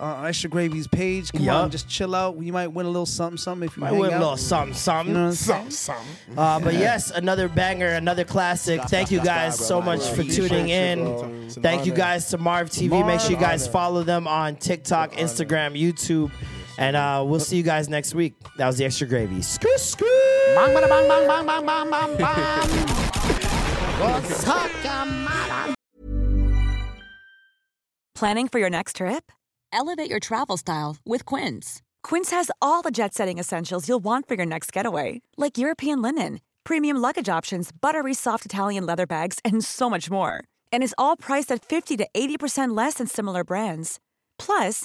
uh, 0.00 0.22
Extra 0.22 0.48
Gravy's 0.48 0.86
page, 0.86 1.30
come 1.30 1.42
Yup. 1.42 1.64
on, 1.64 1.70
just 1.70 1.90
chill 1.90 2.14
out. 2.14 2.40
You 2.40 2.54
might 2.54 2.68
win 2.68 2.86
a 2.86 2.88
little 2.88 3.04
something, 3.04 3.36
something 3.36 3.68
if 3.68 3.76
you 3.76 3.82
Might 3.82 3.90
hang 3.90 3.98
win 3.98 4.10
a 4.12 4.14
out. 4.14 4.20
little 4.20 4.36
something, 4.38 4.72
something. 4.74 5.08
You 5.14 5.20
know 5.20 5.24
what 5.26 5.30
I'm 5.30 5.34
saying? 5.36 5.70
Some, 5.72 5.96
some. 6.26 6.38
Uh, 6.38 6.58
but 6.60 6.72
yes, 6.72 7.10
another 7.10 7.48
banger, 7.48 7.88
another 7.88 8.24
classic. 8.24 8.80
Thank 8.84 9.10
you 9.10 9.20
guys 9.20 9.58
so 9.58 9.82
much 9.82 10.00
for 10.08 10.22
tuning 10.22 10.70
in. 10.70 11.50
Thank 11.50 11.84
you 11.84 11.92
guys 11.92 12.30
to 12.30 12.38
Marv 12.38 12.70
TV. 12.70 13.02
Make 13.06 13.20
sure 13.20 13.32
you 13.32 13.36
guys 13.36 13.68
follow 13.68 14.02
them 14.04 14.26
on 14.26 14.56
TikTok, 14.56 15.12
Instagram, 15.16 15.78
YouTube. 15.78 16.30
And 16.78 16.96
uh, 16.96 17.24
we'll 17.26 17.40
see 17.40 17.56
you 17.56 17.62
guys 17.62 17.88
next 17.88 18.14
week. 18.14 18.34
That 18.56 18.66
was 18.66 18.78
the 18.78 18.84
extra 18.84 19.06
gravy. 19.06 19.42
Screw, 19.42 19.76
screw. 19.78 20.06
Bang, 20.54 20.74
bada, 20.74 20.88
bang, 20.88 21.08
bang, 21.08 21.26
bang, 21.26 21.46
bang, 21.46 21.66
bang, 21.66 21.90
bang, 21.90 22.16
bang. 22.16 22.68
What's 24.00 24.46
up, 24.46 24.70
your? 24.82 25.74
Planning 28.14 28.48
for 28.48 28.58
your 28.58 28.70
next 28.70 28.96
trip? 28.96 29.32
Elevate 29.72 30.10
your 30.10 30.20
travel 30.20 30.56
style 30.56 30.96
with 31.06 31.24
Quince. 31.24 31.80
Quince 32.02 32.30
has 32.30 32.50
all 32.60 32.82
the 32.82 32.90
jet 32.90 33.14
setting 33.14 33.38
essentials 33.38 33.88
you'll 33.88 34.02
want 34.04 34.26
for 34.28 34.34
your 34.34 34.46
next 34.46 34.72
getaway, 34.72 35.22
like 35.36 35.56
European 35.58 36.02
linen, 36.02 36.40
premium 36.64 36.96
luggage 36.98 37.28
options, 37.28 37.70
buttery 37.72 38.14
soft 38.14 38.44
Italian 38.44 38.84
leather 38.84 39.06
bags, 39.06 39.38
and 39.44 39.64
so 39.64 39.88
much 39.88 40.10
more. 40.10 40.44
And 40.72 40.82
is 40.82 40.94
all 40.98 41.16
priced 41.16 41.52
at 41.52 41.64
50 41.64 41.96
to 41.98 42.06
80% 42.14 42.76
less 42.76 42.94
than 42.94 43.06
similar 43.06 43.44
brands. 43.44 44.00
Plus, 44.38 44.84